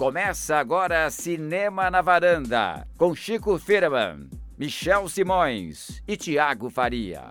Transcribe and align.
Começa 0.00 0.56
agora 0.56 1.08
Cinema 1.10 1.90
na 1.90 2.00
Varanda, 2.00 2.88
com 2.96 3.14
Chico 3.14 3.58
Firman, 3.58 4.30
Michel 4.56 5.06
Simões 5.10 6.02
e 6.08 6.16
Tiago 6.16 6.70
Faria. 6.70 7.24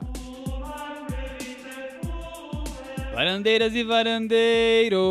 Varandeiras 3.11 3.73
e 3.73 3.83
varandeiros, 3.83 5.01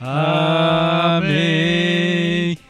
Amém. 0.00 1.26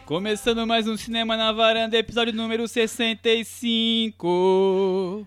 começando 0.07 0.67
mais 0.67 0.89
um 0.89 0.97
Cinema 0.97 1.37
na 1.37 1.53
Varanda, 1.53 1.97
episódio 1.97 2.35
número 2.35 2.67
65. 2.67 5.25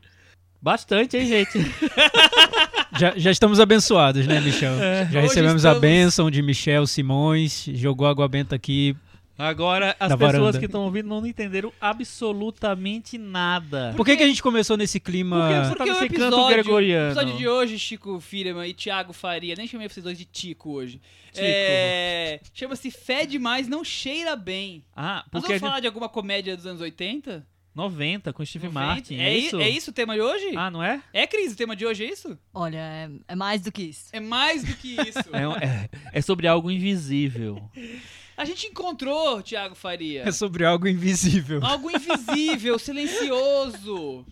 Bastante, 0.70 1.16
hein, 1.16 1.28
gente? 1.28 1.60
Já, 2.98 3.14
já 3.18 3.30
estamos 3.30 3.60
abençoados, 3.60 4.26
né, 4.26 4.40
Michel? 4.40 4.74
Já 4.80 5.20
Hoje 5.20 5.28
recebemos 5.28 5.66
a 5.66 5.70
estamos- 5.74 5.82
bênção 5.82 6.32
de 6.32 6.42
Michel 6.42 6.88
Simões, 6.88 7.66
jogou 7.74 8.08
água 8.08 8.26
benta 8.28 8.56
aqui. 8.56 8.96
Agora, 9.38 9.90
as 10.00 10.14
pessoas 10.14 10.32
varanda. 10.32 10.60
que 10.60 10.66
estão 10.66 10.86
ouvindo 10.86 11.10
não 11.10 11.24
entenderam 11.28 11.74
absolutamente 11.80 13.18
nada. 13.18 13.94
Por 13.98 14.06
que, 14.06 14.16
que 14.16 14.24
a 14.24 14.28
gente 14.28 14.42
começou 14.42 14.78
nesse 14.78 14.98
clima? 15.00 15.38
Porque 15.42 15.54
você- 15.60 15.70
Porque 15.76 15.78
Tá 15.78 15.84
o 15.84 15.88
nesse 16.02 16.10
canto 16.16 16.24
episódio, 16.36 16.54
gregoriano. 16.56 17.08
o 17.08 17.12
episódio 17.12 17.38
de 17.38 17.48
hoje, 17.50 17.78
Chico 17.78 18.20
Firman 18.22 18.66
e 18.68 18.74
Thiago 18.74 19.12
Faria, 19.12 19.56
nem 19.58 19.68
chamei 19.68 19.90
vocês 19.90 20.04
dois 20.04 20.18
de 20.18 20.24
Tico 20.24 20.72
hoje. 20.72 21.02
Tico. 21.34 21.46
É, 21.46 22.40
Chama-se 22.54 22.90
Fé 22.90 23.26
Demais 23.26 23.68
Não 23.68 23.84
Cheira 23.84 24.38
Bem. 24.38 24.86
Ah, 24.96 25.16
Nós 25.34 25.42
porque 25.44 25.48
a 25.54 25.58
vamos 25.58 25.70
falar 25.70 25.80
de 25.82 25.88
alguma 25.88 26.08
comédia 26.08 26.56
dos 26.56 26.66
anos 26.66 26.80
80? 26.80 27.46
90 27.76 28.32
com 28.34 28.46
Steve 28.46 28.68
90? 28.68 28.86
Martin, 28.88 29.16
é, 29.16 29.24
é, 29.34 29.38
isso? 29.38 29.60
É 29.60 29.70
isso 29.70 29.92
o 29.92 29.94
tema 29.94 30.16
de 30.16 30.22
hoje? 30.22 30.56
Ah, 30.56 30.72
não 30.72 30.82
é? 30.82 31.02
É, 31.12 31.28
Cris, 31.28 31.52
o 31.54 31.58
tema 31.58 31.76
de 31.76 31.86
hoje 31.86 32.06
é 32.06 32.10
isso? 32.12 32.38
Olha, 32.54 32.78
é, 32.78 33.10
é 33.28 33.36
mais 33.36 33.62
do 33.62 33.72
que 33.72 33.84
isso. 33.84 34.06
É 34.14 34.20
mais 34.20 34.64
do 34.64 34.74
que 34.76 34.96
isso. 34.96 35.20
É, 35.34 35.66
é- 35.66 35.90
é 36.14 36.22
sobre 36.22 36.48
algo 36.48 36.72
invisível. 36.72 37.62
A 38.38 38.46
gente 38.46 38.68
encontrou, 38.68 39.42
Thiago 39.42 39.76
Faria, 39.76 40.24
É 40.28 40.32
sobre 40.32 40.66
algo 40.66 40.88
invisível. 40.88 41.60
algo 41.64 41.90
invisível, 41.92 42.80
silencioso. 42.80 44.26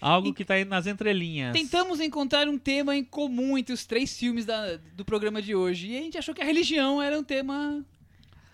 Algo 0.00 0.32
que 0.32 0.44
tá 0.44 0.54
aí 0.54 0.64
nas 0.64 0.86
entrelinhas. 0.86 1.52
Tentamos 1.52 1.98
encontrar 2.00 2.46
um 2.48 2.56
tema 2.56 2.94
em 2.94 3.02
comum 3.02 3.58
entre 3.58 3.72
os 3.74 3.84
três 3.84 4.16
filmes 4.16 4.44
da- 4.46 4.76
do 4.94 5.04
programa 5.04 5.42
de 5.42 5.54
hoje. 5.56 5.88
E 5.88 5.98
a 5.98 6.02
gente 6.02 6.16
achou 6.18 6.34
que 6.34 6.40
a 6.40 6.44
religião 6.44 7.02
era 7.02 7.18
um 7.18 7.24
tema 7.24 7.84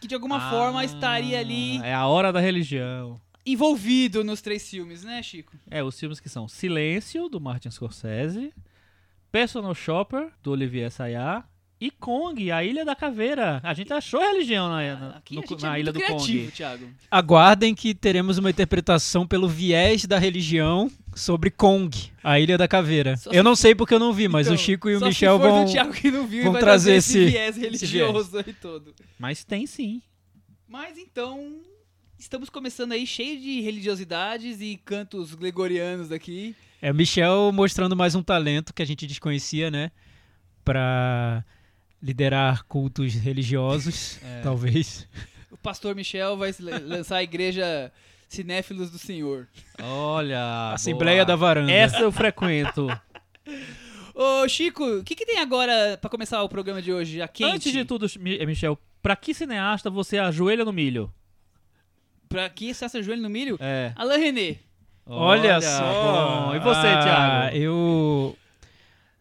que 0.00 0.08
de 0.08 0.14
alguma 0.14 0.38
Ah, 0.38 0.50
forma 0.50 0.84
estaria 0.84 1.38
ali 1.38 1.78
É 1.82 1.92
a 1.94 2.06
hora 2.06 2.32
da 2.32 2.40
religião. 2.40 3.20
Envolvido 3.46 4.22
nos 4.24 4.40
três 4.40 4.68
filmes, 4.68 5.02
né, 5.04 5.22
Chico? 5.22 5.52
É, 5.70 5.82
os 5.82 5.98
filmes 5.98 6.20
que 6.20 6.28
são 6.28 6.48
Silêncio, 6.48 7.28
do 7.28 7.40
Martin 7.40 7.70
Scorsese, 7.70 8.52
Personal 9.30 9.74
Shopper, 9.74 10.28
do 10.42 10.52
Olivier 10.52 10.86
Assayas, 10.86 11.42
e 11.80 11.90
Kong, 11.90 12.50
a 12.50 12.64
Ilha 12.64 12.84
da 12.84 12.94
Caveira. 12.94 13.60
A 13.62 13.74
gente 13.74 13.92
achou 13.92 14.20
religião 14.20 14.68
na, 14.70 14.96
na, 14.96 15.08
Aqui 15.16 15.34
no- 15.34 15.42
a 15.42 15.46
gente 15.46 15.62
na 15.62 15.76
é 15.76 15.80
Ilha 15.80 15.92
do 15.92 15.98
criativo, 15.98 16.44
Kong. 16.44 16.52
Thiago. 16.52 16.88
Aguardem 17.10 17.74
que 17.74 17.94
teremos 17.94 18.38
uma 18.38 18.48
interpretação 18.48 19.26
pelo 19.26 19.48
viés 19.48 20.06
da 20.06 20.16
religião 20.18 20.90
sobre 21.14 21.50
Kong, 21.50 22.10
a 22.22 22.38
Ilha 22.40 22.56
da 22.56 22.66
Caveira. 22.68 23.16
Só 23.16 23.30
eu 23.30 23.34
se- 23.34 23.42
não 23.42 23.56
sei 23.56 23.74
porque 23.74 23.92
eu 23.92 23.98
não 23.98 24.12
vi, 24.14 24.28
mas 24.28 24.46
Então, 24.46 24.54
o 24.54 24.58
Chico 24.58 24.88
e 24.88 24.96
o 24.96 25.00
Michel 25.04 25.38
vão. 25.38 25.64
do 25.64 25.72
Thiago 25.72 25.92
que 25.92 26.10
não 26.10 26.26
viu 26.26 26.40
e 26.40 26.44
vão 26.44 26.52
vai 26.52 26.62
trazer 26.62 26.94
esse, 26.94 27.18
esse- 27.18 27.30
viés 27.30 27.56
religioso 27.56 28.38
aí 28.38 28.52
todo. 28.54 28.94
Mas 29.18 29.44
tem 29.44 29.66
sim. 29.66 30.00
Mas 30.66 30.96
então, 30.96 31.58
estamos 32.24 32.48
começando 32.48 32.92
aí 32.92 33.06
cheio 33.06 33.38
de 33.38 33.60
religiosidades 33.60 34.60
e 34.60 34.80
cantos 34.82 35.34
gregorianos 35.34 36.10
aqui. 36.10 36.54
É, 36.80 36.92
Michel 36.92 37.52
mostrando 37.52 37.94
mais 37.94 38.14
um 38.14 38.22
talento 38.22 38.72
que 38.72 38.82
a 38.82 38.86
gente 38.86 39.06
desconhecia, 39.06 39.70
né? 39.70 39.90
Pra 40.64 41.44
liderar 42.02 42.64
cultos 42.64 43.14
religiosos, 43.14 44.18
É. 44.24 44.40
talvez. 44.42 45.06
O 45.50 45.56
pastor 45.58 45.94
Michel 45.94 46.36
vai 46.36 46.54
la- 46.60 46.78
lançar 46.78 47.16
a 47.18 47.22
igreja 47.22 47.92
Cinéfilos 48.28 48.90
do 48.90 48.98
Senhor. 48.98 49.46
Olha. 49.82 50.72
Assembleia 50.72 51.24
da 51.26 51.36
boa. 51.36 51.48
Varanda. 51.48 51.70
Essa 51.72 51.98
eu 52.00 52.10
frequento. 52.10 52.86
Ô, 54.14 54.48
Chico, 54.48 54.82
o 54.98 55.04
que, 55.04 55.14
que 55.14 55.26
tem 55.26 55.38
agora 55.40 55.98
pra 56.00 56.08
começar 56.08 56.42
o 56.42 56.48
programa 56.48 56.80
de 56.80 56.90
hoje? 56.92 57.20
A 57.20 57.28
quente? 57.28 57.52
Antes 57.54 57.72
de 57.72 57.84
tudo, 57.84 58.06
Mi- 58.18 58.44
Michel, 58.46 58.78
pra 59.02 59.14
que 59.14 59.34
cineasta 59.34 59.90
você 59.90 60.16
ajoelha 60.18 60.64
no 60.64 60.72
milho? 60.72 61.12
Pra 62.34 62.48
que 62.48 62.74
você 62.74 62.84
acha 62.84 63.00
joelho 63.00 63.22
no 63.22 63.30
milho? 63.30 63.56
É. 63.60 63.92
Alain 63.94 64.18
René. 64.20 64.56
Olha, 65.06 65.60
só. 65.60 66.46
bom. 66.48 66.54
E 66.56 66.58
você, 66.58 66.86
Ah, 66.88 67.02
Thiago? 67.50 67.56
Eu. 67.56 68.38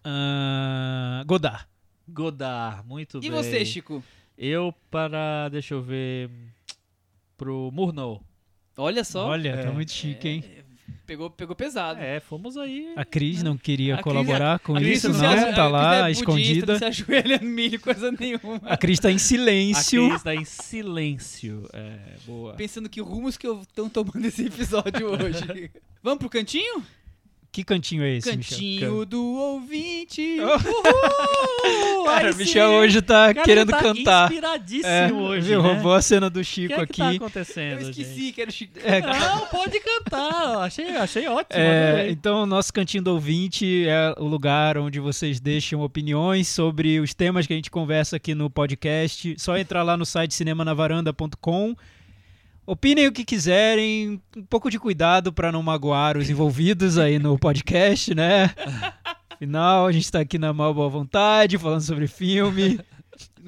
ah, 0.03 1.23
Godard. 1.27 1.65
Godard, 2.07 2.83
muito 2.87 3.17
E 3.19 3.21
bem. 3.21 3.31
você, 3.31 3.63
Chico? 3.63 4.03
Eu 4.35 4.73
para, 4.89 5.47
deixa 5.49 5.75
eu 5.75 5.81
ver, 5.83 6.29
pro 7.37 7.69
Murnau. 7.71 8.21
Olha 8.75 9.03
só. 9.03 9.27
Olha, 9.27 9.57
tá 9.57 9.69
É. 9.69 9.71
muito 9.71 9.91
chique, 9.91 10.27
hein? 10.27 10.43
Pegou, 11.13 11.29
pegou 11.29 11.55
pesado. 11.55 11.99
É, 12.01 12.19
fomos 12.19 12.57
aí. 12.57 12.91
A 12.95 13.05
Cris 13.05 13.43
não 13.43 13.55
queria 13.55 13.93
A 13.93 13.97
Cris- 13.97 14.03
colaborar 14.03 14.57
com 14.57 14.75
A 14.75 14.81
isso, 14.81 15.09
não 15.09 15.19
não. 15.19 15.19
se 15.19 15.25
a 15.25 15.53
Tá 15.53 15.53
Cris 15.53 15.71
lá, 15.71 15.95
é 15.95 16.01
budista, 16.01 16.21
escondida. 16.23 16.71
Não 16.73 16.79
se 16.79 16.85
ajoelha 16.85 17.37
no 17.39 17.45
milho, 17.49 17.79
coisa 17.79 18.11
nenhuma. 18.11 18.59
A 18.65 18.75
Cris 18.75 18.99
tá 18.99 19.11
em 19.11 19.15
A 19.15 19.19
silêncio. 19.19 20.09
Cris 20.09 20.23
tá 20.23 20.33
em 20.33 20.43
silêncio. 20.45 21.69
É, 21.71 21.97
boa. 22.25 22.53
Pensando 22.55 22.89
que 22.89 22.99
rumos 22.99 23.37
que 23.37 23.45
eu 23.45 23.61
estão 23.61 23.87
tomando 23.87 24.25
esse 24.25 24.45
episódio 24.47 25.07
hoje. 25.11 25.69
Vamos 26.01 26.17
pro 26.19 26.29
cantinho? 26.29 26.83
Que 27.53 27.63
cantinho 27.63 28.03
é 28.03 28.15
esse, 28.17 28.35
Michel? 28.35 28.57
Cantinho 28.57 29.05
do 29.05 29.23
ouvinte. 29.35 30.37
Uhul! 30.41 32.03
Cara, 32.05 32.31
o 32.31 32.35
Michel 32.35 32.69
hoje 32.71 32.99
tá 32.99 33.31
Cara, 33.31 33.45
querendo 33.45 33.69
tá 33.69 33.77
cantar. 33.79 34.23
inspiradíssimo 34.31 34.87
É, 34.87 35.13
hoje, 35.13 35.47
viu? 35.49 35.61
né? 35.61 35.71
Roubou 35.73 35.93
a 35.93 36.01
cena 36.01 36.31
do 36.31 36.39
O 36.39 36.43
Chico 36.43 36.73
que 36.73 36.81
é 36.81 36.85
que 36.87 36.97
tá 36.97 37.07
aqui. 37.09 37.17
acontecendo, 37.17 37.81
Eu 37.81 37.89
esqueci 37.91 38.19
gente? 38.21 38.31
que 38.33 38.41
era 38.41 38.49
o 38.49 38.53
Chico. 38.53 38.79
É, 38.83 39.01
Não, 39.01 39.45
pode 39.45 39.79
cantar. 39.79 40.57
Achei, 40.63 40.95
achei 40.97 41.27
ótimo. 41.27 41.61
É, 41.61 42.09
então, 42.09 42.41
o 42.41 42.45
nosso 42.47 42.73
cantinho 42.73 43.03
do 43.03 43.11
ouvinte 43.11 43.85
é 43.87 44.15
o 44.17 44.25
lugar 44.27 44.75
onde 44.79 44.99
vocês 44.99 45.39
deixam 45.39 45.81
opiniões 45.81 46.47
sobre 46.47 46.99
os 46.99 47.13
temas 47.13 47.45
que 47.45 47.53
a 47.53 47.55
gente 47.55 47.69
conversa 47.69 48.15
aqui 48.15 48.33
no 48.33 48.49
podcast. 48.49 49.35
Só 49.37 49.55
entrar 49.59 49.83
lá 49.83 49.95
no 49.95 50.07
site 50.07 50.33
cinemanavaranda.com. 50.33 51.75
Opinem 52.65 53.07
o 53.07 53.11
que 53.11 53.25
quiserem, 53.25 54.21
um 54.37 54.43
pouco 54.43 54.71
de 54.71 54.79
cuidado 54.79 55.33
para 55.33 55.51
não 55.51 55.61
magoar 55.61 56.17
os 56.17 56.29
envolvidos 56.29 56.97
aí 56.97 57.19
no 57.19 57.37
podcast, 57.37 58.15
né? 58.15 58.51
Afinal, 59.29 59.85
a 59.85 59.91
gente 59.91 60.09
tá 60.09 60.19
aqui 60.21 60.37
na 60.37 60.53
mal 60.53 60.73
boa 60.73 60.87
vontade, 60.87 61.57
falando 61.57 61.81
sobre 61.81 62.07
filme, 62.07 62.79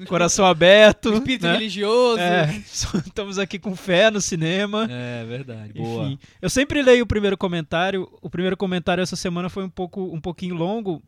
coração 0.06 0.44
aberto. 0.44 1.14
Espírito 1.14 1.46
né? 1.46 1.52
religioso. 1.54 2.20
É, 2.20 2.54
estamos 3.06 3.38
aqui 3.38 3.58
com 3.58 3.74
fé 3.74 4.10
no 4.10 4.20
cinema. 4.20 4.86
É 4.90 5.24
verdade. 5.24 5.72
Boa. 5.72 6.04
Enfim, 6.04 6.18
eu 6.42 6.50
sempre 6.50 6.82
leio 6.82 7.04
o 7.04 7.06
primeiro 7.06 7.38
comentário. 7.38 8.06
O 8.20 8.28
primeiro 8.28 8.56
comentário 8.56 9.00
essa 9.00 9.16
semana 9.16 9.48
foi 9.48 9.64
um 9.64 9.70
pouco 9.70 10.14
um 10.14 10.20
pouquinho 10.20 10.54
longo, 10.54 11.02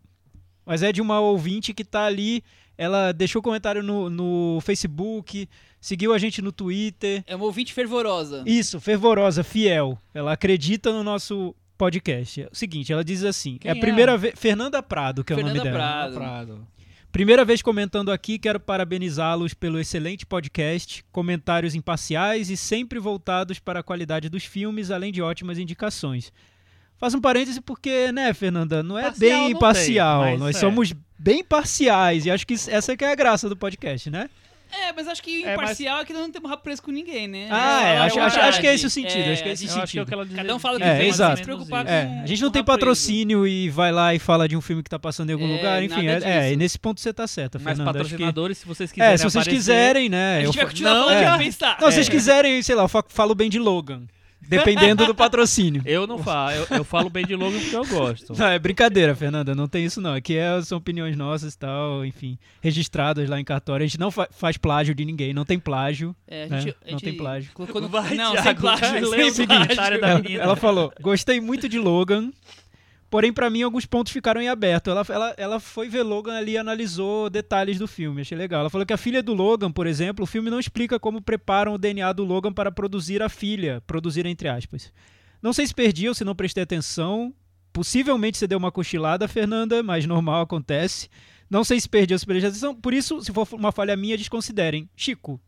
mas 0.64 0.82
é 0.82 0.90
de 0.92 1.02
uma 1.02 1.20
ouvinte 1.20 1.74
que 1.74 1.84
tá 1.84 2.06
ali. 2.06 2.42
Ela 2.78 3.12
deixou 3.12 3.42
comentário 3.42 3.82
no, 3.82 4.08
no 4.08 4.60
Facebook, 4.62 5.46
seguiu 5.80 6.12
a 6.12 6.18
gente 6.18 6.42
no 6.42 6.52
Twitter. 6.52 7.22
É 7.26 7.36
uma 7.36 7.44
ouvinte 7.44 7.72
fervorosa. 7.72 8.42
Isso, 8.46 8.80
fervorosa, 8.80 9.42
fiel. 9.42 9.98
Ela 10.12 10.32
acredita 10.32 10.92
no 10.92 11.02
nosso 11.02 11.54
podcast. 11.76 12.42
É 12.42 12.48
o 12.50 12.54
seguinte, 12.54 12.92
ela 12.92 13.04
diz 13.04 13.24
assim: 13.24 13.56
Quem 13.58 13.70
é 13.70 13.74
a 13.74 13.76
é? 13.76 13.80
primeira 13.80 14.16
vez. 14.16 14.34
Fernanda 14.36 14.82
Prado, 14.82 15.22
que 15.24 15.32
é 15.32 15.36
o 15.36 15.38
Fernanda 15.38 15.58
nome 15.58 15.70
dela. 15.70 15.78
Prado. 15.78 16.14
Prado. 16.14 16.68
Primeira 17.10 17.42
vez 17.42 17.62
comentando 17.62 18.12
aqui, 18.12 18.38
quero 18.38 18.60
parabenizá-los 18.60 19.54
pelo 19.54 19.80
excelente 19.80 20.26
podcast, 20.26 21.02
comentários 21.10 21.74
imparciais 21.74 22.50
e 22.50 22.56
sempre 22.56 22.98
voltados 22.98 23.58
para 23.58 23.80
a 23.80 23.82
qualidade 23.82 24.28
dos 24.28 24.44
filmes, 24.44 24.90
além 24.90 25.10
de 25.10 25.22
ótimas 25.22 25.58
indicações. 25.58 26.30
Faz 26.98 27.14
um 27.14 27.20
parêntese 27.20 27.62
porque, 27.62 28.12
né, 28.12 28.34
Fernanda, 28.34 28.82
não 28.82 28.98
é 28.98 29.04
Parcial 29.04 29.20
bem 29.20 29.42
não 29.42 29.50
imparcial, 29.50 30.22
tem, 30.22 30.30
mas 30.32 30.40
nós 30.40 30.56
é. 30.56 30.60
somos 30.60 30.92
bem 31.18 31.42
parciais 31.42 32.26
e 32.26 32.30
acho 32.30 32.46
que 32.46 32.54
essa 32.54 32.96
que 32.96 33.04
é 33.04 33.10
a 33.10 33.14
graça 33.14 33.48
do 33.48 33.56
podcast, 33.56 34.10
né? 34.10 34.28
É, 34.70 34.92
mas 34.92 35.08
acho 35.08 35.22
que 35.22 35.42
É, 35.44 35.56
mas- 35.56 35.64
imparcial 35.70 36.00
é 36.00 36.04
que 36.04 36.12
nós 36.12 36.22
não 36.22 36.30
temos 36.30 36.50
rabo 36.50 36.62
preso 36.62 36.82
com 36.82 36.90
ninguém, 36.90 37.26
né? 37.26 37.48
Ah, 37.50 37.82
é, 37.82 37.98
a 37.98 38.04
acho, 38.04 38.20
acho- 38.20 38.38
acho 38.40 38.60
que 38.60 38.66
é 38.66 38.74
esse 38.74 38.86
o 38.86 38.90
sentido, 38.90 39.22
É, 39.28 39.32
acho 39.32 39.42
que 39.42 39.48
é 39.48 39.52
esse 39.52 39.64
o 39.64 39.66
Eu 39.66 39.70
gente- 39.70 39.82
acho 39.82 39.92
que 39.92 39.98
é 39.98 40.02
o 40.02 40.04
sentido. 40.04 40.06
que 40.08 40.14
ela 40.14 40.26
diz- 40.26 40.36
Cada 40.36 40.54
um 40.54 40.58
fala 40.58 40.76
o 40.76 40.78
que 40.78 40.84
É, 40.86 40.98
mas 40.98 41.06
exato. 41.08 41.36
se 41.38 41.42
preocupar 41.42 41.84
com 41.84 41.90
É, 41.90 42.20
a 42.22 42.26
gente 42.26 42.42
não 42.42 42.48
com 42.48 42.52
tem 42.52 42.62
preso. 42.64 42.78
patrocínio 42.78 43.46
e 43.46 43.70
vai 43.70 43.90
lá 43.92 44.14
e 44.14 44.18
fala 44.18 44.46
de 44.46 44.56
um 44.56 44.60
filme 44.60 44.82
que 44.82 44.90
tá 44.90 44.98
passando 44.98 45.30
em 45.30 45.32
algum 45.32 45.48
É, 45.48 45.56
lugar, 45.56 45.82
enfim, 45.82 46.06
é, 46.06 46.20
é, 46.48 46.52
e 46.52 46.56
nesse 46.56 46.78
ponto 46.78 47.00
você 47.00 47.12
tá 47.12 47.26
certa, 47.26 47.58
Mas 47.58 47.76
Fernanda. 47.78 47.90
acho 47.90 47.98
que- 48.00 48.04
patrocinadores, 48.04 48.58
se 48.58 48.66
vocês 48.66 48.92
quiserem 48.92 49.14
É, 49.14 49.16
se 49.16 49.22
vocês 49.24 49.36
aparecer- 49.36 49.56
quiserem, 49.58 50.08
né? 50.08 50.36
A 50.36 50.40
eu 50.42 50.46
gente 50.46 50.56
vai 50.56 50.64
fa- 50.64 50.70
continuar 50.70 50.94
Não, 50.94 51.00
falando 51.04 51.16
é. 51.16 51.24
de. 51.24 51.30
Não, 51.80 51.90
se 51.90 51.94
vocês 51.94 52.08
quiserem, 52.08 52.62
sei 52.62 52.74
lá, 52.74 52.82
eu 52.84 52.88
fa- 52.88 53.04
falo 53.08 53.34
bem 53.34 53.48
de 53.48 53.58
Logan. 53.58 54.02
Dependendo 54.48 55.06
do 55.06 55.14
patrocínio. 55.14 55.82
Eu 55.84 56.06
não 56.06 56.18
falo, 56.18 56.52
eu, 56.52 56.66
eu 56.78 56.84
falo 56.84 57.10
bem 57.10 57.24
de 57.26 57.34
Logan 57.36 57.58
porque 57.60 57.76
eu 57.76 57.86
gosto. 57.86 58.32
Não, 58.38 58.46
é 58.46 58.58
brincadeira, 58.58 59.14
Fernanda. 59.14 59.54
Não 59.54 59.68
tem 59.68 59.84
isso, 59.84 60.00
não. 60.00 60.14
Aqui 60.14 60.36
é- 60.36 60.60
são 60.62 60.78
opiniões 60.78 61.16
nossas 61.16 61.54
e 61.54 61.58
tal, 61.58 62.04
enfim, 62.04 62.38
registradas 62.62 63.28
lá 63.28 63.38
em 63.38 63.44
cartório. 63.44 63.84
A 63.84 63.86
gente 63.86 64.00
não 64.00 64.10
fa- 64.10 64.28
faz 64.30 64.56
plágio 64.56 64.94
de 64.94 65.04
ninguém, 65.04 65.32
não 65.34 65.44
tem 65.44 65.58
plágio. 65.58 66.14
É, 66.26 66.44
a 66.44 66.46
né? 66.48 66.60
gente, 66.60 66.70
a 66.70 66.84
Não 66.84 66.90
gente 66.92 67.04
tem 67.04 67.16
plágio. 67.16 67.50
colocou 67.52 67.80
no- 67.80 67.88
Vai, 67.88 68.14
não, 68.14 68.32
Thiago, 68.32 68.42
sem 68.48 68.54
plágio. 68.56 68.88
ler 69.10 69.32
o 69.32 69.46
da 69.46 70.08
Ela, 70.08 70.18
menina. 70.22 70.42
ela 70.42 70.56
falou: 70.56 70.92
gostei 71.00 71.40
muito 71.40 71.68
de 71.68 71.78
Logan. 71.78 72.30
Porém, 73.10 73.32
pra 73.32 73.48
mim, 73.48 73.62
alguns 73.62 73.86
pontos 73.86 74.12
ficaram 74.12 74.40
em 74.40 74.48
aberto. 74.48 74.90
Ela, 74.90 75.04
ela, 75.08 75.34
ela 75.38 75.60
foi 75.60 75.88
ver 75.88 76.02
Logan 76.02 76.36
ali 76.36 76.52
e 76.52 76.58
analisou 76.58 77.30
detalhes 77.30 77.78
do 77.78 77.88
filme. 77.88 78.20
Achei 78.20 78.36
legal. 78.36 78.60
Ela 78.60 78.70
falou 78.70 78.86
que 78.86 78.92
a 78.92 78.98
filha 78.98 79.22
do 79.22 79.32
Logan, 79.32 79.72
por 79.72 79.86
exemplo, 79.86 80.24
o 80.24 80.26
filme 80.26 80.50
não 80.50 80.60
explica 80.60 81.00
como 81.00 81.22
preparam 81.22 81.74
o 81.74 81.78
DNA 81.78 82.12
do 82.12 82.24
Logan 82.24 82.52
para 82.52 82.70
produzir 82.70 83.22
a 83.22 83.28
filha. 83.30 83.82
Produzir 83.86 84.26
entre 84.26 84.48
aspas. 84.48 84.92
Não 85.40 85.54
sei 85.54 85.66
se 85.66 85.74
perdi 85.74 86.08
ou 86.08 86.14
se 86.14 86.24
não 86.24 86.34
prestei 86.34 86.62
atenção. 86.62 87.32
Possivelmente 87.72 88.36
você 88.36 88.46
deu 88.46 88.58
uma 88.58 88.72
cochilada, 88.72 89.26
Fernanda, 89.26 89.82
mas 89.82 90.04
normal 90.04 90.42
acontece. 90.42 91.08
Não 91.48 91.64
sei 91.64 91.80
se 91.80 91.88
perdi 91.88 92.12
ou 92.12 92.18
se 92.18 92.26
prestei 92.26 92.50
atenção. 92.50 92.74
Por 92.74 92.92
isso, 92.92 93.22
se 93.22 93.32
for 93.32 93.48
uma 93.52 93.72
falha 93.72 93.96
minha, 93.96 94.18
desconsiderem. 94.18 94.88
Chico, 94.94 95.40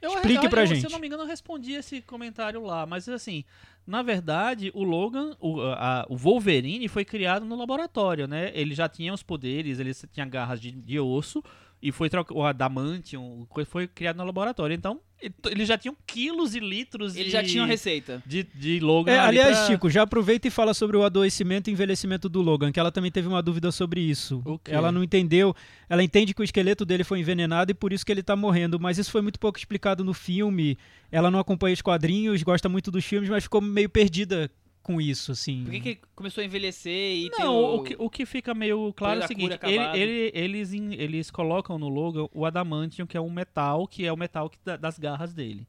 Eu- 0.00 0.14
Explique 0.14 0.46
eu- 0.46 0.50
pra 0.50 0.62
eu, 0.62 0.66
gente. 0.66 0.80
Se 0.80 0.86
eu 0.86 0.90
não 0.90 0.98
me 0.98 1.06
engano, 1.06 1.22
eu 1.24 1.26
respondi 1.26 1.72
esse 1.72 2.00
comentário 2.02 2.62
lá. 2.62 2.86
Mas 2.86 3.08
assim, 3.08 3.44
na 3.86 4.02
verdade, 4.02 4.70
o 4.74 4.82
Logan, 4.84 5.36
o, 5.40 5.60
a- 5.62 6.06
o 6.08 6.16
Wolverine 6.16 6.86
foi 6.88 7.04
criado 7.04 7.44
no 7.44 7.56
laboratório, 7.56 8.26
né? 8.28 8.50
Ele 8.54 8.74
já 8.74 8.88
tinha 8.88 9.12
os 9.12 9.22
poderes, 9.22 9.78
ele 9.80 9.92
tinha 10.12 10.26
garras 10.26 10.60
de, 10.60 10.70
de 10.72 11.00
osso. 11.00 11.42
E 11.80 11.92
foi 11.92 12.10
troca- 12.10 12.34
o 12.34 12.44
adamantium, 12.44 13.46
foi 13.66 13.86
criado 13.86 14.16
no 14.16 14.24
laboratório. 14.24 14.74
Então, 14.74 15.00
ele- 15.20 15.34
eles 15.46 15.68
já 15.68 15.78
tinham 15.78 15.96
quilos 16.06 16.54
e 16.56 16.60
litros 16.60 17.14
Ele 17.14 17.26
de, 17.26 17.30
já 17.30 17.42
tinha 17.42 17.62
uma 17.62 17.68
receita. 17.68 18.20
de, 18.26 18.42
de 18.54 18.80
Logan. 18.80 19.12
É, 19.12 19.18
ali 19.20 19.38
aliás, 19.38 19.58
pra- 19.58 19.66
Chico, 19.68 19.88
já 19.88 20.02
aproveita 20.02 20.48
e 20.48 20.50
fala 20.50 20.74
sobre 20.74 20.96
o 20.96 21.04
adoecimento 21.04 21.70
e 21.70 21.72
envelhecimento 21.72 22.28
do 22.28 22.42
Logan, 22.42 22.72
que 22.72 22.80
ela 22.80 22.90
também 22.90 23.10
teve 23.12 23.28
uma 23.28 23.40
dúvida 23.42 23.70
sobre 23.70 24.00
isso. 24.00 24.42
O 24.44 24.58
quê? 24.58 24.72
Ela 24.72 24.90
não 24.90 25.04
entendeu, 25.04 25.54
ela 25.88 26.02
entende 26.02 26.34
que 26.34 26.40
o 26.40 26.44
esqueleto 26.44 26.84
dele 26.84 27.04
foi 27.04 27.20
envenenado 27.20 27.70
e 27.70 27.74
por 27.74 27.92
isso 27.92 28.04
que 28.04 28.10
ele 28.10 28.22
tá 28.24 28.34
morrendo, 28.34 28.80
mas 28.80 28.98
isso 28.98 29.10
foi 29.12 29.22
muito 29.22 29.38
pouco 29.38 29.56
explicado 29.58 30.02
no 30.04 30.12
filme. 30.12 30.76
Ela 31.12 31.30
não 31.30 31.38
acompanha 31.38 31.74
os 31.74 31.82
quadrinhos, 31.82 32.42
gosta 32.42 32.68
muito 32.68 32.90
dos 32.90 33.04
filmes, 33.04 33.30
mas 33.30 33.44
ficou 33.44 33.60
meio 33.60 33.88
perdida 33.88 34.50
com 34.88 34.98
isso, 35.02 35.32
assim. 35.32 35.64
Por 35.64 35.70
que, 35.70 35.80
que 35.80 35.88
ele 35.90 36.00
começou 36.16 36.40
a 36.40 36.44
envelhecer 36.46 36.90
e 37.16 37.30
Não, 37.38 37.54
o... 37.54 37.76
o 37.76 37.82
que, 37.84 37.96
o 37.98 38.08
que 38.08 38.24
fica 38.24 38.54
meio 38.54 38.90
claro 38.94 39.20
é 39.20 39.24
o 39.24 39.28
seguinte: 39.28 39.58
cura 39.58 39.70
ele- 39.70 40.00
ele- 40.00 40.30
eles, 40.34 40.72
eles 40.72 41.30
colocam 41.30 41.78
no 41.78 41.90
logo 41.90 42.30
o 42.32 42.46
adamantium, 42.46 43.06
que 43.06 43.14
é 43.14 43.20
um 43.20 43.30
metal, 43.30 43.86
que 43.86 44.06
é 44.06 44.10
o 44.12 44.16
metal 44.16 44.48
que 44.48 44.56
das 44.78 44.98
garras 44.98 45.34
dele. 45.34 45.66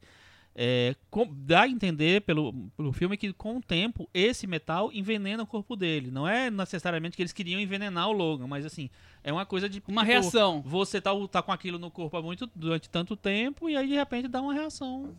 É, 0.56 0.96
com- 1.10 1.28
dá 1.30 1.62
a 1.62 1.68
entender 1.68 2.22
pelo, 2.22 2.52
pelo 2.76 2.92
filme 2.92 3.16
que 3.18 3.30
com 3.32 3.58
o 3.58 3.60
tempo 3.62 4.08
esse 4.12 4.46
metal 4.46 4.90
envenena 4.92 5.42
o 5.42 5.46
corpo 5.46 5.76
dele. 5.76 6.10
Não 6.10 6.26
é 6.26 6.50
necessariamente 6.50 7.14
que 7.14 7.22
eles 7.22 7.32
queriam 7.32 7.60
envenenar 7.60 8.08
o 8.08 8.12
Logan, 8.12 8.46
mas 8.46 8.64
assim, 8.64 8.88
é 9.22 9.30
uma 9.32 9.44
coisa 9.44 9.68
de. 9.68 9.82
Uma 9.86 10.00
tipo, 10.00 10.12
reação. 10.12 10.62
Você 10.62 10.98
tá, 10.98 11.10
tá 11.30 11.42
com 11.42 11.52
aquilo 11.52 11.78
no 11.78 11.90
corpo 11.90 12.16
há 12.16 12.22
muito, 12.22 12.50
durante 12.56 12.88
tanto 12.88 13.14
tempo 13.16 13.68
e 13.68 13.76
aí 13.76 13.86
de 13.86 13.94
repente 13.94 14.28
dá 14.28 14.40
uma 14.40 14.54
reação. 14.54 15.14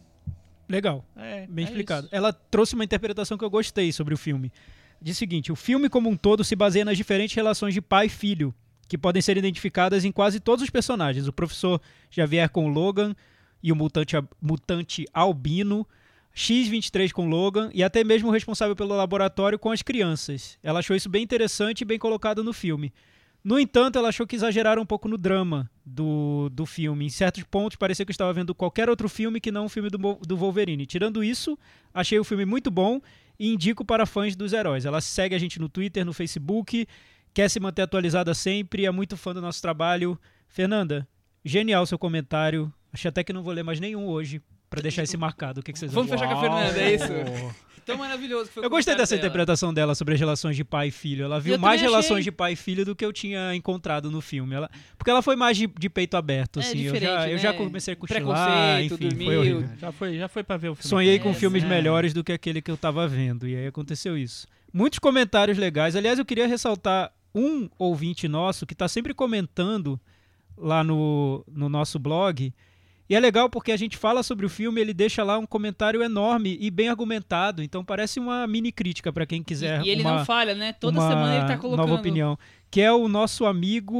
Legal. 0.71 1.05
É, 1.15 1.45
Bem 1.47 1.65
é 1.65 1.67
explicado. 1.67 2.07
isso. 2.07 2.15
Ela 2.15 2.31
trouxe 2.33 2.73
uma 2.75 2.83
interpretação 2.83 3.37
que 3.37 3.43
eu 3.43 3.49
gostei 3.49 3.91
sobre 3.91 4.13
o 4.13 4.17
filme. 4.17 4.51
Diz 5.01 5.15
o 5.15 5.19
seguinte: 5.19 5.51
o 5.51 5.55
filme 5.55 5.89
como 5.89 6.09
um 6.09 6.15
todo 6.15 6.43
se 6.43 6.55
baseia 6.55 6.85
nas 6.85 6.97
diferentes 6.97 7.35
relações 7.35 7.73
de 7.73 7.81
pai 7.81 8.05
e 8.05 8.09
filho, 8.09 8.53
que 8.87 8.97
podem 8.97 9.21
ser 9.21 9.37
identificadas 9.37 10.05
em 10.05 10.11
quase 10.11 10.39
todos 10.39 10.63
os 10.63 10.69
personagens. 10.69 11.27
O 11.27 11.33
professor 11.33 11.81
Xavier 12.09 12.49
com 12.49 12.65
o 12.65 12.69
Logan 12.69 13.15
e 13.63 13.71
o 13.71 13.75
mutante, 13.75 14.15
mutante 14.41 15.05
albino, 15.13 15.87
X-23 16.33 17.11
com 17.11 17.29
Logan 17.29 17.69
e 17.73 17.83
até 17.83 18.03
mesmo 18.03 18.29
o 18.29 18.31
responsável 18.31 18.75
pelo 18.75 18.95
laboratório 18.95 19.59
com 19.59 19.71
as 19.71 19.81
crianças. 19.81 20.57
Ela 20.63 20.79
achou 20.79 20.95
isso 20.95 21.09
bem 21.09 21.23
interessante 21.23 21.81
e 21.81 21.85
bem 21.85 21.99
colocado 21.99 22.43
no 22.43 22.53
filme. 22.53 22.93
No 23.43 23.59
entanto, 23.59 23.97
ela 23.97 24.09
achou 24.09 24.27
que 24.27 24.35
exageraram 24.35 24.83
um 24.83 24.85
pouco 24.85 25.07
no 25.07 25.17
drama 25.17 25.69
do, 25.83 26.49
do 26.49 26.65
filme. 26.65 27.05
Em 27.05 27.09
certos 27.09 27.43
pontos, 27.43 27.75
parecia 27.75 28.05
que 28.05 28.11
eu 28.11 28.13
estava 28.13 28.31
vendo 28.31 28.53
qualquer 28.53 28.87
outro 28.87 29.09
filme 29.09 29.41
que 29.41 29.51
não 29.51 29.65
o 29.65 29.69
filme 29.69 29.89
do, 29.89 29.97
do 29.97 30.37
Wolverine. 30.37 30.85
Tirando 30.85 31.23
isso, 31.23 31.57
achei 31.93 32.19
o 32.19 32.23
filme 32.23 32.45
muito 32.45 32.69
bom 32.69 33.01
e 33.39 33.51
indico 33.51 33.83
para 33.83 34.05
fãs 34.05 34.35
dos 34.35 34.53
heróis. 34.53 34.85
Ela 34.85 35.01
segue 35.01 35.33
a 35.33 35.39
gente 35.39 35.59
no 35.59 35.67
Twitter, 35.67 36.05
no 36.05 36.13
Facebook, 36.13 36.87
quer 37.33 37.49
se 37.49 37.59
manter 37.59 37.81
atualizada 37.81 38.33
sempre, 38.35 38.85
é 38.85 38.91
muito 38.91 39.17
fã 39.17 39.33
do 39.33 39.41
nosso 39.41 39.59
trabalho. 39.59 40.19
Fernanda, 40.47 41.07
genial 41.43 41.85
seu 41.87 41.97
comentário. 41.97 42.71
Achei 42.93 43.09
até 43.09 43.23
que 43.23 43.33
não 43.33 43.41
vou 43.41 43.53
ler 43.53 43.63
mais 43.63 43.79
nenhum 43.79 44.05
hoje 44.05 44.39
para 44.69 44.81
deixar 44.83 45.01
esse 45.03 45.17
marcado. 45.17 45.61
O 45.61 45.63
que, 45.63 45.73
que 45.73 45.79
vocês 45.79 45.91
Vamos 45.91 46.11
acham? 46.11 46.27
fechar 46.27 46.39
com 46.39 46.39
a 46.39 46.41
Fernanda, 46.41 46.79
é 46.79 46.93
isso? 46.93 47.07
Tão 47.85 47.97
maravilhoso 47.97 48.47
que 48.47 48.53
foi 48.55 48.65
Eu 48.65 48.69
gostei 48.69 48.95
dessa 48.95 49.15
dela. 49.15 49.25
interpretação 49.27 49.73
dela 49.73 49.95
sobre 49.95 50.13
as 50.13 50.19
relações 50.19 50.55
de 50.55 50.63
pai 50.63 50.87
e 50.87 50.91
filho. 50.91 51.25
Ela 51.25 51.39
viu 51.39 51.55
Eu 51.55 51.59
mais 51.59 51.81
relações 51.81 52.11
achei. 52.11 52.23
de 52.23 52.31
pai 52.31 52.53
e 52.53 52.55
filho 52.55 52.85
do 52.85 52.95
que 52.95 53.03
eu 53.05 53.11
tinha 53.13 53.53
encontrado 53.55 54.09
no 54.11 54.21
filme. 54.21 54.55
Ela, 54.55 54.69
porque 54.97 55.09
ela 55.09 55.21
foi 55.21 55.35
mais 55.35 55.57
de, 55.57 55.67
de 55.67 55.89
peito 55.89 56.15
aberto, 56.17 56.59
É 56.59 56.63
assim. 56.63 56.81
eu, 56.83 56.95
já, 56.95 57.29
eu 57.29 57.37
já 57.37 57.51
né? 57.51 57.57
comecei 57.57 57.93
a 57.93 57.97
cochilar, 57.97 58.21
Preconceito, 58.23 58.93
enfim, 58.95 59.07
dormiu. 59.09 59.25
foi 59.27 59.37
horrível. 59.37 59.69
Já 59.79 59.91
foi, 59.91 60.17
já 60.17 60.27
foi 60.27 60.43
pra 60.43 60.57
ver 60.57 60.69
o 60.69 60.75
filme. 60.75 60.89
Sonhei 60.89 61.15
É, 61.15 61.19
com 61.19 61.33
filmes 61.33 61.63
é. 61.63 61.67
melhores 61.67 62.13
do 62.13 62.23
que 62.23 62.31
aquele 62.31 62.61
que 62.61 62.69
eu 62.71 62.77
tava 62.77 63.07
vendo. 63.07 63.47
E 63.47 63.55
aí 63.55 63.67
aconteceu 63.67 64.17
isso. 64.17 64.47
Muitos 64.73 64.99
comentários 64.99 65.57
legais. 65.57 65.95
Aliás, 65.95 66.17
eu 66.19 66.25
queria 66.25 66.47
ressaltar 66.47 67.11
um 67.33 67.69
ouvinte 67.79 68.27
nosso 68.27 68.65
que 68.65 68.75
tá 68.75 68.87
sempre 68.87 69.13
comentando 69.13 69.99
lá 70.57 70.83
no, 70.83 71.43
no 71.51 71.67
nosso 71.69 71.97
blog. 71.97 72.53
E 73.11 73.13
é 73.15 73.19
legal 73.19 73.49
porque 73.49 73.73
a 73.73 73.77
gente 73.77 73.97
fala 73.97 74.23
sobre 74.23 74.45
o 74.45 74.49
filme, 74.49 74.79
ele 74.79 74.93
deixa 74.93 75.21
lá 75.21 75.37
um 75.37 75.45
comentário 75.45 76.01
enorme 76.01 76.57
e 76.61 76.71
bem 76.71 76.87
argumentado. 76.87 77.61
Então 77.61 77.83
parece 77.83 78.21
uma 78.21 78.47
mini 78.47 78.71
crítica 78.71 79.11
para 79.11 79.25
quem 79.25 79.43
quiser 79.43 79.81
E, 79.81 79.87
e 79.87 79.89
ele 79.89 80.01
uma, 80.01 80.19
não 80.19 80.25
falha, 80.25 80.55
né? 80.55 80.71
Toda 80.71 80.97
uma 80.97 81.09
semana 81.09 81.35
ele 81.35 81.45
tá 81.45 81.57
colocando. 81.57 81.85
nova 81.85 81.99
opinião. 81.99 82.39
Que 82.69 82.79
é 82.79 82.89
o 82.89 83.09
nosso 83.09 83.45
amigo 83.45 83.99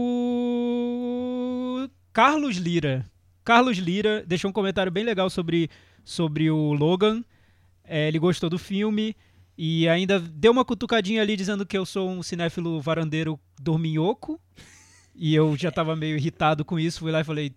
Carlos 2.13 2.55
Lira. 2.55 3.05
Carlos 3.43 3.77
Lira 3.79 4.23
deixou 4.25 4.49
um 4.49 4.53
comentário 4.53 4.89
bem 4.89 5.03
legal 5.03 5.29
sobre, 5.29 5.69
sobre 6.05 6.49
o 6.49 6.71
Logan. 6.71 7.21
É, 7.83 8.07
ele 8.07 8.17
gostou 8.17 8.49
do 8.49 8.57
filme 8.57 9.13
e 9.57 9.89
ainda 9.89 10.21
deu 10.21 10.53
uma 10.53 10.63
cutucadinha 10.63 11.21
ali 11.21 11.35
dizendo 11.35 11.65
que 11.65 11.77
eu 11.77 11.85
sou 11.85 12.09
um 12.09 12.23
cinéfilo 12.23 12.79
varandeiro 12.79 13.37
dorminhoco. 13.61 14.39
E 15.13 15.35
eu 15.35 15.57
já 15.57 15.69
tava 15.69 15.97
meio 15.97 16.15
irritado 16.15 16.63
com 16.63 16.79
isso. 16.79 17.01
Fui 17.01 17.11
lá 17.11 17.19
e 17.19 17.25
falei: 17.25 17.53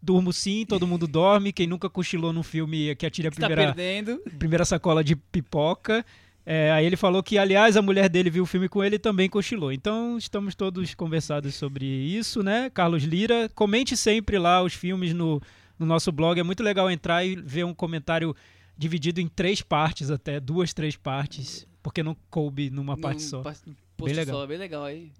durmo 0.00 0.32
sim, 0.32 0.64
todo 0.66 0.86
mundo 0.86 1.06
dorme. 1.06 1.52
Quem 1.52 1.66
nunca 1.66 1.88
cochilou 1.90 2.32
num 2.32 2.42
filme 2.42 2.94
que 2.96 3.06
atira 3.06 3.28
a 3.28 3.30
tá 3.30 3.36
primeira 3.36 3.74
perdendo. 3.74 4.20
primeira 4.38 4.64
sacola 4.64 5.02
de 5.02 5.16
pipoca. 5.16 6.04
É, 6.50 6.70
aí 6.72 6.86
ele 6.86 6.96
falou 6.96 7.22
que, 7.22 7.36
aliás, 7.36 7.76
a 7.76 7.82
mulher 7.82 8.08
dele 8.08 8.30
viu 8.30 8.42
o 8.44 8.46
filme 8.46 8.70
com 8.70 8.82
ele 8.82 8.96
e 8.96 8.98
também 8.98 9.28
cochilou. 9.28 9.70
Então, 9.70 10.16
estamos 10.16 10.54
todos 10.54 10.94
conversados 10.94 11.54
sobre 11.54 11.84
isso, 11.84 12.42
né? 12.42 12.70
Carlos 12.70 13.02
Lira, 13.04 13.50
comente 13.54 13.94
sempre 13.96 14.38
lá 14.38 14.62
os 14.62 14.72
filmes 14.72 15.12
no, 15.12 15.42
no 15.78 15.84
nosso 15.84 16.10
blog. 16.10 16.40
É 16.40 16.42
muito 16.42 16.62
legal 16.62 16.90
entrar 16.90 17.22
e 17.22 17.36
ver 17.36 17.64
um 17.64 17.74
comentário 17.74 18.34
dividido 18.78 19.20
em 19.20 19.28
três 19.28 19.60
partes 19.60 20.10
até, 20.10 20.40
duas, 20.40 20.72
três 20.72 20.96
partes, 20.96 21.66
porque 21.82 22.02
não 22.02 22.16
coube 22.30 22.70
numa 22.70 22.96
parte 22.96 23.22
Num 23.24 23.28
só. 23.28 23.42
post 23.42 24.14
legal. 24.14 24.36
só, 24.40 24.46
bem 24.46 24.56
legal 24.56 24.84
aí. 24.84 25.10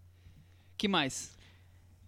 que 0.78 0.88
mais? 0.88 1.36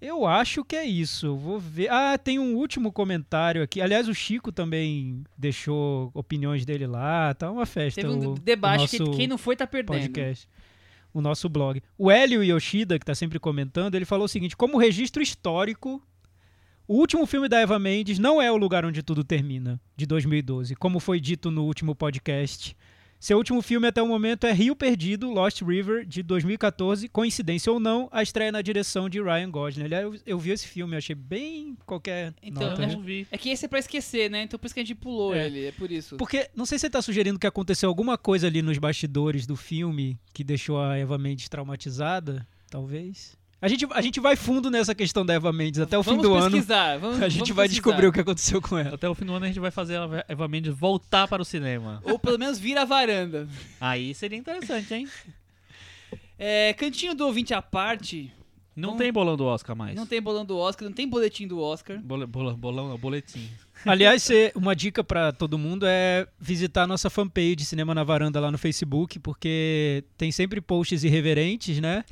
Eu 0.01 0.27
acho 0.27 0.65
que 0.65 0.75
é 0.75 0.85
isso. 0.85 1.37
Vou 1.37 1.59
ver. 1.59 1.91
Ah, 1.91 2.17
tem 2.17 2.39
um 2.39 2.57
último 2.57 2.91
comentário 2.91 3.63
aqui. 3.63 3.83
Aliás, 3.83 4.09
o 4.09 4.15
Chico 4.15 4.51
também 4.51 5.23
deixou 5.37 6.11
opiniões 6.15 6.65
dele 6.65 6.87
lá. 6.87 7.35
Tá 7.35 7.51
uma 7.51 7.67
festa. 7.67 8.01
Teve 8.01 8.13
um 8.13 8.35
debate 8.35 8.99
que 8.99 9.11
quem 9.11 9.27
não 9.27 9.37
foi 9.37 9.57
tá 9.57 9.67
perdendo. 9.67 10.01
podcast. 10.01 10.49
O 11.13 11.21
nosso 11.21 11.49
blog. 11.49 11.83
O 11.99 12.11
Hélio 12.11 12.43
Yoshida, 12.43 12.99
que 12.99 13.05
tá 13.05 13.15
sempre 13.15 13.39
comentando, 13.39 13.95
ele 13.95 14.05
falou 14.05 14.25
o 14.25 14.29
seguinte: 14.29 14.57
como 14.57 14.79
registro 14.79 15.23
histórico, 15.23 16.03
o 16.89 16.95
último 16.95 17.27
filme 17.27 17.49
da 17.49 17.61
Eva 17.61 17.79
Mendes 17.79 18.19
não 18.19 18.41
é 18.41 18.51
O 18.51 18.57
Lugar 18.57 18.85
Onde 18.85 19.03
Tudo 19.03 19.23
Termina, 19.23 19.81
de 19.97 20.07
2012, 20.07 20.75
como 20.77 20.99
foi 20.99 21.21
dito 21.21 21.51
no 21.51 21.65
último 21.65 21.95
podcast. 21.95 22.77
Seu 23.21 23.37
último 23.37 23.61
filme 23.61 23.87
até 23.87 24.03
o 24.03 24.09
momento 24.09 24.47
é 24.47 24.53
Rio 24.53 24.75
Perdido, 24.75 25.31
Lost 25.31 25.61
River, 25.61 26.07
de 26.07 26.23
2014. 26.23 27.07
Coincidência 27.07 27.71
ou 27.71 27.79
não, 27.79 28.09
a 28.11 28.23
estreia 28.23 28.51
na 28.51 28.63
direção 28.63 29.11
de 29.11 29.21
Ryan 29.23 29.51
Gosling. 29.51 29.85
Aliás, 29.85 30.05
eu, 30.05 30.19
eu 30.25 30.39
vi 30.39 30.53
esse 30.53 30.67
filme, 30.67 30.97
achei 30.97 31.15
bem 31.15 31.77
qualquer 31.85 32.33
Então, 32.43 32.63
nota, 32.71 32.83
Eu 32.83 32.87
né? 32.89 32.95
não 32.95 33.03
vi. 33.03 33.27
É 33.31 33.37
que 33.37 33.51
esse 33.51 33.67
é 33.67 33.69
pra 33.69 33.79
esquecer, 33.79 34.31
né? 34.31 34.45
Então 34.45 34.59
por 34.59 34.65
isso 34.67 34.75
que 34.75 34.81
a 34.81 34.83
gente 34.83 34.95
pulou 34.95 35.35
É. 35.35 35.45
ele, 35.47 35.67
é 35.67 35.73
por 35.73 35.91
isso. 35.93 36.17
Porque, 36.17 36.49
não 36.57 36.65
sei 36.65 36.79
se 36.79 36.83
você 36.87 36.91
tá 36.91 37.03
sugerindo 37.03 37.39
que 37.39 37.47
aconteceu 37.47 37.91
alguma 37.91 38.17
coisa 38.17 38.47
ali 38.47 38.63
nos 38.63 38.79
bastidores 38.79 39.47
do 39.47 39.55
filme 39.55 40.19
que 40.33 40.43
deixou 40.43 40.81
a 40.81 40.97
Eva 40.97 41.19
Mendes 41.19 41.47
traumatizada, 41.49 42.49
talvez. 42.71 43.39
A 43.63 43.69
gente, 43.69 43.87
a 43.91 44.01
gente 44.01 44.19
vai 44.21 44.37
fundo 44.37 44.71
nessa 44.71 44.95
questão 44.95 45.25
da 45.25 45.35
Eva 45.35 45.53
Mendes 45.53 45.81
até 45.81 45.99
o 45.99 46.03
vamos 46.03 46.23
fim 46.23 46.29
do 46.31 46.35
ano. 46.35 46.51
pesquisar, 46.51 46.97
Vamos, 47.01 47.21
A 47.23 47.29
gente 47.29 47.41
vamos 47.41 47.57
vai 47.57 47.69
pesquisar. 47.69 47.83
descobrir 47.91 48.07
o 48.07 48.13
que 48.13 48.21
aconteceu 48.21 48.63
com 48.63 48.79
ela. 48.79 48.95
Até 48.95 49.09
o 49.09 49.15
fim 49.15 49.27
do 49.27 49.35
ano 49.35 49.45
a 49.45 49.49
gente 49.49 49.61
vai 49.61 49.71
fazer 49.71 49.97
a 49.99 50.25
Eva 50.29 50.49
Mendes 50.49 50.73
voltar 50.75 51.29
para 51.29 51.43
o 51.43 51.45
cinema. 51.45 52.01
Ou 52.05 52.19
pelo 52.19 52.39
menos 52.39 52.59
vir 52.59 52.79
a 52.79 52.85
varanda. 52.87 53.47
Aí 53.81 54.15
seria 54.15 54.39
interessante, 54.39 54.93
hein? 54.95 55.09
É, 56.43 56.73
cantinho 56.73 57.15
do 57.15 57.27
ouvinte 57.27 57.53
à 57.53 57.61
parte. 57.61 58.33
Não 58.75 58.93
Não- 58.93 58.97
tem 58.97 59.13
bolão 59.13 59.37
do 59.37 59.45
Oscar 59.45 59.77
mais. 59.77 59.95
Não 59.95 60.07
tem 60.07 60.23
bolão 60.23 60.43
do 60.43 60.57
Oscar, 60.57 60.89
não 60.89 60.95
tem 60.95 61.07
boletim 61.07 61.47
do 61.47 61.61
Oscar. 61.61 61.99
Bole- 61.99 62.25
bola- 62.25 62.55
bolão, 62.55 62.89
não, 62.89 62.97
boletim. 62.97 63.47
Aliás, 63.87 64.29
uma 64.55 64.77
dica 64.77 65.03
pra 65.03 65.33
todo 65.33 65.57
mundo 65.59 65.87
é 65.87 66.27
visitar 66.39 66.83
a 66.83 66.87
nossa 66.87 67.09
fanpage 67.09 67.65
Cinema 67.65 67.95
na 67.95 68.05
Varanda 68.05 68.39
lá 68.41 68.51
no 68.51 68.59
Facebook, 68.59 69.19
porque 69.19 70.05
tem 70.19 70.31
sempre 70.31 70.61
posts 70.61 71.03
irreverentes, 71.05 71.81
né? 71.81 72.05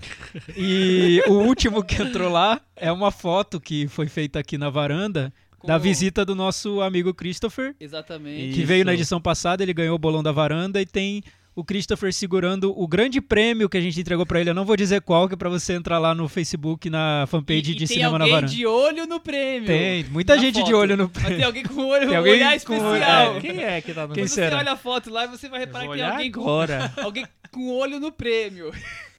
E 0.57 1.23
o 1.27 1.33
último 1.35 1.83
que 1.83 2.01
entrou 2.03 2.31
lá 2.31 2.61
é 2.77 2.91
uma 2.91 3.11
foto 3.11 3.61
que 3.61 3.87
foi 3.89 4.09
feita 4.09 4.39
aqui 4.39 4.57
na 4.57 4.71
varanda 4.71 5.33
da 5.65 5.75
Com- 5.77 5.81
visita 5.83 6.25
do 6.25 6.35
nosso 6.35 6.81
amigo 6.81 7.13
Christopher. 7.13 7.75
Exatamente. 7.81 8.55
que 8.55 8.65
veio 8.65 8.85
na 8.85 8.93
Isso. 8.95 9.03
edição 9.03 9.21
passada, 9.21 9.63
ele 9.63 9.75
ganhou 9.75 9.97
o 9.97 9.99
bolão 9.99 10.23
da 10.23 10.33
varanda 10.33 10.81
e 10.81 10.87
tem 10.87 11.23
o 11.59 11.65
Christopher 11.65 12.13
segurando 12.13 12.73
o 12.81 12.87
grande 12.87 13.21
prêmio 13.21 13.69
que 13.69 13.77
a 13.77 13.81
gente 13.81 14.01
entregou 14.01 14.25
pra 14.25 14.41
ele. 14.41 14.51
Eu 14.51 14.55
não 14.55 14.65
vou 14.65 14.77
dizer 14.77 15.01
qual, 15.03 15.27
que 15.27 15.35
é 15.35 15.37
pra 15.37 15.49
você 15.49 15.73
entrar 15.73 15.99
lá 15.99 16.15
no 16.15 16.29
Facebook, 16.29 16.89
na 16.89 17.25
fanpage 17.29 17.71
e, 17.71 17.73
e 17.73 17.75
de 17.75 17.79
tem 17.79 17.87
Cinema 17.97 18.17
na 18.19 18.25
alguém 18.27 18.35
Varanda. 18.35 18.53
de 18.53 18.67
olho 18.67 19.07
no 19.07 19.19
prêmio. 19.19 19.67
Tem, 19.67 20.05
muita 20.05 20.37
na 20.37 20.43
gente 20.43 20.55
de 20.55 20.61
foto. 20.71 20.77
olho 20.77 20.97
no 20.97 21.05
Mas 21.05 21.13
tem 21.15 21.25
prêmio. 21.25 21.47
alguém 21.47 21.63
com 21.65 21.87
olho, 21.87 22.07
Tem 22.07 22.15
um 22.15 22.19
alguém 22.19 22.33
olhar 22.35 22.51
com- 22.61 22.75
especial. 22.75 23.37
é. 23.37 23.41
Quem 23.41 23.63
é 23.65 23.81
que 23.81 23.93
tá 23.95 24.07
no 24.07 24.15
Quem 24.15 24.23
Quando 24.25 24.29
será? 24.29 24.51
você 24.51 24.57
olha 24.57 24.73
a 24.73 24.77
foto 24.77 25.11
lá, 25.11 25.27
você 25.27 25.49
vai 25.49 25.61
reparar 25.61 25.85
que 25.85 25.91
tem 25.91 25.93
olhar 25.99 26.13
alguém 26.13 26.31
com, 26.33 26.41
agora. 26.43 26.93
alguém 27.03 27.27
com 27.51 27.71
olho 27.77 27.99
no 27.99 28.13
prêmio. 28.13 28.73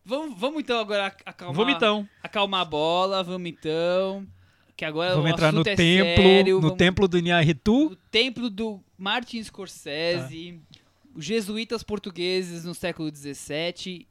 Vamos, 0.05 0.39
vamos 0.39 0.61
então 0.61 0.79
agora 0.79 1.07
ac- 1.07 1.21
acalmar, 1.25 1.55
Vomitão. 1.55 2.07
acalmar 2.23 2.61
a 2.61 2.65
bola, 2.65 3.21
vamos 3.23 3.49
então. 3.49 4.25
Que 4.77 4.85
agora 4.85 5.13
Vamos 5.13 5.29
o 5.29 5.33
entrar 5.33 5.51
no 5.51 5.59
é 5.59 5.75
templo, 5.75 6.23
sério, 6.23 6.55
no 6.55 6.61
vamos- 6.61 6.77
templo 6.77 7.05
do 7.05 7.17
Inharitu. 7.19 7.87
o 7.87 7.95
templo 8.09 8.49
do 8.49 8.79
Martin 8.97 9.43
Scorsese, 9.43 10.59
os 11.19 11.25
jesuítas 11.25 11.83
portugueses 11.83 12.63
no 12.63 12.73
século 12.73 13.13
XVII, 13.13 14.07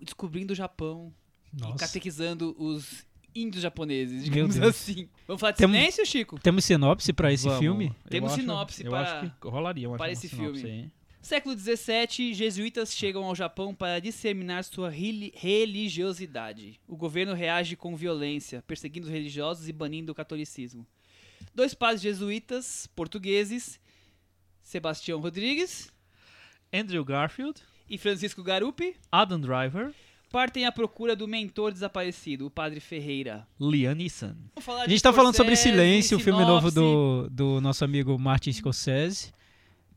descobrindo 0.00 0.52
o 0.52 0.56
Japão 0.56 1.14
e 1.56 1.60
Nossa. 1.60 1.78
catequizando 1.78 2.54
os 2.58 3.06
índios 3.34 3.62
japoneses, 3.62 4.24
digamos 4.24 4.58
assim. 4.60 5.08
Vamos 5.26 5.40
falar 5.40 5.52
de 5.52 5.58
Temos- 5.58 5.76
silêncio, 5.76 6.04
Chico? 6.06 6.38
Temos 6.40 6.64
sinopse 6.64 7.12
pra 7.12 7.32
esse 7.32 7.44
Vamos. 7.44 7.60
filme? 7.60 7.86
Eu 8.04 8.10
Temos 8.10 8.32
acho- 8.32 8.40
sinopse 8.40 8.84
eu 8.84 8.90
para- 8.90 9.20
acho 9.20 9.30
que 9.40 9.48
rolaria 9.48 9.88
uma 9.88 9.96
para 9.96 10.10
esse 10.12 10.28
sinopse 10.28 10.60
filme. 10.62 10.70
aí. 10.82 10.90
Século 11.22 11.56
XVII, 11.56 12.34
jesuítas 12.34 12.92
chegam 12.92 13.22
ao 13.24 13.34
Japão 13.34 13.72
para 13.72 14.00
disseminar 14.00 14.64
sua 14.64 14.90
reli- 14.90 15.32
religiosidade. 15.36 16.80
O 16.88 16.96
governo 16.96 17.32
reage 17.32 17.76
com 17.76 17.94
violência, 17.94 18.60
perseguindo 18.66 19.06
os 19.06 19.12
religiosos 19.12 19.68
e 19.68 19.72
banindo 19.72 20.10
o 20.10 20.14
catolicismo. 20.16 20.84
Dois 21.54 21.74
padres 21.74 22.02
jesuítas 22.02 22.88
portugueses, 22.96 23.78
Sebastião 24.64 25.20
Rodrigues 25.20 25.91
Andrew 26.72 27.04
Garfield, 27.04 27.60
e 27.88 27.98
Francisco 27.98 28.42
Garupi, 28.42 28.94
Adam 29.10 29.38
Driver, 29.38 29.92
partem 30.30 30.64
à 30.64 30.72
procura 30.72 31.14
do 31.14 31.28
mentor 31.28 31.72
desaparecido, 31.72 32.46
o 32.46 32.50
padre 32.50 32.80
Ferreira. 32.80 33.46
Liam 33.60 33.94
Neeson. 33.94 34.34
Vamos 34.54 34.64
falar 34.64 34.84
A 34.84 34.88
gente 34.88 35.02
tá 35.02 35.12
falando 35.12 35.36
sobre 35.36 35.54
Silêncio, 35.54 36.16
o 36.16 36.20
filme 36.20 36.42
novo 36.42 36.70
do, 36.70 37.28
do 37.30 37.60
nosso 37.60 37.84
amigo 37.84 38.18
Martin 38.18 38.50
Scorsese. 38.50 39.32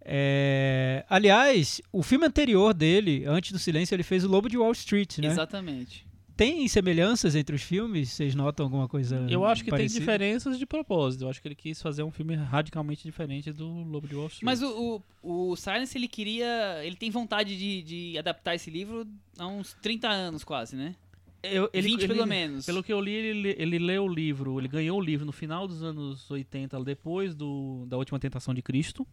É, 0.01 1.05
aliás, 1.10 1.82
o 1.91 2.03
filme 2.03 2.25
anterior 2.27 2.74
dele, 2.74 3.24
antes 3.25 3.53
do 3.53 3.58
Silêncio, 3.58 3.96
ele 3.96 4.03
fez 4.03 4.24
o 4.25 4.27
Lobo 4.27 4.50
de 4.50 4.58
Wall 4.58 4.74
Street, 4.74 5.17
né? 5.20 5.27
Exatamente. 5.29 6.05
Tem 6.35 6.67
semelhanças 6.67 7.33
entre 7.35 7.55
os 7.55 7.61
filmes? 7.61 8.09
Vocês 8.09 8.35
notam 8.35 8.65
alguma 8.65 8.87
coisa 8.89 9.25
Eu 9.29 9.45
acho 9.45 9.63
que 9.63 9.69
parecida? 9.69 9.93
tem 9.93 9.99
diferenças 10.01 10.59
de 10.59 10.65
propósito. 10.65 11.23
Eu 11.23 11.29
acho 11.29 11.41
que 11.41 11.47
ele 11.47 11.55
quis 11.55 11.81
fazer 11.81 12.03
um 12.03 12.11
filme 12.11 12.35
radicalmente 12.35 13.03
diferente 13.03 13.51
do 13.53 13.65
Lobo 13.83 14.07
de 14.07 14.15
Wall 14.15 14.27
Street. 14.27 14.43
Mas 14.43 14.61
o, 14.61 15.01
o, 15.23 15.51
o 15.51 15.55
Silence, 15.55 15.97
ele 15.97 16.07
queria. 16.09 16.81
Ele 16.83 16.95
tem 16.97 17.09
vontade 17.09 17.57
de, 17.57 17.81
de 17.81 18.17
adaptar 18.17 18.53
esse 18.55 18.69
livro 18.69 19.07
há 19.37 19.47
uns 19.47 19.73
30 19.81 20.09
anos, 20.09 20.43
quase, 20.43 20.75
né? 20.75 20.95
Eu, 21.41 21.69
20 21.73 22.07
pelo 22.07 22.25
menos. 22.25 22.65
Pelo 22.65 22.83
que 22.83 22.91
eu 22.91 22.99
li, 22.99 23.11
ele, 23.13 23.55
ele 23.57 23.79
leu 23.79 24.03
o 24.05 24.07
livro, 24.13 24.59
ele 24.59 24.67
ganhou 24.67 24.97
o 24.99 25.01
livro 25.01 25.25
no 25.25 25.31
final 25.31 25.67
dos 25.67 25.83
anos 25.83 26.29
80, 26.29 26.83
depois 26.83 27.35
do, 27.35 27.85
da 27.87 27.97
Última 27.97 28.19
Tentação 28.19 28.53
de 28.53 28.61
Cristo. 28.63 29.07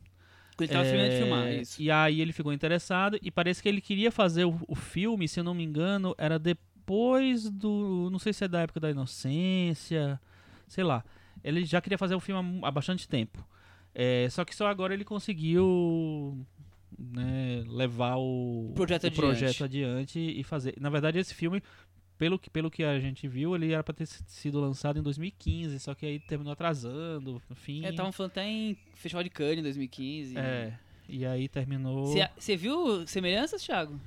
Ele 0.58 0.68
tava 0.68 0.84
terminando 0.84 1.10
de 1.10 1.14
É, 1.14 1.18
filmar, 1.18 1.52
isso. 1.52 1.80
E 1.82 1.90
aí 1.90 2.20
ele 2.20 2.32
ficou 2.32 2.52
interessado 2.52 3.18
e 3.22 3.30
parece 3.30 3.62
que 3.62 3.68
ele 3.68 3.80
queria 3.80 4.10
fazer 4.10 4.44
o, 4.44 4.58
o 4.66 4.74
filme, 4.74 5.28
se 5.28 5.38
eu 5.40 5.44
não 5.44 5.54
me 5.54 5.62
engano, 5.62 6.14
era 6.18 6.38
depois 6.38 6.71
do. 7.50 8.08
Não 8.10 8.18
sei 8.18 8.32
se 8.32 8.44
é 8.44 8.48
da 8.48 8.60
época 8.60 8.80
da 8.80 8.90
inocência, 8.90 10.20
sei 10.68 10.84
lá. 10.84 11.04
Ele 11.42 11.64
já 11.64 11.80
queria 11.80 11.98
fazer 11.98 12.14
o 12.14 12.20
filme 12.20 12.60
há 12.62 12.70
bastante 12.70 13.08
tempo. 13.08 13.44
É, 13.94 14.28
só 14.30 14.44
que 14.44 14.54
só 14.54 14.66
agora 14.68 14.94
ele 14.94 15.04
conseguiu 15.04 16.46
né, 16.98 17.62
levar 17.66 18.16
o, 18.16 18.72
projeto 18.74 19.04
o 19.04 19.06
adiante. 19.06 19.20
projeto 19.20 19.64
adiante 19.64 20.18
e 20.18 20.42
fazer. 20.42 20.74
Na 20.80 20.88
verdade, 20.88 21.18
esse 21.18 21.34
filme, 21.34 21.62
pelo 22.16 22.38
que, 22.38 22.48
pelo 22.48 22.70
que 22.70 22.84
a 22.84 22.98
gente 23.00 23.26
viu, 23.28 23.54
ele 23.54 23.72
era 23.72 23.82
para 23.82 23.94
ter 23.94 24.06
sido 24.06 24.60
lançado 24.60 24.98
em 24.98 25.02
2015, 25.02 25.78
só 25.80 25.94
que 25.94 26.06
aí 26.06 26.20
terminou 26.20 26.52
atrasando, 26.52 27.42
enfim. 27.50 27.84
É, 27.84 27.90
estavam 27.90 28.12
falando 28.12 28.30
até 28.30 28.46
em 28.46 28.76
Festival 28.94 29.22
de 29.24 29.30
Cannes 29.30 29.58
em 29.58 29.62
2015. 29.62 30.38
É, 30.38 30.78
e 31.08 31.26
aí 31.26 31.48
terminou. 31.48 32.14
Você 32.38 32.56
viu 32.56 33.06
semelhanças, 33.06 33.62
Thiago? 33.62 34.00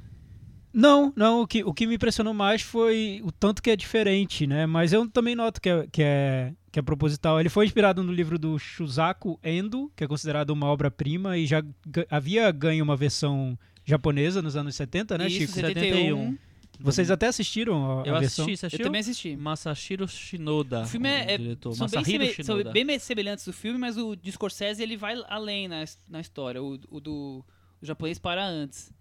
Não, 0.75 1.13
não. 1.15 1.41
O 1.41 1.47
que, 1.47 1.63
o 1.63 1.73
que 1.73 1.87
me 1.87 1.95
impressionou 1.95 2.33
mais 2.33 2.61
foi 2.61 3.21
o 3.23 3.31
tanto 3.31 3.63
que 3.63 3.69
é 3.69 3.75
diferente, 3.75 4.45
né? 4.45 4.65
Mas 4.65 4.91
eu 4.91 5.07
também 5.09 5.33
noto 5.35 5.61
que 5.61 5.69
é, 5.69 5.87
que 5.89 6.03
é, 6.03 6.53
que 6.71 6.77
é 6.77 6.81
proposital. 6.81 7.39
Ele 7.39 7.47
foi 7.47 7.65
inspirado 7.65 8.03
no 8.03 8.11
livro 8.11 8.37
do 8.37 8.59
Shusaku 8.59 9.39
Endo, 9.41 9.89
que 9.95 10.03
é 10.03 10.07
considerado 10.07 10.49
uma 10.49 10.67
obra-prima 10.67 11.37
e 11.37 11.45
já 11.45 11.63
havia 12.09 12.51
ganho 12.51 12.83
uma 12.83 12.97
versão 12.97 13.57
japonesa 13.85 14.41
nos 14.41 14.55
anos 14.57 14.75
70, 14.75 15.17
né, 15.17 15.27
Isso, 15.27 15.37
Chico? 15.37 15.53
71. 15.53 16.37
Vocês 16.77 17.09
até 17.09 17.27
assistiram 17.27 18.01
a, 18.01 18.05
Eu 18.05 18.15
a 18.15 18.19
versão? 18.19 18.45
assisti, 18.45 18.75
Eu 18.75 18.83
também 18.83 18.99
assisti. 18.99 19.35
Masashiro 19.37 20.05
Shinoda. 20.09 20.81
O 20.81 20.87
filme 20.87 21.07
é, 21.07 21.33
é- 21.33 21.37
diretor. 21.37 21.73
são, 21.73 21.87
bem 21.87 21.99
Masahiro 22.01 22.23
seme- 22.25 22.43
são 22.43 22.57
Shinoda. 22.57 22.71
bem 22.71 22.99
semelhantes 22.99 23.45
do 23.45 23.53
filme, 23.53 23.79
mas 23.79 23.95
o 23.97 24.13
de 24.13 24.29
Scorsese 24.33 24.83
ele 24.83 24.97
vai 24.97 25.15
além 25.29 25.69
na, 25.69 25.85
na 26.09 26.19
história. 26.19 26.61
O, 26.61 26.77
o 26.89 26.99
do 26.99 27.45
o 27.81 27.85
japonês 27.85 28.19
para 28.19 28.45
antes. 28.45 28.91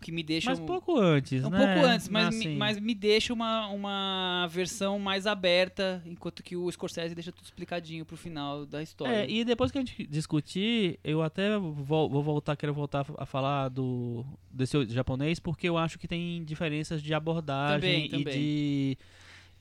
Que 0.00 0.10
me 0.10 0.22
deixa 0.22 0.50
Mas 0.50 0.58
um, 0.58 0.66
pouco 0.66 0.96
antes, 0.96 1.44
um 1.44 1.50
né? 1.50 1.58
pouco 1.58 1.86
antes, 1.86 2.08
mas, 2.08 2.34
me, 2.34 2.40
Assim, 2.40 2.56
mas 2.56 2.80
me 2.80 2.94
deixa 2.94 3.32
uma, 3.32 3.68
uma 3.68 4.46
versão 4.50 4.98
mais 4.98 5.26
aberta, 5.26 6.02
enquanto 6.06 6.42
que 6.42 6.56
o 6.56 6.70
Scorsese 6.72 7.14
deixa 7.14 7.30
tudo 7.30 7.44
explicadinho 7.44 8.06
pro 8.06 8.16
final 8.16 8.64
da 8.64 8.82
história. 8.82 9.24
É, 9.24 9.30
e 9.30 9.44
depois 9.44 9.70
que 9.70 9.78
a 9.78 9.80
gente 9.82 10.06
discutir, 10.06 10.98
eu 11.04 11.22
até 11.22 11.58
vou, 11.58 12.08
vou 12.08 12.22
voltar, 12.22 12.56
quero 12.56 12.72
voltar 12.72 13.04
a 13.18 13.26
falar 13.26 13.68
do 13.68 14.24
desse 14.50 14.88
japonês, 14.88 15.38
porque 15.38 15.68
eu 15.68 15.76
acho 15.76 15.98
que 15.98 16.08
tem 16.08 16.42
diferenças 16.44 17.02
de 17.02 17.12
abordagem 17.12 17.80
Também, 17.80 18.06
e 18.06 18.08
também. 18.08 18.34
de 18.34 18.98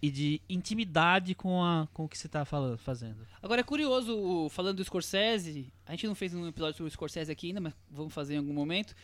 e 0.02 0.10
de 0.10 0.42
intimidade 0.50 1.36
com, 1.36 1.62
a, 1.62 1.88
com 1.94 2.06
o 2.06 2.10
que 2.10 2.18
você 2.18 2.30
tá 2.30 2.46
falando, 2.46 2.78
fazendo. 2.78 3.28
Agora 3.42 3.62
é 3.62 3.64
curioso, 3.64 4.48
falando 4.50 4.78
do 4.78 4.84
Scorsese, 4.84 5.72
a 5.86 5.92
gente 5.92 6.08
não 6.08 6.16
fez 6.16 6.34
um 6.34 6.48
episódio 6.48 6.78
sobre 6.78 6.90
o 6.90 6.92
Scorsese 6.92 7.32
aqui 7.32 7.48
ainda, 7.48 7.60
mas 7.60 7.74
vamos 7.92 8.14
fazer 8.14 8.36
em 8.36 8.38
algum 8.38 8.54
momento, 8.54 8.96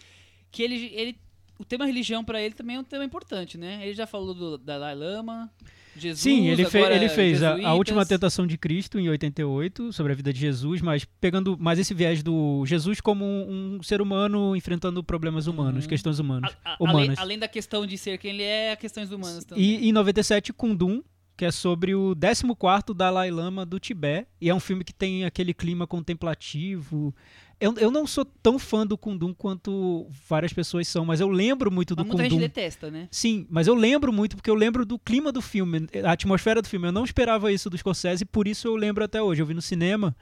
que 0.52 0.64
ele, 0.64 0.86
ele 0.94 1.20
o 1.60 1.66
tema 1.66 1.86
religião 1.86 2.24
pra 2.24 2.42
ele 2.42 2.54
também 2.54 2.76
é 2.76 2.80
um 2.80 2.84
tema 2.84 3.04
importante, 3.06 3.58
né? 3.58 3.80
Ele 3.84 3.94
já 3.94 4.06
falou 4.08 4.34
do 4.34 4.58
Dalai 4.58 4.96
Lama, 4.96 5.50
Jesus, 5.98 6.20
Sim, 6.20 6.48
ele, 6.48 6.66
fe- 6.66 6.80
ele 6.80 7.08
fez 7.08 7.42
a, 7.42 7.56
a. 7.70 7.74
Última 7.74 8.06
Tentação 8.06 8.46
de 8.46 8.58
Cristo 8.58 9.00
em 9.00 9.08
88, 9.08 9.94
sobre 9.94 10.12
a 10.12 10.16
vida 10.16 10.34
de 10.34 10.40
Jesus, 10.40 10.82
mas 10.82 11.06
pegando 11.22 11.58
mais 11.58 11.80
esse 11.80 11.94
viés 11.94 12.22
do 12.22 12.66
Jesus 12.66 13.00
como 13.00 13.24
um, 13.24 13.78
um 13.78 13.84
ser 13.84 14.02
humano 14.02 14.56
enfrentando 14.58 15.02
problemas 15.02 15.48
humanos, 15.48 15.86
Uhum. 15.86 15.90
questões 15.90 16.20
humanas. 16.20 16.52
A- 16.66 16.72
a- 16.74 16.78
além, 16.82 16.94
humanas. 16.96 17.20
além 17.20 17.40
da 17.40 17.48
questão 17.48 17.86
de 17.88 17.98
ser 17.98 18.18
quem 18.18 18.32
ele 18.32 18.44
é, 18.44 18.76
questões 18.76 19.10
humanas 19.10 19.46
também. 19.46 19.64
E 19.64 19.88
em 19.88 19.94
97, 19.94 20.52
Kundun, 20.52 21.02
que 21.38 21.46
é 21.46 21.52
sobre 21.52 21.96
o 21.96 22.14
14º 22.14 22.94
Dalai 22.94 23.32
Lama 23.32 23.66
do 23.66 23.80
Tibete, 23.80 24.28
e 24.42 24.50
é 24.50 24.54
um 24.56 24.60
filme 24.60 24.84
que 24.84 24.94
tem 24.94 25.24
aquele 25.24 25.54
clima 25.54 25.88
contemplativo. 25.88 27.16
Eu, 27.60 27.74
eu 27.78 27.90
não 27.90 28.06
sou 28.06 28.26
tão 28.26 28.60
fã 28.60 28.86
do 28.86 28.98
Kundun 28.98 29.34
quanto 29.34 30.08
várias 30.28 30.52
pessoas 30.52 30.88
são, 30.88 31.06
mas 31.06 31.22
eu 31.22 31.30
lembro 31.30 31.72
muito 31.72 31.96
do 31.96 32.04
mas 32.06 32.08
muita 32.08 32.30
gente 32.30 32.40
detesta, 32.40 32.92
né? 32.92 33.08
Sim, 33.10 33.48
mas 33.50 33.66
eu 33.68 33.74
lembro 33.74 34.12
muito 34.12 34.36
porque 34.36 34.50
eu 34.50 34.56
lembro 34.56 34.86
do 34.86 35.00
clima 35.00 35.32
do 35.32 35.42
filme, 35.42 35.88
a 36.04 36.12
atmosfera 36.12 36.62
do 36.62 36.68
filme. 36.68 36.88
Eu 36.88 36.92
não 36.92 37.06
esperava 37.06 37.52
isso 37.52 37.70
do 37.70 37.78
Scorsese, 37.78 38.26
por 38.26 38.46
isso 38.48 38.68
eu 38.68 38.76
lembro 38.76 39.04
até 39.04 39.22
hoje. 39.22 39.42
Eu 39.42 39.46
vi 39.46 39.54
no 39.54 39.62
cinema 39.62 40.16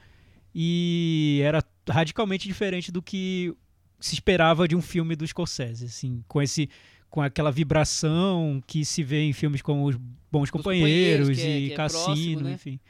e 0.54 1.40
era 1.42 1.62
radicalmente 1.88 2.46
diferente 2.46 2.92
do 2.92 3.02
que 3.02 3.52
se 3.98 4.14
esperava 4.14 4.68
de 4.68 4.76
um 4.76 4.82
filme 4.82 5.16
do 5.16 5.26
Scorsese, 5.26 5.86
assim, 5.86 6.22
com 6.28 6.40
esse 6.40 6.68
com 7.10 7.22
aquela 7.22 7.52
vibração 7.52 8.60
que 8.66 8.84
se 8.84 9.02
vê 9.04 9.22
em 9.22 9.32
filmes 9.32 9.62
como 9.62 9.86
Os 9.86 9.96
Bons 10.32 10.50
Companheiros, 10.50 11.28
Companheiros 11.28 11.38
é- 11.38 11.60
e 11.60 11.72
é 11.72 11.76
Cassino, 11.76 12.04
próximo, 12.14 12.40
né? 12.40 12.52
enfim. 12.52 12.80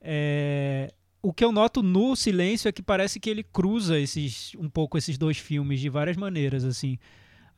É, 0.00 0.92
o 1.22 1.32
que 1.32 1.44
eu 1.44 1.52
noto 1.52 1.82
no 1.82 2.14
Silêncio 2.14 2.68
é 2.68 2.72
que 2.72 2.82
parece 2.82 3.18
que 3.18 3.28
ele 3.28 3.42
cruza 3.42 3.98
esses 3.98 4.52
um 4.58 4.68
pouco 4.68 4.96
esses 4.96 5.18
dois 5.18 5.38
filmes 5.38 5.80
de 5.80 5.88
várias 5.88 6.16
maneiras, 6.16 6.64
assim 6.64 6.98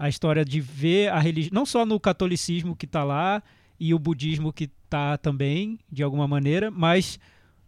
a 0.00 0.08
história 0.08 0.46
de 0.46 0.62
ver 0.62 1.12
a 1.12 1.18
religião, 1.18 1.50
não 1.52 1.66
só 1.66 1.84
no 1.84 2.00
catolicismo 2.00 2.74
que 2.74 2.86
está 2.86 3.04
lá 3.04 3.42
e 3.78 3.92
o 3.92 3.98
budismo 3.98 4.50
que 4.50 4.64
está 4.64 5.18
também, 5.18 5.78
de 5.92 6.02
alguma 6.02 6.26
maneira, 6.26 6.70
mas 6.70 7.20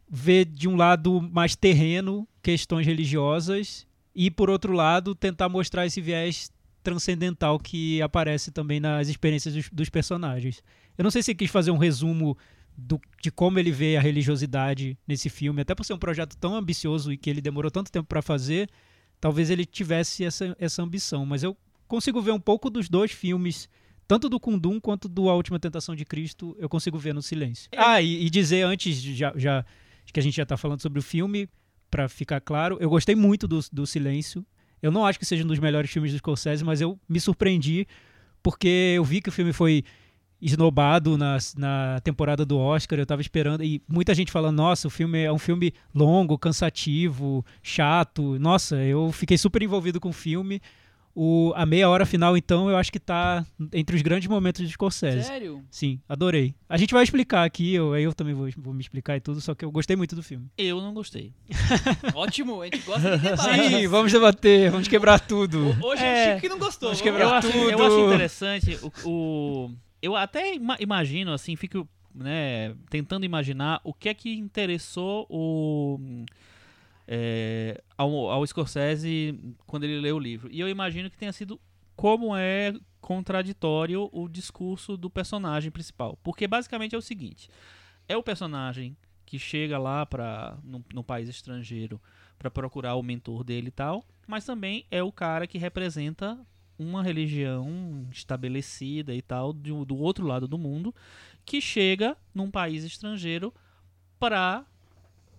ver 0.08 0.46
de 0.46 0.66
um 0.66 0.74
lado 0.74 1.20
mais 1.30 1.54
terreno 1.54 2.26
questões 2.42 2.86
religiosas 2.86 3.86
e, 4.14 4.30
por 4.30 4.48
outro 4.48 4.72
lado, 4.72 5.14
tentar 5.14 5.50
mostrar 5.50 5.84
esse 5.84 6.00
viés 6.00 6.50
transcendental 6.82 7.58
que 7.58 8.00
aparece 8.00 8.50
também 8.50 8.80
nas 8.80 9.08
experiências 9.08 9.54
dos, 9.54 9.68
dos 9.70 9.90
personagens. 9.90 10.62
Eu 10.96 11.04
não 11.04 11.10
sei 11.10 11.22
se 11.22 11.34
quis 11.34 11.50
fazer 11.50 11.70
um 11.70 11.78
resumo 11.78 12.36
do- 12.76 13.00
de 13.22 13.30
como 13.30 13.58
ele 13.58 13.70
vê 13.70 13.96
a 13.96 14.00
religiosidade 14.00 14.96
nesse 15.06 15.28
filme, 15.28 15.60
até 15.62 15.74
por 15.74 15.84
ser 15.84 15.92
um 15.94 15.98
projeto 15.98 16.36
tão 16.36 16.54
ambicioso 16.54 17.12
e 17.12 17.16
que 17.16 17.28
ele 17.28 17.40
demorou 17.40 17.70
tanto 17.70 17.90
tempo 17.92 18.08
para 18.08 18.22
fazer, 18.22 18.68
talvez 19.20 19.50
ele 19.50 19.64
tivesse 19.64 20.24
essa, 20.24 20.56
essa 20.58 20.82
ambição, 20.82 21.24
mas 21.26 21.42
eu 21.42 21.56
consigo 21.86 22.20
ver 22.22 22.32
um 22.32 22.40
pouco 22.40 22.70
dos 22.70 22.88
dois 22.88 23.12
filmes, 23.12 23.68
tanto 24.08 24.28
do 24.28 24.40
Kundum 24.40 24.80
quanto 24.80 25.08
do 25.08 25.28
A 25.28 25.34
Última 25.34 25.58
Tentação 25.58 25.94
de 25.94 26.04
Cristo, 26.04 26.56
eu 26.58 26.68
consigo 26.68 26.98
ver 26.98 27.14
no 27.14 27.22
silêncio. 27.22 27.68
Ah, 27.76 28.00
e, 28.00 28.24
e 28.26 28.30
dizer 28.30 28.62
antes, 28.62 28.96
já, 29.00 29.32
já 29.36 29.64
que 30.12 30.18
a 30.18 30.22
gente 30.22 30.36
já 30.36 30.42
está 30.42 30.56
falando 30.56 30.80
sobre 30.80 30.98
o 30.98 31.02
filme, 31.02 31.48
para 31.90 32.08
ficar 32.08 32.40
claro, 32.40 32.78
eu 32.80 32.88
gostei 32.88 33.14
muito 33.14 33.46
do, 33.46 33.60
do 33.70 33.86
silêncio. 33.86 34.44
Eu 34.80 34.90
não 34.90 35.04
acho 35.06 35.18
que 35.18 35.24
seja 35.26 35.44
um 35.44 35.46
dos 35.46 35.58
melhores 35.58 35.90
filmes 35.90 36.10
do 36.10 36.18
Scorsese, 36.18 36.64
mas 36.64 36.80
eu 36.80 36.98
me 37.08 37.20
surpreendi 37.20 37.86
porque 38.42 38.94
eu 38.96 39.04
vi 39.04 39.20
que 39.20 39.28
o 39.28 39.32
filme 39.32 39.52
foi 39.52 39.84
esnobado 40.42 41.16
na, 41.16 41.38
na 41.56 42.00
temporada 42.02 42.44
do 42.44 42.58
Oscar, 42.58 42.98
eu 42.98 43.06
tava 43.06 43.22
esperando, 43.22 43.62
e 43.62 43.80
muita 43.88 44.12
gente 44.14 44.32
falando, 44.32 44.56
nossa, 44.56 44.88
o 44.88 44.90
filme 44.90 45.22
é 45.22 45.32
um 45.32 45.38
filme 45.38 45.72
longo, 45.94 46.36
cansativo, 46.36 47.44
chato. 47.62 48.38
Nossa, 48.40 48.76
eu 48.76 49.12
fiquei 49.12 49.38
super 49.38 49.62
envolvido 49.62 50.00
com 50.00 50.08
o 50.08 50.12
filme. 50.12 50.60
O, 51.14 51.52
a 51.54 51.66
meia 51.66 51.90
hora 51.90 52.06
final, 52.06 52.38
então, 52.38 52.70
eu 52.70 52.76
acho 52.78 52.90
que 52.90 52.98
tá 52.98 53.44
entre 53.74 53.94
os 53.94 54.00
grandes 54.00 54.26
momentos 54.28 54.66
de 54.66 54.72
Scorsese. 54.72 55.24
Sério? 55.24 55.62
Sim, 55.70 56.00
adorei. 56.08 56.54
A 56.66 56.78
gente 56.78 56.94
vai 56.94 57.04
explicar 57.04 57.44
aqui, 57.44 57.74
eu, 57.74 57.94
eu 57.94 58.14
também 58.14 58.32
vou, 58.32 58.48
vou 58.56 58.72
me 58.72 58.80
explicar 58.80 59.14
e 59.18 59.20
tudo, 59.20 59.38
só 59.38 59.54
que 59.54 59.62
eu 59.62 59.70
gostei 59.70 59.94
muito 59.94 60.16
do 60.16 60.22
filme. 60.22 60.46
Eu 60.56 60.80
não 60.80 60.94
gostei. 60.94 61.34
Ótimo, 62.14 62.62
a 62.62 62.64
gente 62.64 62.78
gosta 62.78 63.18
de. 63.18 63.36
Sim, 63.36 63.86
vamos 63.88 64.10
debater, 64.10 64.70
vamos 64.70 64.88
quebrar 64.88 65.20
tudo. 65.20 65.76
Hoje 65.82 66.02
é, 66.02 66.06
É, 66.06 66.22
o 66.22 66.28
Chico 66.30 66.40
que 66.40 66.48
não 66.48 66.58
gostou. 66.58 66.88
vamos 66.88 67.02
quebrar 67.02 67.24
eu, 67.24 67.34
acho, 67.34 67.46
eu 67.48 67.70
tudo. 67.76 67.82
acho 67.84 68.06
interessante 68.06 68.78
o, 68.82 69.08
o- 69.10 69.70
eu 70.02 70.16
até 70.16 70.54
ima- 70.54 70.76
imagino 70.80 71.32
assim, 71.32 71.56
fico 71.56 71.88
né, 72.14 72.74
tentando 72.90 73.24
imaginar 73.24 73.80
o 73.84 73.94
que 73.94 74.08
é 74.08 74.14
que 74.14 74.34
interessou 74.34 75.26
o 75.30 75.98
é, 77.06 77.82
ao, 77.96 78.30
ao 78.30 78.46
Scorsese 78.46 79.38
quando 79.66 79.84
ele 79.84 80.00
leu 80.00 80.16
o 80.16 80.20
livro. 80.20 80.48
E 80.52 80.60
eu 80.60 80.68
imagino 80.68 81.08
que 81.08 81.16
tenha 81.16 81.32
sido 81.32 81.60
como 81.96 82.36
é 82.36 82.74
contraditório 83.00 84.08
o 84.12 84.28
discurso 84.28 84.96
do 84.96 85.10
personagem 85.10 85.70
principal, 85.70 86.18
porque 86.22 86.46
basicamente 86.46 86.94
é 86.94 86.98
o 86.98 87.02
seguinte: 87.02 87.48
é 88.08 88.16
o 88.16 88.22
personagem 88.22 88.96
que 89.24 89.38
chega 89.38 89.78
lá 89.78 90.04
para 90.04 90.58
no, 90.62 90.84
no 90.92 91.02
país 91.02 91.28
estrangeiro 91.28 92.00
para 92.38 92.50
procurar 92.50 92.96
o 92.96 93.02
mentor 93.02 93.44
dele 93.44 93.68
e 93.68 93.72
tal, 93.72 94.04
mas 94.26 94.44
também 94.44 94.84
é 94.90 95.02
o 95.02 95.12
cara 95.12 95.46
que 95.46 95.58
representa 95.58 96.38
uma 96.82 97.02
religião 97.02 98.06
estabelecida 98.10 99.14
e 99.14 99.22
tal 99.22 99.52
do, 99.52 99.84
do 99.84 99.96
outro 99.96 100.26
lado 100.26 100.48
do 100.48 100.58
mundo 100.58 100.94
que 101.44 101.60
chega 101.60 102.16
num 102.34 102.50
país 102.50 102.84
estrangeiro 102.84 103.52
para 104.18 104.64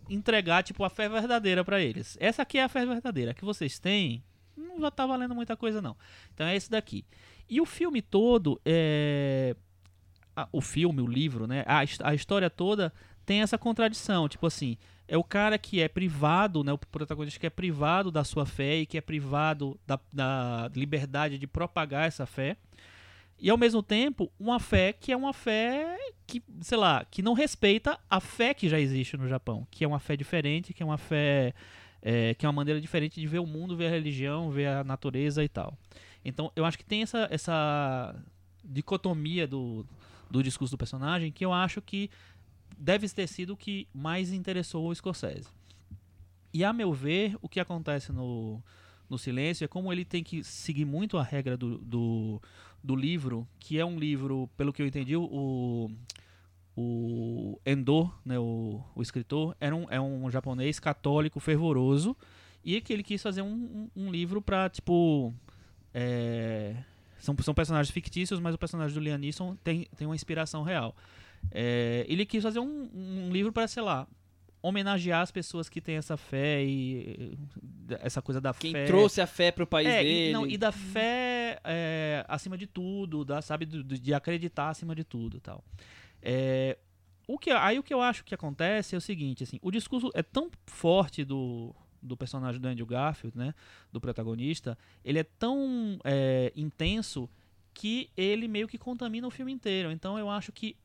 entregar 0.09 0.63
tipo 0.63 0.83
a 0.83 0.89
fé 0.89 1.07
verdadeira 1.07 1.63
para 1.63 1.81
eles. 1.81 2.17
Essa 2.19 2.41
aqui 2.41 2.57
é 2.57 2.63
a 2.63 2.69
fé 2.69 2.85
verdadeira 2.85 3.31
A 3.31 3.33
que 3.33 3.45
vocês 3.45 3.79
têm. 3.79 4.23
Não 4.55 4.79
já 4.79 4.91
tá 4.91 5.05
valendo 5.05 5.33
muita 5.33 5.55
coisa 5.55 5.81
não. 5.81 5.95
Então 6.33 6.45
é 6.45 6.55
esse 6.55 6.69
daqui. 6.69 7.05
E 7.49 7.59
o 7.61 7.65
filme 7.65 8.01
todo 8.01 8.59
é 8.65 9.55
o 10.51 10.61
filme, 10.61 11.01
o 11.01 11.07
livro, 11.07 11.45
né? 11.47 11.63
A, 11.67 11.83
a 12.09 12.15
história 12.15 12.49
toda 12.49 12.91
tem 13.25 13.41
essa 13.41 13.57
contradição, 13.57 14.27
tipo 14.27 14.47
assim, 14.47 14.77
é 15.07 15.17
o 15.17 15.23
cara 15.23 15.57
que 15.57 15.81
é 15.81 15.87
privado, 15.87 16.63
né, 16.63 16.71
o 16.71 16.77
protagonista 16.77 17.39
que 17.39 17.45
é 17.45 17.49
privado 17.49 18.11
da 18.11 18.23
sua 18.23 18.45
fé 18.45 18.77
e 18.77 18.85
que 18.85 18.97
é 18.97 19.01
privado 19.01 19.79
da, 19.85 19.99
da 20.11 20.71
liberdade 20.75 21.37
de 21.37 21.47
propagar 21.47 22.07
essa 22.07 22.25
fé. 22.25 22.57
E 23.39 23.49
ao 23.49 23.57
mesmo 23.57 23.83
tempo, 23.83 24.31
uma 24.39 24.59
fé 24.59 24.93
que 24.93 25.11
é 25.11 25.17
uma 25.17 25.33
fé 25.33 25.97
que, 26.25 26.41
sei 26.61 26.77
lá, 26.77 27.05
que 27.09 27.21
não 27.21 27.33
respeita 27.33 27.99
a 28.09 28.19
fé 28.19 28.53
que 28.53 28.69
já 28.69 28.79
existe 28.79 29.17
no 29.17 29.27
Japão, 29.27 29.67
que 29.69 29.83
é 29.83 29.87
uma 29.87 29.99
fé 29.99 30.15
diferente, 30.15 30.73
que 30.73 30.81
é 30.81 30.85
uma 30.85 30.97
fé 30.97 31.53
é, 32.01 32.33
que 32.33 32.45
é 32.45 32.49
uma 32.49 32.53
maneira 32.53 32.79
diferente 32.81 33.19
de 33.19 33.27
ver 33.27 33.39
o 33.39 33.45
mundo, 33.45 33.77
ver 33.77 33.87
a 33.87 33.89
religião, 33.89 34.51
ver 34.51 34.67
a 34.67 34.83
natureza 34.83 35.43
e 35.43 35.49
tal. 35.49 35.77
Então, 36.23 36.51
eu 36.55 36.65
acho 36.65 36.77
que 36.77 36.85
tem 36.85 37.01
essa, 37.01 37.27
essa 37.31 38.15
dicotomia 38.63 39.47
do, 39.47 39.85
do 40.29 40.43
discurso 40.43 40.75
do 40.75 40.77
personagem 40.77 41.31
que 41.31 41.45
eu 41.45 41.53
acho 41.53 41.81
que 41.81 42.09
deve 42.77 43.07
ter 43.09 43.27
sido 43.27 43.53
o 43.53 43.57
que 43.57 43.87
mais 43.93 44.31
interessou 44.31 44.87
o 44.87 44.95
Scorsese. 44.95 45.47
E 46.53 46.63
a 46.63 46.71
meu 46.71 46.93
ver, 46.93 47.35
o 47.41 47.49
que 47.49 47.59
acontece 47.59 48.11
no, 48.11 48.61
no 49.09 49.17
Silêncio 49.17 49.65
é 49.65 49.67
como 49.67 49.91
ele 49.91 50.05
tem 50.05 50.23
que 50.23 50.43
seguir 50.43 50.85
muito 50.85 51.17
a 51.17 51.23
regra 51.23 51.57
do, 51.57 51.79
do, 51.79 52.41
do 52.83 52.95
livro, 52.95 53.47
que 53.59 53.79
é 53.79 53.85
um 53.85 53.97
livro, 53.97 54.49
pelo 54.55 54.71
que 54.71 54.81
eu 54.81 54.87
entendi, 54.87 55.15
o, 55.15 55.89
o 56.77 57.59
Endo, 57.65 58.11
né, 58.23 58.37
o, 58.37 58.83
o 58.95 59.01
escritor, 59.01 59.55
era 59.59 59.75
um, 59.75 59.87
é 59.89 59.99
um 59.99 60.29
japonês 60.29 60.79
católico 60.79 61.39
fervoroso 61.39 62.15
e 62.63 62.79
que 62.81 62.93
ele 62.93 63.03
quis 63.03 63.21
fazer 63.21 63.41
um, 63.41 63.89
um, 63.95 64.05
um 64.05 64.11
livro 64.11 64.41
para 64.41 64.69
tipo 64.69 65.33
é, 65.93 66.75
são, 67.19 67.35
são 67.41 67.53
personagens 67.53 67.89
fictícios, 67.89 68.39
mas 68.39 68.53
o 68.53 68.57
personagem 68.57 68.93
do 68.93 68.99
Liam 68.99 69.19
tem, 69.63 69.87
tem 69.95 70.05
uma 70.05 70.15
inspiração 70.15 70.63
real. 70.63 70.95
É, 71.51 72.05
ele 72.07 72.25
quis 72.25 72.41
fazer 72.43 72.59
um, 72.59 72.89
um 72.93 73.29
livro 73.31 73.51
para, 73.51 73.67
sei 73.67 73.83
lá, 73.83 74.07
homenagear 74.61 75.21
as 75.21 75.31
pessoas 75.31 75.67
que 75.67 75.81
têm 75.81 75.95
essa 75.95 76.15
fé 76.15 76.63
e 76.63 77.37
essa 77.99 78.21
coisa 78.21 78.39
da 78.39 78.53
Quem 78.53 78.71
fé. 78.71 78.85
trouxe 78.85 79.19
a 79.21 79.27
fé 79.27 79.51
pro 79.51 79.67
país 79.67 79.87
É, 79.89 80.01
dele. 80.03 80.29
e, 80.29 80.33
não, 80.33 80.47
e 80.47 80.57
da 80.57 80.71
fé 80.71 81.59
é, 81.63 82.25
acima 82.29 82.57
de 82.57 82.65
tudo, 82.65 83.25
da, 83.25 83.41
sabe, 83.41 83.65
do- 83.65 83.83
de 83.83 84.13
acreditar 84.13 84.69
acima 84.69 84.95
de 84.95 85.03
tudo 85.03 85.39
tal. 85.41 85.63
É, 86.21 86.77
o 87.27 87.37
que, 87.37 87.51
aí 87.51 87.77
o 87.77 87.83
que 87.83 87.93
eu 87.93 88.01
acho 88.01 88.23
que 88.23 88.33
acontece 88.33 88.95
é 88.95 88.97
o 88.97 89.01
seguinte, 89.01 89.43
assim, 89.43 89.59
o 89.61 89.69
discurso 89.69 90.09
é 90.13 90.23
tão 90.23 90.49
forte 90.65 91.25
do, 91.25 91.75
do 92.01 92.15
personagem 92.15 92.59
do 92.61 92.67
Andrew 92.67 92.85
Garfield, 92.85 93.37
né, 93.37 93.53
do 93.91 93.99
protagonista, 93.99 94.77
ele 95.03 95.19
é 95.19 95.23
tão 95.23 95.99
é, 96.05 96.53
intenso 96.55 97.29
que 97.73 98.09
ele 98.15 98.47
meio 98.47 98.67
que 98.67 98.77
contamina 98.77 99.27
o 99.27 99.31
filme 99.31 99.51
inteiro. 99.51 99.91
Então 99.91 100.17
eu 100.17 100.29
acho 100.29 100.51
que 100.53 100.77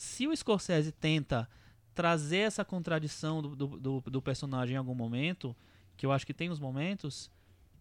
se 0.00 0.26
o 0.26 0.34
Scorsese 0.34 0.92
tenta 0.92 1.46
trazer 1.94 2.38
essa 2.38 2.64
contradição 2.64 3.42
do, 3.42 3.54
do, 3.54 4.00
do- 4.00 4.22
personagem 4.22 4.74
em 4.74 4.78
algum 4.78 4.94
momento, 4.94 5.54
que 5.94 6.06
eu 6.06 6.10
acho 6.10 6.26
que 6.26 6.32
tem 6.32 6.48
os 6.48 6.58
momentos, 6.58 7.30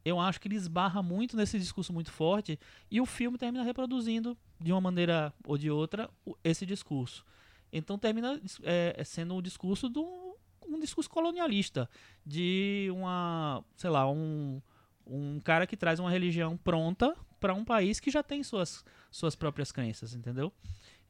eu 0.04 0.20
acho 0.20 0.38
que 0.42 0.50
ele 0.50 0.56
esbarra 0.58 1.02
muito 1.02 1.38
nesse 1.38 1.58
discurso 1.58 1.94
muito 1.94 2.12
forte 2.12 2.60
e 2.92 3.00
o 3.00 3.06
filme 3.06 3.38
termina 3.38 3.64
reproduzindo 3.64 4.38
de 4.60 4.70
uma 4.74 4.82
maneira 4.82 5.34
ou 5.46 5.58
de 5.58 5.72
outra 5.72 6.10
o- 6.26 6.36
esse 6.44 6.66
discurso. 6.66 7.24
Então 7.72 7.98
termina 7.98 8.38
é, 8.64 9.02
sendo 9.06 9.36
um 9.36 9.42
discurso 9.42 9.88
do 9.88 10.04
um 10.68 10.78
discurso 10.78 11.10
colonialista 11.10 11.90
de 12.26 12.90
uma, 12.92 13.64
sei 13.78 13.90
lá, 13.90 14.12
um 14.12 14.62
um 15.08 15.40
cara 15.40 15.66
que 15.66 15.78
traz 15.78 16.00
uma 16.02 16.12
religião 16.12 16.58
pronta 16.58 17.16
para 17.40 17.54
um 17.54 17.64
país 17.66 18.00
que 18.00 18.12
já 18.12 18.22
tem 18.24 18.44
suas 18.44 18.84
suas 19.12 19.36
próprias 19.36 19.72
crenças, 19.72 20.14
entendeu? 20.14 20.52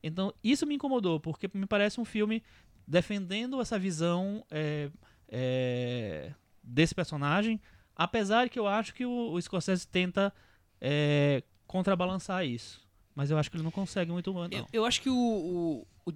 Então 0.01 0.33
isso 0.43 0.65
me 0.65 0.75
incomodou 0.75 1.19
porque 1.19 1.49
me 1.53 1.65
parece 1.65 1.99
um 1.99 2.05
filme 2.05 2.41
defendendo 2.87 3.59
essa 3.61 3.77
visão 3.77 4.45
é, 4.49 4.89
é, 5.27 6.33
desse 6.63 6.95
personagem, 6.95 7.59
apesar 7.95 8.49
que 8.49 8.57
eu 8.59 8.67
acho 8.67 8.93
que 8.93 9.05
o, 9.05 9.31
o 9.33 9.41
Scorsese 9.41 9.87
tenta 9.87 10.33
é, 10.81 11.43
contrabalançar 11.67 12.45
isso. 12.45 12.87
Mas 13.15 13.29
eu 13.29 13.37
acho 13.37 13.49
que 13.51 13.57
ele 13.57 13.63
não 13.63 13.71
consegue 13.71 14.11
muito 14.11 14.33
bem, 14.33 14.47
Eu, 14.59 14.67
eu 14.71 14.85
acho 14.85 15.01
que 15.01 15.09
o, 15.09 15.15
o- 15.15 16.13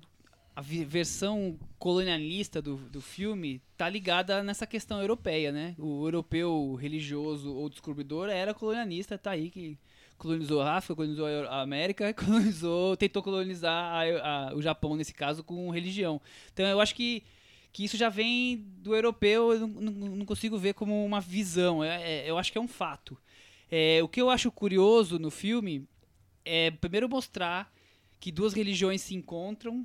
a 0.56 0.62
versão 0.62 1.58
colonialista 1.80 2.62
do, 2.62 2.76
do 2.78 3.02
filme 3.02 3.60
tá 3.76 3.90
ligada 3.90 4.44
nessa 4.44 4.68
questão 4.68 5.02
europeia, 5.02 5.52
né? 5.52 5.74
O 5.80 6.06
europeu 6.06 6.76
religioso 6.76 7.52
ou 7.54 7.68
descobridor 7.70 8.30
era 8.30 8.54
colonialista, 8.54 9.18
tá 9.18 9.32
aí 9.32 9.50
que 9.50 9.80
colonizou 10.18 10.62
a 10.62 10.76
África, 10.78 10.96
colonizou 10.96 11.28
a 11.28 11.62
América, 11.62 12.14
colonizou, 12.16 12.96
tentou 12.98 13.22
colonizar 13.24 13.72
a- 13.94 14.50
a- 14.50 14.56
o 14.56 14.62
Japão 14.62 14.96
nesse 14.96 15.14
caso 15.14 15.44
com 15.44 15.70
religião. 15.70 16.22
Então 16.54 16.66
eu 16.66 16.80
acho 16.80 16.96
que 16.96 17.24
que 17.72 17.84
isso 17.84 17.98
já 17.98 18.08
vem 18.08 18.58
do 18.84 18.94
europeu, 18.94 19.52
eu 19.52 19.66
não- 19.68 19.92
não 19.92 20.26
consigo 20.28 20.60
ver 20.60 20.76
como 20.76 21.04
uma 21.04 21.20
visão. 21.20 21.84
É- 21.84 22.04
é- 22.26 22.30
eu 22.30 22.38
acho 22.38 22.52
que 22.52 22.58
é 22.60 22.62
um 22.62 22.68
fato. 22.68 23.18
É, 23.72 24.00
o 24.04 24.08
que 24.08 24.22
eu 24.22 24.30
acho 24.30 24.52
curioso 24.52 25.18
no 25.18 25.32
filme 25.32 25.88
é 26.46 26.70
primeiro 26.70 27.10
mostrar 27.10 27.74
que 28.20 28.32
duas 28.32 28.54
religiões 28.54 29.02
se 29.02 29.16
encontram 29.16 29.84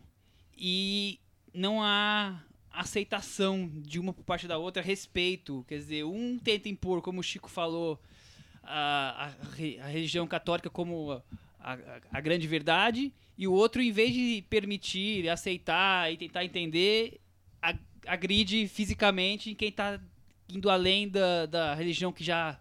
e 0.54 1.18
não 1.54 1.82
há 1.82 2.42
aceitação 2.70 3.70
de 3.74 3.98
uma 3.98 4.12
por 4.12 4.22
parte 4.22 4.46
da 4.46 4.58
outra, 4.58 4.82
respeito. 4.82 5.64
Quer 5.66 5.78
dizer, 5.78 6.04
um 6.04 6.38
tenta 6.38 6.68
impor, 6.68 7.00
como 7.00 7.20
o 7.20 7.22
Chico 7.22 7.48
falou, 7.48 7.98
a, 8.68 9.24
a 9.24 9.50
re- 9.54 9.78
a 9.80 9.86
religião 9.86 10.26
católica 10.26 10.68
como 10.70 11.12
a, 11.60 11.72
a- 12.12 12.20
grande 12.20 12.46
verdade, 12.46 13.12
e 13.36 13.46
o 13.46 13.52
outro, 13.52 13.80
em 13.80 13.90
vez 13.92 14.12
de 14.12 14.44
permitir, 14.50 15.28
aceitar 15.28 16.12
e 16.12 16.16
tentar 16.16 16.44
entender, 16.44 17.20
agride 18.06 18.66
fisicamente 18.68 19.54
quem 19.54 19.68
está 19.68 20.00
indo 20.48 20.70
além 20.70 21.08
da, 21.08 21.46
da 21.46 21.74
religião 21.74 22.12
que 22.12 22.24
já 22.24 22.58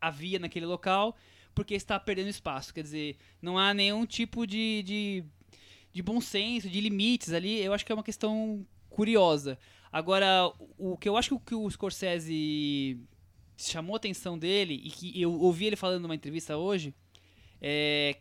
havia 0.00 0.38
naquele 0.38 0.66
local, 0.66 1.16
porque 1.54 1.74
está 1.74 1.98
perdendo 1.98 2.28
espaço. 2.28 2.72
Quer 2.74 2.82
dizer, 2.82 3.16
não 3.40 3.58
há 3.58 3.72
nenhum 3.72 4.04
tipo 4.06 4.46
de, 4.46 4.82
de, 4.82 5.24
de 5.92 6.02
bom 6.02 6.20
senso, 6.20 6.68
de 6.68 6.80
limites 6.80 7.32
ali. 7.32 7.62
Eu 7.62 7.72
acho 7.72 7.84
que 7.84 7.92
é 7.92 7.94
uma 7.94 8.02
questão 8.04 8.66
curiosa. 8.88 9.58
Agora, 9.92 10.52
o 10.78 10.96
que 10.96 11.08
eu 11.08 11.16
acho 11.16 11.38
que 11.40 11.54
o 11.54 11.68
Scorsese 11.70 12.98
chamou 13.68 13.94
a 13.94 13.96
atenção 13.96 14.38
dele, 14.38 14.80
e 14.84 14.90
que 14.90 15.20
eu 15.20 15.32
ouvi 15.40 15.66
ele 15.66 15.76
falando 15.76 16.02
numa 16.02 16.14
entrevista 16.14 16.56
hoje, 16.56 16.94
é 17.60 18.16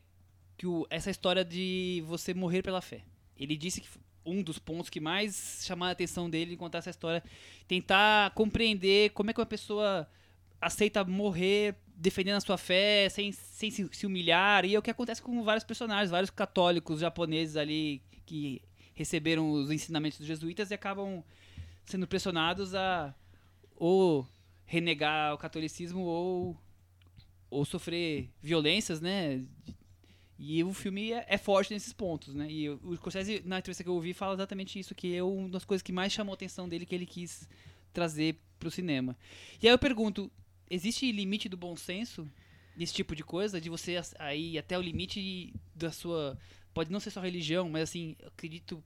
que 0.58 0.67
o- 0.67 0.86
essa 0.89 1.10
história 1.10 1.45
de 1.45 2.04
você 2.06 2.34
morrer 2.34 2.62
pela 2.62 2.82
fé. 2.82 3.04
Ele 3.38 3.56
disse 3.56 3.80
que 3.80 3.88
um 4.25 4.43
dos 4.43 4.60
pontos 4.60 4.89
que 4.89 4.99
mais 4.99 5.62
chamaram 5.65 5.89
a 5.89 5.93
atenção 5.93 6.30
dele 6.30 6.54
em 6.54 6.58
contar 6.58 6.80
essa 6.80 6.89
história, 6.89 7.23
tentar 7.67 8.32
compreender 8.32 9.12
como 9.12 9.30
é 9.30 9.34
que 9.34 9.39
uma 9.39 9.45
pessoa 9.45 10.08
aceita 10.60 11.04
morrer 11.06 11.75
defendendo 11.95 12.36
a 12.36 12.41
sua 12.41 12.58
fé, 12.58 13.08
sem, 13.10 13.32
sem 13.32 13.71
se, 13.71 13.89
se 13.91 14.06
humilhar. 14.06 14.65
E 14.65 14.75
é 14.75 14.80
o 14.80 14.82
que 14.82 14.91
acontece 14.91 15.21
com 15.21 15.43
vários 15.43 15.63
personagens, 15.63 16.12
vários 16.12 16.30
católicos 16.30 16.99
japoneses 16.99 17.56
ali 17.56 18.02
que 18.25 18.62
receberam 18.93 19.49
os 19.52 19.71
ensinamentos 19.71 20.19
dos 20.19 20.28
jesuítas 20.28 20.71
e 20.71 20.73
acabam 20.73 21.23
sendo 21.86 22.06
pressionados 22.06 22.75
a 22.75 23.15
ou 23.78 24.28
renegar 24.69 25.34
o 25.34 25.38
catolicismo 25.38 26.01
ou, 26.01 26.55
ou 27.49 27.65
sofrer 27.65 28.29
violências, 28.39 29.01
né? 29.01 29.43
E 30.38 30.63
o 30.63 30.71
filme 30.73 31.12
é, 31.12 31.25
é 31.27 31.38
forte 31.39 31.73
nesses 31.73 31.91
pontos, 31.91 32.36
né? 32.36 32.47
E 32.49 32.69
o 32.69 32.95
Scorsese, 32.95 33.41
na 33.43 33.58
entrevista 33.58 33.84
que 33.84 33.89
eu 33.89 33.95
ouvi, 33.95 34.13
fala 34.13 34.36
exatamente 34.36 34.79
isso, 34.79 34.93
que 34.93 35.15
é 35.15 35.23
uma 35.23 35.49
das 35.49 35.65
coisas 35.65 35.82
que 35.82 35.91
mais 35.91 36.13
chamou 36.13 36.34
a 36.34 36.36
atenção 36.36 36.69
dele, 36.69 36.86
que 36.86 36.93
ele 36.93 37.08
quis 37.08 37.49
trazer 37.91 38.38
pro 38.60 38.69
cinema. 38.69 39.17
E 39.60 39.67
aí 39.67 39.73
eu 39.73 39.79
pergunto, 39.79 40.32
existe 40.69 41.12
limite 41.12 41.49
do 41.49 41.58
bom 41.58 41.75
senso 41.75 42.29
nesse 42.77 42.93
tipo 42.93 43.15
de 43.15 43.23
coisa? 43.23 43.60
De 43.60 43.71
você 43.71 43.99
aí 44.19 44.55
até 44.55 44.77
o 44.77 44.82
limite 44.82 45.51
da 45.73 45.91
sua... 45.91 46.38
Pode 46.75 46.91
não 46.91 46.99
ser 46.99 47.10
só 47.10 47.21
religião, 47.21 47.67
mas 47.67 47.89
assim, 47.89 48.15
acredito 48.23 48.84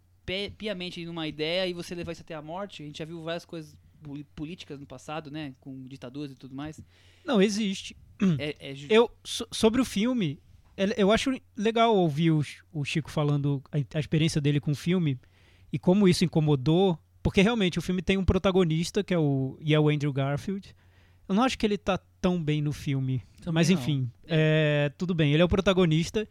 piamente 0.58 1.06
numa 1.06 1.28
ideia 1.28 1.68
e 1.68 1.74
você 1.74 1.94
levar 1.94 2.14
isso 2.14 2.22
até 2.22 2.34
a 2.34 2.42
morte. 2.42 2.84
A 2.84 2.86
gente 2.86 3.00
já 3.00 3.06
viu 3.06 3.22
várias 3.22 3.44
coisas 3.44 3.78
políticas 4.36 4.80
no 4.80 4.86
passado, 4.86 5.32
né? 5.32 5.54
Com 5.60 5.86
ditaduras 5.88 6.32
e 6.32 6.36
tudo 6.36 6.56
mais. 6.56 6.80
Não, 7.26 7.42
existe. 7.42 7.96
É, 8.38 8.56
é 8.72 8.76
ju- 8.76 8.88
Eu, 8.90 9.12
so- 9.24 9.48
sobre 9.52 9.82
o 9.82 9.86
filme, 9.86 10.40
eu 10.98 11.12
acho 11.12 11.32
legal 11.58 11.96
ouvir 11.96 12.32
o, 12.32 12.42
o 12.72 12.84
Chico 12.86 13.10
falando 13.12 13.62
a, 13.72 13.98
a 13.98 14.00
experiência 14.00 14.40
dele 14.40 14.60
com 14.60 14.72
o 14.72 14.76
filme 14.76 15.20
e 15.72 15.80
como 15.80 16.08
isso 16.08 16.24
incomodou, 16.24 16.98
porque 17.22 17.42
realmente 17.42 17.80
o 17.80 17.82
filme 17.82 18.02
tem 18.02 18.18
um 18.18 18.26
protagonista, 18.26 19.04
que 19.04 19.14
é 19.14 19.18
o, 19.18 19.58
e 19.60 19.74
é 19.74 19.80
o 19.80 19.90
Andrew 19.90 20.14
Garfield. 20.14 20.76
Eu 21.28 21.36
não 21.36 21.44
acho 21.44 21.58
que 21.58 21.66
ele 21.66 21.78
tá 21.78 21.98
tão 22.22 22.42
bem 22.42 22.62
no 22.62 22.72
filme, 22.74 23.24
Também 23.42 23.54
mas 23.56 23.70
enfim, 23.70 24.10
é, 24.28 24.92
tudo 24.98 25.14
bem, 25.16 25.32
ele 25.34 25.42
é 25.42 25.46
o 25.46 25.50
protagonista. 25.50 26.28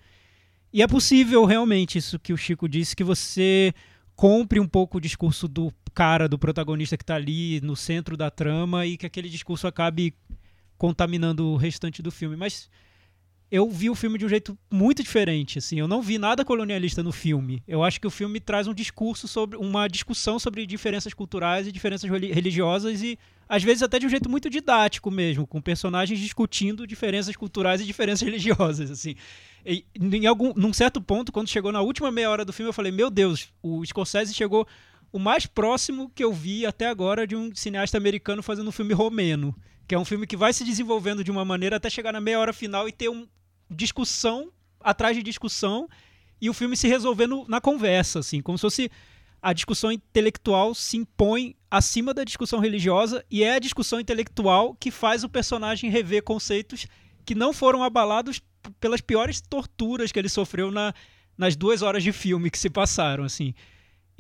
E 0.72 0.80
é 0.82 0.86
possível 0.86 1.44
realmente 1.44 1.98
isso 1.98 2.18
que 2.18 2.32
o 2.32 2.36
Chico 2.36 2.68
disse, 2.68 2.94
que 2.96 3.04
você 3.04 3.74
compre 4.14 4.60
um 4.60 4.66
pouco 4.68 4.98
o 4.98 5.00
discurso 5.00 5.48
do 5.48 5.72
cara, 5.94 6.28
do 6.28 6.38
protagonista 6.38 6.96
que 6.96 7.04
tá 7.04 7.14
ali 7.14 7.60
no 7.60 7.76
centro 7.76 8.16
da 8.16 8.30
trama 8.30 8.86
e 8.86 8.96
que 8.96 9.06
aquele 9.06 9.28
discurso 9.28 9.66
acabe 9.66 10.14
contaminando 10.76 11.46
o 11.46 11.56
restante 11.56 12.02
do 12.02 12.10
filme. 12.10 12.36
Mas 12.36 12.68
eu 13.50 13.68
vi 13.70 13.90
o 13.90 13.94
filme 13.94 14.18
de 14.18 14.24
um 14.24 14.28
jeito 14.30 14.58
muito 14.70 15.02
diferente, 15.02 15.58
assim. 15.58 15.78
Eu 15.78 15.86
não 15.86 16.00
vi 16.00 16.16
nada 16.16 16.42
colonialista 16.42 17.02
no 17.02 17.12
filme. 17.12 17.62
Eu 17.68 17.84
acho 17.84 18.00
que 18.00 18.06
o 18.06 18.10
filme 18.10 18.40
traz 18.40 18.66
um 18.66 18.72
discurso 18.72 19.28
sobre 19.28 19.58
uma 19.58 19.86
discussão 19.88 20.38
sobre 20.38 20.64
diferenças 20.64 21.12
culturais 21.12 21.66
e 21.66 21.72
diferenças 21.72 22.08
reli- 22.10 22.32
religiosas 22.32 23.02
e 23.02 23.18
às 23.46 23.62
vezes 23.62 23.82
até 23.82 23.98
de 23.98 24.06
um 24.06 24.08
jeito 24.08 24.30
muito 24.30 24.48
didático 24.48 25.10
mesmo, 25.10 25.46
com 25.46 25.60
personagens 25.60 26.18
discutindo 26.18 26.86
diferenças 26.86 27.36
culturais 27.36 27.82
e 27.82 27.84
diferenças 27.84 28.22
religiosas, 28.26 28.90
assim. 28.90 29.14
E, 29.66 29.84
em 30.00 30.24
algum, 30.26 30.54
num 30.56 30.72
certo 30.72 31.02
ponto, 31.02 31.30
quando 31.30 31.48
chegou 31.48 31.70
na 31.70 31.82
última 31.82 32.10
meia 32.10 32.30
hora 32.30 32.46
do 32.46 32.52
filme, 32.54 32.70
eu 32.70 32.72
falei: 32.72 32.90
"Meu 32.90 33.10
Deus, 33.10 33.52
o 33.62 33.84
Scorsese 33.84 34.32
chegou 34.32 34.66
o 35.12 35.18
mais 35.18 35.46
próximo 35.46 36.10
que 36.14 36.24
eu 36.24 36.32
vi 36.32 36.64
até 36.64 36.88
agora 36.88 37.26
de 37.26 37.36
um 37.36 37.54
cineasta 37.54 37.98
americano 37.98 38.42
fazendo 38.42 38.68
um 38.68 38.72
filme 38.72 38.94
romeno, 38.94 39.54
que 39.86 39.94
é 39.94 39.98
um 39.98 40.04
filme 40.04 40.26
que 40.26 40.36
vai 40.36 40.52
se 40.52 40.64
desenvolvendo 40.64 41.22
de 41.22 41.30
uma 41.30 41.44
maneira 41.44 41.76
até 41.76 41.90
chegar 41.90 42.12
na 42.12 42.20
meia 42.20 42.40
hora 42.40 42.52
final 42.52 42.88
e 42.88 42.92
ter 42.92 43.10
um 43.10 43.26
discussão 43.70 44.50
atrás 44.80 45.16
de 45.16 45.22
discussão 45.22 45.86
e 46.40 46.48
o 46.48 46.54
filme 46.54 46.76
se 46.76 46.88
resolvendo 46.88 47.44
na 47.46 47.60
conversa, 47.60 48.20
assim, 48.20 48.40
como 48.40 48.56
se 48.56 48.62
fosse 48.62 48.90
a 49.40 49.52
discussão 49.52 49.92
intelectual 49.92 50.74
se 50.74 50.96
impõe 50.96 51.56
acima 51.70 52.14
da 52.14 52.24
discussão 52.24 52.60
religiosa 52.60 53.24
e 53.30 53.42
é 53.42 53.54
a 53.54 53.58
discussão 53.58 53.98
intelectual 53.98 54.74
que 54.74 54.90
faz 54.90 55.24
o 55.24 55.28
personagem 55.28 55.90
rever 55.90 56.22
conceitos 56.22 56.86
que 57.24 57.34
não 57.34 57.52
foram 57.52 57.82
abalados 57.82 58.40
pelas 58.80 59.00
piores 59.00 59.40
torturas 59.40 60.12
que 60.12 60.18
ele 60.18 60.28
sofreu 60.28 60.70
na, 60.70 60.94
nas 61.36 61.56
duas 61.56 61.82
horas 61.82 62.02
de 62.02 62.12
filme 62.12 62.50
que 62.50 62.58
se 62.58 62.70
passaram, 62.70 63.24
assim. 63.24 63.54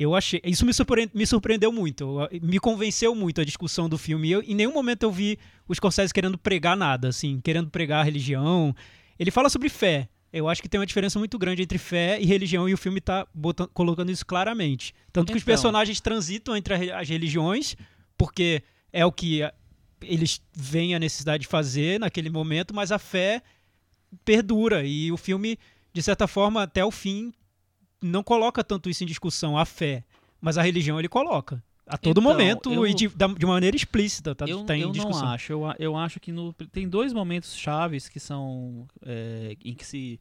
Eu 0.02 0.14
achei. 0.14 0.40
Isso 0.44 0.64
me, 0.66 0.72
surpre- 0.74 1.10
me 1.14 1.26
surpreendeu 1.26 1.70
muito. 1.72 2.16
Me 2.42 2.58
convenceu 2.58 3.14
muito 3.14 3.40
a 3.40 3.44
discussão 3.44 3.88
do 3.88 3.96
filme. 3.98 4.28
E 4.28 4.32
eu, 4.32 4.42
em 4.42 4.54
nenhum 4.54 4.72
momento 4.72 5.02
eu 5.04 5.12
vi 5.12 5.38
o 5.68 5.74
Scorsese 5.74 6.12
querendo 6.12 6.36
pregar 6.38 6.76
nada, 6.76 7.08
assim, 7.08 7.40
querendo 7.42 7.70
pregar 7.70 8.00
a 8.00 8.04
religião. 8.04 8.74
Ele 9.18 9.30
fala 9.30 9.48
sobre 9.48 9.68
fé. 9.68 10.08
Eu 10.32 10.48
acho 10.48 10.62
que 10.62 10.68
tem 10.68 10.80
uma 10.80 10.86
diferença 10.86 11.18
muito 11.18 11.38
grande 11.38 11.62
entre 11.62 11.76
fé 11.76 12.18
e 12.20 12.24
religião 12.24 12.66
e 12.68 12.72
o 12.72 12.78
filme 12.78 13.00
tá 13.00 13.26
botando- 13.34 13.68
colocando 13.74 14.10
isso 14.10 14.24
claramente. 14.24 14.94
Tanto 15.12 15.26
que 15.30 15.36
os 15.36 15.42
Então. 15.42 15.52
personagens 15.52 16.00
transitam 16.00 16.56
entre 16.56 16.90
as 16.92 17.08
religiões, 17.08 17.76
porque 18.16 18.62
é 18.92 19.04
o 19.04 19.12
que 19.12 19.42
eles 20.00 20.40
veem 20.56 20.94
a 20.94 20.98
necessidade 20.98 21.42
de 21.42 21.48
fazer 21.48 22.00
naquele 22.00 22.30
momento, 22.30 22.74
mas 22.74 22.90
a 22.90 22.98
fé 22.98 23.42
perdura 24.24 24.84
e 24.84 25.12
o 25.12 25.16
filme, 25.16 25.58
de 25.92 26.02
certa 26.02 26.26
forma, 26.26 26.62
até 26.62 26.84
o 26.84 26.90
fim, 26.90 27.32
não 28.02 28.22
coloca 28.22 28.62
tanto 28.64 28.90
isso 28.90 29.02
em 29.04 29.06
discussão, 29.06 29.56
a 29.56 29.64
fé, 29.64 30.04
mas 30.40 30.58
a 30.58 30.62
religião 30.62 30.98
ele 30.98 31.08
coloca. 31.08 31.62
A 31.86 31.96
todo 31.98 32.20
Então, 32.20 32.32
momento 32.32 32.72
eu- 32.72 32.86
e 32.86 32.94
de, 32.94 33.08
de 33.08 33.46
maneira 33.46 33.76
explícita, 33.76 34.34
tá, 34.34 34.46
eu, 34.46 34.64
tá 34.64 34.76
em 34.76 34.82
eu 34.82 34.90
discussão. 34.90 35.22
não 35.22 35.28
acho. 35.32 35.52
Eu, 35.52 35.62
eu 35.78 35.96
acho 35.96 36.20
que 36.20 36.30
no- 36.32 36.52
tem 36.52 36.88
dois 36.88 37.12
momentos 37.12 37.56
chaves 37.56 38.08
que 38.08 38.20
são 38.20 38.86
é, 39.04 39.56
em 39.64 39.74
que 39.74 39.84
se 39.84 40.18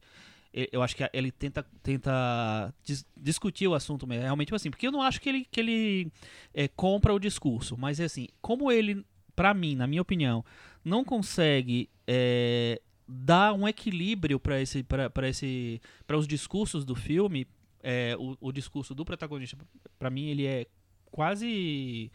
eu 0.70 0.82
acho 0.82 0.94
que 0.94 1.08
ele 1.14 1.30
tenta, 1.32 1.64
tenta 1.82 2.74
dis- 2.84 3.06
discutir 3.16 3.66
o 3.68 3.74
assunto 3.74 4.06
mesmo, 4.06 4.24
realmente 4.24 4.54
assim, 4.54 4.70
porque 4.70 4.86
eu 4.86 4.92
não 4.92 5.00
acho 5.00 5.18
que 5.18 5.28
ele, 5.28 5.46
que 5.50 5.58
ele 5.58 6.12
é, 6.52 6.68
compra 6.68 7.14
o 7.14 7.18
discurso, 7.18 7.74
mas 7.78 7.98
é 8.00 8.04
assim, 8.04 8.28
como 8.42 8.70
ele, 8.70 9.02
pra 9.34 9.54
mim, 9.54 9.74
na 9.74 9.86
minha 9.86 10.02
opinião, 10.02 10.44
não 10.84 11.04
consegue 11.04 11.88
é, 12.06 12.82
dar 13.08 13.54
um 13.54 13.66
equilíbrio 13.66 14.38
para 14.38 14.60
esse, 14.60 14.82
para 14.82 15.28
esse, 15.28 15.80
para 16.06 16.18
os 16.18 16.26
discursos 16.26 16.84
do 16.84 16.94
filme, 16.94 17.46
é, 17.82 18.14
o, 18.18 18.36
o 18.40 18.52
discurso 18.52 18.94
do 18.94 19.04
protagonista, 19.04 19.56
pra 19.98 20.08
mim, 20.10 20.26
ele 20.28 20.46
é 20.46 20.66
quase 21.10 22.10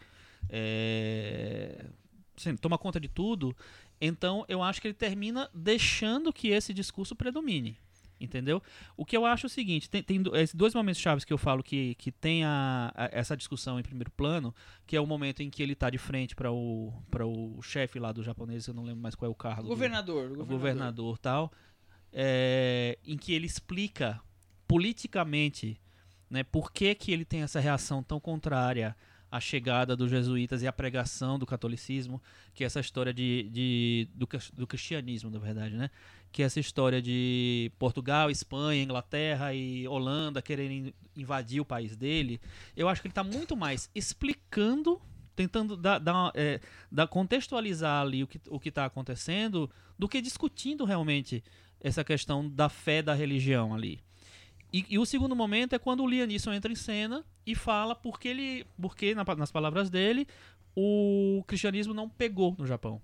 é, 0.48 1.84
assim, 2.36 2.56
toma 2.56 2.78
conta 2.78 2.98
de 3.00 3.08
tudo. 3.08 3.54
Então 4.00 4.44
eu 4.48 4.62
acho 4.62 4.80
que 4.80 4.86
ele 4.88 4.94
termina 4.94 5.50
deixando 5.54 6.32
que 6.32 6.48
esse 6.48 6.72
discurso 6.72 7.14
predomine. 7.16 7.76
Entendeu? 8.20 8.60
O 8.96 9.04
que 9.04 9.16
eu 9.16 9.24
acho 9.24 9.46
é 9.46 9.48
o 9.48 9.50
seguinte: 9.50 9.88
tem, 9.88 10.02
tem 10.02 10.20
dois 10.52 10.74
momentos 10.74 11.00
chaves 11.00 11.24
que 11.24 11.32
eu 11.32 11.38
falo 11.38 11.62
que, 11.62 11.94
que 11.94 12.10
tem 12.10 12.42
a, 12.44 12.90
a- 12.92 13.08
essa 13.12 13.36
discussão 13.36 13.78
em 13.78 13.82
primeiro 13.84 14.10
plano, 14.10 14.52
que 14.88 14.96
é 14.96 15.00
o 15.00 15.06
momento 15.06 15.40
em 15.40 15.48
que 15.48 15.62
ele 15.62 15.76
tá 15.76 15.88
de 15.88 15.98
frente 15.98 16.34
para 16.34 16.50
o, 16.50 16.92
pra 17.12 17.24
o 17.24 17.62
chefe 17.62 18.00
lá 18.00 18.10
do 18.10 18.20
japonês, 18.24 18.66
eu 18.66 18.74
não 18.74 18.82
lembro 18.82 19.00
mais 19.00 19.14
qual 19.14 19.28
é 19.28 19.30
o 19.30 19.36
cargo. 19.36 19.62
do- 19.62 19.68
Governador, 20.36 20.46
governador 20.58 21.18
tal, 21.18 21.52
é, 22.12 22.98
em 23.04 23.16
que 23.16 23.32
ele 23.32 23.46
explica 23.46 24.20
politicamente 24.68 25.80
né, 26.30 26.44
por 26.44 26.70
que, 26.70 26.94
que 26.94 27.10
ele 27.10 27.24
tem 27.24 27.40
essa 27.42 27.58
reação 27.58 28.02
tão 28.02 28.20
contrária 28.20 28.94
à 29.30 29.40
chegada 29.40 29.96
dos 29.96 30.10
jesuítas 30.10 30.62
e 30.62 30.66
à 30.66 30.72
pregação 30.72 31.38
do 31.38 31.44
catolicismo, 31.46 32.22
que 32.54 32.62
é 32.64 32.66
essa 32.66 32.80
história 32.80 33.12
de, 33.12 33.48
de- 33.50 34.08
do, 34.14 34.28
do 34.54 34.66
cristianismo, 34.66 35.30
na 35.30 35.38
verdade, 35.38 35.74
né? 35.76 35.90
Que 36.30 36.42
é 36.42 36.46
essa 36.46 36.60
história 36.60 37.00
de 37.00 37.70
Portugal, 37.78 38.30
Espanha, 38.30 38.82
Inglaterra 38.82 39.52
e 39.54 39.86
Holanda 39.88 40.40
quererem 40.42 40.94
invadir 41.16 41.60
o 41.60 41.64
país 41.64 41.96
dele. 41.96 42.38
Eu 42.76 42.88
acho 42.88 43.00
que 43.02 43.08
ele 43.08 43.12
está 43.12 43.24
muito 43.24 43.56
mais 43.56 43.90
explicando, 43.94 45.00
tentando 45.34 45.76
dar, 45.76 45.98
dar, 45.98 46.30
é, 46.34 46.60
dar- 46.90 47.06
contextualizar 47.06 48.02
ali 48.02 48.22
o 48.22 48.26
que 48.26 48.40
o 48.48 48.60
está 48.64 48.84
acontecendo, 48.86 49.70
do 49.98 50.08
que 50.08 50.20
discutindo 50.22 50.84
realmente 50.84 51.42
essa 51.80 52.02
questão 52.04 52.48
da 52.48 52.68
fé 52.68 53.02
da 53.02 53.14
religião 53.14 53.74
ali. 53.74 54.00
E, 54.72 54.84
e 54.88 54.98
o 54.98 55.06
segundo 55.06 55.34
momento 55.34 55.74
é 55.74 55.78
quando 55.78 56.02
o 56.02 56.08
Liam 56.08 56.26
Neeson 56.26 56.52
entra 56.52 56.70
em 56.70 56.76
cena 56.76 57.24
e 57.46 57.54
fala 57.54 57.94
porque 57.94 58.28
ele, 58.28 58.66
porque 58.80 59.14
na 59.14 59.24
nas 59.36 59.50
palavras 59.50 59.88
dele, 59.88 60.26
o 60.76 61.42
cristianismo 61.46 61.94
não 61.94 62.08
pegou 62.08 62.54
no 62.58 62.66
Japão. 62.66 63.00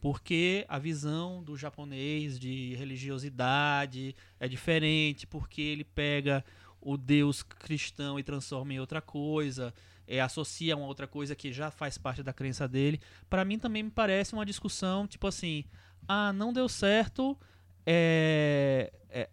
Porque 0.00 0.64
a 0.68 0.78
visão 0.78 1.42
do 1.42 1.56
japonês 1.56 2.38
de 2.38 2.74
religiosidade 2.74 4.14
é 4.38 4.46
diferente, 4.46 5.26
porque 5.26 5.60
ele 5.60 5.84
pega 5.84 6.44
o 6.80 6.96
Deus 6.96 7.42
cristão 7.42 8.18
e 8.18 8.22
transforma 8.22 8.74
em 8.74 8.78
outra 8.78 9.00
coisa, 9.00 9.72
é, 10.06 10.20
associa 10.20 10.74
a 10.74 10.76
uma 10.76 10.86
outra 10.86 11.06
coisa 11.06 11.34
que 11.34 11.52
já 11.52 11.70
faz 11.70 11.98
parte 11.98 12.22
da 12.22 12.32
crença 12.32 12.68
dele. 12.68 13.00
Para 13.28 13.44
mim 13.44 13.58
também 13.58 13.82
me 13.82 13.90
parece 13.90 14.34
uma 14.34 14.46
discussão 14.46 15.06
tipo 15.06 15.26
assim: 15.26 15.64
ah, 16.06 16.32
não 16.32 16.52
deu 16.52 16.68
certo, 16.68 17.36
é, 17.84 18.92
é, 19.08 19.28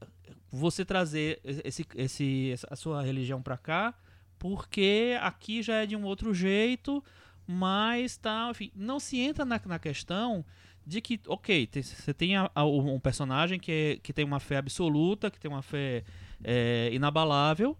você 0.55 0.85
trazer 0.85 1.41
esse, 1.43 1.83
esse, 1.95 2.53
a 2.69 2.75
sua 2.75 3.01
religião 3.01 3.41
para 3.41 3.57
cá, 3.57 3.93
porque 4.37 5.17
aqui 5.19 5.63
já 5.63 5.81
é 5.81 5.85
de 5.87 5.95
um 5.95 6.03
outro 6.03 6.31
jeito, 6.31 7.03
mas 7.47 8.17
tá, 8.17 8.49
enfim, 8.51 8.71
não 8.75 8.99
se 8.99 9.19
entra 9.19 9.43
na, 9.43 9.59
na 9.65 9.79
questão 9.79 10.45
de 10.85 11.01
que, 11.01 11.19
ok, 11.27 11.67
você 11.73 12.13
tem 12.13 12.35
a- 12.35 12.51
a- 12.53 12.65
um 12.65 12.99
personagem 12.99 13.59
que, 13.59 13.71
é- 13.71 13.97
que 14.03 14.13
tem 14.13 14.23
uma 14.23 14.39
fé 14.39 14.57
absoluta, 14.57 15.31
que 15.31 15.39
tem 15.39 15.49
uma 15.49 15.63
fé 15.63 16.03
é, 16.43 16.89
inabalável, 16.93 17.75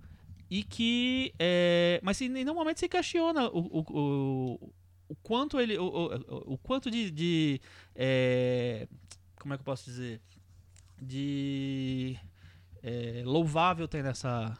e 0.50 0.64
que. 0.64 1.34
é, 1.38 2.00
mas 2.04 2.20
em 2.22 2.30
nenhum 2.30 2.54
momento 2.56 2.80
se 2.80 2.88
questiona 2.90 3.50
o, 3.50 3.60
o, 3.60 3.86
o, 3.90 4.74
o 5.10 5.16
quanto 5.22 5.60
ele. 5.60 5.78
O 5.78 6.58
quanto 6.62 6.90
de. 6.90 7.12
de 7.12 7.62
é, 7.96 8.88
como 9.40 9.54
é 9.54 9.58
que 9.58 9.62
eu 9.62 9.66
posso 9.66 9.86
dizer? 9.86 10.22
De. 11.02 12.18
É, 12.84 13.24
louvável 13.26 13.88
tem 13.88 14.04
nessa. 14.04 14.58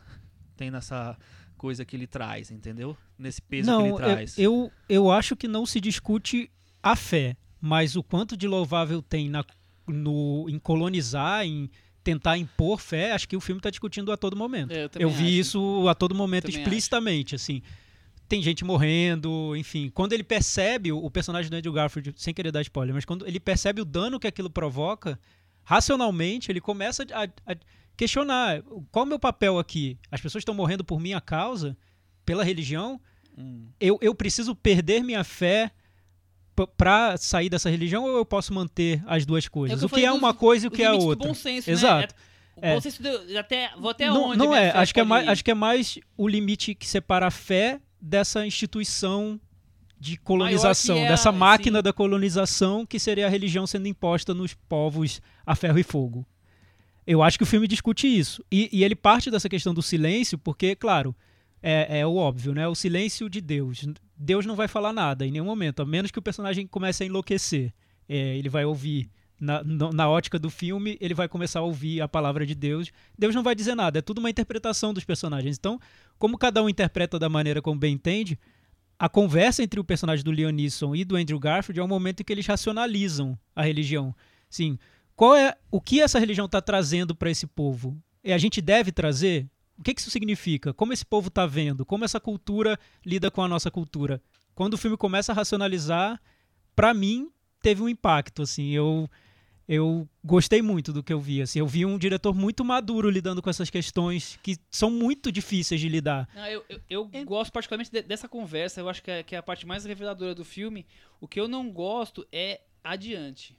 Tem 0.56 0.72
nessa 0.72 1.18
coisa 1.58 1.84
que 1.86 1.96
ele 1.96 2.06
traz, 2.08 2.52
entendeu? 2.52 2.96
Nesse 3.18 3.42
peso 3.42 3.64
que 3.64 3.72
Não, 3.72 3.82
ele 3.82 3.92
eu, 3.92 3.96
traz. 3.96 4.38
eu, 4.38 4.72
eu 4.90 5.12
acho 5.12 5.36
que 5.36 5.48
não 5.48 5.66
se 5.66 5.80
discute 5.80 6.52
a 6.82 6.96
fé, 6.96 7.36
mas 7.60 7.96
o 7.96 8.04
quanto 8.04 8.36
de 8.38 8.48
louvável 8.48 9.02
tem 9.02 9.30
na, 9.30 9.44
no, 9.88 10.46
em 10.50 10.60
colonizar, 10.60 11.46
em 11.46 11.70
tentar 12.04 12.38
impor 12.38 12.80
fé, 12.80 13.14
acho 13.14 13.28
que 13.30 13.36
o 13.38 13.40
filme 13.42 13.60
está 13.60 13.70
discutindo 13.70 14.12
a 14.12 14.18
todo 14.18 14.36
momento. 14.36 14.72
É, 14.74 14.86
eu 14.96 15.02
Eu 15.02 15.10
vi 15.10 15.24
acho. 15.28 15.34
isso 15.34 15.88
a 15.88 15.96
todo 15.96 16.14
momento 16.14 16.50
explicitamente, 16.50 17.34
assim. 17.36 17.62
Tem 18.28 18.42
gente 18.44 18.64
morrendo, 18.66 19.56
enfim. 19.56 19.90
Quando 19.90 20.12
ele 20.14 20.24
percebe, 20.24 20.92
o 20.92 20.98
o 20.98 21.10
personagem 21.10 21.50
do 21.50 21.56
Andrew 21.56 21.72
Garfield, 21.74 22.14
sem 22.18 22.34
querer 22.34 22.52
dar 22.52 22.62
spoiler, 22.62 22.94
mas 22.94 23.06
quando 23.06 23.26
ele 23.26 23.40
percebe 23.40 23.82
o 23.82 23.86
dano 23.86 24.20
que 24.20 24.28
aquilo 24.28 24.50
provoca, 24.50 25.18
racionalmente 25.64 26.52
ele 26.52 26.60
começa 26.62 27.06
a, 27.14 27.24
a 27.52 27.56
questionar 27.98 28.62
qual 28.92 29.04
é 29.04 29.06
o 29.06 29.10
meu 29.10 29.20
papel 29.20 29.58
aqui? 29.60 29.98
As 30.12 30.20
pessoas 30.22 30.42
estão 30.42 30.54
morrendo 30.56 30.84
por 30.84 31.00
minha 31.00 31.20
causa, 31.22 31.78
pela 32.26 32.44
religião? 32.44 33.00
Hum. 33.38 33.68
Eu, 33.80 33.98
eu 34.02 34.14
preciso 34.16 34.56
perder 34.56 35.04
minha 35.04 35.24
fé 35.24 35.72
p- 36.56 36.68
pra 36.78 37.18
sair 37.18 37.50
dessa 37.50 37.70
religião 37.70 38.04
ou 38.04 38.18
eu 38.18 38.26
posso 38.26 38.54
manter 38.54 39.02
as 39.08 39.26
duas 39.26 39.48
coisas? 39.48 39.82
eu 39.82 39.86
o 39.86 39.90
que 39.90 39.96
falei 39.96 40.06
é 40.06 40.10
dos- 40.10 40.18
uma 40.20 40.34
coisa 40.34 40.66
e 40.66 40.68
o 40.68 40.72
que 40.72 40.84
é 40.84 40.86
a 40.86 40.92
limites 40.92 41.06
do 41.06 41.10
outra? 41.10 41.28
bom 41.28 41.34
senso, 41.34 41.70
Exato. 41.72 42.14
Né? 42.16 42.22
É, 42.62 42.70
É. 42.70 42.72
o 42.74 42.76
bom 42.76 42.82
senso 42.82 43.02
deu- 43.02 43.40
até, 43.40 43.72
vou 43.80 43.90
até 43.90 44.08
não 44.08 44.30
onde 44.30 44.38
não 44.38 44.50
minha 44.50 44.60
é, 44.62 44.78
acho 44.78 44.94
que 44.94 45.00
é, 45.00 45.04
mais, 45.04 45.26
ir. 45.26 45.30
acho 45.30 45.44
que 45.44 45.52
é 45.52 45.56
mais 45.56 45.98
o 46.16 46.28
limite 46.28 46.76
que 46.76 46.88
separa 46.88 47.26
a 47.28 47.32
fé 47.32 47.82
dessa 48.00 48.46
instituição 48.46 49.40
de 50.00 50.18
colonização, 50.18 50.98
que 50.98 51.02
é 51.04 51.08
dessa 51.08 51.32
máquina 51.32 51.80
sim. 51.80 51.84
da 51.84 51.94
colonização 51.94 52.86
que 52.86 53.00
seria 53.00 53.26
a 53.26 53.30
religião 53.30 53.66
sendo 53.66 53.88
imposta 53.88 54.34
nos 54.34 54.54
povos 54.54 55.22
a 55.46 55.56
ferro 55.56 55.80
e 55.80 55.84
fogo. 55.84 56.28
Eu 57.06 57.22
acho 57.22 57.38
que 57.38 57.44
o 57.44 57.48
filme 57.48 57.68
discute 57.68 58.08
isso. 58.08 58.44
E, 58.52 58.70
e 58.72 58.84
ele 58.84 58.96
parte 58.96 59.30
dessa 59.30 59.50
questão 59.50 59.74
do 59.74 59.82
silêncio, 59.82 60.38
porque, 60.38 60.76
claro, 60.76 61.16
é, 61.62 62.00
é 62.00 62.06
o 62.06 62.16
óbvio, 62.16 62.54
né? 62.54 62.68
O 62.68 62.76
silêncio 62.76 63.30
de 63.30 63.42
Deus. 63.42 63.86
Deus 64.18 64.46
não 64.46 64.56
vai 64.56 64.68
falar 64.68 64.94
nada 64.94 65.26
em 65.26 65.32
nenhum 65.32 65.46
momento, 65.46 65.82
a 65.82 65.86
menos 65.86 66.12
que 66.12 66.20
o 66.20 66.22
personagem 66.22 66.68
comece 66.68 67.04
a 67.04 67.06
enlouquecer. 67.06 67.74
É, 68.08 68.38
ele 68.38 68.50
vai 68.50 68.66
ouvir. 68.66 69.10
Na, 69.40 69.62
na 69.64 70.08
ótica 70.08 70.40
do 70.40 70.50
filme, 70.50 70.98
ele 71.02 71.14
vai 71.14 71.28
começar 71.28 71.60
a 71.60 71.64
ouvir 71.64 72.00
a 72.00 72.08
palavra 72.08 72.46
de 72.46 72.56
Deus. 72.56 72.92
Deus 73.18 73.36
não 73.36 73.44
vai 73.44 73.54
dizer 73.54 73.76
nada, 73.76 74.00
é 74.00 74.02
tudo 74.02 74.20
uma 74.20 74.30
interpretação 74.30 74.94
dos 74.94 75.04
personagens. 75.04 75.58
Então, 75.58 75.78
como 76.18 76.38
cada 76.38 76.64
um 76.64 76.70
interpreta 76.70 77.20
da 77.20 77.28
maneira 77.28 77.62
como 77.62 77.78
bem 77.78 77.94
entende, 77.94 78.40
a 78.98 79.10
conversa 79.10 79.62
entre 79.62 79.82
o 79.82 79.84
personagem 79.84 80.24
do 80.24 80.32
Liam 80.32 80.50
Neeson 80.50 80.96
e 80.96 81.04
do 81.04 81.18
Andrew 81.18 81.38
Garfield 81.40 81.78
é 81.78 81.84
um 81.84 81.88
momento 81.90 82.22
em 82.22 82.24
que 82.24 82.32
eles 82.32 82.46
racionalizam 82.46 83.38
a 83.54 83.64
religião. 83.64 84.16
Sim, 84.50 84.78
qual 85.16 85.36
é 85.36 85.56
o 85.72 85.80
que 85.82 86.02
essa 86.02 86.20
religião 86.20 86.46
está 86.46 86.62
trazendo 86.62 87.16
para 87.16 87.30
esse 87.30 87.46
povo? 87.48 87.98
E 88.24 88.32
a 88.34 88.38
gente 88.38 88.62
deve 88.62 88.92
trazer? 88.92 89.48
O 89.78 89.84
que, 89.84 89.94
que 89.94 90.02
isso 90.02 90.10
significa? 90.12 90.74
Como 90.74 90.94
esse 90.94 91.06
povo 91.06 91.28
está 91.28 91.46
vendo? 91.46 91.86
Como 91.86 92.06
essa 92.06 92.20
cultura 92.20 92.80
lida 93.06 93.30
com 93.32 93.42
a 93.42 93.48
nossa 93.48 93.70
cultura? 93.72 94.22
Quando 94.56 94.76
o 94.76 94.78
filme 94.78 94.96
começa 94.96 95.32
a 95.32 95.36
racionalizar, 95.36 96.22
para 96.76 96.94
mim 96.94 97.30
teve 97.62 97.82
um 97.82 97.90
impacto. 97.90 98.42
Assim, 98.44 98.70
eu 98.72 99.10
eu 99.68 100.08
gostei 100.24 100.62
muito 100.62 100.92
do 100.92 101.02
que 101.02 101.12
eu 101.14 101.20
vi. 101.20 101.42
Assim, 101.42 101.60
eu 101.60 101.66
vi 101.66 101.86
um 101.86 101.98
diretor 101.98 102.34
muito 102.36 102.64
maduro 102.66 103.10
lidando 103.10 103.42
com 103.42 103.50
essas 103.50 103.70
questões 103.70 104.38
que 104.44 104.58
são 104.70 104.92
muito 104.92 105.32
difíceis 105.32 105.80
de 105.82 105.88
lidar. 105.90 106.28
Não, 106.36 106.46
eu 106.48 106.64
eu, 106.90 107.10
eu 107.12 107.26
gosto 107.26 107.52
particularmente 107.52 107.90
de- 107.92 108.02
dessa 108.04 108.28
conversa, 108.30 108.80
eu 108.82 108.90
acho 108.90 109.02
que 109.02 109.10
é, 109.10 109.24
que 109.24 109.36
é 109.36 109.38
a 109.38 109.44
parte 109.44 109.66
mais 109.66 109.86
reveladora 109.86 110.36
do 110.36 110.46
filme. 110.46 110.86
O 111.20 111.28
que 111.28 111.40
eu 111.40 111.48
não 111.48 111.72
gosto 111.72 112.26
é 112.32 112.62
adiante. 112.84 113.58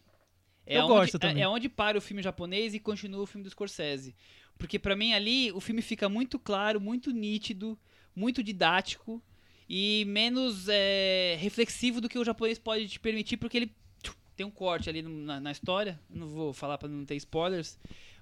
É 0.66 0.78
Eu 0.78 0.84
onde, 0.84 0.92
gosto 0.92 1.16
é- 1.16 1.20
também. 1.20 1.42
É, 1.42 1.48
onde 1.48 1.68
para 1.68 1.98
o 1.98 2.00
filme 2.00 2.22
japonês 2.22 2.74
e 2.74 2.80
continua 2.80 3.22
o 3.22 3.26
filme 3.26 3.44
do 3.44 3.50
Scorsese. 3.50 4.14
Porque 4.58 4.78
pra 4.78 4.94
mim 4.96 5.12
ali 5.12 5.50
o 5.52 5.60
filme 5.60 5.82
fica 5.82 6.08
muito 6.08 6.38
claro, 6.38 6.80
muito 6.80 7.10
nítido, 7.10 7.78
muito 8.14 8.42
didático 8.42 9.22
e 9.68 10.04
menos 10.06 10.68
é, 10.68 11.36
reflexivo 11.40 12.00
do 12.00 12.08
que 12.08 12.18
o 12.18 12.24
japonês 12.24 12.58
pode 12.58 12.88
te 12.88 13.00
permitir, 13.00 13.36
porque 13.36 13.56
ele 13.56 13.72
tchum, 14.02 14.12
tem 14.36 14.46
um 14.46 14.50
corte 14.50 14.88
ali 14.88 15.02
na, 15.02 15.40
na 15.40 15.50
história. 15.52 15.98
Não 16.08 16.28
vou 16.28 16.52
falar 16.52 16.78
pra 16.78 16.88
não 16.88 17.04
ter 17.04 17.16
spoilers. 17.16 17.78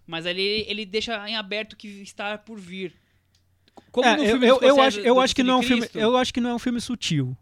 Mas 0.06 0.26
ali 0.26 0.64
ele 0.66 0.84
deixa 0.84 1.28
em 1.28 1.36
aberto 1.36 1.74
o 1.74 1.76
que 1.76 1.86
está 2.02 2.36
por 2.38 2.58
vir. 2.58 2.94
Como 3.90 4.06
É, 4.08 4.16
no 4.16 4.22
eu, 4.22 4.30
filme 4.30 4.46
eu, 4.46 4.54
eu 4.60 4.74
Scorsese 4.74 4.80
acho, 4.80 5.00
eu 5.00 5.20
acho 5.20 5.34
que 5.36 5.42
não 5.42 5.54
é 5.54 5.56
um 5.58 5.62
filme, 5.62 5.88
eu 5.94 6.16
acho 6.16 6.34
que 6.34 6.40
não 6.40 6.50
é 6.50 6.54
um 6.54 6.58
filme 6.58 6.80
sutil. 6.80 7.36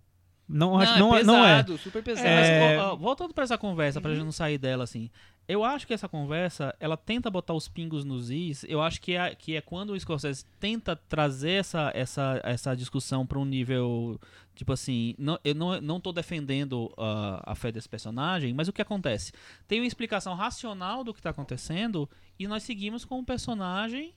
Não, 0.53 0.77
acho, 0.79 0.99
não, 0.99 1.11
não, 1.11 1.17
é 1.17 1.21
é- 1.21 1.25
não 1.25 1.45
é. 1.47 1.57
pesado, 1.63 1.79
super 1.79 2.03
pesado. 2.03 2.27
É, 2.27 2.61
mas, 2.61 2.73
É. 2.73 2.79
ó, 2.83 2.97
voltando 2.97 3.33
pra 3.33 3.45
essa 3.45 3.57
conversa, 3.57 4.01
pra 4.01 4.11
Uhum. 4.11 4.17
gente 4.17 4.25
não 4.25 4.33
sair 4.33 4.59
dela 4.59 4.85
assim. 4.85 5.09
Eu 5.47 5.65
acho 5.65 5.87
que 5.87 5.93
essa 5.95 6.09
conversa, 6.09 6.75
ela 6.79 6.97
tenta 6.97 7.29
botar 7.31 7.55
os 7.55 7.67
pingos 7.69 8.05
nos 8.05 8.31
is. 8.31 8.65
Eu 8.69 8.81
acho 8.81 9.01
que 9.01 9.17
é, 9.17 9.35
que 9.35 9.57
é 9.57 9.61
quando 9.61 9.91
o 9.91 9.99
Scorsese 9.99 10.45
tenta 10.61 10.95
trazer 10.95 11.53
essa, 11.53 11.91
essa, 11.95 12.41
essa 12.45 12.75
discussão 12.77 13.27
pra 13.27 13.39
um 13.39 13.45
nível. 13.45 14.21
Tipo 14.55 14.73
assim, 14.73 15.15
não, 15.19 15.39
eu 15.43 15.55
não, 15.55 15.81
não 15.81 16.01
tô 16.01 16.13
defendendo 16.13 16.93
ah, 16.99 17.43
a 17.47 17.55
fé 17.55 17.73
desse 17.73 17.89
personagem, 17.89 18.53
mas 18.53 18.69
o 18.69 18.73
que 18.73 18.83
acontece? 18.83 19.33
Tem 19.67 19.81
uma 19.81 19.87
explicação 19.87 20.35
racional 20.35 21.03
do 21.03 21.15
que 21.15 21.23
tá 21.23 21.31
acontecendo 21.31 22.09
e 22.39 22.47
nós 22.47 22.63
seguimos 22.63 23.05
com 23.05 23.19
um 23.21 23.25
personagem 23.25 24.13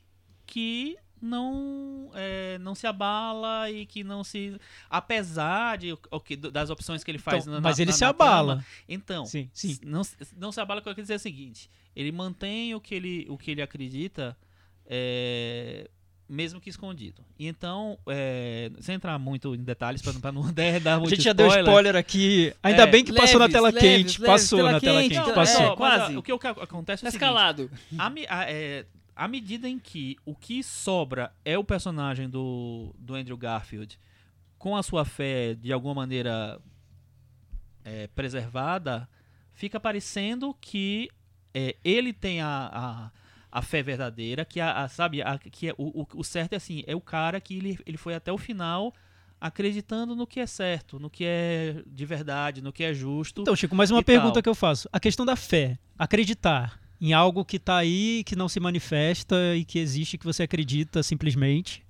que 0.45 0.97
não 1.23 2.11
é, 2.13 2.57
não 2.59 2.75
se 2.75 2.85
abala 2.85 3.71
e 3.71 3.85
que 3.85 4.03
não 4.03 4.23
se 4.23 4.55
apesar 4.89 5.77
de 5.77 5.93
o 5.93 6.19
que 6.19 6.35
das 6.35 6.69
opções 6.69 7.03
que 7.03 7.09
ele 7.11 7.17
faz 7.17 7.43
Então, 7.43 7.53
na, 7.55 7.61
mas 7.61 7.79
ele 7.79 7.91
na- 7.91 7.97
se 7.97 8.01
na 8.03 8.09
abala. 8.09 8.53
trama, 8.55 8.65
então 8.87 9.25
Sim, 9.25 9.49
sim. 9.53 9.79
não, 9.83 10.03
se- 10.03 10.15
não 10.37 10.51
se 10.51 10.59
abala 10.59 10.81
com 10.81 10.83
o 10.83 10.83
que 10.85 10.89
eu 10.89 10.95
quero 10.95 11.03
dizer 11.03 11.13
é 11.13 11.15
o 11.15 11.19
seguinte 11.19 11.69
ele 11.95 12.11
mantém 12.11 12.75
o 12.75 12.79
que 12.81 12.93
ele 12.95 13.25
o 13.29 13.37
que 13.37 13.51
ele 13.51 13.61
acredita 13.61 14.35
é, 14.85 15.89
mesmo 16.27 16.59
que 16.59 16.69
escondido 16.69 17.23
e 17.37 17.47
então 17.47 17.97
é, 18.07 18.71
sem 18.79 18.95
entrar 18.95 19.17
muito 19.19 19.53
em 19.55 19.63
detalhes 19.63 20.01
para 20.01 20.31
não, 20.31 20.41
der- 20.51 20.79
dar 20.79 20.95
A 20.95 20.99
muito 20.99 21.09
gente 21.15 21.23
já 21.23 21.33
deu 21.33 21.47
spoiler 21.47 21.95
aqui. 21.95 22.53
Ainda 22.63 22.83
É, 22.83 22.87
bem 22.87 23.03
que 23.03 23.13
passou 23.13 23.39
na 23.39 23.45
leves, 23.45 23.53
tela 23.53 23.67
leves, 23.69 23.81
quente. 23.81 24.21
leves, 24.21 24.25
passou 24.41 24.59
tela 24.59 24.71
na 24.73 24.79
tela 24.79 25.01
quente, 25.01 25.15
quente. 25.15 25.27
não, 25.27 25.33
passou. 25.35 25.61
é, 25.61 25.67
mas, 25.67 25.77
quase. 25.77 26.15
ó, 26.15 26.19
o 26.19 26.23
que, 26.23 26.33
o 26.33 26.39
que 26.39 26.47
acontece 26.47 27.05
é 27.05 27.05
Tá 27.05 27.09
o 27.09 27.11
seguinte, 27.11 27.13
escalado. 27.15 27.71
à 27.97 28.09
me- 28.09 28.25
à- 29.15 29.27
medida 29.27 29.67
em 29.67 29.77
que 29.79 30.17
o 30.25 30.35
que 30.35 30.63
sobra 30.63 31.33
é 31.45 31.57
o 31.57 31.63
personagem 31.63 32.29
do, 32.29 32.93
do 32.97 33.15
Andrew 33.15 33.37
Garfield 33.37 33.99
com 34.57 34.75
a 34.75 34.83
sua 34.83 35.03
fé 35.05 35.53
de 35.55 35.73
alguma 35.73 35.93
maneira 35.95 36.59
é, 37.83 38.07
preservada, 38.07 39.07
fica 39.53 39.79
parecendo 39.79 40.53
que 40.59 41.09
é, 41.53 41.75
ele 41.83 42.13
tem 42.13 42.41
a, 42.41 42.69
a, 42.71 43.11
a 43.51 43.61
fé 43.61 43.83
verdadeira, 43.83 44.45
que 44.45 44.59
a, 44.59 44.83
a- 44.83 44.87
sabe, 44.87 45.21
a- 45.21 45.37
que 45.37 45.69
é, 45.69 45.75
o, 45.77 46.07
o, 46.15 46.23
certo 46.23 46.53
é 46.53 46.55
assim, 46.55 46.83
é 46.87 46.95
o 46.95 47.01
cara 47.01 47.39
que 47.41 47.57
ele, 47.57 47.77
ele 47.85 47.97
foi 47.97 48.15
até 48.15 48.31
o 48.31 48.37
final 48.37 48.93
acreditando 49.39 50.15
no 50.15 50.25
que 50.25 50.39
é 50.39 50.47
certo, 50.47 50.97
no 50.97 51.09
que 51.09 51.25
é 51.25 51.83
de 51.85 52.05
verdade, 52.05 52.61
no 52.61 52.71
que 52.71 52.83
é 52.85 52.93
justo. 52.93 53.41
Então, 53.41 53.55
Chico, 53.55 53.75
mais 53.75 53.91
uma 53.91 54.01
pergunta 54.01 54.35
tal. 54.35 54.43
que 54.43 54.47
eu 54.49 54.55
faço. 54.55 54.87
A 54.93 54.99
questão 55.01 55.25
da 55.25 55.35
fé. 55.35 55.77
Acreditar 55.99 56.79
em 57.05 57.11
algo 57.13 57.43
que 57.43 57.57
está 57.57 57.75
aí, 57.77 58.23
que 58.25 58.35
não 58.35 58.47
se 58.47 58.59
manifesta 58.59 59.35
e 59.55 59.65
que 59.65 59.77
existe, 59.79 60.17
que 60.17 60.25
você 60.25 60.43
acredita 60.43 61.03
simplesmente. 61.03 61.83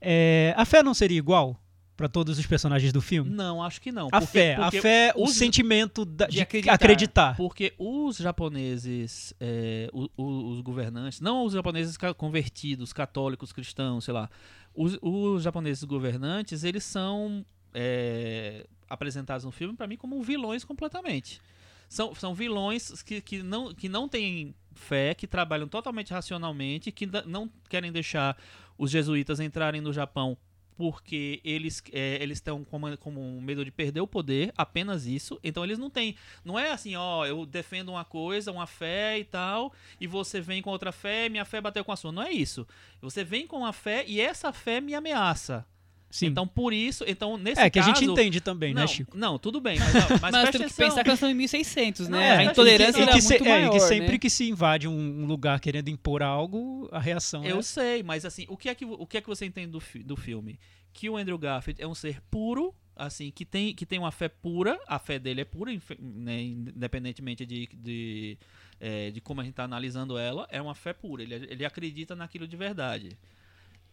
É, 0.00 0.52
a 0.56 0.64
fé 0.66 0.82
não 0.82 0.92
seria 0.92 1.16
igual 1.16 1.58
para 1.96 2.06
todos 2.08 2.38
os 2.38 2.44
personagens 2.46 2.92
do 2.92 3.00
filme? 3.00 3.30
Não, 3.30 3.62
acho 3.62 3.80
que 3.80 3.90
não. 3.90 4.08
A 4.12 4.20
porque- 4.20 4.26
fé, 4.26 4.56
porque 4.56 4.76
a 4.78 4.82
fé, 4.82 5.12
o 5.16 5.26
sentimento 5.28 6.04
da- 6.04 6.26
de 6.26 6.32
de, 6.34 6.40
acreditar. 6.42 6.74
acreditar. 6.74 7.36
Porque 7.38 7.72
os 7.78 8.18
japoneses, 8.18 9.32
é, 9.40 9.88
o- 9.94 10.06
o- 10.18 10.50
os 10.50 10.60
governantes, 10.60 11.22
não 11.22 11.44
os 11.46 11.54
japoneses 11.54 11.96
convertidos, 12.18 12.92
católicos, 12.92 13.50
cristãos, 13.52 14.04
sei 14.04 14.12
lá, 14.12 14.28
os, 14.74 14.98
os 15.00 15.42
japoneses 15.42 15.82
governantes, 15.84 16.62
eles 16.62 16.84
são 16.84 17.42
é, 17.78 18.66
apresentados 18.88 19.44
no 19.44 19.50
filme, 19.50 19.74
para 19.74 19.86
mim, 19.86 19.96
como 19.96 20.22
vilões 20.22 20.62
completamente. 20.64 21.40
São, 21.88 22.14
são 22.14 22.34
vilões 22.34 23.02
que, 23.02 23.20
que, 23.20 23.42
não, 23.42 23.74
que 23.74 23.88
não 23.88 24.08
têm 24.08 24.54
fé, 24.74 25.14
que 25.14 25.26
trabalham 25.26 25.68
totalmente 25.68 26.12
racionalmente, 26.12 26.92
que 26.92 27.08
não 27.26 27.50
querem 27.68 27.92
deixar 27.92 28.36
os 28.76 28.90
jesuítas 28.90 29.40
entrarem 29.40 29.80
no 29.80 29.92
Japão 29.92 30.36
porque 30.76 31.40
eles 31.42 31.82
é, 31.92 32.22
eles 32.22 32.38
estão 32.38 32.62
com, 32.62 32.96
com 32.98 33.40
medo 33.40 33.64
de 33.64 33.70
perder 33.70 34.00
o 34.00 34.06
poder, 34.06 34.52
apenas 34.56 35.06
isso. 35.06 35.40
Então 35.42 35.64
eles 35.64 35.78
não 35.78 35.88
têm, 35.88 36.14
não 36.44 36.58
é 36.58 36.70
assim, 36.70 36.94
ó, 36.96 37.24
eu 37.24 37.46
defendo 37.46 37.88
uma 37.90 38.04
coisa, 38.04 38.52
uma 38.52 38.66
fé 38.66 39.18
e 39.18 39.24
tal, 39.24 39.72
e 40.00 40.06
você 40.06 40.40
vem 40.40 40.60
com 40.60 40.70
outra 40.70 40.92
fé, 40.92 41.28
minha 41.28 41.44
fé 41.44 41.60
bateu 41.60 41.84
com 41.84 41.92
a 41.92 41.96
sua. 41.96 42.12
Não 42.12 42.22
é 42.22 42.30
isso. 42.30 42.66
Você 43.00 43.24
vem 43.24 43.46
com 43.46 43.58
uma 43.58 43.72
fé 43.72 44.04
e 44.06 44.20
essa 44.20 44.52
fé 44.52 44.80
me 44.80 44.94
ameaça. 44.94 45.66
Sim. 46.10 46.26
Então 46.26 46.46
por 46.46 46.72
isso, 46.72 47.04
então 47.06 47.36
nesse 47.36 47.60
é 47.60 47.68
que 47.68 47.78
a 47.78 47.84
caso, 47.84 47.94
gente 48.00 48.10
entende 48.10 48.40
também, 48.40 48.72
não, 48.72 48.82
né, 48.82 48.86
Chico? 48.86 49.16
Não, 49.16 49.38
tudo 49.38 49.60
bem, 49.60 49.78
mas, 49.78 49.92
mas, 50.20 50.20
Mas, 50.20 50.32
temos 50.32 50.50
que 50.50 50.56
atenção. 50.56 50.86
pensar 50.88 51.02
que 51.02 51.08
nós 51.08 51.16
estamos 51.18 51.34
em 51.34 51.36
1600, 51.38 52.08
Não, 52.08 52.18
né? 52.18 52.28
é, 52.28 52.36
a 52.38 52.44
intolerância 52.44 52.98
e 52.98 53.02
era 53.02 53.12
que, 53.12 53.20
se- 53.20 53.28
muito 53.28 53.44
é, 53.44 53.48
maior, 53.48 53.66
e 53.74 53.78
que 53.78 53.80
sempre 53.80 54.12
né? 54.12 54.18
que 54.18 54.30
se 54.30 54.48
invade 54.48 54.86
um 54.88 55.26
lugar 55.26 55.58
querendo 55.60 55.88
impor 55.88 56.22
algo, 56.22 56.88
a 56.92 57.00
reação 57.00 57.44
Eu 57.44 57.58
é 57.58 57.62
sei, 57.62 58.02
mas 58.02 58.24
assim, 58.24 58.46
o 58.48 58.56
que 58.56 58.68
é 58.68 58.74
que, 58.74 58.84
o 58.84 59.06
que, 59.06 59.18
é 59.18 59.20
que 59.20 59.26
você 59.28 59.44
entende 59.44 59.72
do, 59.72 59.80
fi- 59.80 60.02
do 60.02 60.16
filme? 60.16 60.58
Que 60.92 61.10
o 61.10 61.16
Andrew 61.16 61.36
Garfield 61.38 61.82
é 61.82 61.86
um 61.86 61.94
ser 61.94 62.22
puro 62.30 62.74
assim, 62.94 63.30
que 63.30 63.44
tem, 63.44 63.74
que 63.74 63.84
tem 63.84 63.98
uma 63.98 64.10
fé 64.10 64.26
pura, 64.26 64.80
a 64.88 64.98
fé 64.98 65.18
dele 65.18 65.42
é 65.42 65.44
pura, 65.44 65.70
né, 66.00 66.40
independentemente 66.42 67.44
de, 67.44 67.68
de, 67.74 68.38
é, 68.80 69.10
de 69.10 69.20
como 69.20 69.40
a 69.40 69.44
gente 69.44 69.52
está 69.52 69.64
analisando 69.64 70.16
ela, 70.16 70.46
é 70.50 70.62
uma 70.62 70.74
fé 70.74 70.92
pura, 70.94 71.22
ele, 71.22 71.34
ele 71.34 71.64
acredita 71.64 72.16
naquilo 72.16 72.46
de 72.48 72.56
verdade. 72.56 73.10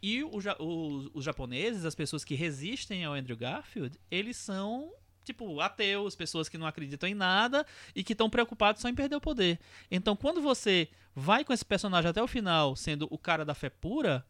E 0.05 0.21
o 0.21 0.41
ja- 0.41 0.57
os, 0.59 1.23
japoneses, 1.23 1.85
as 1.85 1.95
pessoas 1.95 2.25
que 2.25 2.35
resistem 2.35 3.05
ao 3.05 3.13
Andrew 3.13 3.37
Garfield, 3.37 3.97
eles 4.11 4.35
são, 4.35 4.91
tipo, 5.23 5.61
ateus, 5.61 6.13
pessoas 6.13 6.49
que 6.49 6.57
não 6.57 6.67
acreditam 6.67 7.07
em 7.07 7.13
nada 7.13 7.65
e 7.95 8.03
que 8.03 8.11
estão 8.11 8.29
preocupados 8.29 8.81
só 8.81 8.89
em 8.89 8.93
perder 8.95 9.15
o 9.15 9.21
poder. 9.21 9.57
Então, 9.89 10.13
quando 10.13 10.41
você 10.41 10.89
vai 11.15 11.45
com 11.45 11.53
esse 11.53 11.63
personagem 11.63 12.09
até 12.09 12.21
o 12.21 12.27
final, 12.27 12.75
sendo 12.75 13.07
o 13.09 13.17
cara 13.17 13.45
da 13.45 13.53
fé 13.55 13.69
pura, 13.69 14.25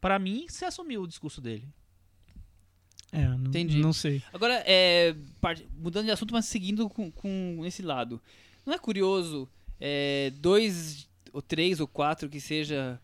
pra 0.00 0.16
mim, 0.16 0.46
você 0.48 0.64
assumiu 0.64 1.02
o 1.02 1.08
discurso 1.08 1.40
dele. 1.40 1.66
É, 3.10 3.24
não, 3.26 3.48
Entendi. 3.48 3.78
não 3.78 3.92
sei. 3.92 4.22
Agora, 4.32 4.62
é, 4.64 5.16
mudando 5.76 6.04
de 6.04 6.12
assunto, 6.12 6.32
mas 6.32 6.44
seguindo 6.44 6.88
com, 6.88 7.10
com 7.10 7.62
esse 7.64 7.82
lado. 7.82 8.22
Não 8.64 8.72
é 8.72 8.78
curioso 8.78 9.48
é, 9.80 10.30
dois 10.36 11.08
ou 11.32 11.42
três 11.42 11.80
ou 11.80 11.88
quatro 11.88 12.28
que 12.28 12.40
seja 12.40 13.00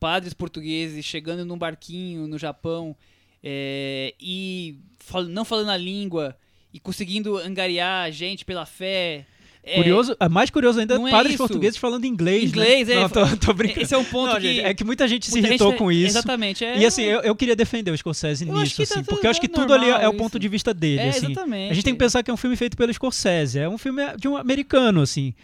padres 0.00 0.32
portugueses 0.34 1.04
chegando 1.04 1.44
num 1.44 1.58
barquinho 1.58 2.26
no 2.26 2.38
Japão 2.38 2.96
é, 3.42 4.14
e 4.20 4.76
fal- 4.98 5.24
não 5.24 5.44
falando 5.44 5.68
a 5.70 5.76
língua 5.76 6.36
e 6.72 6.80
conseguindo 6.80 7.36
angariar 7.36 8.10
gente 8.10 8.44
pela 8.44 8.64
fé? 8.66 9.26
É, 9.62 9.74
Curioso, 9.74 10.16
ah, 10.18 10.26
mais 10.26 10.48
curioso 10.48 10.80
ainda, 10.80 10.94
é 10.94 11.10
padres 11.10 11.34
isso. 11.34 11.38
portugueses 11.38 11.78
falando 11.78 12.06
inglês. 12.06 12.44
Inglês, 12.44 12.88
né? 12.88 12.94
é, 12.94 13.00
Não, 13.00 13.10
tô, 13.10 13.26
tô 13.36 13.52
brincando. 13.52 13.82
Esse 13.82 13.94
é 13.94 13.98
um 13.98 14.04
ponto 14.04 14.32
Não, 14.32 14.40
que. 14.40 14.54
gente, 14.54 14.60
é 14.64 14.72
que 14.72 14.84
muita 14.84 15.06
gente 15.06 15.26
se 15.26 15.32
muita 15.32 15.48
irritou 15.48 15.68
gente- 15.70 15.78
com 15.78 15.92
isso. 15.92 16.06
Exatamente. 16.16 16.64
É, 16.64 16.78
E 16.78 16.86
assim, 16.86 17.02
eu, 17.02 17.20
eu 17.20 17.36
queria 17.36 17.54
defender 17.54 17.90
o 17.90 17.96
Scorsese 17.98 18.46
nisso, 18.46 18.76
tá 18.78 18.82
assim, 18.84 18.94
tudo- 18.94 19.04
porque 19.04 19.26
eu 19.26 19.30
acho 19.30 19.38
que 19.40 19.46
é 19.46 19.50
tudo 19.50 19.74
ali 19.74 19.90
é 19.90 20.08
o 20.08 20.14
ponto 20.14 20.30
isso. 20.32 20.38
de 20.38 20.48
vista 20.48 20.72
dele, 20.72 21.02
é, 21.02 21.08
assim. 21.10 21.26
exatamente. 21.26 21.70
A 21.72 21.74
gente 21.74 21.84
tem 21.84 21.92
que 21.92 21.98
pensar 21.98 22.22
que 22.22 22.30
é 22.30 22.34
um 22.34 22.38
filme 22.38 22.56
feito 22.56 22.74
pelo 22.74 22.90
Scorsese, 22.94 23.58
é 23.58 23.68
um 23.68 23.76
filme 23.76 24.02
de 24.16 24.26
um 24.28 24.36
americano, 24.38 25.02
assim. 25.02 25.34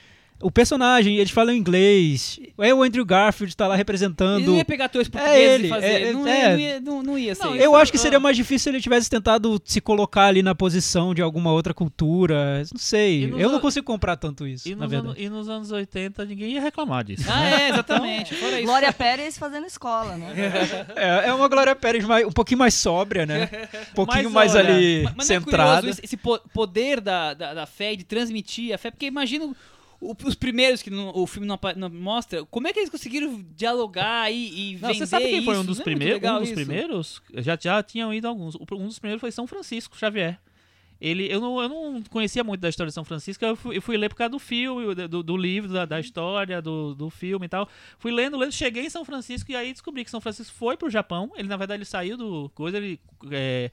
O 0.40 0.50
personagem, 0.50 1.16
eles 1.16 1.30
falam 1.30 1.54
inglês, 1.54 2.38
é 2.58 2.74
o 2.74 2.82
Andrew 2.82 3.04
Garfield 3.06 3.56
tá 3.56 3.66
lá 3.66 3.74
Ele 3.74 3.78
representando... 3.78 4.44
não 4.46 4.56
ia 4.56 4.64
pegar 4.66 4.84
atores 4.84 5.08
portugueses 5.08 5.54
ele, 5.54 5.66
e 5.66 5.70
fazer. 5.70 5.86
é- 5.86 6.12
não, 6.12 6.26
é- 6.26 6.38
ia, 6.40 6.50
não, 6.50 6.58
ia, 6.58 6.80
não, 6.80 7.02
não 7.02 7.18
ia 7.18 7.34
ser. 7.34 7.44
Não, 7.44 7.54
isso. 7.54 7.64
Eu 7.64 7.74
acho 7.74 7.90
que 7.90 7.96
ah. 7.96 8.00
seria 8.00 8.20
mais 8.20 8.36
difícil 8.36 8.64
se 8.64 8.68
ele 8.68 8.80
tivesse 8.82 9.08
tentado 9.08 9.60
se 9.64 9.80
colocar 9.80 10.26
ali 10.26 10.42
na 10.42 10.54
posição 10.54 11.14
de 11.14 11.22
alguma 11.22 11.52
outra 11.52 11.72
cultura. 11.72 12.58
Não 12.72 12.78
sei. 12.78 13.24
Eu 13.38 13.50
não 13.50 13.60
consigo 13.60 13.86
comprar 13.86 14.16
tanto 14.16 14.46
isso, 14.46 14.68
E 14.68 14.74
na 14.74 14.82
nos, 14.82 14.90
verdade. 14.90 15.08
anos, 15.18 15.22
e 15.24 15.28
nos 15.30 15.48
anos 15.48 15.70
80 15.70 16.24
ninguém 16.26 16.52
ia 16.52 16.60
reclamar 16.60 17.02
disso. 17.04 17.24
Ah, 17.28 17.48
é, 17.62 17.68
exatamente. 17.70 18.34
Fora 18.34 18.56
isso. 18.56 18.66
Glória 18.66 18.92
Pérez 18.92 19.38
fazendo 19.38 19.66
escola, 19.66 20.16
né? 20.16 20.34
É, 20.96 21.28
é 21.28 21.34
uma 21.34 21.48
Glória 21.48 21.74
Pérez 21.74 22.04
mais- 22.04 22.26
um 22.26 22.32
pouquinho 22.32 22.58
mais 22.58 22.74
sóbria, 22.74 23.24
né? 23.24 23.48
Um 23.92 23.94
pouquinho 23.94 24.30
Mas 24.30 24.52
mais 24.52 24.54
olha, 24.54 24.74
ali 24.74 25.02
Mas, 25.04 25.14
mas 25.16 25.30
é 25.30 25.34
centrada. 25.34 25.76
curioso 25.76 25.88
esse, 25.88 26.04
esse 26.04 26.16
po- 26.16 26.40
poder 26.52 27.00
da, 27.00 27.32
da, 27.34 27.54
da 27.54 27.66
fé 27.66 27.92
e 27.94 27.96
de 27.96 28.04
transmitir 28.04 28.74
a 28.74 28.78
fé, 28.78 28.90
porque 28.90 29.06
imagina 29.06 29.50
o- 30.00 30.14
os 30.24 30.34
primeiros 30.34 30.82
que 30.82 30.90
não- 30.90 31.12
o 31.16 31.26
filme 31.26 31.46
não, 31.46 31.58
não 31.76 31.88
mostra, 31.90 32.44
como 32.46 32.68
é 32.68 32.72
que 32.72 32.78
eles 32.80 32.90
conseguiram 32.90 33.44
dialogar 33.56 34.30
e, 34.30 34.72
e 34.72 34.72
Não, 34.74 34.88
vender 34.88 34.98
você 34.98 35.06
sabe 35.06 35.24
quem 35.28 35.44
foi 35.44 35.54
um 35.56 35.60
isso? 35.60 35.66
dos 35.68 35.80
é 35.80 35.84
primeiros? 35.84 36.22
Um 36.30 36.34
dos 36.38 36.44
isso? 36.48 36.54
primeiros? 36.54 37.22
Já, 37.34 37.58
já 37.60 37.82
tinham 37.82 38.12
ido 38.12 38.26
alguns. 38.28 38.54
Um 38.56 38.86
dos 38.86 38.98
primeiros 38.98 39.20
foi 39.20 39.30
São 39.30 39.46
Francisco 39.46 39.96
Xavier. 39.96 40.38
Ele, 40.98 41.30
eu, 41.30 41.40
não, 41.42 41.60
eu 41.60 41.68
não 41.68 42.02
conhecia 42.04 42.42
muito 42.42 42.62
da 42.62 42.70
história 42.70 42.88
de 42.88 42.94
São 42.94 43.04
Francisco, 43.04 43.44
eu 43.44 43.54
fui, 43.54 43.76
eu 43.76 43.82
fui 43.82 43.98
ler 43.98 44.08
por 44.08 44.14
causa 44.16 44.30
do 44.30 44.38
filme, 44.38 44.94
do, 44.94 45.22
do 45.22 45.36
livro, 45.36 45.70
da, 45.70 45.84
da 45.84 46.00
história, 46.00 46.62
do, 46.62 46.94
do 46.94 47.10
filme 47.10 47.44
e 47.44 47.48
tal. 47.50 47.68
Fui 47.98 48.10
lendo, 48.10 48.38
lendo, 48.38 48.50
cheguei 48.52 48.86
em 48.86 48.88
São 48.88 49.04
Francisco 49.04 49.52
e 49.52 49.56
aí 49.56 49.72
descobri 49.72 50.02
que 50.06 50.10
São 50.10 50.22
Francisco 50.22 50.56
foi 50.56 50.74
pro 50.74 50.88
Japão. 50.88 51.30
Ele, 51.36 51.48
na 51.48 51.56
verdade, 51.58 51.78
ele 51.80 51.84
saiu 51.84 52.16
do 52.16 52.50
coisa, 52.54 52.78
ele 52.78 52.98
é, 53.30 53.70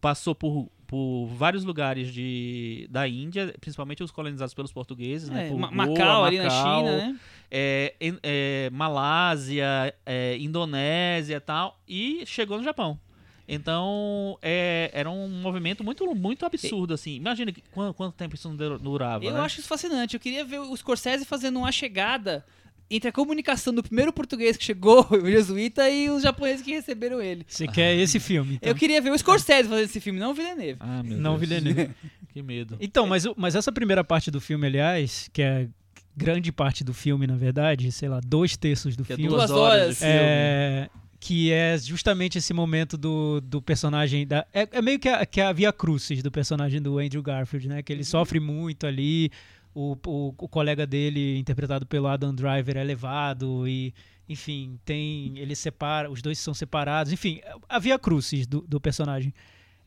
passou 0.00 0.34
por, 0.34 0.68
por 0.92 1.24
vários 1.24 1.64
lugares 1.64 2.12
de, 2.12 2.86
da 2.90 3.08
Índia, 3.08 3.54
principalmente 3.62 4.02
os 4.02 4.10
colonizados 4.10 4.52
pelos 4.52 4.70
portugueses, 4.70 5.30
né? 5.30 5.46
É, 5.46 5.48
Por 5.48 5.58
Ma- 5.58 5.68
Goa, 5.68 5.86
Macau, 5.88 6.24
ali 6.26 6.38
na 6.38 6.50
China, 6.50 6.96
né? 6.98 7.16
é, 7.50 7.94
é, 8.22 8.70
Malásia, 8.70 9.94
é, 10.04 10.36
Indonésia 10.36 11.36
e 11.36 11.40
tal, 11.40 11.80
e 11.88 12.24
chegou 12.26 12.58
no 12.58 12.62
Japão. 12.62 13.00
Então, 13.48 14.38
é, 14.42 14.90
era 14.92 15.10
um 15.10 15.28
movimento 15.28 15.82
muito, 15.82 16.14
muito 16.14 16.44
absurdo, 16.44 16.92
assim. 16.92 17.14
Imagina 17.14 17.50
que- 17.52 17.62
quanto, 17.72 17.94
quanto 17.94 18.14
tempo 18.14 18.34
isso 18.34 18.46
não 18.50 18.54
durava, 18.78 19.24
Eu 19.24 19.32
né? 19.32 19.40
acho 19.40 19.60
isso 19.60 19.68
fascinante. 19.68 20.12
Eu 20.14 20.20
queria 20.20 20.44
ver 20.44 20.58
o 20.60 20.76
Scorsese 20.76 21.24
fazendo 21.24 21.58
uma 21.58 21.72
chegada 21.72 22.44
entre 22.90 23.08
a 23.08 23.12
comunicação 23.12 23.72
do 23.74 23.82
primeiro 23.82 24.12
português 24.12 24.56
que 24.56 24.64
chegou, 24.64 25.06
o 25.10 25.30
jesuíta, 25.30 25.88
e 25.88 26.10
os 26.10 26.22
japoneses 26.22 26.62
que 26.62 26.72
receberam 26.72 27.20
ele. 27.22 27.44
Você 27.48 27.66
quer 27.66 27.94
esse 27.96 28.20
filme, 28.20 28.54
então. 28.56 28.68
Eu 28.68 28.74
queria 28.74 29.00
ver 29.00 29.10
o 29.10 29.18
Scorsese 29.18 29.68
fazendo 29.68 29.84
esse 29.86 30.00
filme, 30.00 30.18
não 30.20 30.32
o 30.32 30.34
Villeneuve. 30.34 30.76
Ah, 30.80 31.02
meu 31.02 31.16
Não, 31.18 31.36
Deus. 31.38 31.48
Villeneuve. 31.48 31.90
Que 32.32 32.40
medo. 32.42 32.78
Então, 32.80 33.06
mas, 33.06 33.26
o- 33.26 33.34
mas 33.36 33.54
essa 33.54 33.70
primeira 33.70 34.02
parte 34.02 34.30
do 34.30 34.40
filme, 34.40 34.66
aliás, 34.66 35.28
que 35.34 35.42
é 35.42 35.68
grande 36.16 36.50
parte 36.50 36.82
do 36.82 36.94
filme, 36.94 37.26
na 37.26 37.36
verdade, 37.36 37.92
sei 37.92 38.08
lá, 38.08 38.20
dois 38.24 38.56
terços 38.56 38.96
do 38.96 39.04
Que 39.04 39.12
é 39.12 39.16
filme. 39.16 39.28
duas 39.30 39.50
duas 39.50 39.60
horas. 39.60 39.98
É, 40.02 40.88
que 41.20 41.52
é 41.52 41.76
justamente 41.78 42.38
esse 42.38 42.54
momento 42.54 42.96
do, 42.96 43.38
do 43.42 43.60
personagem 43.60 44.26
da 44.26 44.46
é, 44.52 44.66
é 44.72 44.80
meio 44.80 44.98
que 44.98 45.10
a, 45.10 45.26
que 45.26 45.42
a 45.42 45.52
via 45.52 45.72
crucis 45.74 46.22
do 46.22 46.30
personagem 46.32 46.80
do 46.80 46.98
Andrew 46.98 47.22
Garfield, 47.22 47.68
né? 47.68 47.82
Que 47.82 47.92
ele 47.92 48.02
sofre 48.02 48.40
muito 48.40 48.86
ali, 48.86 49.30
o, 49.74 49.96
o, 50.06 50.28
o 50.38 50.48
colega 50.48 50.86
dele 50.86 51.38
interpretado 51.38 51.86
pelo 51.86 52.06
Adam 52.06 52.34
Driver 52.34 52.76
é 52.76 52.84
levado 52.84 53.66
e 53.66 53.92
enfim 54.28 54.78
tem 54.84 55.36
ele 55.38 55.54
separa, 55.56 56.10
os 56.10 56.22
dois 56.22 56.38
são 56.38 56.54
separados, 56.54 57.12
enfim 57.12 57.40
a 57.68 57.78
via 57.78 57.98
crucis 57.98 58.46
do, 58.46 58.60
do 58.62 58.80
personagem. 58.80 59.32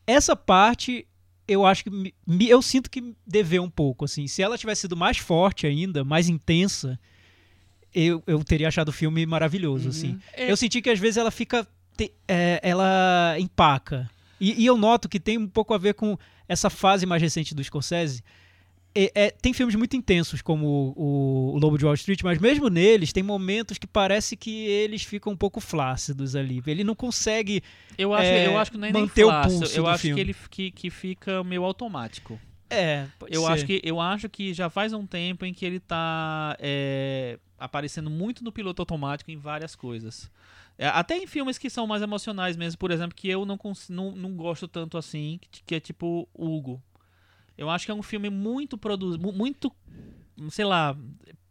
Essa 0.06 0.34
parte 0.36 1.06
eu 1.48 1.64
acho 1.64 1.84
que 1.84 1.90
me- 1.90 2.12
me- 2.26 2.48
eu 2.48 2.60
sinto 2.60 2.90
que 2.90 3.14
deveu 3.26 3.62
um 3.62 3.70
pouco 3.70 4.04
assim. 4.04 4.26
Se 4.26 4.42
ela 4.42 4.58
tivesse 4.58 4.82
sido 4.82 4.96
mais 4.96 5.18
forte 5.18 5.66
ainda, 5.66 6.04
mais 6.04 6.28
intensa, 6.28 6.98
eu, 7.94 8.22
eu 8.26 8.42
teria 8.44 8.68
achado 8.68 8.88
o 8.88 8.92
filme 8.92 9.24
maravilhoso, 9.24 9.88
assim. 9.88 10.18
É, 10.32 10.50
Eu 10.50 10.56
senti 10.56 10.82
que 10.82 10.90
às 10.90 10.98
vezes 10.98 11.16
ela 11.16 11.30
fica. 11.30 11.66
te- 11.96 12.12
é, 12.28 12.60
ela 12.62 13.36
empaca. 13.38 14.10
E, 14.40 14.60
e 14.62 14.66
eu 14.66 14.76
noto 14.76 15.08
que 15.08 15.18
tem 15.20 15.38
um 15.38 15.46
pouco 15.48 15.72
a 15.72 15.78
ver 15.78 15.94
com 15.94 16.18
essa 16.48 16.68
fase 16.68 17.06
mais 17.06 17.22
recente 17.22 17.54
do 17.54 17.62
Scorsese. 17.64 18.22
É- 18.96 19.12
é, 19.26 19.30
tem 19.30 19.52
filmes 19.52 19.74
muito 19.74 19.94
intensos, 19.96 20.40
como 20.42 20.94
o, 20.96 21.54
o 21.54 21.58
Lobo 21.58 21.76
de 21.76 21.84
Wall 21.84 21.94
Street, 21.94 22.22
mas 22.22 22.38
mesmo 22.38 22.68
neles 22.68 23.12
tem 23.12 23.22
momentos 23.22 23.76
que 23.78 23.86
parece 23.86 24.36
que 24.36 24.66
eles 24.66 25.02
ficam 25.02 25.32
um 25.32 25.36
pouco 25.36 25.60
flácidos 25.60 26.34
ali. 26.34 26.62
Ele 26.66 26.82
não 26.84 26.94
consegue. 26.94 27.62
eu, 27.98 28.14
acho, 28.14 28.24
é, 28.24 28.46
eu 28.46 28.58
acho 28.58 28.70
que 28.70 28.78
não 28.78 28.88
é 28.88 28.92
manter 28.92 29.24
o 29.24 29.30
nem 29.30 29.42
fácil, 29.42 29.58
pulso 29.60 29.78
Eu 29.78 29.86
acho 29.86 30.02
filme. 30.02 30.14
que 30.14 30.20
ele 30.20 30.36
que, 30.50 30.70
que 30.70 30.90
fica 30.90 31.44
meio 31.44 31.62
automático. 31.64 32.40
É, 32.68 33.06
Eu 33.28 33.42
ser. 33.42 33.52
acho, 33.52 33.66
que, 33.66 33.80
eu 33.84 34.00
acho 34.00 34.28
que 34.28 34.52
já 34.52 34.68
faz 34.68 34.92
um 34.92 35.06
tempo 35.06 35.44
em 35.44 35.54
que 35.54 35.64
ele 35.64 35.78
tá 35.78 36.56
é, 36.58 37.38
aparecendo 37.58 38.10
muito 38.10 38.42
no 38.42 38.50
piloto 38.50 38.82
automático 38.82 39.30
em 39.30 39.36
várias 39.36 39.76
coisas. 39.76 40.28
É, 40.78 40.88
até 40.88 41.16
em 41.16 41.26
filmes 41.26 41.58
que 41.58 41.70
são 41.70 41.86
mais 41.86 42.02
emocionais 42.02 42.56
mesmo, 42.56 42.76
por 42.78 42.90
exemplo, 42.90 43.14
que 43.14 43.28
eu 43.28 43.46
não, 43.46 43.58
não, 43.88 44.12
não 44.16 44.36
gosto 44.36 44.66
tanto 44.68 44.98
assim, 44.98 45.38
que, 45.50 45.62
que 45.64 45.74
é 45.76 45.80
tipo 45.80 46.28
Hugo. 46.34 46.82
Eu 47.56 47.70
acho 47.70 47.86
que 47.86 47.90
é 47.90 47.94
um 47.94 48.02
filme 48.02 48.30
muito 48.30 48.76
produzido, 48.76 49.32
muito, 49.32 49.72
sei 50.50 50.64
lá, 50.64 50.96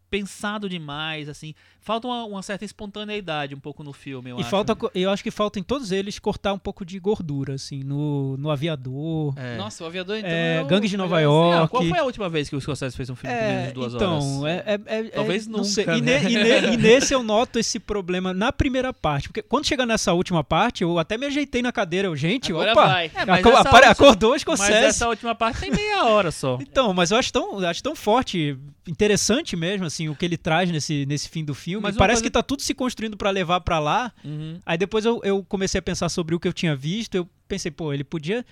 pensado 0.10 0.70
demais, 0.70 1.28
assim. 1.28 1.54
Falta 1.86 2.08
uma, 2.08 2.26
uma 2.26 2.42
certa 2.42 2.66
espontaneidade 2.66 3.54
um 3.54 3.60
pouco 3.60 3.84
no 3.84 3.94
filme, 3.94 4.32
eu 4.32 4.38
E 4.38 4.42
acho. 4.42 4.50
falta, 4.50 4.76
co- 4.76 4.90
eu 4.96 5.08
acho 5.12 5.22
que 5.22 5.30
falta 5.30 5.60
em 5.60 5.64
todos 5.64 5.92
eles 5.92 6.18
cortar 6.18 6.52
um 6.52 6.58
pouco 6.58 6.84
de 6.84 6.98
gordura, 6.98 7.54
assim, 7.54 7.84
no, 7.84 8.36
no 8.38 8.50
aviador. 8.50 9.36
É. 9.38 9.56
Nossa, 9.56 9.84
o 9.84 9.88
aviador 9.88 10.18
então. 10.18 10.28
É, 10.32 10.56
é 10.58 10.62
o 10.64 10.66
Gangue 10.66 10.88
de 10.88 10.98
Nova 10.98 11.18
assim. 11.18 11.26
Ah, 11.26 11.30
York. 11.30 11.70
qual 11.70 11.84
foi 11.86 12.00
a 12.00 12.04
última 12.04 12.28
vez 12.28 12.50
que 12.50 12.56
o 12.56 12.60
Scorsese 12.60 12.98
fez 12.98 13.08
um 13.12 13.16
filme 13.16 13.36
com 13.36 13.42
menos 13.44 13.64
É, 13.64 13.68
de 13.68 13.74
duas 13.74 13.94
então, 13.94 14.42
horas? 14.42 14.56
é, 14.66 14.80
é- 14.88 14.98
é- 15.00 15.04
Talvez 15.10 15.46
não 15.46 15.60
nunca, 15.60 15.70
sei. 15.70 15.84
E, 15.86 16.02
né? 16.02 16.20
ne- 16.24 16.32
e 16.32 16.36
ne- 16.44 16.74
e 16.74 16.78
nesse 16.78 17.14
eu 17.14 17.22
noto 17.22 17.60
esse 17.60 17.80
problema 17.80 18.34
na 18.34 18.52
primeira 18.52 18.92
parte. 18.92 19.30
Porque 19.30 19.44
quando 19.44 19.68
chega 19.68 19.86
nessa 19.86 20.12
última 20.12 20.44
parte, 20.44 20.82
eu 20.82 20.98
até 20.98 21.20
me 21.20 21.28
ajeitei 21.28 21.62
na 21.62 21.72
cadeira. 21.72 22.08
Eu, 22.08 22.16
gente, 22.16 22.52
Agora 22.52 22.72
opa! 22.72 22.88
vai. 22.88 23.12
É, 23.14 23.26
mas 23.28 23.40
aco- 23.42 23.50
essa 23.50 23.60
apare- 23.60 23.88
última- 23.90 23.92
acordou 23.92 24.30
o 24.30 24.34
Mas 24.34 24.42
Scorsese. 24.42 24.74
essa 24.86 25.08
última 25.08 25.36
parte 25.36 25.60
tem 25.60 25.70
meia 25.70 26.04
hora 26.06 26.32
só. 26.32 26.58
Então, 26.60 26.92
mas 26.96 27.12
eu 27.12 27.18
acho 27.18 27.32
tão, 27.32 27.60
acho 27.60 27.84
tão 27.84 27.96
forte, 27.96 28.58
interessante 28.88 29.56
mesmo, 29.56 29.86
assim, 29.86 30.10
o 30.10 30.16
que 30.16 30.26
ele 30.26 30.38
traz 30.38 30.72
nesse, 30.72 31.06
nesse 31.06 31.30
fim 31.30 31.44
do 31.46 31.54
filme. 31.54 31.75
Mas 31.82 31.96
uma 31.96 32.00
Parece 32.00 32.18
coisa- 32.18 32.24
que 32.24 32.30
tá 32.32 32.44
tudo 32.44 32.62
se 32.62 32.74
construindo 32.74 33.16
pra 33.18 33.30
levar 33.30 33.62
pra 33.62 33.80
lá. 33.80 34.12
Uhum. 34.24 34.60
Aí 34.66 34.78
depois 34.78 35.06
eu, 35.06 35.20
eu 35.24 35.44
comecei 35.44 35.80
a 35.80 35.82
pensar 35.82 36.10
sobre 36.10 36.34
o 36.36 36.40
que 36.40 36.48
eu 36.48 36.54
tinha 36.54 36.76
visto. 36.76 37.16
Eu 37.16 37.30
pensei, 37.48 37.72
pô, 37.72 37.94
ele 37.94 38.04
podia 38.04 38.46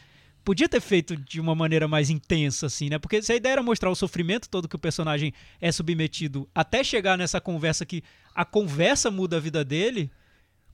podia 0.45 0.67
ter 0.67 0.82
feito 0.82 1.15
de 1.15 1.39
uma 1.39 1.55
maneira 1.55 1.88
mais 1.88 2.09
intensa, 2.09 2.65
assim, 2.65 2.89
né? 2.89 2.99
Porque 2.99 3.21
se 3.21 3.32
a 3.32 3.36
ideia 3.36 3.53
era 3.53 3.63
mostrar 3.63 3.89
o 3.89 3.95
sofrimento 3.95 4.49
todo 4.49 4.67
que 4.67 4.76
o 4.76 4.80
personagem 4.80 5.34
é 5.61 5.71
submetido 5.71 6.49
até 6.53 6.84
chegar 6.84 7.17
nessa 7.17 7.39
conversa 7.39 7.86
que 7.86 8.03
a 8.36 8.43
conversa 8.43 9.09
muda 9.09 9.38
a 9.38 9.39
vida 9.39 9.63
dele, 9.63 10.11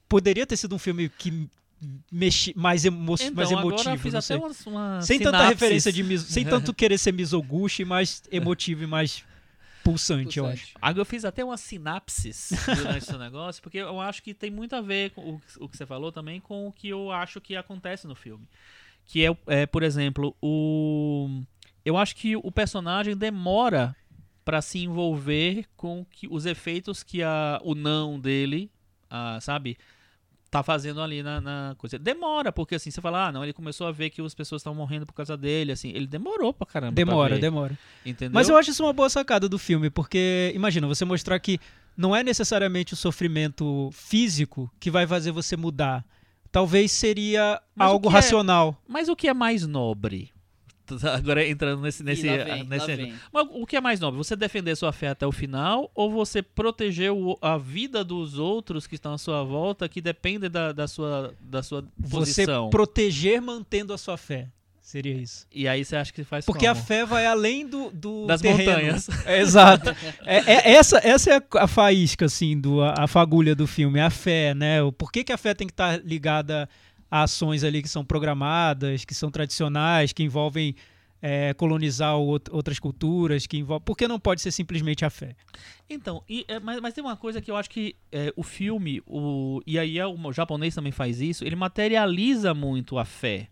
poderia 0.08 0.48
ter 0.48 0.58
sido 0.58 0.74
um 0.74 0.80
filme 0.80 1.08
que 1.10 1.48
mexe 2.12 2.52
mais, 2.58 2.84
emo 2.84 3.14
Então, 3.14 3.34
mais 3.36 3.52
agora 3.52 3.64
eu 3.76 3.80
emotivo, 3.82 3.98
fiz 4.00 4.16
até 4.16 4.36
uma, 4.36 4.52
uma 4.66 5.02
Sem 5.02 5.18
tanta 5.20 5.38
sinapse. 5.38 5.50
referência 5.54 5.92
de 5.94 6.04
miso, 6.04 6.26
sem 6.26 6.44
tanto 6.46 6.74
querer 6.76 6.98
ser 6.98 7.14
misoguchi, 7.14 7.86
mais 7.86 8.24
emotivo 8.32 8.84
e 8.84 8.88
mais 8.88 9.24
pulsante, 9.90 10.40
eu 10.40 10.46
acho. 10.46 10.74
Agora 10.82 11.02
eu 11.02 11.06
fiz 11.06 11.26
até 11.26 11.44
umas 11.44 11.62
sinapses 11.62 12.52
durante 12.66 12.98
esse 12.98 13.18
negócio, 13.18 13.62
porque 13.62 13.78
eu 13.78 14.00
acho 14.00 14.22
que 14.22 14.34
tem 14.34 14.52
muito 14.52 14.76
a 14.76 14.82
ver 14.82 15.12
com 15.12 15.22
o, 15.22 15.42
o 15.60 15.70
que 15.70 15.78
você 15.78 15.86
falou 15.86 16.12
também 16.12 16.40
com 16.40 16.68
o 16.68 16.72
que 16.72 16.90
eu 16.90 17.12
acho 17.12 17.42
que 17.42 17.56
acontece 17.56 18.08
no 18.08 18.16
filme. 18.16 18.48
Que 19.06 19.26
é, 19.26 19.38
é, 19.48 19.66
por 19.66 19.84
exemplo, 19.84 20.36
o. 20.42 21.42
Eu 21.84 21.98
acho 21.98 22.16
que 22.16 22.36
o 22.36 22.52
personagem 22.52 23.18
demora 23.18 23.96
para 24.46 24.62
se 24.62 24.80
envolver 24.80 25.66
com 25.76 26.06
que, 26.06 26.28
os 26.28 26.46
efeitos 26.46 27.04
que 27.04 27.24
a, 27.24 27.60
o 27.64 27.74
não 27.74 28.20
dele, 28.20 28.72
a, 29.10 29.40
sabe, 29.42 29.78
tá 30.50 30.64
fazendo 30.64 31.02
ali 31.02 31.22
na, 31.22 31.40
na, 31.40 31.76
coisa. 31.78 32.00
Demora, 32.00 32.52
porque 32.52 32.76
assim, 32.76 32.90
você 32.90 33.00
fala, 33.00 33.28
ah, 33.28 33.32
não, 33.32 33.44
ele 33.44 33.54
começou 33.54 33.88
a 33.88 33.92
ver 33.92 34.10
que 34.10 34.22
as 34.22 34.34
pessoas 34.34 34.62
estão 34.62 34.74
morrendo 34.74 35.06
por 35.06 35.14
causa 35.14 35.38
dele, 35.38 35.72
assim, 35.72 35.90
ele 35.90 36.08
demorou 36.08 36.54
pra 36.54 36.66
caramba. 36.66 36.94
Demora, 36.94 37.30
pra 37.30 37.38
demora. 37.38 37.78
Entendeu? 38.06 38.34
Mas 38.34 38.50
eu 38.50 38.58
acho 38.58 38.72
isso 38.72 38.84
uma 38.84 38.94
boa 38.94 39.10
sacada 39.10 39.48
do 39.48 39.60
filme, 39.60 39.90
porque 39.90 40.52
imagina, 40.56 40.88
você 40.88 41.06
mostrar 41.06 41.40
que 41.40 41.60
não 41.96 42.16
é 42.16 42.24
necessariamente 42.24 42.94
o 42.94 42.98
sofrimento 42.98 43.90
físico 43.92 44.72
que 44.80 44.90
vai 44.90 45.06
fazer 45.06 45.32
você 45.32 45.56
mudar. 45.56 46.04
Talvez 46.52 46.92
seria 46.92 47.62
Mas 47.76 47.90
algo 47.90 48.10
é- 48.10 48.12
racional. 48.14 48.82
Mas 48.88 49.08
o 49.08 49.16
que 49.16 49.28
é 49.28 49.34
mais 49.34 49.68
nobre? 49.68 50.32
Agora 51.06 51.46
entrando 51.48 51.82
nesse. 51.82 52.04
nesse, 52.04 52.28
Ih, 52.28 52.38
lá 52.38 52.44
vem, 52.46 52.64
nesse 52.66 52.88
lá 52.92 52.96
vem. 52.98 53.14
Mas 53.32 53.48
o 53.52 53.66
que 53.66 53.76
é 53.76 53.82
mais 53.82 54.00
nobre? 54.00 54.18
Você 54.18 54.36
defender 54.36 54.76
sua 54.76 54.92
fé 54.92 55.10
até 55.10 55.26
o 55.28 55.32
final 55.32 55.90
ou 55.94 56.12
você 56.12 56.42
proteger 56.42 57.12
o- 57.12 57.38
a 57.42 57.58
vida 57.58 58.04
dos 58.04 58.38
outros 58.40 58.88
que 58.88 58.96
estão 58.96 59.14
à 59.14 59.18
sua 59.18 59.44
volta, 59.44 59.88
que 59.90 60.02
dependem 60.02 60.50
da, 60.50 60.72
da 60.72 60.88
sua, 60.88 61.34
da 61.42 61.62
sua 61.64 61.84
Você 61.98 62.16
posição? 62.46 62.70
proteger 62.70 63.42
mantendo 63.42 63.94
a 63.94 63.98
sua 63.98 64.18
fé. 64.18 64.48
Seria 64.82 65.14
isso. 65.14 65.46
E 65.54 65.68
aí 65.68 65.86
você 65.86 65.96
acha 65.96 66.12
que 66.12 66.24
faz 66.24 66.44
Porque 66.48 66.66
a 66.66 66.74
como? 66.74 66.84
fé 66.88 67.06
vai 67.06 67.24
além 67.28 67.68
do, 67.68 67.92
do 67.92 68.26
Das 68.28 68.42
terreno. 68.42 68.72
montanhas. 68.72 69.08
É, 69.24 69.40
exato. 69.40 69.92
É, 70.26 70.38
é- 70.52 70.72
essa, 70.72 70.98
essa 71.04 71.32
é 71.32 71.36
a, 71.38 71.44
a 71.64 71.68
faísca, 71.68 72.26
assim, 72.26 72.60
do, 72.60 72.82
a, 72.82 72.96
a 73.04 73.08
fagulha 73.08 73.54
do 73.54 73.68
filme, 73.68 74.00
a 74.00 74.10
fé, 74.10 74.56
né? 74.56 74.82
O 74.82 74.92
Por 74.92 75.12
que, 75.12 75.24
que 75.24 75.32
a 75.32 75.38
fé 75.38 75.54
tem 75.54 75.68
que 75.68 75.74
estar 75.74 76.04
ligada 76.04 76.68
a 77.10 77.24
ações 77.24 77.64
ali 77.64 77.82
que 77.82 77.90
são 77.90 78.04
programadas, 78.06 79.06
que 79.06 79.14
são 79.14 79.30
tradicionais, 79.32 80.14
que 80.14 80.24
envolvem 80.24 80.76
é, 81.22 81.54
colonizar 81.54 82.16
outras 82.16 82.80
culturas, 82.80 83.46
que 83.46 83.58
envolvem... 83.58 83.84
Por 83.84 83.98
que 83.98 84.08
não 84.08 84.20
pode 84.20 84.42
ser 84.42 84.52
simplesmente 84.52 85.04
a 85.04 85.10
fé? 85.10 85.36
Então, 85.90 86.24
e, 86.30 86.46
é, 86.48 86.60
mas, 86.60 86.80
mas 86.80 86.94
tem 86.94 87.04
uma 87.04 87.18
coisa 87.18 87.42
que 87.42 87.52
eu 87.52 87.58
acho 87.58 87.70
que 87.70 87.96
é, 88.12 88.32
o 88.36 88.44
filme, 88.44 89.02
o, 89.06 89.60
e 89.68 89.78
aí 89.78 89.98
é, 90.00 90.06
o, 90.08 90.32
japonês 90.32 90.74
também 90.76 90.92
faz 90.92 91.20
isso, 91.20 91.44
ele 91.44 91.56
materializa 91.56 92.54
muito 92.54 92.98
a 92.98 93.06
fé. 93.06 93.50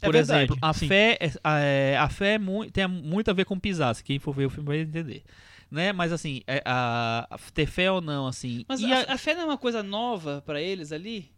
É 0.00 0.06
Por 0.06 0.14
verdade, 0.14 0.44
exemplo, 0.44 0.58
a 0.60 0.72
sim. 0.72 0.88
fé, 0.88 1.18
é, 1.20 1.96
a, 1.96 2.04
a 2.04 2.08
fé 2.08 2.34
é 2.34 2.38
mui- 2.38 2.70
tem 2.70 2.86
muito 2.86 3.30
a 3.30 3.34
ver 3.34 3.44
com 3.44 3.58
pisar. 3.58 3.94
Se 3.94 4.02
quem 4.04 4.18
for 4.18 4.34
ver 4.34 4.46
o 4.46 4.50
filme 4.50 4.66
vai 4.66 4.78
entender. 4.80 5.22
Né? 5.70 5.92
Mas 5.92 6.12
assim, 6.12 6.42
é, 6.46 6.62
a, 6.64 7.26
a- 7.30 7.38
ter 7.52 7.66
fé 7.66 7.90
ou 7.90 8.00
não, 8.00 8.26
assim. 8.26 8.64
Mas 8.68 8.80
e 8.80 8.92
a, 8.92 9.00
a- 9.00 9.14
a 9.14 9.18
fé 9.18 9.34
não 9.34 9.42
é 9.42 9.44
uma 9.46 9.58
coisa 9.58 9.82
nova 9.82 10.42
pra 10.44 10.60
eles 10.60 10.92
ali? 10.92 11.30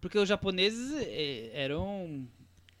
Porque 0.00 0.18
os 0.18 0.28
japoneses 0.28 0.92
eh, 0.96 1.50
eram 1.52 2.26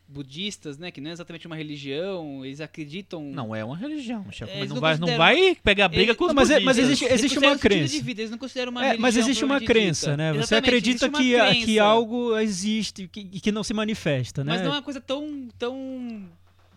budistas, 0.08 0.76
né? 0.76 0.90
Que 0.90 1.00
não 1.00 1.10
é 1.10 1.12
exatamente 1.12 1.46
uma 1.46 1.54
religião, 1.54 2.44
eles 2.44 2.60
acreditam... 2.60 3.22
Não 3.22 3.54
é 3.54 3.64
uma 3.64 3.76
religião, 3.76 4.24
chefe. 4.32 4.50
É, 4.50 4.54
mas 4.54 4.62
eles 4.62 4.68
não, 4.70 4.74
não 4.76 4.80
vai, 4.80 4.98
não 4.98 5.16
vai 5.16 5.56
pegar 5.62 5.88
briga 5.88 6.02
Ele- 6.10 6.14
com 6.16 6.24
os 6.24 6.32
mas 6.32 6.50
é- 6.50 6.54
mas 6.60 6.76
budistas. 6.76 6.84
existe- 6.86 7.04
Eles 7.04 7.14
existe 7.20 7.34
consideram 7.36 7.52
uma 7.52 7.56
um 7.56 7.60
crença. 7.60 7.94
de 7.94 8.00
vida, 8.02 8.20
eles 8.20 8.30
não 8.30 8.38
consideram 8.38 8.70
uma 8.72 8.80
É, 8.84 8.88
mas 8.96 9.14
religião 9.14 9.22
existe 9.30 9.44
uma 9.44 9.60
crença, 9.60 10.16
né? 10.16 10.32
Você 10.32 10.54
acredita 10.56 11.06
existe 11.06 11.22
que, 11.22 11.54
que 11.60 11.64
crença. 11.66 11.82
algo 11.84 12.36
existe 12.38 13.06
que, 13.06 13.20
e 13.32 13.40
que 13.40 13.52
não 13.52 13.62
se 13.62 13.72
manifesta, 13.72 14.42
né? 14.42 14.52
Mas 14.54 14.62
não 14.62 14.70
é 14.72 14.74
uma 14.76 14.82
coisa 14.82 15.00
tão, 15.00 15.48
tão 15.56 16.24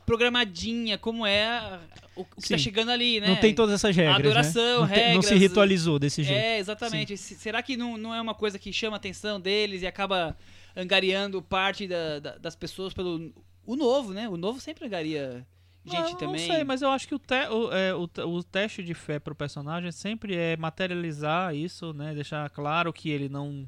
programadinha 0.05 0.97
como 0.97 1.25
é 1.25 1.79
o, 2.15 2.23
que 2.25 2.35
tá 2.49 2.57
Sim. 2.57 2.57
chegando 2.57 2.89
ali, 2.91 3.19
né? 3.19 3.27
Não 3.27 3.35
tem 3.37 3.53
todas 3.53 3.75
essas 3.75 3.95
regras, 3.95 4.17
Adoração, 4.19 4.81
né? 4.85 4.87
Não, 4.87 4.93
tem- 4.95 5.13
não 5.15 5.21
se 5.21 5.29
regras, 5.29 5.49
ritualizou 5.49 5.99
desse 5.99 6.23
jeito. 6.23 6.39
É, 6.39 6.59
exatamente. 6.59 7.17
Se- 7.17 7.35
Será 7.35 7.61
que 7.63 7.75
não, 7.77 7.97
não 7.97 8.13
é 8.13 8.21
uma 8.21 8.35
coisa 8.35 8.57
que 8.59 8.71
chama 8.71 8.95
a 8.95 8.97
atenção 8.97 9.39
deles 9.39 9.81
e 9.81 9.87
acaba 9.87 10.37
angariando 10.75 11.41
parte 11.41 11.87
da- 11.87 12.19
da- 12.19 12.37
das 12.37 12.55
pessoas 12.55 12.93
pelo. 12.93 13.33
O 13.65 13.75
novo, 13.75 14.13
né? 14.13 14.27
O 14.27 14.35
novo 14.37 14.59
sempre 14.59 14.85
angaria 14.85 15.45
gente 15.85 16.11
não, 16.11 16.17
também. 16.17 16.47
Não 16.47 16.55
sei, 16.55 16.63
mas 16.63 16.81
eu 16.81 16.89
acho 16.89 17.07
que 17.07 17.15
o, 17.15 17.19
te- 17.19 17.47
o, 17.49 17.71
é, 17.73 17.93
o, 17.93 18.09
o 18.27 18.43
teste 18.43 18.81
de 18.83 18.93
fé 18.93 19.19
pro 19.19 19.35
personagem 19.35 19.91
sempre 19.91 20.35
é 20.35 20.55
materializar 20.57 21.55
isso, 21.55 21.93
né? 21.93 22.13
Deixar 22.13 22.49
claro 22.49 22.91
que 22.93 23.09
ele 23.09 23.27
não 23.29 23.67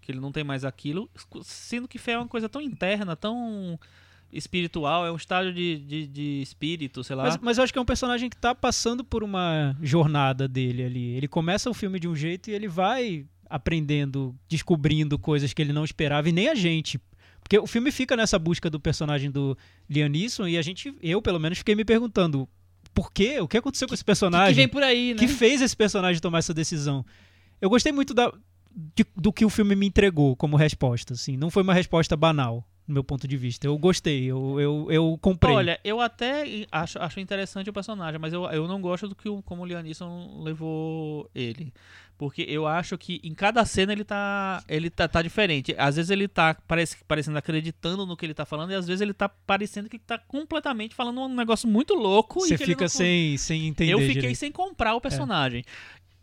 que 0.00 0.12
ele 0.12 0.20
não 0.20 0.32
tem 0.32 0.42
mais 0.42 0.64
aquilo, 0.64 1.10
sendo 1.42 1.86
que 1.86 1.98
fé 1.98 2.12
é 2.12 2.18
uma 2.18 2.26
coisa 2.28 2.48
tão 2.48 2.62
interna, 2.62 3.14
tão 3.14 3.78
espiritual, 4.32 5.06
é 5.06 5.12
um 5.12 5.16
estágio 5.16 5.52
de, 5.52 5.78
de, 5.78 6.06
de 6.06 6.42
espírito, 6.42 7.02
sei 7.02 7.16
lá. 7.16 7.24
Mas, 7.24 7.36
mas 7.38 7.58
eu 7.58 7.64
acho 7.64 7.72
que 7.72 7.78
é 7.78 7.82
um 7.82 7.86
personagem 7.86 8.28
que 8.28 8.36
tá 8.36 8.54
passando 8.54 9.02
por 9.04 9.22
uma 9.22 9.76
jornada 9.82 10.46
dele 10.46 10.84
ali. 10.84 11.16
Ele 11.16 11.28
começa 11.28 11.68
o 11.70 11.74
filme 11.74 11.98
de 11.98 12.06
um 12.08 12.14
jeito 12.14 12.50
e 12.50 12.52
ele 12.52 12.68
vai 12.68 13.24
aprendendo, 13.48 14.34
descobrindo 14.48 15.18
coisas 15.18 15.52
que 15.52 15.62
ele 15.62 15.72
não 15.72 15.84
esperava 15.84 16.28
e 16.28 16.32
nem 16.32 16.48
a 16.48 16.54
gente. 16.54 17.00
Porque 17.42 17.58
o 17.58 17.66
filme 17.66 17.90
fica 17.90 18.14
nessa 18.16 18.38
busca 18.38 18.68
do 18.68 18.78
personagem 18.78 19.30
do 19.30 19.56
Liam 19.88 20.08
Neeson 20.08 20.46
e 20.46 20.58
a 20.58 20.62
gente, 20.62 20.94
eu 21.02 21.22
pelo 21.22 21.40
menos, 21.40 21.58
fiquei 21.58 21.74
me 21.74 21.84
perguntando 21.84 22.46
por 22.92 23.12
quê? 23.12 23.40
O 23.40 23.48
que 23.48 23.56
aconteceu 23.56 23.88
com 23.88 23.94
esse 23.94 24.02
que, 24.02 24.04
que 24.04 24.06
personagem? 24.06 24.54
vem 24.54 24.68
por 24.68 24.82
aí, 24.82 25.14
né? 25.14 25.18
que 25.20 25.28
fez 25.28 25.62
esse 25.62 25.76
personagem 25.76 26.20
tomar 26.20 26.38
essa 26.38 26.52
decisão. 26.52 27.04
Eu 27.60 27.70
gostei 27.70 27.92
muito 27.92 28.12
da, 28.12 28.32
de- 28.94 29.06
do 29.16 29.32
que 29.32 29.44
o 29.44 29.50
filme 29.50 29.74
me 29.74 29.86
entregou 29.86 30.36
como 30.36 30.56
resposta. 30.56 31.14
Assim. 31.14 31.36
Não 31.36 31.50
foi 31.50 31.62
uma 31.62 31.72
resposta 31.74 32.16
banal, 32.16 32.66
no 32.88 32.94
meu 32.94 33.04
ponto 33.04 33.28
de 33.28 33.36
vista. 33.36 33.66
Eu 33.66 33.76
gostei, 33.76 34.24
eu, 34.24 34.58
eu, 34.58 34.86
eu 34.90 35.18
comprei. 35.20 35.54
Olha, 35.54 35.78
eu 35.84 36.00
até 36.00 36.66
acho, 36.72 36.98
acho 36.98 37.20
interessante 37.20 37.68
o 37.68 37.72
personagem, 37.72 38.18
mas 38.18 38.32
eu, 38.32 38.44
eu 38.46 38.66
não 38.66 38.80
gosto 38.80 39.06
do 39.06 39.14
que 39.14 39.28
o, 39.28 39.42
como 39.42 39.62
o 39.62 39.66
Liam 39.66 39.82
Neeson 39.82 40.40
levou 40.42 41.30
ele. 41.34 41.72
Porque 42.16 42.42
eu 42.48 42.66
acho 42.66 42.98
que 42.98 43.20
em 43.22 43.32
cada 43.32 43.64
cena 43.64 43.92
ele 43.92 44.02
tá. 44.02 44.60
Ele 44.68 44.90
tá, 44.90 45.06
tá 45.06 45.22
diferente. 45.22 45.72
Às 45.78 45.94
vezes 45.94 46.10
ele 46.10 46.26
tá 46.26 46.56
parece, 46.66 46.96
parecendo 47.06 47.38
acreditando 47.38 48.04
no 48.04 48.16
que 48.16 48.26
ele 48.26 48.34
tá 48.34 48.44
falando, 48.44 48.72
e 48.72 48.74
às 48.74 48.88
vezes 48.88 49.00
ele 49.00 49.14
tá 49.14 49.28
parecendo 49.28 49.88
que 49.88 49.96
ele 49.96 50.02
tá 50.04 50.18
completamente 50.18 50.96
falando 50.96 51.20
um 51.20 51.32
negócio 51.32 51.68
muito 51.68 51.94
louco. 51.94 52.40
Você 52.40 52.58
fica 52.58 52.82
não- 52.82 52.88
sem, 52.88 53.36
sem 53.36 53.68
entender. 53.68 53.92
Eu 53.92 54.00
fiquei 54.00 54.14
direito. 54.14 54.36
sem 54.36 54.50
comprar 54.50 54.96
o 54.96 55.00
personagem. 55.00 55.64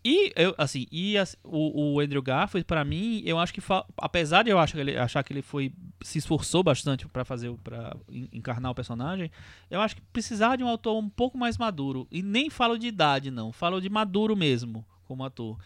E 0.08 0.32
eu, 0.36 0.54
assim, 0.56 0.86
e 0.92 1.18
as- 1.18 1.36
o, 1.44 1.96
o 1.96 2.00
Andrew 2.00 2.22
Garfield, 2.22 2.64
pra 2.64 2.86
mim, 2.86 3.24
eu 3.26 3.40
acho 3.40 3.52
que 3.52 3.60
apesar 3.98 4.44
de 4.44 4.52
eu 4.52 4.60
achar 4.60 4.76
que 4.76 4.80
ele, 4.82 4.96
achar 4.98 5.24
que 5.24 5.34
ele 5.34 5.42
foi 5.42 5.74
se 6.00 6.20
esforçou 6.20 6.62
bastante 6.62 7.08
pra 7.08 7.26
fazer 7.26 7.52
para 7.64 7.98
encarnar 8.32 8.72
o 8.72 8.76
personagem, 8.76 9.32
eu 9.72 9.82
acho 9.82 9.96
que 9.96 10.02
precisava 10.14 10.56
de 10.56 10.64
um 10.64 10.68
autor 10.68 10.96
um 10.96 11.10
pouco 11.10 11.40
mais 11.40 11.58
maduro. 11.58 12.08
E 12.12 12.22
nem 12.22 12.52
falo 12.52 12.78
de 12.78 12.86
idade, 12.86 13.32
não, 13.32 13.52
falo 13.52 13.82
de 13.82 13.90
maduro 13.90 14.36
mesmo 14.36 14.86
como 15.06 15.24
ator. 15.26 15.58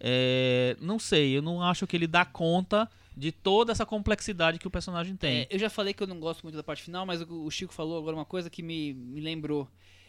É, 0.00 0.76
não 0.80 0.98
sei, 0.98 1.36
eu 1.36 1.42
não 1.42 1.62
acho 1.62 1.86
que 1.86 1.96
ele 1.96 2.08
dá 2.08 2.24
conta 2.24 2.90
de 3.16 3.30
toda 3.30 3.70
essa 3.70 3.86
complexidade 3.86 4.58
que 4.58 4.66
o 4.66 4.70
personagem 4.70 5.14
tem. 5.14 5.42
É, 5.42 5.46
eu 5.50 5.58
já 5.58 5.70
falei 5.70 5.94
que 5.94 6.02
eu 6.02 6.06
não 6.08 6.18
gosto 6.18 6.42
muito 6.42 6.56
da 6.56 6.64
parte 6.64 6.82
final, 6.82 7.06
mas 7.06 7.22
o, 7.22 7.44
o 7.44 7.50
Chico 7.50 7.72
falou 7.72 7.96
agora 7.98 8.16
uma 8.16 8.24
coisa 8.24 8.50
que 8.50 8.60
me, 8.62 8.92
me 8.92 9.20
lembrou. 9.20 9.68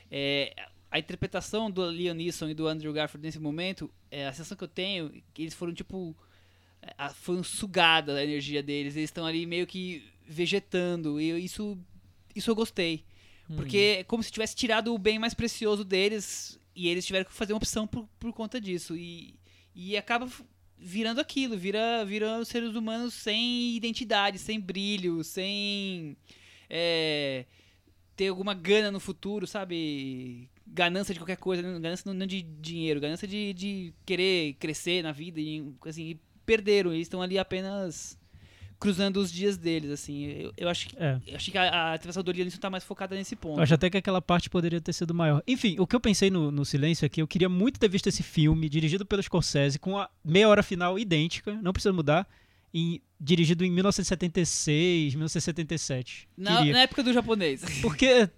É, 0.10 0.56
a 0.96 1.00
interpretação 1.00 1.70
do 1.70 1.90
Liam 1.90 2.14
Neeson 2.14 2.50
e 2.50 2.54
do 2.54 2.68
Andrew 2.68 2.94
Garfield 2.94 3.26
nesse 3.26 3.40
momento, 3.40 3.90
é, 4.10 4.28
a 4.28 4.32
sensação 4.32 4.58
que 4.58 4.64
eu 4.64 4.68
tenho 4.68 5.12
é 5.16 5.22
que 5.34 5.42
eles 5.42 5.54
foram 5.54 5.74
tipo. 5.74 6.16
é, 6.82 6.94
a- 6.98 7.10
Foram 7.10 7.44
sugada 7.44 8.16
a 8.16 8.24
energia 8.24 8.62
deles. 8.64 8.96
Eles 8.96 9.10
estão 9.10 9.26
ali 9.26 9.46
meio 9.46 9.66
que 9.68 10.04
vegetando. 10.28 11.20
E 11.20 11.28
eu- 11.30 11.38
isso, 11.40 11.78
isso 12.36 12.50
eu 12.52 12.56
gostei. 12.56 13.04
Porque 13.56 13.78
é 14.00 14.04
como 14.04 14.24
se 14.24 14.32
tivesse 14.32 14.56
tirado 14.56 14.94
o 14.94 14.98
bem 14.98 15.20
mais 15.20 15.34
precioso 15.34 15.84
deles 15.84 16.60
e 16.76 16.88
eles 16.88 17.06
tiveram 17.06 17.26
que 17.26 17.34
fazer 17.34 17.54
uma 17.54 17.58
opção 17.58 17.86
por, 17.88 18.08
por 18.20 18.32
conta 18.34 18.60
disso. 18.62 18.96
E, 18.96 19.36
e 19.76 19.96
acaba 19.98 20.28
virando 20.78 21.20
aquilo, 21.22 21.58
vira, 21.58 22.04
vira 22.06 22.40
os 22.40 22.48
seres 22.48 22.74
humanos 22.76 23.14
sem 23.14 23.76
identidade, 23.76 24.38
sem 24.40 24.60
brilho, 24.60 25.24
sem 25.24 26.18
é, 26.70 27.46
ter 28.16 28.28
alguma 28.30 28.54
gana 28.54 28.92
no 28.92 29.00
futuro, 29.00 29.46
sabe? 29.48 30.50
Ganância 30.68 31.14
de 31.14 31.20
qualquer 31.20 31.38
coisa, 31.38 31.62
ganância 31.80 32.12
não, 32.14 32.26
de 32.28 32.42
dinheiro, 32.42 33.00
ganância 33.00 33.28
de, 33.28 33.54
de 33.54 33.94
querer 34.06 34.54
crescer 34.56 35.04
na 35.04 35.12
vida 35.12 35.40
e 35.40 35.64
assim, 35.86 36.04
e 36.12 36.20
perderam, 36.46 36.92
eles 36.94 37.06
estão 37.06 37.22
ali 37.22 37.38
apenas 37.38 38.18
cruzando 38.78 39.18
os 39.18 39.32
dias 39.32 39.58
deles, 39.58 39.90
assim. 39.90 40.26
Eu, 40.26 40.54
eu 40.58 40.68
acho 40.70 40.90
que 40.90 40.98
É. 40.98 41.20
eu 41.28 41.36
acho 41.38 41.50
que 41.52 41.58
a, 41.58 41.64
a 41.70 41.94
ativação 41.94 42.22
do 42.22 42.32
Liam 42.32 42.50
tá 42.50 42.70
mais 42.70 42.84
focada 42.84 43.16
nesse 43.16 43.36
ponto. 43.36 43.58
Eu 43.60 43.64
acho 43.64 43.74
até 43.74 43.90
que 43.90 43.98
aquela 43.98 44.22
parte 44.22 44.50
poderia 44.50 44.82
ter 44.82 44.92
sido 44.92 45.14
maior. 45.14 45.42
Enfim, 45.48 45.78
o 45.80 45.88
que 45.88 45.96
eu 45.96 46.00
pensei 46.00 46.30
no, 46.30 46.52
no 46.52 46.66
silêncio 46.66 47.06
é 47.06 47.10
que 47.10 47.22
eu 47.22 47.28
queria 47.28 47.48
muito 47.48 47.80
ter 47.80 47.88
visto 47.90 48.08
esse 48.08 48.22
filme, 48.22 48.68
dirigido 48.68 49.06
pelo 49.06 49.24
Scorsese, 49.24 49.80
com 49.80 49.98
a 49.98 50.10
meia 50.24 50.50
hora 50.50 50.62
final 50.62 51.00
idêntica, 51.00 51.54
não 51.62 51.72
precisa 51.72 51.94
mudar, 51.94 52.28
em- 52.74 53.02
dirigido 53.20 53.64
em 53.64 53.72
1976, 53.72 55.16
1977. 55.16 56.28
na, 56.38 56.66
na 56.66 56.80
época 56.82 57.02
do 57.04 57.14
japonês. 57.14 57.64
Porque 57.82 58.30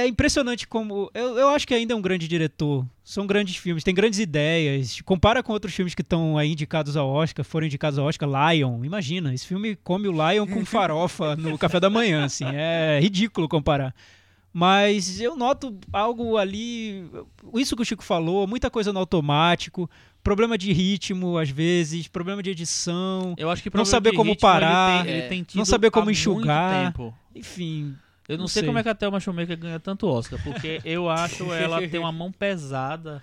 é 0.00 0.06
impressionante 0.06 0.66
como. 0.68 1.10
Eu, 1.14 1.38
eu 1.38 1.48
acho 1.48 1.66
que 1.66 1.72
ainda 1.74 1.92
é 1.92 1.96
um 1.96 2.02
grande 2.02 2.28
diretor. 2.28 2.84
São 3.02 3.26
grandes 3.26 3.56
filmes, 3.56 3.82
tem 3.84 3.94
grandes 3.94 4.18
ideias. 4.18 5.00
Compara 5.00 5.42
com 5.42 5.52
outros 5.52 5.74
filmes 5.74 5.94
que 5.94 6.02
estão 6.02 6.36
aí 6.36 6.52
indicados 6.52 6.96
ao 6.96 7.08
Oscar, 7.08 7.44
foram 7.44 7.66
indicados 7.66 7.98
ao 7.98 8.06
Oscar. 8.06 8.28
Lion, 8.28 8.84
imagina. 8.84 9.32
Esse 9.32 9.46
filme 9.46 9.76
come 9.76 10.08
o 10.08 10.12
Lion 10.12 10.46
com 10.46 10.64
farofa 10.64 11.34
no 11.36 11.56
café 11.56 11.80
da 11.80 11.88
manhã, 11.88 12.24
assim. 12.24 12.44
É 12.46 12.98
ridículo 13.00 13.48
comparar. 13.48 13.94
Mas 14.52 15.20
eu 15.20 15.36
noto 15.36 15.76
algo 15.92 16.36
ali. 16.36 17.04
Isso 17.54 17.76
que 17.76 17.82
o 17.82 17.84
Chico 17.84 18.02
falou, 18.02 18.46
muita 18.46 18.70
coisa 18.70 18.90
no 18.92 18.98
automático, 18.98 19.88
problema 20.22 20.56
de 20.56 20.72
ritmo, 20.72 21.36
às 21.36 21.50
vezes, 21.50 22.08
problema 22.08 22.42
de 22.42 22.50
edição. 22.50 23.34
Eu 23.36 23.50
acho 23.50 23.62
que 23.62 23.70
Não 23.74 23.84
saber 23.84 24.12
como 24.12 24.30
ritmo, 24.30 24.48
ele 24.48 24.52
parar, 24.52 25.04
tem- 25.04 25.12
ele 25.12 25.28
tem 25.28 25.46
não 25.54 25.64
saber 25.64 25.90
como 25.90 26.04
há 26.04 26.06
muito 26.06 26.18
enxugar. 26.18 26.86
tempo. 26.86 27.14
Enfim. 27.34 27.94
Eu 28.28 28.36
não, 28.36 28.42
Não 28.42 28.48
sei, 28.48 28.60
sei. 28.60 28.66
como 28.66 28.78
é 28.78 28.82
que 28.82 28.88
a 28.88 28.94
Thelma 28.94 29.20
Schumacher 29.20 29.56
ganha 29.58 29.78
tanto 29.80 30.06
Oscar, 30.08 30.40
porque 30.42 30.80
eu 30.84 31.08
acho 31.08 31.52
ela 31.52 31.86
tem 31.86 32.00
uma 32.00 32.12
mão 32.12 32.32
pesada. 32.32 33.22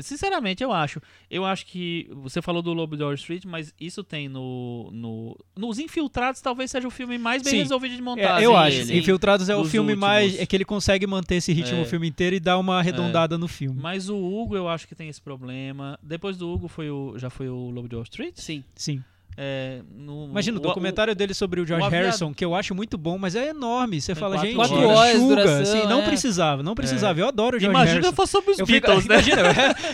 Sinceramente, 0.00 0.60
eu 0.60 0.72
acho. 0.72 1.00
Eu 1.30 1.44
acho 1.44 1.66
que. 1.66 2.08
Você 2.14 2.42
falou 2.42 2.60
do 2.60 2.72
Lobo 2.72 2.96
de 2.96 3.04
Wall 3.04 3.14
Street, 3.14 3.44
mas 3.44 3.72
isso 3.80 4.02
tem 4.02 4.28
no. 4.28 4.90
no 4.92 5.36
nos 5.56 5.78
Infiltrados, 5.78 6.40
talvez 6.40 6.72
seja 6.72 6.88
o 6.88 6.90
filme 6.90 7.16
mais 7.16 7.42
bem 7.44 7.52
Sim. 7.52 7.58
resolvido 7.58 7.92
de 7.92 7.98
É, 7.98 8.02
montagem. 8.02 8.42
eu 8.44 8.56
acho. 8.56 8.76
dele. 8.86 8.98
Infiltrados 8.98 9.48
é 9.48 9.54
o 9.54 9.64
filme 9.64 9.92
últimos. 9.92 10.00
mais. 10.08 10.36
É 10.40 10.44
que 10.46 10.56
ele 10.56 10.64
consegue 10.64 11.06
manter 11.06 11.36
esse 11.36 11.52
ritmo 11.52 11.78
É. 11.78 11.82
o 11.82 11.84
filme 11.84 12.08
inteiro 12.08 12.34
e 12.34 12.40
dar 12.40 12.58
uma 12.58 12.76
arredondada 12.80 13.38
no 13.38 13.46
filme. 13.46 13.80
Mas 13.80 14.08
o 14.08 14.16
Hugo, 14.16 14.56
eu 14.56 14.68
acho 14.68 14.88
que 14.88 14.96
tem 14.96 15.08
esse 15.08 15.20
problema. 15.20 15.96
Depois 16.02 16.36
do 16.36 16.52
Hugo, 16.52 16.66
foi 16.66 16.90
o, 16.90 17.16
já 17.16 17.30
foi 17.30 17.48
o 17.48 17.70
Lobo 17.70 17.88
de 17.88 17.94
Wall 17.94 18.02
Street? 18.02 18.34
Sim. 18.36 18.64
Sim. 18.74 19.00
É, 19.36 19.82
no, 19.90 20.26
Imagina, 20.26 20.56
o 20.58 20.60
o- 20.60 20.62
documentário 20.62 21.14
dele 21.14 21.34
sobre 21.34 21.60
o 21.60 21.66
George 21.66 21.86
o 21.86 21.90
Harrison, 21.90 22.32
que 22.32 22.44
eu 22.44 22.54
acho 22.54 22.74
muito 22.74 22.96
bom, 22.96 23.18
mas 23.18 23.34
é 23.34 23.48
enorme. 23.48 24.00
Você 24.00 24.14
fala, 24.14 24.36
quatro 24.36 24.46
gente. 24.48 24.56
Quatro 24.56 24.88
horas 24.88 25.20
duração, 25.20 25.60
assim, 25.62 25.88
não 25.88 26.02
é. 26.02 26.04
precisava, 26.06 26.62
não 26.62 26.74
precisava. 26.74 27.18
Eu 27.20 27.28
adoro 27.28 27.56
o 27.56 27.60
George 27.60 27.74
Imagina 27.76 27.94
Harrison. 28.00 28.12
fosse 28.14 28.32
sobre 28.32 28.52
os 28.52 28.58
Eu, 28.58 28.66
Beatles, 28.66 29.06
né? 29.06 29.14
imagina, 29.16 29.42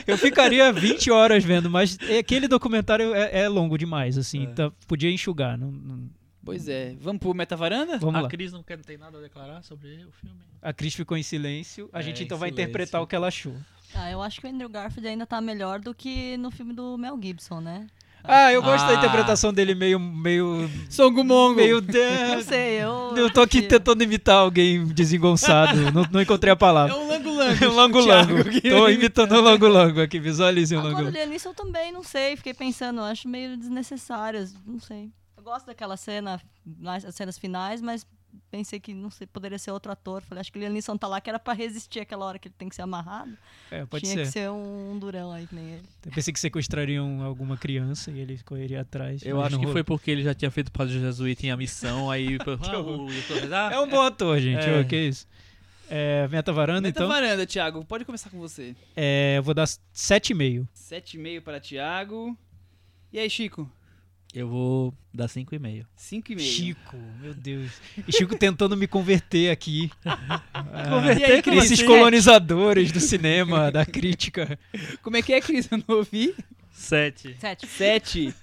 eu 0.07 0.19
ficaria 0.19 0.73
20 0.73 1.11
horas 1.11 1.43
vendo, 1.43 1.71
mas 1.71 1.97
aquele 2.19 2.47
documentário 2.49 3.15
é, 3.15 3.41
é 3.43 3.49
longo 3.49 3.79
demais, 3.79 4.19
assim, 4.19 4.41
É. 4.41 4.43
então 4.45 4.73
podia 4.87 5.11
enxugar. 5.11 5.57
Não, 5.57 5.71
não- 5.71 6.11
Pois 6.45 6.69
é. 6.69 6.95
Vamos 7.01 7.21
pro 7.21 7.35
Metavaranda? 7.35 7.99
Vamos 7.99 8.15
a 8.17 8.21
lá. 8.23 8.29
Cris 8.29 8.51
não 8.53 8.63
quer, 8.63 8.77
não 8.79 8.83
tem 8.85 8.97
nada 8.97 9.19
a 9.19 9.21
declarar 9.21 9.63
sobre 9.63 9.89
o 10.07 10.11
filme. 10.11 10.37
A 10.63 10.73
Cris 10.73 10.95
ficou 10.95 11.17
em 11.17 11.23
silêncio, 11.23 11.89
a 11.93 12.01
É, 12.01 12.03
gente 12.03 12.25
então 12.25 12.39
vai 12.39 12.49
silêncio. 12.49 12.71
interpretar 12.71 13.01
o 13.03 13.07
que 13.07 13.15
ela 13.15 13.29
achou. 13.29 13.55
Ah, 13.95 14.11
eu 14.11 14.23
acho 14.23 14.41
que 14.41 14.47
o 14.47 14.51
Andrew 14.51 14.69
Garfield 14.69 15.07
ainda 15.07 15.27
tá 15.27 15.41
melhor 15.41 15.81
do 15.81 15.95
que 15.95 16.37
no 16.39 16.51
filme 16.51 16.73
do 16.73 16.97
Mel 16.97 17.19
Gibson, 17.23 17.61
né? 17.61 17.87
Ah, 18.23 18.53
eu 18.53 18.63
gosto 18.63 18.85
da 18.87 18.93
Ah. 18.93 18.97
interpretação 18.97 19.53
dele 19.53 19.75
meio. 19.75 19.99
meio. 19.99 20.71
Songo 20.89 21.25
Mongo. 21.25 21.57
meio. 21.57 21.81
Não 21.81 22.43
sei, 22.43 22.83
eu. 22.83 23.15
Eu 23.17 23.31
tô 23.33 23.41
aqui 23.41 23.63
tentando 23.63 24.03
imitar 24.05 24.37
alguém 24.37 24.87
desengonçado, 24.87 25.73
não, 25.93 26.05
não 26.13 26.21
encontrei 26.21 26.51
a 26.51 26.55
É 26.55 26.57
palavra. 26.57 26.95
um 26.97 27.09
lango-lango. 27.09 27.65
Lango-lango. 27.75 28.35
Thiago, 28.45 28.51
que- 28.51 28.69
Tô 28.71 28.89
imitando 28.89 29.33
o 29.33 29.41
Lango-Lango 29.41 30.01
aqui, 30.03 30.19
visualizem 30.21 30.77
o 30.77 30.81
Ah, 30.81 30.85
quando 30.85 30.93
Lango-Lango. 30.97 31.17
eu 31.19 31.25
li 31.25 31.31
nisso 31.31 31.49
eu 31.49 31.55
também, 31.55 31.91
não 31.93 32.03
sei, 32.03 32.37
fiquei 32.37 32.55
pensando, 32.55 33.01
acho 33.01 33.27
meio 33.29 33.57
desnecessárias, 33.57 34.55
não 34.67 34.79
sei. 34.79 35.11
Eu 35.37 35.43
gosto 35.43 35.67
daquela 35.67 35.97
cena, 35.97 36.41
nas- 36.79 37.05
as 37.05 37.15
cenas 37.15 37.39
finais, 37.39 37.81
mas 37.81 38.07
pensei 38.51 38.81
que, 38.81 38.93
não 38.95 39.11
sei, 39.11 39.27
poderia 39.27 39.59
ser 39.59 39.71
outro 39.71 39.91
ator. 39.93 40.23
Falei, 40.23 40.41
acho 40.41 40.53
que 40.53 40.59
o 40.59 40.61
Liam 40.61 40.73
Neeson 40.73 40.97
tá 40.97 41.07
lá 41.07 41.21
que 41.21 41.29
era 41.31 41.39
pra 41.39 41.53
resistir 41.53 42.01
aquela 42.01 42.25
hora 42.25 42.39
que 42.39 42.49
ele 42.49 42.55
tem 42.59 42.69
que 42.69 42.75
ser 42.75 42.83
amarrado. 42.83 43.37
É, 43.71 43.85
pode 43.87 44.05
Tinha 44.05 44.17
ser. 44.17 44.23
que 44.25 44.31
ser 44.31 44.51
um, 44.51 44.93
um 44.93 44.99
durão 44.99 45.33
aí, 45.33 45.47
que 45.47 45.55
nem 45.55 45.65
ele. 45.75 45.83
Eu 46.05 46.13
pensei 46.13 46.33
que 46.33 46.41
sequestrariam 46.41 47.23
alguma 47.23 47.57
criança 47.57 48.11
e 48.11 48.19
ele 48.19 48.39
correria 48.45 48.81
atrás. 48.81 49.23
Eu 49.25 49.41
acho 49.41 49.51
que 49.51 49.57
rolou. 49.57 49.73
foi 49.73 49.85
porque 49.85 50.11
ele 50.11 50.23
já 50.23 50.35
tinha 50.35 50.51
feito 50.51 50.73
Padre 50.73 50.99
Jesuíta 50.99 51.47
em 51.47 51.51
A 51.51 51.57
Missão, 51.57 52.11
aí... 52.11 52.39
ah, 52.73 52.81
o 52.81 53.09
ah, 53.55 53.73
É 53.73 53.81
um 53.81 53.89
bom 53.89 54.03
ator, 54.03 54.39
gente. 54.41 54.65
É. 54.65 54.81
ô, 54.81 54.85
que 54.85 54.97
isso. 54.97 55.27
É, 55.89 56.29
Meta 56.29 56.53
Varanda, 56.53 56.89
então. 56.89 57.09
Metavaranda, 57.09 57.45
Thiago. 57.45 57.85
Pode 57.85 58.05
começar 58.05 58.31
com 58.31 58.39
você. 58.39 58.77
É, 58.97 59.35
eu 59.39 59.43
vou 59.43 59.53
dar 59.53 59.67
7,5. 59.67 60.69
7,5 60.73 61.41
para 61.41 61.59
Thiago. 61.59 62.39
E 63.13 63.19
aí, 63.19 63.29
Chico? 63.29 63.69
Eu 64.33 64.49
vou 64.49 64.95
dar 65.13 65.27
5,5. 65.27 65.85
5,5. 65.99 66.39
Chico, 66.39 66.97
meu 67.21 67.35
Deus. 67.35 67.73
E 68.07 68.13
Chico 68.13 68.37
tentando 68.37 68.77
me 68.77 68.87
converter 68.87 69.51
aqui. 69.51 69.91
E 71.19 71.25
aí, 71.25 71.43
Cris? 71.43 71.65
Esses 71.65 71.83
colonizadores 71.83 72.93
do 72.93 73.01
cinema, 73.01 73.71
da 73.71 73.85
crítica. 73.85 74.59
Como 75.03 75.17
é 75.17 75.23
que 75.23 75.33
é, 75.33 75.41
Cris? 75.41 75.69
Eu 75.71 75.79
não 75.87 75.97
ouvi. 75.97 76.35
7. 76.73 77.37
Sete. 77.39 77.67
7. 77.67 78.35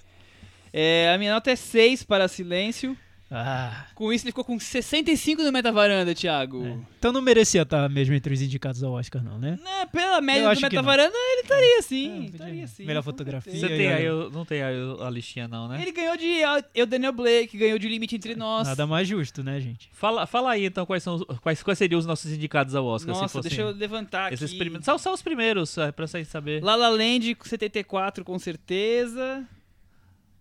É, 0.72 1.12
a 1.14 1.18
minha 1.18 1.32
nota 1.32 1.50
é 1.50 1.56
6 1.56 2.04
para 2.04 2.28
Silêncio. 2.28 2.96
Ah, 3.30 3.84
Com 3.94 4.10
isso, 4.10 4.24
ele 4.24 4.30
ficou 4.32 4.42
com 4.44 4.58
65 4.58 5.42
no 5.42 5.52
Metavaranda, 5.52 6.14
Thiago. 6.14 6.64
é. 6.64 6.76
Então 6.98 7.12
não 7.12 7.20
merecia 7.20 7.60
estar 7.62 7.86
mesmo 7.88 8.14
entre 8.14 8.32
os 8.32 8.40
indicados 8.40 8.82
ao 8.82 8.92
Oscar, 8.92 9.22
não, 9.22 9.38
né? 9.38 9.58
Não, 9.62 9.86
pela 9.88 10.20
média 10.20 10.44
Eu 10.44 10.54
do. 10.54 10.60
Metavaranda, 10.62 11.14
ele 11.14 11.42
estaria 11.42 11.82
sim. 11.82 12.06
É, 12.06 12.14
podia. 12.14 12.30
estaria 12.30 12.66
sim. 12.66 12.84
Melhor 12.86 13.02
fotografia. 13.02 13.52
Você 13.52 13.68
tem 13.68 13.88
aí, 13.92 14.08
o- 14.10 14.30
não 14.30 14.44
tem 14.46 14.62
aí 14.62 14.74
a 15.00 15.10
listinha 15.10 15.46
não, 15.46 15.68
né? 15.68 15.80
Ele 15.82 15.92
ganhou 15.92 16.16
de 16.16 16.26
eu, 16.74 16.86
Daniel 16.86 17.12
Blake, 17.12 17.58
ganhou 17.58 17.78
de 17.78 17.86
Limite 17.88 18.16
Entre 18.16 18.34
Nós. 18.34 18.66
Nada 18.66 18.86
mais 18.86 19.06
justo, 19.06 19.42
né, 19.44 19.60
gente? 19.60 19.90
Fala, 19.92 20.26
fala 20.26 20.52
aí 20.52 20.64
então 20.64 20.86
quais, 20.86 21.02
são 21.02 21.16
os- 21.16 21.38
quais, 21.40 21.62
quais 21.62 21.78
seriam 21.78 21.98
os 21.98 22.06
nossos 22.06 22.32
indicados 22.32 22.74
ao 22.74 22.86
Oscar. 22.86 23.14
se 23.14 23.20
Nossa, 23.20 23.32
fossem 23.34 23.50
deixa 23.50 23.62
eu 23.62 23.70
levantar 23.76 24.32
esses 24.32 24.48
aqui. 24.50 24.58
primeiros. 24.58 24.84
Só, 24.86 24.96
só 24.96 25.12
os 25.12 25.20
primeiros, 25.22 25.76
é, 25.76 25.92
pra 25.92 26.06
vocês 26.06 26.26
saber. 26.28 26.62
La 26.62 26.74
La 26.76 26.88
Land 26.88 27.34
com 27.34 27.44
74, 27.46 28.24
com 28.24 28.38
certeza. 28.38 29.46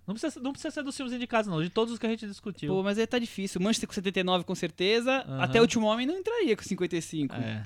Não 0.07 0.15
precisa, 0.15 0.39
não 0.39 0.51
precisa 0.53 0.71
ser 0.71 0.83
dos 0.83 0.95
filmes 0.95 1.13
indicados, 1.13 1.49
não, 1.51 1.61
de 1.61 1.69
todos 1.69 1.91
os 1.93 1.99
que 1.99 2.05
a 2.05 2.09
gente 2.09 2.25
discutiu. 2.25 2.73
Pô, 2.73 2.81
mas 2.81 2.97
aí 2.97 3.05
tá 3.05 3.19
difícil. 3.19 3.59
Manchester 3.59 3.87
com 3.89 3.93
79, 3.93 4.45
com 4.45 4.55
certeza. 4.55 5.25
Aham. 5.27 5.41
Até 5.43 5.59
o 5.59 5.63
Último 5.63 5.85
Homem 5.87 6.07
não 6.07 6.15
entraria 6.15 6.55
com 6.55 6.63
55. 6.63 7.35
É. 7.35 7.63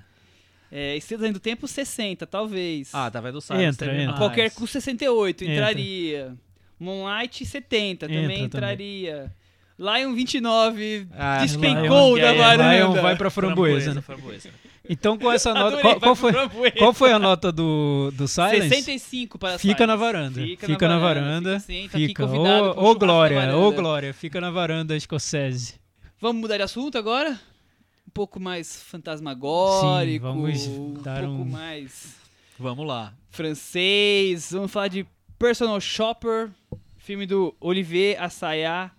É, 0.72 0.96
Estrelas 0.98 1.32
do 1.34 1.40
Tempo, 1.40 1.68
60, 1.68 2.26
talvez. 2.26 2.90
Ah, 2.96 3.12
tá 3.12 3.22
vendo 3.22 3.38
o 3.38 3.42
Silence, 3.42 3.66
Entra, 3.84 3.96
entra. 4.02 4.18
Qualquer 4.18 4.52
com 4.52 4.66
68 4.66 5.44
Entra. 5.44 5.54
entraria. 5.54 6.36
Moonlight, 6.80 7.46
70, 7.46 8.08
também 8.08 8.24
Entra 8.24 8.58
entraria. 8.58 9.32
Lion 9.78 10.14
29 10.14 11.08
Ah, 11.14 11.40
despencou 11.44 12.16
Lion- 12.16 12.22
da 12.26 12.34
varanda. 12.34 12.76
Lion 12.76 13.02
vai 13.02 13.16
pra 13.16 13.30
framboesa, 13.30 13.94
né? 13.94 14.02
framboesa. 14.02 14.50
Então 14.90 15.18
com 15.18 15.32
essa 15.32 15.54
nota. 15.56 15.78
Adorei, 15.78 15.82
Qual, 15.82 16.00
qual 16.00 16.16
foi, 16.16 16.72
qual 16.72 16.94
foi 16.94 17.12
a 17.12 17.20
nota 17.20 17.52
do, 17.52 18.12
do 18.16 18.28
Silence? 18.28 18.70
65 18.70 19.38
para 19.38 19.58
Fica 19.60 19.60
Silence. 19.84 19.86
na 19.88 19.96
varanda. 19.96 20.42
Fica, 20.42 20.68
Fica, 20.68 20.88
na 20.88 20.98
varanda. 21.00 21.28
varanda. 21.30 21.60
Fica, 21.60 21.74
sim, 21.74 21.88
tá 21.90 21.98
Fica. 21.98 22.26
Ô, 22.26 22.28
churrasco 22.28 22.94
da 23.00 23.06
Glória, 23.06 23.38
ô 23.38 23.62
varanda. 23.62 23.82
Glória. 23.82 24.14
Fica 24.14 24.42
na 24.42 24.50
varanda 24.52 24.96
escocese. 24.96 25.76
Vamos 26.20 26.42
mudar 26.42 26.58
de 26.58 26.64
assunto 26.64 26.98
agora? 26.98 27.32
Um 28.08 28.12
pouco 28.14 28.40
mais 28.40 28.82
fantasmagórico. 28.84 30.12
Sim, 30.12 30.20
vamos 30.20 30.68
um 30.68 30.94
dar 31.02 31.22
pouco 31.24 31.42
um- 31.42 31.46
mais 31.46 32.16
Vamos 32.60 32.86
lá. 32.86 33.14
francês. 33.30 34.52
Vamos 34.52 34.72
falar 34.72 34.88
de 34.90 35.06
Personal 35.40 35.80
Shopper, 35.80 36.50
filme 36.98 37.26
do 37.26 37.56
Olivier 37.60 38.22
Assayas. 38.22 38.92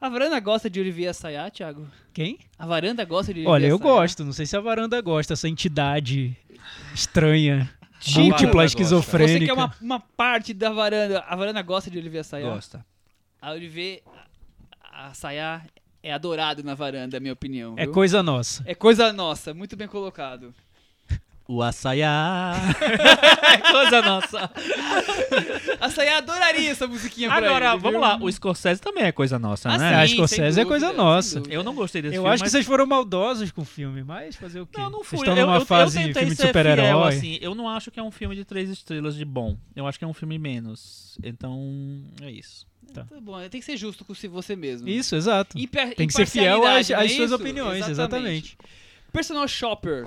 A 0.00 0.08
varanda 0.08 0.40
gosta 0.40 0.70
de 0.70 0.80
Olivier 0.80 1.10
Assayas, 1.10 1.52
Thiago? 1.52 1.86
Quem? 2.14 2.38
A 2.58 2.66
varanda 2.66 3.04
gosta 3.04 3.34
de 3.34 3.40
Olivier 3.40 3.52
Olha, 3.52 3.66
eu 3.66 3.76
Assayas? 3.76 3.92
gosto. 3.92 4.24
Não 4.24 4.32
sei 4.32 4.46
se 4.46 4.56
a 4.56 4.60
varanda 4.60 4.98
gosta, 5.02 5.34
essa 5.34 5.46
entidade 5.46 6.34
estranha, 6.94 7.70
Tipo, 7.98 8.20
múltipla, 8.20 8.64
esquizofrênica. 8.64 9.38
Você 9.40 9.44
que 9.44 9.50
é 9.50 9.52
uma, 9.52 9.74
uma 9.80 10.00
parte 10.00 10.54
da 10.54 10.70
varanda. 10.70 11.20
A 11.20 11.36
varanda 11.36 11.60
gosta 11.60 11.90
de 11.90 11.98
Olivier 11.98 12.22
Assayas? 12.22 12.48
Gosta. 12.48 12.86
A 13.42 13.52
Olivier 13.52 14.02
Assayas 14.90 15.62
é 16.02 16.12
adorado 16.12 16.64
na 16.64 16.74
varanda, 16.74 17.16
é 17.16 17.18
a 17.18 17.20
minha 17.20 17.34
opinião. 17.34 17.74
É 17.76 17.84
viu? 17.84 17.92
coisa 17.92 18.22
nossa. 18.22 18.62
É 18.66 18.74
coisa 18.74 19.12
nossa, 19.12 19.52
muito 19.52 19.76
bem 19.76 19.86
colocado. 19.86 20.54
O 21.52 21.62
açaiá. 21.64 22.52
Coisa 23.72 24.02
nossa. 24.02 24.50
A 25.80 25.90
Sayá 25.90 26.18
adoraria 26.18 26.70
essa 26.70 26.86
musiquinha 26.86 27.28
pra 27.28 27.38
Agora, 27.38 27.70
ele, 27.72 27.78
vamos 27.78 27.90
viu? 27.92 28.00
lá. 28.00 28.18
O 28.20 28.30
Scorsese 28.30 28.80
também 28.80 29.02
é 29.04 29.10
coisa 29.10 29.36
nossa, 29.36 29.68
Ah, 29.68 29.76
né? 29.78 29.94
A 29.96 30.06
sim, 30.06 30.12
escocese 30.14 30.54
sem 30.54 30.62
é 30.62 30.66
coisa 30.66 30.86
dúvida, 30.86 31.02
nossa. 31.02 31.28
sem 31.28 31.38
dúvida. 31.42 31.54
Eu 31.56 31.64
não 31.64 31.74
gostei 31.74 32.02
desse 32.02 32.14
Eu 32.14 32.22
filme. 32.22 32.34
acho 32.34 32.42
que 32.42 32.46
mas- 32.46 32.52
vocês 32.52 32.66
foram 32.66 32.86
maldosos 32.86 33.50
com 33.50 33.62
o 33.62 33.64
filme, 33.64 34.04
mas 34.04 34.36
fazer 34.36 34.60
o 34.60 34.66
quê? 34.66 34.80
Não, 34.80 34.90
não 34.90 34.98
Vocês 34.98 35.08
fui. 35.08 35.18
estão 35.20 35.36
eu, 35.36 35.46
numa 35.46 35.58
eu, 35.58 35.66
fase 35.66 35.96
eu 35.96 36.02
de 36.02 36.06
tentei 36.08 36.22
filme 36.22 36.36
de 36.36 36.40
ser 36.40 36.52
fiel, 36.52 36.62
super-herói. 36.62 37.08
assim. 37.16 37.38
Eu 37.40 37.54
não 37.56 37.68
acho 37.68 37.90
que 37.90 37.98
é 37.98 38.02
um 38.02 38.10
filme 38.12 38.36
de 38.36 38.44
três 38.44 38.70
estrelas 38.70 39.16
de 39.16 39.24
bom. 39.24 39.56
Eu 39.74 39.88
acho 39.88 39.98
que 39.98 40.04
é 40.04 40.08
um 40.08 40.14
filme 40.14 40.38
menos. 40.38 41.18
Então, 41.24 42.00
é 42.22 42.30
isso. 42.30 42.64
Tá 42.94 43.04
bom, 43.20 43.40
tem 43.48 43.60
que 43.60 43.66
ser 43.66 43.76
justo 43.76 44.04
com 44.04 44.14
você 44.14 44.54
mesmo. 44.54 44.88
Isso, 44.88 45.16
exato. 45.16 45.58
Imper- 45.58 45.96
Tem 45.96 46.06
que 46.06 46.12
ser 46.12 46.26
fiel 46.26 46.64
às, 46.64 46.90
é 46.90 46.94
às 46.94 47.10
suas 47.12 47.30
isso? 47.30 47.34
opiniões, 47.34 47.88
exatamente. 47.88 48.56
Personal 49.12 49.48
Shopper. 49.48 50.06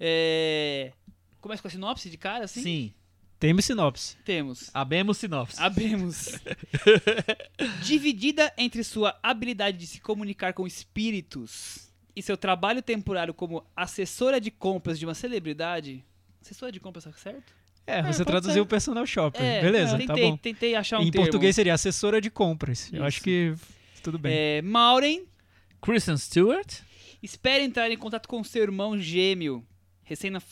É... 0.00 0.92
Começa 1.40 1.60
com 1.62 1.68
a 1.68 1.70
sinopse 1.70 2.08
de 2.10 2.16
cara, 2.16 2.44
assim? 2.46 2.62
Sim. 2.62 2.94
Temos 3.38 3.64
sinopse. 3.64 4.16
Temos. 4.24 4.70
Abemos 4.74 5.16
sinopse. 5.18 5.60
Abemos. 5.62 6.38
Dividida 7.82 8.52
entre 8.58 8.84
sua 8.84 9.18
habilidade 9.22 9.78
de 9.78 9.86
se 9.86 10.00
comunicar 10.00 10.52
com 10.52 10.66
espíritos 10.66 11.88
e 12.14 12.22
seu 12.22 12.36
trabalho 12.36 12.82
temporário 12.82 13.32
como 13.32 13.64
assessora 13.74 14.40
de 14.40 14.50
compras 14.50 14.98
de 14.98 15.06
uma 15.06 15.14
celebridade. 15.14 16.04
Assessora 16.42 16.72
de 16.72 16.80
compras, 16.80 17.04
tá 17.04 17.12
certo? 17.12 17.52
É, 17.86 17.98
É, 17.98 18.02
você 18.02 18.18
pode 18.18 18.30
traduziu 18.30 18.54
ser. 18.54 18.60
o 18.60 18.66
personal 18.66 19.06
shopper. 19.06 19.40
É, 19.42 19.62
Beleza, 19.62 19.92
tentei, 19.98 20.06
tá 20.06 20.14
bom. 20.30 20.36
Tentei 20.36 20.74
achar 20.74 20.98
um 20.98 21.02
em 21.02 21.10
termo. 21.10 21.26
português 21.26 21.54
seria 21.56 21.74
assessora 21.74 22.20
de 22.20 22.30
compras. 22.30 22.88
Eu 22.92 22.98
Isso. 22.98 23.04
acho 23.06 23.22
que 23.22 23.54
tudo 24.02 24.18
bem. 24.18 24.32
É, 24.34 24.62
Maureen 24.62 25.24
Kristen 25.80 26.16
Stewart. 26.16 26.80
espera 27.22 27.62
entrar 27.62 27.90
em 27.90 27.96
contato 27.96 28.28
com 28.28 28.42
seu 28.44 28.62
irmão 28.62 28.98
gêmeo, 28.98 29.64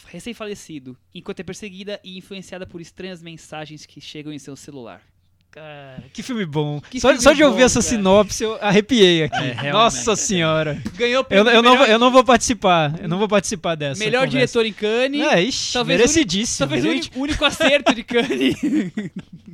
recém-falecido, 0.07 0.97
enquanto 1.15 1.41
é 1.41 1.43
perseguida 1.43 2.01
e 2.05 2.19
influenciada 2.19 2.67
por 2.67 2.81
estranhas 2.81 3.23
mensagens 3.23 3.87
que 3.87 4.01
chegam 4.01 4.33
em 4.33 4.39
seu 4.39 4.57
celular. 4.57 5.03
Cara, 5.51 6.05
que 6.13 6.23
filme 6.23 6.45
bom. 6.45 6.81
Que 6.91 7.01
só, 7.01 7.09
filme 7.09 7.23
só 7.23 7.33
de 7.33 7.43
ouvir 7.43 7.61
bom, 7.61 7.65
essa 7.65 7.81
cara. 7.81 7.91
sinopse, 7.91 8.45
eu 8.45 8.59
arrepiei 8.61 9.25
aqui. 9.25 9.55
É. 9.65 9.73
Nossa 9.73 10.15
senhora. 10.15 10.81
Ganhou 10.95 11.27
Eu, 11.31 11.45
eu, 11.47 11.63
não, 11.63 11.87
eu 11.87 11.99
não 11.99 12.11
vou 12.13 12.23
participar. 12.23 12.95
Eu 13.01 13.09
não 13.09 13.19
vou 13.19 13.27
participar 13.27 13.75
dessa. 13.75 13.99
melhor 13.99 14.27
conversa. 14.27 14.61
diretor 14.61 14.67
em 14.67 14.73
Cannes. 14.73 15.23
É, 15.23 15.43
ixi, 15.43 15.73
Talvez 15.73 15.99
merecidíssimo. 15.99 16.69
Talvez 16.69 17.11
o 17.15 17.21
único 17.21 17.45
acerto 17.45 17.95
de 17.95 18.05
Cannes. 18.05 18.57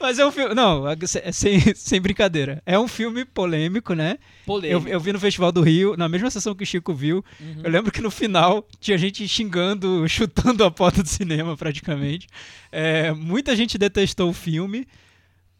Mas 0.00 0.18
é 0.18 0.26
um 0.26 0.32
filme. 0.32 0.54
Não, 0.54 0.84
sem, 1.32 1.60
sem 1.74 2.00
brincadeira. 2.00 2.62
É 2.64 2.78
um 2.78 2.88
filme 2.88 3.24
polêmico, 3.24 3.94
né? 3.94 4.12
Eu, 4.12 4.46
Polêmico. 4.46 4.88
eu 4.88 5.00
vi 5.00 5.12
no 5.12 5.20
Festival 5.20 5.52
do 5.52 5.60
Rio, 5.60 5.96
na 5.96 6.08
mesma 6.08 6.30
sessão 6.30 6.54
que 6.54 6.62
o 6.62 6.66
Chico 6.66 6.94
viu. 6.94 7.24
Uhum. 7.40 7.60
Eu 7.64 7.70
lembro 7.70 7.92
que 7.92 8.00
no 8.00 8.10
final 8.10 8.66
tinha 8.80 8.96
gente 8.96 9.26
xingando, 9.28 10.06
chutando 10.08 10.64
a 10.64 10.70
porta 10.70 11.02
do 11.02 11.08
cinema, 11.08 11.56
praticamente. 11.56 12.26
É, 12.72 13.12
muita 13.12 13.54
gente 13.54 13.76
detestou 13.76 14.30
o 14.30 14.34
filme. 14.34 14.86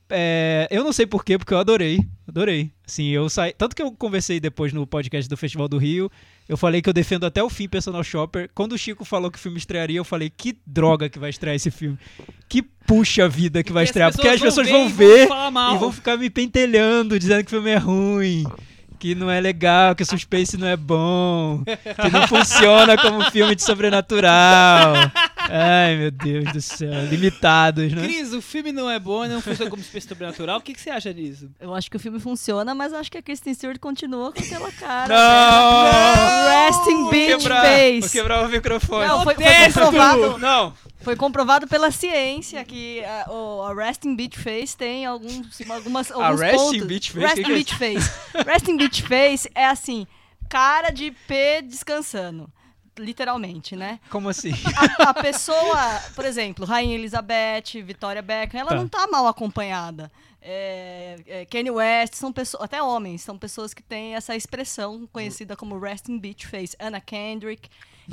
É, 0.09 0.66
eu 0.70 0.82
não 0.82 0.93
sei 0.93 1.07
porquê, 1.07 1.38
porque 1.38 1.55
eu 1.55 1.59
adorei. 1.59 2.01
Adorei. 2.26 2.72
Assim, 2.86 3.09
eu 3.09 3.28
saí. 3.28 3.53
Tanto 3.53 3.76
que 3.76 3.82
eu 3.82 3.93
conversei 3.93 4.41
depois 4.41 4.72
no 4.72 4.86
podcast 4.86 5.28
do 5.28 5.36
Festival 5.36 5.68
do 5.68 5.78
Rio. 5.78 6.11
Eu 6.51 6.57
falei 6.57 6.82
que 6.82 6.88
eu 6.88 6.92
defendo 6.92 7.24
até 7.24 7.40
o 7.40 7.48
fim 7.48 7.68
Personal 7.68 8.03
Shopper. 8.03 8.51
Quando 8.53 8.72
o 8.72 8.78
Chico 8.78 9.05
falou 9.05 9.30
que 9.30 9.38
o 9.38 9.40
filme 9.40 9.57
estrearia, 9.57 9.98
eu 9.98 10.05
falei, 10.05 10.28
que 10.28 10.59
droga 10.66 11.09
que 11.09 11.16
vai 11.16 11.30
estrear 11.30 11.55
esse 11.55 11.70
filme. 11.70 11.96
Que 12.48 12.61
puxa 12.61 13.28
vida 13.28 13.62
que 13.62 13.72
vai 13.72 13.84
estrear. 13.84 14.12
Porque 14.12 14.26
as 14.26 14.40
pessoas 14.40 14.68
vão 14.68 14.88
ver 14.88 15.28
falar 15.28 15.48
mal. 15.53 15.76
e 15.76 15.78
vão 15.78 15.92
ficar 15.92 16.16
me 16.16 16.28
pentelhando, 16.28 17.16
dizendo 17.20 17.44
que 17.44 17.46
o 17.46 17.51
filme 17.51 17.70
é 17.70 17.76
ruim, 17.76 18.44
que 19.01 19.14
não 19.14 19.30
é 19.30 19.40
legal, 19.40 19.94
que 19.94 20.03
o 20.03 20.07
suspense 20.07 20.59
não 20.59 20.66
é 20.66 20.76
bom, 20.76 21.64
que 21.64 22.11
não 22.12 22.28
funciona 22.28 22.98
como 22.98 23.24
filme 23.30 23.57
de 23.57 23.62
sobrenatural. 23.62 24.92
Ai, 25.38 25.96
meu 25.96 26.11
Deus 26.11 26.53
do 26.53 26.61
céu. 26.61 27.07
Limitados, 27.07 27.90
né? 27.92 28.03
Cris, 28.03 28.34
o 28.34 28.42
filme 28.42 28.72
não 28.72 28.90
é 28.90 28.98
bom, 28.98 29.26
não 29.26 29.40
funciona 29.40 29.70
como 29.70 29.80
espécie 29.80 30.07
sobrenatural. 30.07 30.59
O 30.59 30.61
que, 30.61 30.74
que 30.74 30.80
você 30.80 30.90
acha 30.90 31.14
disso? 31.14 31.48
Eu 31.59 31.74
acho 31.74 31.90
que 31.90 31.96
o 31.96 32.01
filme 32.01 32.20
funciona, 32.20 32.74
mas 32.74 32.92
acho 32.92 33.11
que 33.11 33.16
a 33.16 33.22
Kristen 33.22 33.55
Stewart 33.55 33.78
continua 33.78 34.32
com 34.32 34.38
aquela 34.38 34.70
cara. 34.72 35.09
Não! 35.09 36.66
Resting 36.66 37.03
Vou 37.03 37.11
bitch 37.11 37.38
quebrar, 37.38 37.62
face. 37.64 38.01
Vou 38.01 38.11
quebrar 38.11 38.46
o 38.46 38.48
microfone. 38.51 39.09
Não, 39.09 39.24
foi, 39.24 39.34
foi 39.34 39.44
comprovado, 39.72 40.38
Não. 40.38 40.74
Foi 41.03 41.16
comprovado 41.16 41.66
pela 41.66 41.90
ciência 41.90 42.64
que 42.64 43.03
a, 43.05 43.30
o, 43.30 43.62
a 43.62 43.74
resting 43.74 44.14
bitch 44.14 44.36
face 44.36 44.76
tem 44.76 45.07
alguns, 45.07 45.61
algumas, 45.70 46.11
alguns 46.11 46.40
resting 46.40 46.57
pontos. 46.59 46.86
bitch 46.86 47.11
face? 47.11 47.26
Resting 47.26 47.42
Que 47.42 47.64
que 47.64 47.72
é 47.74 47.76
face. 48.01 48.11
resting 48.46 48.76
bitch 48.76 49.01
face 49.03 49.51
é 49.55 49.66
assim, 49.66 50.07
cara 50.48 50.90
de 50.90 51.11
P 51.11 51.62
descansando. 51.62 52.51
Literalmente, 52.98 53.74
né? 53.76 53.98
Como 54.11 54.28
assim? 54.28 54.53
A, 54.98 55.11
a 55.11 55.14
pessoa, 55.14 56.01
por 56.14 56.24
exemplo, 56.26 56.66
Rainha 56.66 56.94
Elizabeth, 56.96 57.80
Vitória 57.82 58.20
Beckham, 58.20 58.61
ela 58.61 58.70
Tá. 58.70 58.76
não 58.76 58.88
tá 58.88 59.07
mal 59.07 59.26
acompanhada. 59.26 60.12
É, 60.42 61.16
é, 61.26 61.44
Kanye 61.46 61.70
West, 61.70 62.14
são 62.14 62.30
pessoas, 62.32 62.62
até 62.62 62.82
homens, 62.82 63.22
são 63.22 63.38
pessoas 63.38 63.72
que 63.72 63.82
têm 63.82 64.14
essa 64.16 64.36
expressão 64.36 65.09
conhecida 65.12 65.57
como 65.57 65.78
resting 65.78 66.18
bitch 66.18 66.44
face. 66.46 66.76
Anna 66.78 67.01
Kendrick. 67.01 67.70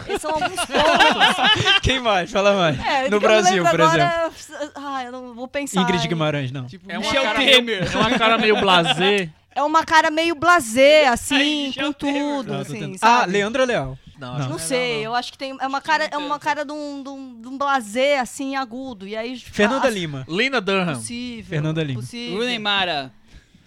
Esses 0.08 0.22
são 0.22 0.32
alguns 0.32 0.56
pontos. 0.66 1.80
Quem 1.82 2.00
mais? 2.00 2.32
Fala 2.32 2.54
mais. 2.56 2.80
É, 2.80 3.10
no 3.10 3.20
Brasil, 3.20 3.64
por 3.64 3.82
agora, 3.82 4.32
exemplo. 4.36 4.72
Ah, 4.76 5.04
eu 5.04 5.12
não 5.12 5.34
vou 5.34 5.48
pensar. 5.48 5.82
Ingrid 5.82 6.06
em- 6.06 6.10
Guimarães, 6.10 6.52
não. 6.52 6.66
Tipo, 6.66 6.90
É 6.92 6.98
uma, 6.98 7.08
Michel 7.08 7.24
cara 7.24 7.40
meio, 7.40 7.84
é 7.84 7.98
uma 7.98 8.18
cara 8.18 8.38
meio 8.38 8.60
blasé. 8.60 9.30
É 9.56 9.64
uma 9.64 9.84
cara 9.84 10.12
meio 10.12 10.36
blasé, 10.36 11.08
assim, 11.10 11.36
Aí, 11.36 11.74
com 11.74 11.92
tudo, 11.92 12.54
Não, 12.54 12.60
assim? 12.62 12.96
Ah, 13.02 13.26
Leandra 13.26 13.66
Leal. 13.66 13.98
Não, 14.20 14.38
Não. 14.38 14.50
Não 14.50 14.60
sei, 14.60 15.06
eu 15.06 15.16
acho 15.16 15.32
que 15.32 15.38
tem. 15.38 15.56
É 15.60 15.68
uma 15.68 15.82
cara, 15.82 16.06
é 16.12 16.18
uma 16.18 16.40
cara 16.40 16.64
de 16.64 16.72
um, 16.72 17.04
de 17.04 17.10
um, 17.10 17.42
de 17.42 17.48
um 17.48 17.58
blasé, 17.58 18.20
assim, 18.20 18.56
agudo. 18.56 19.08
E 19.08 19.16
aí. 19.16 19.38
Fernanda 19.40 19.88
ah, 19.88 19.92
Lima. 19.92 20.26
Lina 20.28 20.60
Dunham. 20.60 20.94
Possível. 20.96 21.46
Fernanda 21.50 21.84
Lima. 21.84 22.00
Possível. 22.00 22.38
Bruno 22.38 22.60
Mara. 22.60 23.12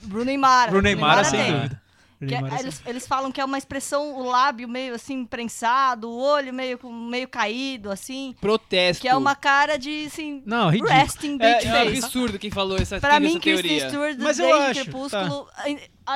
Bruno 0.03 0.31
e 0.31 0.37
Mara. 0.37 0.71
Bruno 0.71 0.97
Mara, 0.97 1.25
sem 1.25 1.53
dúvida. 1.53 1.83
É- 2.23 2.61
eles, 2.61 2.83
eles 2.87 3.07
falam 3.07 3.33
que 3.33 3.41
é 3.41 3.45
uma 3.45 3.57
expressão, 3.57 4.15
o 4.17 4.23
lábio 4.25 4.69
meio 4.69 4.95
assim 4.95 5.25
prensado, 5.25 6.09
o 6.11 6.19
olho 6.19 6.53
meio, 6.53 6.79
meio 6.91 7.27
caído, 7.29 7.91
assim. 7.91 8.35
Protesto. 8.41 9.01
Que 9.01 9.09
é 9.09 9.17
uma 9.17 9.35
cara 9.35 9.79
de, 9.79 10.05
assim, 10.07 10.43
Não, 10.45 10.69
ridículo. 10.69 10.93
resting 10.93 11.39
É, 11.41 11.55
bitch 11.55 11.65
É 11.67 11.69
um 11.69 11.73
face. 11.87 12.05
absurdo 12.05 12.39
quem 12.39 12.51
falou 12.51 12.77
essa, 12.77 13.01
Pra 13.01 13.19
mim, 13.19 13.39
Kristen. 13.41 13.89
Stewart, 13.89 14.17
Mas 14.19 14.39
eu 14.39 14.47
desde 14.47 14.65
acho, 14.81 14.83
Crepúsculo, 14.83 15.49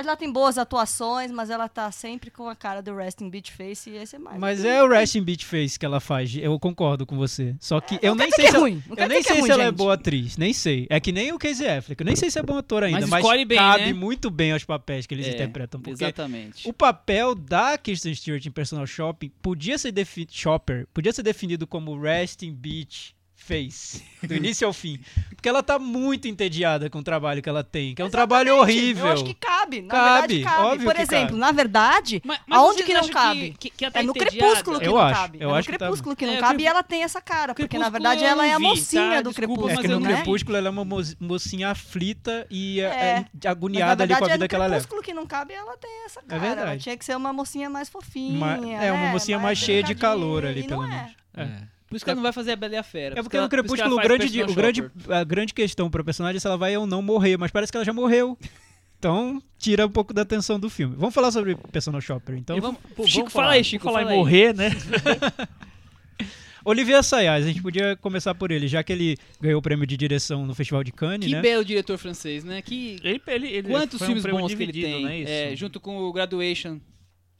ela 0.01 0.16
tem 0.16 0.30
boas 0.30 0.59
atuações, 0.59 1.30
mas 1.30 1.51
ela 1.51 1.68
tá 1.68 1.90
sempre 1.92 2.30
com 2.30 2.49
a 2.49 2.55
cara 2.55 2.80
do 2.80 2.95
resting 2.95 3.28
bitch 3.28 3.51
face 3.51 3.90
e 3.90 3.97
esse 3.97 4.16
é 4.16 4.18
mais. 4.18 4.38
Mas 4.38 4.64
é 4.64 4.82
o 4.82 4.88
resting 4.88 5.22
bitch 5.22 5.45
face 5.45 5.78
que 5.78 5.84
ela 5.86 6.01
faz, 6.01 6.34
eu 6.36 6.59
concordo 6.59 7.07
com 7.07 7.16
você. 7.16 7.55
Só 7.61 7.80
que 7.80 7.99
eu 8.03 8.14
não 8.14 8.24
nem 8.24 8.30
sei 8.30 8.49
se 8.49 8.55
é 8.55 8.59
ela, 8.59 8.68
eu 8.68 9.09
nem 9.09 9.18
é 9.18 9.22
sei 9.22 9.42
se 9.42 9.51
ela 9.51 9.64
é 9.64 9.72
boa 9.72 9.95
atriz, 9.95 10.36
nem 10.36 10.53
sei. 10.53 10.86
É 10.90 10.99
que 10.99 11.12
nem 11.12 11.32
o 11.32 11.38
Casey 11.38 11.68
Affleck, 11.68 12.01
eu 12.01 12.07
nem 12.07 12.16
sei 12.16 12.30
se 12.30 12.38
é 12.38 12.42
bom 12.42 12.57
ator 12.57 12.82
ainda, 12.82 13.07
Mas 13.07 13.22
mas, 13.22 13.45
bem, 13.45 13.59
cabe 13.59 13.84
né? 13.86 13.92
muito 13.92 14.30
bem 14.30 14.53
aos 14.53 14.64
papéis 14.64 15.07
que 15.07 15.14
eles 15.14 15.26
É, 15.26 15.30
interpretam, 15.30 15.80
porque 15.80 16.05
Exatamente. 16.05 16.68
o 16.68 16.72
papel 16.72 17.34
da 17.34 17.76
Kristen 17.78 18.14
Stewart 18.14 18.45
em 18.45 18.51
Personal 18.51 18.86
Shopping 18.86 19.30
podia 19.42 19.78
ser 19.78 19.92
Shopper, 20.30 20.86
podia 20.92 21.12
ser 21.12 21.22
definido 21.22 21.66
como 21.66 21.99
resting 22.01 22.53
bitch 22.53 23.12
face, 23.47 24.03
do 24.22 24.34
início 24.34 24.66
ao 24.66 24.72
fim, 24.72 24.99
porque 25.36 25.49
ela 25.49 25.62
tá 25.62 25.78
muito 25.78 26.26
entediada 26.26 26.88
com 26.88 26.99
o 26.99 27.03
trabalho 27.03 27.42
que 27.42 27.49
ela 27.49 27.62
tem, 27.62 27.95
que 27.95 28.01
é 28.01 28.05
um 28.05 28.09
trabalho 28.11 28.49
Exatamente, 28.55 28.78
horrível. 28.78 29.07
Eu 29.07 29.12
acho 29.12 29.24
que 29.24 29.34
cabe, 29.34 29.82
na 29.82 29.88
Cabe, 29.88 30.05
verdade 30.34 30.42
cabe. 30.42 30.62
óbvio 30.66 30.84
Por 30.86 30.95
que 30.95 31.03
exemplo, 31.03 31.26
cabe. 31.28 31.38
na 31.40 31.53
verdade, 31.53 32.22
Mas- 32.24 32.40
mas 32.47 32.59
aonde 32.59 32.82
que 32.84 32.95
não 32.95 33.09
cabe? 33.09 33.55
Que, 33.59 33.70
que 33.70 33.84
ela 33.84 33.92
tá 33.92 34.01
é 34.01 34.03
no 34.03 34.11
entediada? 34.11 34.36
crepúsculo 34.38 34.80
que 34.80 34.86
Eu 34.86 34.92
não 34.92 34.99
acho, 35.01 35.20
cabe. 35.20 35.38
eu 35.40 35.49
é 35.49 35.53
no 35.53 35.59
acho 35.59 35.68
que 35.68 35.72
tá- 35.72 35.78
crepúsculo 35.86 36.16
que 36.16 36.26
não 36.26 36.32
É, 36.34 36.38
cabe 36.38 36.62
e 36.62 36.66
ela 36.66 36.82
tem 36.82 37.03
essa 37.03 37.20
cara, 37.20 37.55
porque 37.55 37.78
na 37.78 37.90
Crepúsculo 37.90 37.92
verdade 38.14 38.24
ela 38.24 38.47
é 38.47 38.53
a 38.55 38.59
vi, 38.59 38.64
mocinha 38.64 39.11
tá? 39.16 39.20
do 39.20 39.30
Desculpa, 39.30 39.34
crepúsculo, 39.34 39.70
É 39.78 39.82
que 39.82 39.88
no 39.88 40.01
né? 40.01 40.14
Crepúsculo 40.14 40.57
ela 40.57 40.66
é 40.68 40.70
uma 40.70 40.84
mo- 40.84 41.03
mocinha 41.20 41.70
aflita 41.70 42.47
e 42.51 42.80
é, 42.80 42.84
É. 42.84 43.24
é 43.45 43.49
agoniada 43.49 44.05
ali 44.05 44.14
com 44.14 44.24
a 44.24 44.26
verdade, 44.26 44.32
vida 44.32 44.45
é 44.45 44.49
que 44.49 44.55
no 44.55 44.62
ela 44.62 44.66
leva. 44.66 44.80
crepúsculo 44.80 45.03
que 45.03 45.12
não 45.14 45.26
cabe, 45.26 45.53
ela 45.55 45.76
tem 45.76 45.90
essa 46.07 46.22
cara. 46.22 46.40
verdade. 46.40 46.68
Ela 46.70 46.78
tinha 46.78 46.97
que 46.97 47.05
ser 47.05 47.14
uma 47.16 47.32
mocinha 47.32 47.68
mais 47.68 47.88
fofinha. 47.90 48.47
É, 48.80 48.90
uma 48.90 49.07
né? 49.07 49.12
mocinha 49.12 49.38
mais 49.38 49.59
cheia 49.59 49.82
de 49.82 49.95
calor 49.95 50.47
ali, 50.47 50.62
pelo 50.62 50.82
menos. 50.86 51.12
É. 51.36 51.74
É. 51.95 51.95
Por 51.95 51.97
isso 51.97 52.05
que 52.05 52.11
ela 52.11 52.16
não 52.16 52.22
vai 52.22 52.32
fazer 52.32 52.53
a 52.53 52.57
Bela 52.57 52.74
e 52.74 52.76
a 52.76 52.82
Fera. 52.82 53.18
É 53.18 53.22
porque 53.22 53.36
ela- 53.36 53.45
no 53.47 53.51
por 53.51 53.57
Crepúsculo 53.57 53.95
o 53.95 53.97
faz 53.97 54.09
grande, 54.09 54.42
o 54.42 54.55
grande, 54.55 54.84
a 55.09 55.24
grande 55.24 55.55
questão 55.55 55.90
para 55.90 56.03
personagem 56.05 56.36
é 56.36 56.40
se 56.40 56.47
ela 56.47 56.57
vai 56.57 56.76
ou 56.76 56.86
não 56.86 57.01
morrer, 57.03 57.36
mas 57.36 57.51
parece 57.51 57.70
que 57.72 57.76
ela 57.78 57.84
já 57.84 57.92
morreu. 57.92 58.36
Então, 58.97 59.42
tira 59.59 59.84
um 59.86 59.90
pouco 59.90 60.14
da 60.14 60.22
atenção 60.22 60.59
do 60.59 60.70
filme. 60.70 60.97
Vamos 60.97 61.14
falar 61.14 61.30
sobre 61.30 61.55
Personal 61.70 62.01
Shopper, 62.01 62.36
então. 62.38 62.59
Vamos- 62.59 62.80
Pô, 62.97 63.05
Chico, 63.07 63.18
vamos 63.18 63.32
fala 63.34 63.45
falar- 63.49 63.55
aí, 63.57 63.64
Chico. 63.64 63.84
falar 63.84 64.01
fala 64.01 64.14
em 64.14 64.16
morrer, 64.16 64.55
né? 64.55 64.70
Olivier 66.64 66.97
Assayas, 66.99 67.45
a 67.45 67.47
gente 67.47 67.61
podia 67.61 67.95
começar 67.97 68.34
por 68.34 68.51
ele, 68.51 68.66
já 68.66 68.82
que 68.82 68.90
ele 68.90 69.18
ganhou 69.38 69.59
o 69.59 69.62
prêmio 69.62 69.86
de 69.86 69.95
direção 69.99 70.47
no 70.47 70.55
Festival 70.55 70.82
de 70.82 70.90
Cannes, 70.92 71.28
Que 71.28 71.34
né? 71.34 71.42
belo 71.42 71.62
diretor 71.62 71.99
francês, 71.99 72.42
né? 72.45 72.62
Que... 72.62 72.97
Ele, 73.05 73.20
ele, 73.26 73.47
ele 73.49 73.68
Quantos 73.68 73.99
foi 73.99 74.07
um 74.07 74.09
filmes 74.09 74.22
prêmio 74.22 74.40
bons 74.40 74.55
que 74.55 74.62
ele 74.62 74.72
tem? 74.72 75.03
não 75.03 75.09
é 75.11 75.18
isso? 75.18 75.30
É, 75.30 75.55
junto 75.57 75.78
com 75.78 75.99
o 75.99 76.11
Graduation. 76.11 76.80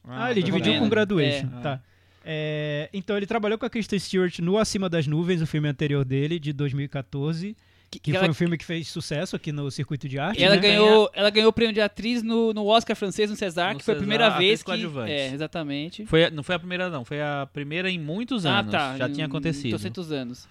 Ah, 0.07 0.29
ele 0.29 0.41
tô 0.41 0.45
dividiu 0.45 0.73
vendo. 0.73 0.83
com 0.83 0.89
Graduation, 0.89 1.47
É. 1.57 1.61
tá. 1.61 1.81
É, 2.27 2.89
então, 2.91 3.15
ele 3.15 3.27
trabalhou 3.27 3.57
com 3.57 3.65
a 3.65 3.69
Kristen 3.69 3.99
Stewart 3.99 4.39
no 4.39 4.57
Acima 4.57 4.89
das 4.89 5.05
Nuvens, 5.05 5.41
o 5.41 5.45
filme 5.47 5.67
anterior 5.69 6.03
dele, 6.03 6.39
de 6.39 6.51
2014, 6.51 7.55
Que, 7.91 7.99
que 7.99 7.99
que 7.99 8.11
foi 8.11 8.19
ela, 8.23 8.31
um 8.31 8.33
filme 8.33 8.57
que 8.57 8.65
fez 8.65 8.87
sucesso 8.87 9.35
aqui 9.35 9.51
no 9.51 9.69
circuito 9.69 10.09
de 10.09 10.17
arte. 10.17 10.43
ela 10.43 10.55
né? 10.55 10.61
ganhou, 10.61 11.09
ela 11.13 11.29
ganhou 11.29 11.49
o 11.49 11.53
prêmio 11.53 11.73
de 11.73 11.81
atriz 11.81 12.23
no, 12.23 12.51
no 12.51 12.65
Oscar 12.65 12.95
francês, 12.95 13.29
no 13.29 13.35
César, 13.35 13.73
No 13.73 13.79
que 13.79 13.85
foi 13.85 13.93
a 13.93 13.97
primeira 13.97 14.27
atriz 14.27 14.47
vez 14.47 14.59
que... 14.61 14.65
coadjuvante. 14.65 15.11
É, 15.11 15.31
exatamente. 15.33 16.05
Foi, 16.07 16.25
a- 16.25 16.31
não 16.31 16.41
foi 16.41 16.55
a 16.55 16.59
primeira, 16.59 16.89
não. 16.89 17.05
Foi 17.05 17.21
a 17.21 17.47
primeira 17.53 17.89
em 17.91 17.99
muitos 17.99 18.43
Ah, 18.45 18.59
anos. 18.59 18.71
tá. 18.71 18.97
Já 18.97 19.07
tinha 19.07 19.25
em 19.25 19.27
acontecido. 19.27 19.71
200 19.71 20.11
anos. 20.11 20.47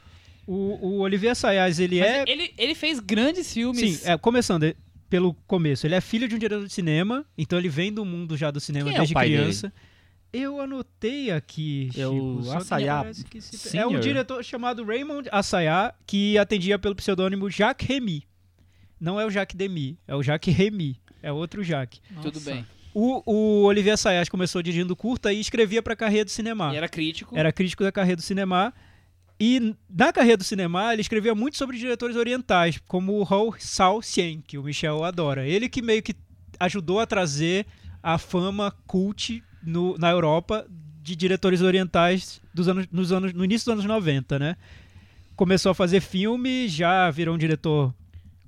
O, 0.47 0.79
o 0.81 0.99
Olivier 1.01 1.33
Assayas, 1.33 1.79
ele 1.81 1.99
Mas 1.99 2.09
é... 2.09 2.25
ele, 2.29 2.53
ele 2.57 2.75
fez 2.75 3.01
grandes 3.01 3.53
filmes. 3.53 3.99
Sim, 4.01 4.11
é, 4.11 4.17
começando 4.17 4.63
eh, 4.65 4.77
pelo 5.11 5.35
começo. 5.47 5.87
Ele 5.87 5.95
é 5.95 6.01
filho 6.01 6.29
de 6.29 6.35
um 6.35 6.39
diretor 6.39 6.65
de 6.67 6.73
cinema, 6.73 7.25
então 7.37 7.59
ele 7.59 7.69
vem 7.69 7.93
do 7.93 8.05
mundo 8.05 8.37
já 8.37 8.51
do 8.51 8.61
cinema 8.61 8.85
Quem 8.91 8.93
é 8.93 8.99
o 8.99 9.01
desde 9.01 9.15
pai 9.15 9.27
criança. 9.29 9.73
Eu 10.37 10.61
anotei 10.61 11.31
aqui, 11.31 11.91
É 11.97 12.07
o 12.09 12.13
Chico, 12.43 12.43
só 12.45 12.61
parece 13.03 13.25
que 13.25 13.41
se- 13.41 13.79
É 13.79 13.87
um 13.87 14.01
diretor 14.01 14.43
chamado 14.45 14.85
Raymond 14.85 15.29
Assayas, 15.31 15.93
que 16.07 16.37
atendia 16.39 16.79
pelo 16.79 16.95
pseudônimo 16.95 17.49
Jacques 17.49 17.87
Remy. 17.89 18.25
Não 19.01 19.21
é 19.21 19.25
o 19.27 19.31
Jacques 19.31 19.57
Demy, 19.57 19.99
é 20.09 20.15
o 20.17 20.23
Jacques 20.23 20.55
Remy. 20.55 20.97
É 21.23 21.31
outro 21.33 21.63
Jacques. 21.63 22.01
Tudo 22.23 22.41
bem. 22.41 22.67
O, 22.93 23.23
o 23.25 23.63
Olivier 23.65 23.95
Assayas 23.95 24.29
começou 24.29 24.63
dirigindo 24.63 24.95
curta 24.97 25.33
e 25.33 25.41
escrevia 25.41 25.83
para 25.83 25.95
a 25.95 25.97
carreira 25.97 26.25
do 26.25 26.31
cinema. 26.31 26.73
E 26.73 26.77
era 26.77 26.89
crítico. 26.89 27.37
Era 27.37 27.53
crítico 27.53 27.83
da 27.83 27.91
carreira 27.93 28.17
do 28.17 28.23
cinema. 28.23 28.73
E 29.39 29.75
na 29.91 30.13
carreira 30.13 30.37
do 30.37 30.45
cinema, 30.45 30.93
ele 30.93 31.01
escrevia 31.03 31.35
muito 31.35 31.57
sobre 31.57 31.77
diretores 31.77 32.15
orientais, 32.17 32.81
como 32.87 33.13
o 33.21 33.23
Hou 33.29 33.55
Sao-sien, 33.59 34.41
que 34.47 34.57
o 34.59 34.63
Michel 34.63 35.03
adora. 35.05 35.47
Ele 35.47 35.69
que 35.69 35.83
meio 35.83 36.03
que 36.03 36.15
ajudou 36.61 37.01
a 37.01 37.07
trazer 37.07 37.67
a 38.05 38.19
fama 38.19 38.71
cult 38.87 39.43
no- 39.63 39.97
na 39.99 40.11
Europa 40.11 40.67
de 41.03 41.17
diretores 41.17 41.63
orientais 41.63 42.41
dos 42.53 42.69
anos, 42.69 42.87
nos 42.93 43.11
anos, 43.13 43.33
no 43.33 43.45
início 43.45 43.65
dos 43.65 43.73
anos 43.73 43.85
90, 43.87 44.39
né? 44.39 44.57
Começou 45.35 45.71
a 45.71 45.75
fazer 45.75 46.01
filme, 46.01 46.69
já 46.69 47.11
virou 47.11 47.35
um 47.35 47.39
diretor 47.39 47.93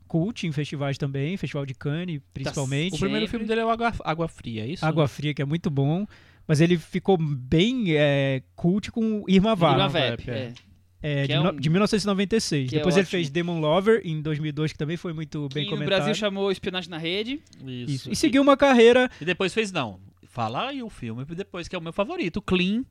cult 0.06 0.46
em 0.46 0.52
festivais 0.52 0.96
também, 0.98 1.36
Festival 1.36 1.66
de 1.66 1.74
Cannes, 1.74 2.20
principalmente. 2.32 2.94
O 2.94 2.98
primeiro 2.98 3.26
filme 3.26 3.44
dele 3.46 3.62
é 3.62 3.64
o 3.64 3.70
Água, 3.70 3.92
Água 4.04 4.28
Fria, 4.28 4.62
é 4.62 4.68
isso? 4.68 4.84
Água 4.86 5.08
Fria, 5.08 5.34
que 5.34 5.42
é 5.42 5.44
muito 5.44 5.68
bom. 5.70 6.06
Mas 6.46 6.60
ele 6.60 6.78
ficou 6.78 7.16
bem 7.18 7.86
é, 7.96 8.40
cult 8.54 8.92
com 8.92 9.24
Irma 9.26 9.56
Vap. 9.56 9.72
Irma 9.72 9.88
Vep, 9.88 10.30
é. 10.30 10.32
é. 10.34 10.52
É, 11.02 11.26
de, 11.26 11.32
é 11.32 11.38
no- 11.40 11.50
um- 11.50 11.56
de 11.56 11.68
1996. 11.70 12.68
que 12.70 12.76
é 12.76 12.78
Depois 12.78 12.94
ele 12.96 13.02
ótimo. 13.02 13.10
fez 13.10 13.30
Demon 13.30 13.60
Lover 13.60 14.00
em 14.04 14.20
2002, 14.20 14.72
que 14.72 14.78
também 14.78 14.96
foi 14.96 15.12
muito 15.12 15.48
bem 15.52 15.64
que 15.64 15.70
no 15.70 15.76
comentado. 15.76 15.96
Brasil 15.98 16.14
chamou 16.14 16.50
Espionagem 16.50 16.90
na 16.90 16.98
Rede. 16.98 17.40
Isso. 17.64 17.90
Isso. 17.92 18.12
E 18.12 18.16
seguiu 18.16 18.42
uma 18.42 18.56
carreira. 18.56 19.10
E 19.20 19.24
depois 19.24 19.52
fez, 19.54 19.70
não. 19.70 20.00
Fala 20.28 20.68
aí 20.68 20.82
o 20.82 20.90
filme, 20.90 21.24
depois 21.24 21.68
que 21.68 21.74
é 21.74 21.78
o 21.78 21.82
meu 21.82 21.92
favorito. 21.92 22.42
Clean 22.42 22.84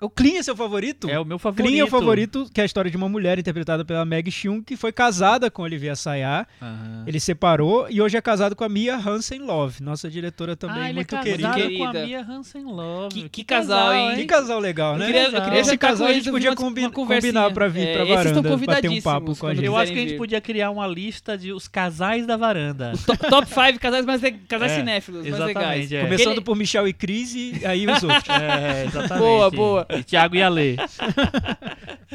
O 0.00 0.08
Clean 0.08 0.38
é 0.38 0.42
seu 0.42 0.54
favorito? 0.54 1.10
é 1.10 1.18
o 1.18 1.24
meu 1.24 1.38
favorito. 1.38 1.68
Clean 1.68 1.80
é 1.80 1.84
o 1.84 1.88
favorito, 1.88 2.48
que 2.54 2.60
é 2.60 2.62
a 2.62 2.66
história 2.66 2.88
de 2.90 2.96
uma 2.96 3.08
mulher 3.08 3.38
interpretada 3.38 3.84
pela 3.84 4.04
Meg 4.04 4.30
Chung, 4.30 4.62
que 4.62 4.76
foi 4.76 4.92
casada 4.92 5.50
com 5.50 5.62
Olivia 5.62 5.96
Sayá. 5.96 6.46
Aham. 6.62 7.04
Ele 7.06 7.18
separou 7.18 7.86
e 7.90 8.00
hoje 8.00 8.16
é 8.16 8.20
casado 8.20 8.54
com 8.54 8.62
a 8.62 8.68
Mia 8.68 8.96
Hansen 8.96 9.40
Love, 9.40 9.82
nossa 9.82 10.08
diretora 10.08 10.54
também 10.54 10.82
ah, 10.82 10.84
ele 10.86 10.94
muito 10.94 11.16
é 11.16 11.20
querida. 11.20 11.48
casado 11.48 11.60
querida. 11.62 11.78
com 11.92 11.98
a 11.98 12.06
Mia 12.06 12.20
Hansen 12.22 12.64
Love. 12.64 13.08
Que- 13.14 13.28
que 13.28 13.44
casal, 13.44 13.92
hein? 13.94 14.16
Que 14.16 14.24
casal 14.26 14.60
legal, 14.60 14.92
Eu 14.92 14.98
né? 15.00 15.06
queria, 15.06 15.22
eu 15.30 15.42
queria 15.42 15.60
Esse 15.60 15.76
casal 15.76 16.06
a 16.06 16.12
gente 16.12 16.30
podia 16.30 16.50
uma- 16.50 16.56
combi- 16.56 16.80
uma 16.82 16.90
conversinha. 16.90 17.32
combinar 17.32 17.52
pra 17.52 17.66
vir 17.66 17.88
É, 17.88 17.92
pra 17.94 18.04
varanda, 18.04 18.56
bater 18.66 18.88
um 18.90 19.00
papo 19.02 19.34
com 19.36 19.46
a 19.48 19.54
gente. 19.54 19.64
Eu 19.64 19.76
acho 19.76 19.92
que 19.92 19.98
a 19.98 20.02
gente 20.02 20.16
podia 20.16 20.40
criar 20.40 20.70
uma 20.70 20.86
lista 20.86 21.36
de 21.36 21.52
os 21.52 21.66
casais 21.66 22.24
da 22.24 22.36
varanda. 22.36 22.92
Top, 23.04 23.18
top 23.28 23.48
5 23.48 23.80
casais, 23.80 24.06
mais 24.06 24.20
casais 24.46 24.72
É, 24.72 24.76
cinéfilos, 24.76 25.26
mais 25.28 25.42
legais. 25.44 25.90
é. 25.90 26.02
Começando 26.04 26.26
Aquele- 26.28 26.44
por 26.44 26.54
Michel 26.56 26.86
e 26.86 26.92
Cris 26.92 27.34
e 27.34 27.60
aí 27.64 27.84
os 27.86 28.02
outros. 28.04 28.22
É, 28.38 28.84
exatamente. 28.86 29.18
Boa, 29.18 29.50
boa. 29.50 29.87
E 29.90 30.02
Thiago 30.02 30.36
e 30.36 30.42
Ale. 30.42 30.76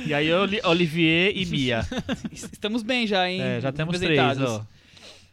e 0.05 0.13
aí 0.13 0.31
Oli- 0.33 0.61
Olivier 0.63 1.33
e 1.35 1.45
Mia. 1.45 1.85
Estamos 2.31 2.83
bem 2.83 3.07
já, 3.07 3.29
hein? 3.29 3.41
É, 3.41 3.61
já 3.61 3.71
temos 3.71 3.99
três, 3.99 4.19
representados. 4.19 4.61
ó. 4.61 4.65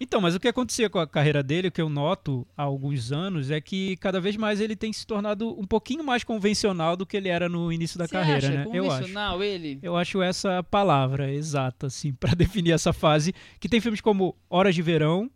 Então, 0.02 0.18
mas 0.18 0.34
o 0.34 0.40
que 0.40 0.48
acontecia 0.48 0.88
com 0.88 0.98
a 0.98 1.06
carreira 1.06 1.42
dele, 1.42 1.68
o 1.68 1.70
que 1.70 1.80
eu 1.82 1.90
noto 1.90 2.46
há 2.56 2.62
alguns 2.62 3.12
anos, 3.12 3.50
é 3.50 3.60
que 3.60 3.98
cada 3.98 4.18
vez 4.18 4.34
mais 4.34 4.58
ele 4.58 4.74
tem 4.74 4.90
se 4.94 5.06
tornado 5.06 5.50
um 5.60 5.66
pouquinho 5.66 6.02
mais 6.02 6.24
convencional 6.24 6.96
do 6.96 7.04
que 7.04 7.18
ele 7.18 7.28
era 7.28 7.50
no 7.50 7.70
início 7.70 7.98
da 7.98 8.06
Você 8.06 8.12
carreira, 8.12 8.38
acha 8.38 8.50
né? 8.50 8.66
Eu 8.72 8.84
acho. 8.86 8.94
convencional 8.96 9.42
ele? 9.44 9.78
Eu 9.82 9.94
acho 9.98 10.22
essa 10.22 10.62
palavra 10.62 11.30
exata, 11.30 11.88
assim, 11.88 12.14
pra 12.18 12.32
definir 12.32 12.72
essa 12.72 12.94
fase. 12.94 13.34
Que 13.60 13.68
tem 13.68 13.78
filmes 13.78 14.00
como 14.00 14.34
Horas 14.48 14.74
de 14.74 14.80
Verão, 14.80 15.30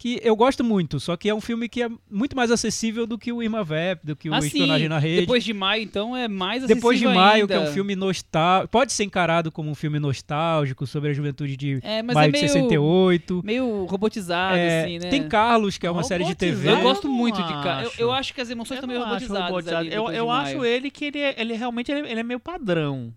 que 0.00 0.18
eu 0.24 0.34
gosto 0.34 0.64
muito, 0.64 0.98
só 0.98 1.14
que 1.14 1.28
é 1.28 1.34
um 1.34 1.42
filme 1.42 1.68
que 1.68 1.82
é 1.82 1.88
muito 2.10 2.34
mais 2.34 2.50
acessível 2.50 3.06
do 3.06 3.18
que 3.18 3.30
o 3.30 3.42
Irma 3.42 3.62
Vep, 3.62 4.00
do 4.02 4.16
que 4.16 4.30
o 4.30 4.34
Ah, 4.34 4.40
sim. 4.40 4.46
Espionagem 4.46 4.88
na 4.88 4.98
Rede. 4.98 5.20
Depois 5.20 5.44
de 5.44 5.52
maio, 5.52 5.82
então, 5.82 6.16
é 6.16 6.26
mais 6.26 6.64
Depois 6.66 6.98
de 6.98 7.04
acessível 7.04 7.22
Maio, 7.26 7.42
ainda. 7.42 7.46
que 7.46 7.52
é 7.66 7.68
um 7.68 7.72
filme 7.74 7.94
nostálgico. 7.94 8.68
Pode 8.72 8.94
ser 8.94 9.04
encarado 9.04 9.52
como 9.52 9.70
um 9.70 9.74
filme 9.74 9.98
nostálgico 9.98 10.86
sobre 10.86 11.10
a 11.10 11.12
juventude 11.12 11.54
de 11.54 11.80
É, 11.82 12.02
mas 12.02 12.14
Maio 12.14 12.28
é 12.30 12.32
meio, 12.32 12.44
de 12.46 12.50
68. 12.50 13.42
meio 13.44 13.84
robotizado, 13.84 14.56
É, 14.56 14.84
assim, 14.84 14.98
né? 15.00 15.10
Tem 15.10 15.28
Carlos, 15.28 15.76
que 15.76 15.86
é 15.86 15.90
uma 15.90 16.02
série 16.02 16.24
de 16.24 16.34
TV. 16.34 16.70
Eu 16.70 16.80
gosto 16.80 17.06
muito 17.06 17.36
de 17.42 17.52
cara. 17.62 17.82
Eu, 17.82 17.88
acho. 17.90 18.00
eu 18.00 18.12
acho 18.12 18.34
que 18.34 18.40
as 18.40 18.48
emoções 18.48 18.78
Eu 18.78 18.84
estão 18.84 18.88
meio 18.88 19.04
robotizadas. 19.04 19.48
robotizado. 19.48 19.76
ali 19.80 19.92
Eu, 19.94 20.10
eu 20.10 20.30
acho 20.30 20.64
ele 20.64 20.90
que 20.90 21.04
ele, 21.04 21.18
é, 21.18 21.34
ele 21.38 21.52
realmente 21.52 21.92
ele, 21.92 22.08
ele 22.08 22.20
é 22.20 22.24
meio 22.24 22.40
padrão. 22.40 23.12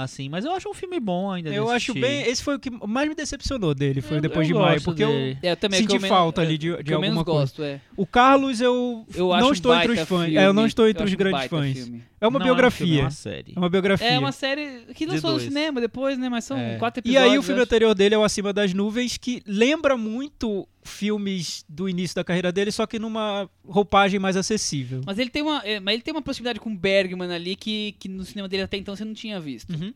Assim, 0.00 0.28
mas 0.28 0.44
eu 0.44 0.52
acho 0.52 0.68
um 0.68 0.74
filme 0.74 1.00
bom 1.00 1.30
ainda. 1.30 1.50
de 1.50 1.56
Eu 1.56 1.68
acho 1.70 1.92
bem. 1.92 2.22
Esse 2.22 2.40
foi 2.42 2.54
o 2.54 2.58
que 2.60 2.70
mais 2.86 3.08
me 3.08 3.14
decepcionou 3.16 3.74
dele, 3.74 4.00
foi 4.00 4.18
Eu- 4.18 4.20
depois 4.20 4.48
eu 4.48 4.54
de 4.56 4.62
Maio, 4.62 4.80
porque 4.82 5.02
eu, 5.02 5.08
dele. 5.08 5.38
É, 5.42 5.50
eu 5.52 5.56
também, 5.56 5.80
senti 5.80 5.94
eu 5.96 6.00
falta 6.02 6.40
é, 6.40 6.44
ali 6.44 6.56
de, 6.56 6.82
de 6.82 6.92
eu 6.92 7.00
menos 7.00 7.18
alguma 7.18 7.24
coisa. 7.24 7.40
gosto, 7.40 7.62
é. 7.64 7.80
O 7.96 8.06
Carlos, 8.06 8.60
eu, 8.60 9.04
Eu 9.14 9.28
não 9.28 9.48
um 9.48 9.52
estou 9.52 9.74
entre 9.74 9.92
os 9.92 10.00
fãs. 10.08 10.32
É, 10.34 10.46
eu 10.46 10.52
não 10.52 10.66
estou 10.66 10.84
Eu 10.86 10.90
entre 10.90 11.04
os 11.04 11.12
um 11.12 11.16
grandes 11.16 11.46
fãs. 11.46 11.72
filme. 11.76 12.02
É 12.20 12.26
uma 12.26 12.38
Não 12.38 12.46
é 12.46 12.52
um 12.52 12.54
filme, 12.54 12.62
biografia. 12.62 12.98
é 13.00 13.02
uma 13.04 13.10
série. 13.10 13.52
É 13.54 13.58
uma 13.58 13.68
biografia. 13.68 14.06
É 14.08 14.18
uma 14.18 14.32
série 14.32 14.80
que 14.94 15.04
lançou 15.06 15.32
no 15.32 15.40
cinema 15.40 15.80
depois, 15.80 16.16
né? 16.18 16.28
Mas 16.28 16.44
são 16.44 16.56
É. 16.56 16.76
quatro 16.76 17.00
E 17.00 17.10
episódios. 17.10 17.32
aí 17.32 17.38
o 17.38 17.42
filme 17.42 17.58
eu 17.60 17.62
acho. 17.62 17.68
anterior 17.68 17.94
dele 17.94 18.14
é 18.14 18.18
o 18.18 18.24
Acima 18.24 18.52
das 18.52 18.72
Nuvens, 18.74 19.16
que 19.16 19.42
lembra 19.46 19.96
muito 19.96 20.66
filmes 20.88 21.64
do 21.68 21.88
início 21.88 22.14
da 22.16 22.24
carreira 22.24 22.50
dele, 22.50 22.72
só 22.72 22.86
que 22.86 22.98
numa 22.98 23.48
roupagem 23.64 24.18
mais 24.18 24.36
acessível. 24.36 25.02
Mas 25.06 25.18
ele 25.18 25.30
tem 25.30 25.42
uma, 25.42 25.62
é, 25.64 25.78
mas 25.78 25.94
ele 25.94 26.02
tem 26.02 26.12
uma 26.12 26.22
proximidade 26.22 26.58
com 26.58 26.70
o 26.70 26.76
Bergman 26.76 27.32
ali 27.32 27.54
que, 27.54 27.94
que 27.98 28.08
no 28.08 28.24
cinema 28.24 28.48
dele 28.48 28.62
até 28.64 28.76
então 28.76 28.96
você 28.96 29.04
não 29.04 29.14
tinha 29.14 29.38
visto. 29.40 29.70
Uhum. 29.70 29.92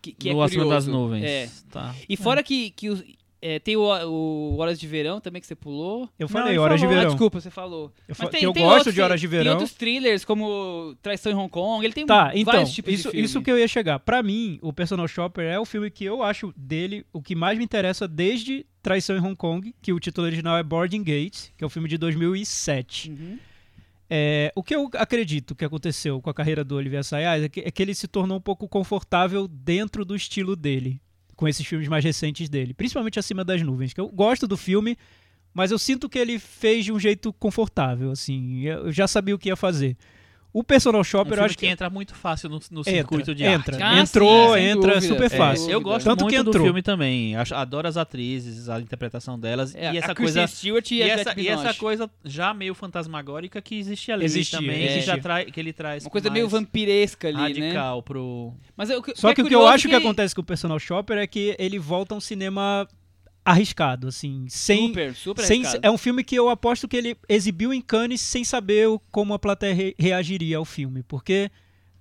Que, 0.00 0.12
que 0.12 0.32
no 0.32 0.42
é 0.42 0.44
Acima 0.44 0.66
das. 0.66 0.86
Nuvens. 0.86 1.24
É. 1.24 1.50
Tá. 1.70 1.94
E 2.08 2.16
fora 2.16 2.42
que, 2.42 2.70
que 2.70 2.90
os- 2.90 3.02
é, 3.46 3.58
tem 3.58 3.76
o, 3.76 3.82
o 3.82 4.56
Horas 4.56 4.80
de 4.80 4.86
Verão 4.86 5.20
também 5.20 5.38
que 5.38 5.46
você 5.46 5.54
pulou. 5.54 6.08
Eu 6.18 6.24
Não, 6.24 6.28
falei, 6.28 6.52
ele 6.52 6.58
Horas 6.58 6.80
de 6.80 6.86
falou. 6.86 6.94
Ah, 6.96 7.00
Verão. 7.00 7.10
desculpa, 7.14 7.40
você 7.42 7.50
falou. 7.50 7.92
Eu, 8.08 8.14
fa- 8.14 8.26
tem- 8.28 8.42
eu 8.42 8.52
tem 8.54 8.62
gosto 8.62 8.76
outros- 8.78 8.94
de 8.94 9.00
Horas 9.02 9.20
de 9.20 9.28
Tem 9.28 9.38
Verão. 9.38 9.52
outros 9.52 9.74
thrillers 9.74 10.24
como 10.24 10.96
Traição 11.02 11.30
em 11.30 11.34
Hong 11.34 11.50
Kong. 11.50 11.84
Ele 11.84 11.92
tem 11.92 12.06
Tá, 12.06 12.30
então, 12.34 12.52
vários 12.54 12.72
tipos 12.72 12.94
isso, 12.94 13.02
de 13.04 13.10
filme. 13.10 13.24
isso 13.26 13.42
que 13.42 13.50
eu 13.52 13.58
ia 13.58 13.68
chegar. 13.68 13.98
Pra 13.98 14.22
mim, 14.22 14.58
o 14.62 14.72
Personal 14.72 15.06
Shopper 15.06 15.44
é 15.44 15.60
o 15.60 15.64
filme 15.66 15.90
que 15.90 16.04
eu 16.04 16.22
acho 16.22 16.54
dele 16.56 17.04
o 17.12 17.20
que 17.20 17.34
mais 17.34 17.58
me 17.58 17.64
interessa 17.64 18.08
desde 18.08 18.64
Traição 18.82 19.14
em 19.16 19.20
Hong 19.20 19.36
Kong, 19.36 19.74
que 19.82 19.92
o 19.92 20.00
título 20.00 20.26
original 20.26 20.56
é 20.56 20.62
Boarding 20.62 21.02
Gate, 21.02 21.50
que 21.56 21.62
é 21.64 21.66
um 21.66 21.70
filme 21.70 21.88
de 21.88 21.98
2007. 21.98 23.10
Uhum. 23.10 23.38
É, 24.08 24.52
o 24.54 24.62
que 24.62 24.74
eu 24.74 24.90
acredito 24.94 25.54
que 25.54 25.64
aconteceu 25.64 26.20
com 26.20 26.28
a 26.28 26.34
carreira 26.34 26.62
do 26.62 26.76
Olivier 26.76 27.00
Assayas 27.00 27.42
é 27.44 27.48
que, 27.48 27.60
é 27.60 27.70
que 27.70 27.82
ele 27.82 27.94
se 27.94 28.06
tornou 28.06 28.36
um 28.36 28.40
pouco 28.40 28.68
confortável 28.68 29.48
dentro 29.48 30.04
do 30.04 30.14
estilo 30.14 30.54
dele, 30.54 31.00
com 31.34 31.48
esses 31.48 31.66
filmes 31.66 31.88
mais 31.88 32.04
recentes 32.04 32.48
dele, 32.48 32.74
principalmente 32.74 33.18
Acima 33.18 33.44
das 33.44 33.62
Nuvens, 33.62 33.92
que 33.92 34.00
eu 34.00 34.08
gosto 34.08 34.46
do 34.46 34.56
filme, 34.56 34.96
mas 35.52 35.70
eu 35.70 35.78
sinto 35.78 36.08
que 36.08 36.18
ele 36.18 36.38
fez 36.38 36.84
de 36.84 36.92
um 36.92 36.98
jeito 36.98 37.32
confortável, 37.32 38.10
assim, 38.10 38.62
eu 38.62 38.92
já 38.92 39.06
sabia 39.06 39.34
o 39.34 39.38
que 39.38 39.48
ia 39.48 39.56
fazer. 39.56 39.96
O 40.54 40.62
Personal 40.62 41.00
Um 41.00 41.04
Shopper, 41.04 41.32
eu 41.32 41.34
filme 41.34 41.46
acho 41.46 41.58
que 41.58 41.66
que 41.66 41.72
entra 41.72 41.90
muito 41.90 42.14
fácil 42.14 42.48
no, 42.48 42.60
no 42.70 42.80
entra, 42.82 42.92
circuito 42.92 43.34
de 43.34 43.42
entra, 43.42 43.74
arte. 43.74 43.82
Ah, 43.82 44.00
entrou, 44.00 44.54
sim, 44.54 44.60
entra 44.60 44.94
dúvida, 44.94 45.00
super 45.14 45.28
sem 45.28 45.38
fácil. 45.38 45.68
Eu 45.70 45.80
gosto 45.80 46.04
Tanto 46.04 46.20
muito 46.22 46.36
que 46.36 46.42
do 46.44 46.50
entrou. 46.50 46.64
filme 46.64 46.80
também. 46.80 47.34
Acho- 47.34 47.56
Adoro 47.56 47.88
as 47.88 47.96
atrizes, 47.96 48.68
a 48.68 48.78
interpretação 48.80 49.36
delas. 49.36 49.74
É, 49.74 49.92
e 49.92 49.98
essa 49.98 50.14
coisa. 50.14 50.46
Stewart 50.46 50.88
e, 50.92 50.98
E 50.98 51.02
a 51.02 51.06
essa, 51.08 51.34
e 51.40 51.48
essa 51.48 51.74
coisa 51.74 52.08
já 52.24 52.54
meio 52.54 52.72
fantasmagórica 52.72 53.60
que 53.60 53.74
existe 53.76 54.12
ali 54.12 54.24
Existia, 54.24 54.60
também. 54.60 54.76
Que, 54.78 54.84
existia. 54.84 55.02
já 55.16 55.18
trai, 55.20 55.44
que 55.46 55.58
ele 55.58 55.72
traz 55.72 56.04
Uma 56.04 56.10
coisa 56.10 56.30
meio 56.30 56.48
vampiresca 56.48 57.26
ali, 57.26 57.36
né? 57.36 57.42
radical 57.66 58.00
pro. 58.04 58.54
Mas 58.76 58.90
eu, 58.90 59.02
Só 59.16 59.34
que 59.34 59.42
o 59.42 59.46
que 59.48 59.54
eu 59.56 59.66
acho 59.66 59.88
que 59.88 59.94
ele- 59.96 60.04
acontece 60.04 60.34
com 60.36 60.40
o 60.40 60.44
Personal 60.44 60.78
Shopper 60.78 61.18
é 61.18 61.26
que 61.26 61.56
ele 61.58 61.80
volta 61.80 62.14
a 62.14 62.16
um 62.16 62.20
cinema 62.20 62.86
arriscado, 63.44 64.08
assim, 64.08 64.46
sem 64.48 64.88
Super, 64.88 65.14
super 65.14 65.44
sem, 65.44 65.60
arriscado. 65.62 65.86
é 65.86 65.90
um 65.90 65.98
filme 65.98 66.24
que 66.24 66.34
eu 66.34 66.48
aposto 66.48 66.88
que 66.88 66.96
ele 66.96 67.16
exibiu 67.28 67.72
em 67.74 67.80
Cannes 67.80 68.20
sem 68.20 68.42
saber 68.44 68.88
como 69.10 69.34
a 69.34 69.38
plateia 69.38 69.74
re- 69.74 69.94
reagiria 69.98 70.56
ao 70.56 70.64
filme, 70.64 71.02
porque 71.02 71.50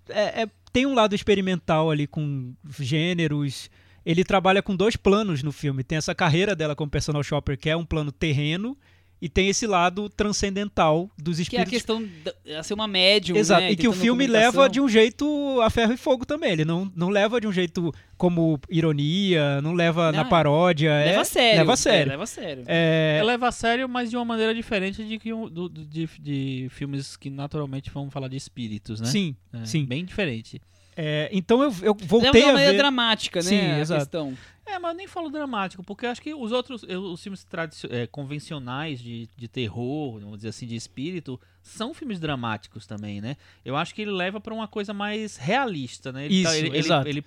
é- 0.10 0.44
é- 0.44 0.50
tem 0.72 0.86
um 0.86 0.94
lado 0.96 1.14
experimental 1.14 1.92
ali 1.92 2.08
com 2.08 2.54
gêneros. 2.80 3.70
Ele 4.06 4.24
trabalha 4.24 4.62
com 4.62 4.76
dois 4.76 4.96
planos 4.96 5.44
no 5.44 5.52
filme. 5.52 5.84
Tem 5.84 5.98
essa 5.98 6.16
carreira 6.16 6.56
dela 6.56 6.76
como 6.76 6.90
personal 6.90 7.24
shopper, 7.24 7.58
que 7.58 7.70
é 7.70 7.76
um 7.76 7.86
plano 7.86 8.12
terreno, 8.12 8.76
e 9.24 9.30
tem 9.30 9.48
esse 9.48 9.66
lado 9.66 10.10
transcendental 10.10 11.10
dos 11.18 11.36
Que 11.38 11.56
é 11.56 11.60
a 11.60 11.64
espíritos. 11.64 11.72
questão 11.72 12.04
de 12.04 12.64
ser 12.64 12.74
uma 12.74 12.88
médium, 12.88 13.38
Exato, 13.38 13.62
né? 13.62 13.72
e 13.72 13.76
que 13.78 13.88
o 13.88 13.94
filme 13.94 14.28
leva 14.28 14.68
de 14.70 14.82
um 14.82 14.90
jeito 14.90 15.62
a 15.62 15.70
ferro 15.70 15.94
e 15.94 15.98
fogo 15.98 16.26
também. 16.26 16.52
Ele 16.52 16.66
não, 16.66 16.92
não 16.96 17.08
leva 17.10 17.40
de 17.40 17.48
um 17.48 17.52
jeito 17.54 17.94
como 18.18 18.60
ironia, 18.70 19.62
não 19.62 19.74
leva 19.74 20.12
na 20.12 20.24
Não, 20.24 20.30
paródia. 20.30 20.90
Leva 20.92 21.10
é, 21.12 21.22
a 21.22 21.24
sério. 21.26 21.60
Leva 21.60 21.72
a 21.72 21.74
É, 21.74 21.78
sério. 21.78 22.10
leva 22.12 22.24
a 22.24 22.28
sério. 22.28 22.64
É, 22.68 23.16
Ela 23.20 23.28
leva 23.32 23.48
a 23.48 23.52
sério, 23.52 23.88
mas 23.90 24.10
de 24.10 24.16
uma 24.18 24.26
maneira 24.26 24.54
diferente 24.54 25.04
de, 25.04 25.18
que 25.18 25.32
um- 25.34 25.48
do- 25.50 25.70
de, 25.70 26.10
de 26.20 26.68
filmes 26.70 27.16
que 27.16 27.30
naturalmente 27.30 27.90
vamos 27.94 28.14
falar 28.14 28.28
de 28.28 28.36
espíritos, 28.36 29.00
né? 29.00 29.08
Sim, 29.08 29.36
É, 29.54 29.66
sim. 29.66 29.86
Bem 29.86 30.04
diferente. 30.04 30.62
É, 30.96 31.28
então 31.32 31.64
eu, 31.64 31.70
eu 31.82 31.94
Leva 31.94 31.96
de 32.02 32.06
voltei 32.08 32.42
uma 32.44 32.50
a 32.50 32.54
maneira 32.54 32.72
ver... 32.74 32.78
dramática, 32.78 33.40
né? 33.40 33.44
Sim, 33.50 33.60
a 33.60 33.80
exato. 33.80 34.02
questão. 34.02 34.34
É, 34.66 34.80
mas 34.80 34.92
eu 34.92 34.98
nem 34.98 35.08
falo 35.08 35.30
dramático, 35.30 35.84
porque 35.84 36.06
eu 36.06 36.10
acho 36.10 36.22
que 36.22 36.34
os 36.34 36.52
outros, 36.52 36.84
os 36.84 37.22
filmes 37.22 37.46
é, 37.90 38.08
convencionais 38.08 39.00
de, 39.00 39.28
de 39.36 39.48
terror, 39.48 40.20
vamos 40.20 40.38
dizer 40.38 40.50
assim, 40.50 40.66
de 40.66 40.76
espírito, 40.76 41.40
são 41.62 41.94
filmes 41.94 42.20
dramáticos 42.20 42.88
também, 42.88 43.20
né? 43.20 43.36
Eu 43.66 43.76
acho 43.76 43.94
que 43.94 44.02
ele 44.02 44.12
leva 44.12 44.40
pra 44.40 44.54
uma 44.54 44.68
coisa 44.68 44.94
mais 44.94 45.36
realista, 45.36 46.12
né? 46.12 46.26
Ele 46.26 46.36
Isso, 46.42 46.54
ele, 46.54 46.68
ele- 46.70 46.78
exato. 46.78 47.08
Ele, 47.08 47.24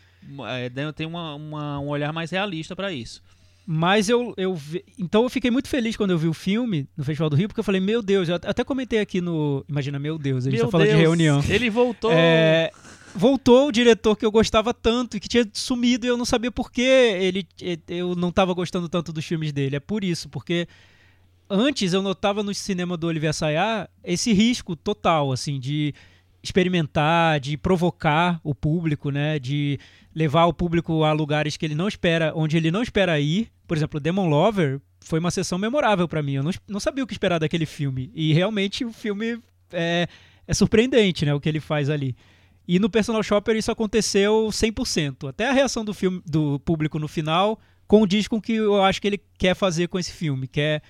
é, 0.48 0.68
dá- 0.70 0.92
tem 0.92 1.06
uma, 1.06 1.34
uma- 1.34 1.78
um 1.80 1.88
olhar 1.88 2.12
mais 2.12 2.30
realista 2.30 2.74
pra 2.74 2.90
isso. 2.90 3.22
Mas 3.68 4.08
eu, 4.08 4.32
eu 4.36 4.54
vi- 4.54 4.84
então 4.96 5.24
eu 5.24 5.28
fiquei 5.28 5.50
muito 5.50 5.68
feliz 5.68 5.96
quando 5.96 6.12
eu 6.12 6.18
vi 6.18 6.28
o 6.28 6.32
filme 6.32 6.88
no 6.96 7.02
Festival 7.04 7.28
do 7.28 7.34
Rio, 7.36 7.48
porque 7.48 7.58
eu 7.58 7.64
falei, 7.64 7.80
meu 7.80 8.00
Deus, 8.00 8.28
eu 8.28 8.36
até 8.36 8.62
comentei 8.62 9.00
aqui 9.00 9.20
no. 9.20 9.64
Imagina, 9.68 9.98
meu 9.98 10.16
Deus, 10.16 10.46
a 10.46 10.50
gente 10.50 10.58
Meu 10.60 10.66
tá 10.66 10.70
falando 10.70 10.88
de 10.88 10.94
reunião. 10.94 11.42
Ele 11.48 11.68
voltou. 11.68 12.12
É, 12.12 12.70
voltou 13.16 13.68
o 13.68 13.72
diretor 13.72 14.16
que 14.16 14.24
eu 14.24 14.30
gostava 14.30 14.72
tanto 14.74 15.16
e 15.16 15.20
que 15.20 15.28
tinha 15.28 15.46
sumido 15.52 16.06
e 16.06 16.08
eu 16.08 16.16
não 16.16 16.24
sabia 16.24 16.50
por 16.50 16.70
que 16.70 16.82
ele, 16.82 17.46
eu 17.88 18.14
não 18.14 18.28
estava 18.28 18.52
gostando 18.52 18.88
tanto 18.88 19.12
dos 19.12 19.24
filmes 19.24 19.52
dele. 19.52 19.76
É 19.76 19.80
por 19.80 20.04
isso, 20.04 20.28
porque 20.28 20.68
antes 21.48 21.92
eu 21.92 22.02
notava 22.02 22.42
no 22.42 22.54
cinema 22.54 22.96
do 22.96 23.06
Olivier 23.06 23.32
Sayá 23.32 23.88
esse 24.04 24.32
risco 24.32 24.76
total, 24.76 25.32
assim, 25.32 25.58
de 25.58 25.94
experimentar, 26.42 27.40
de 27.40 27.56
provocar 27.56 28.40
o 28.44 28.54
público, 28.54 29.10
né, 29.10 29.38
de 29.38 29.78
levar 30.14 30.46
o 30.46 30.52
público 30.52 31.02
a 31.02 31.12
lugares 31.12 31.56
que 31.56 31.66
ele 31.66 31.74
não 31.74 31.88
espera, 31.88 32.32
onde 32.34 32.56
ele 32.56 32.70
não 32.70 32.82
espera 32.82 33.18
ir. 33.18 33.50
Por 33.66 33.76
exemplo, 33.76 33.98
Demon 33.98 34.28
Lover 34.28 34.80
foi 35.00 35.18
uma 35.18 35.30
sessão 35.30 35.58
memorável 35.58 36.06
para 36.06 36.22
mim. 36.22 36.34
Eu 36.34 36.42
não, 36.42 36.52
não 36.68 36.80
sabia 36.80 37.02
o 37.02 37.06
que 37.06 37.14
esperar 37.14 37.38
daquele 37.38 37.66
filme 37.66 38.10
e 38.14 38.32
realmente 38.32 38.84
o 38.84 38.92
filme 38.92 39.40
é, 39.72 40.06
é 40.46 40.54
surpreendente, 40.54 41.24
né, 41.24 41.34
o 41.34 41.40
que 41.40 41.48
ele 41.48 41.60
faz 41.60 41.90
ali. 41.90 42.14
E 42.68 42.78
no 42.78 42.90
Personal 42.90 43.22
Shopper 43.22 43.56
isso 43.56 43.70
aconteceu 43.70 44.48
100%. 44.50 45.28
Até 45.28 45.48
a 45.48 45.52
reação 45.52 45.84
do 45.84 45.94
filme 45.94 46.20
do 46.26 46.58
público 46.60 46.98
no 46.98 47.06
final 47.08 47.58
condiz 47.86 48.26
com 48.26 48.36
o 48.36 48.42
que 48.42 48.54
eu 48.54 48.82
acho 48.82 49.00
que 49.00 49.06
ele 49.06 49.20
quer 49.38 49.54
fazer 49.54 49.86
com 49.88 49.98
esse 49.98 50.10
filme, 50.12 50.48
que 50.48 50.60
é 50.60 50.80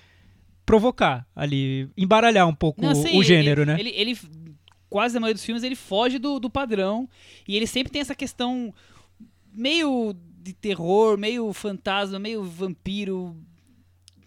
provocar 0.65 1.25
ali, 1.35 1.89
embaralhar 1.95 2.47
um 2.47 2.55
pouco 2.55 2.81
Não, 2.81 2.91
o- 2.91 2.95
sim, 2.95 3.17
o 3.17 3.23
gênero, 3.23 3.61
ele, 3.61 3.71
né? 3.71 3.79
Ele, 3.79 3.89
ele, 3.95 4.17
quase 4.89 5.15
a 5.15 5.19
maioria 5.19 5.35
dos 5.35 5.45
filmes, 5.45 5.63
ele 5.63 5.75
foge 5.75 6.17
do, 6.17 6.39
do 6.39 6.49
padrão. 6.49 7.07
E 7.47 7.55
ele 7.55 7.67
sempre 7.67 7.91
tem 7.91 8.01
essa 8.01 8.15
questão 8.15 8.73
meio 9.53 10.13
de 10.41 10.53
terror, 10.53 11.17
meio 11.17 11.51
fantasma, 11.53 12.17
meio 12.19 12.43
vampiro. 12.43 13.35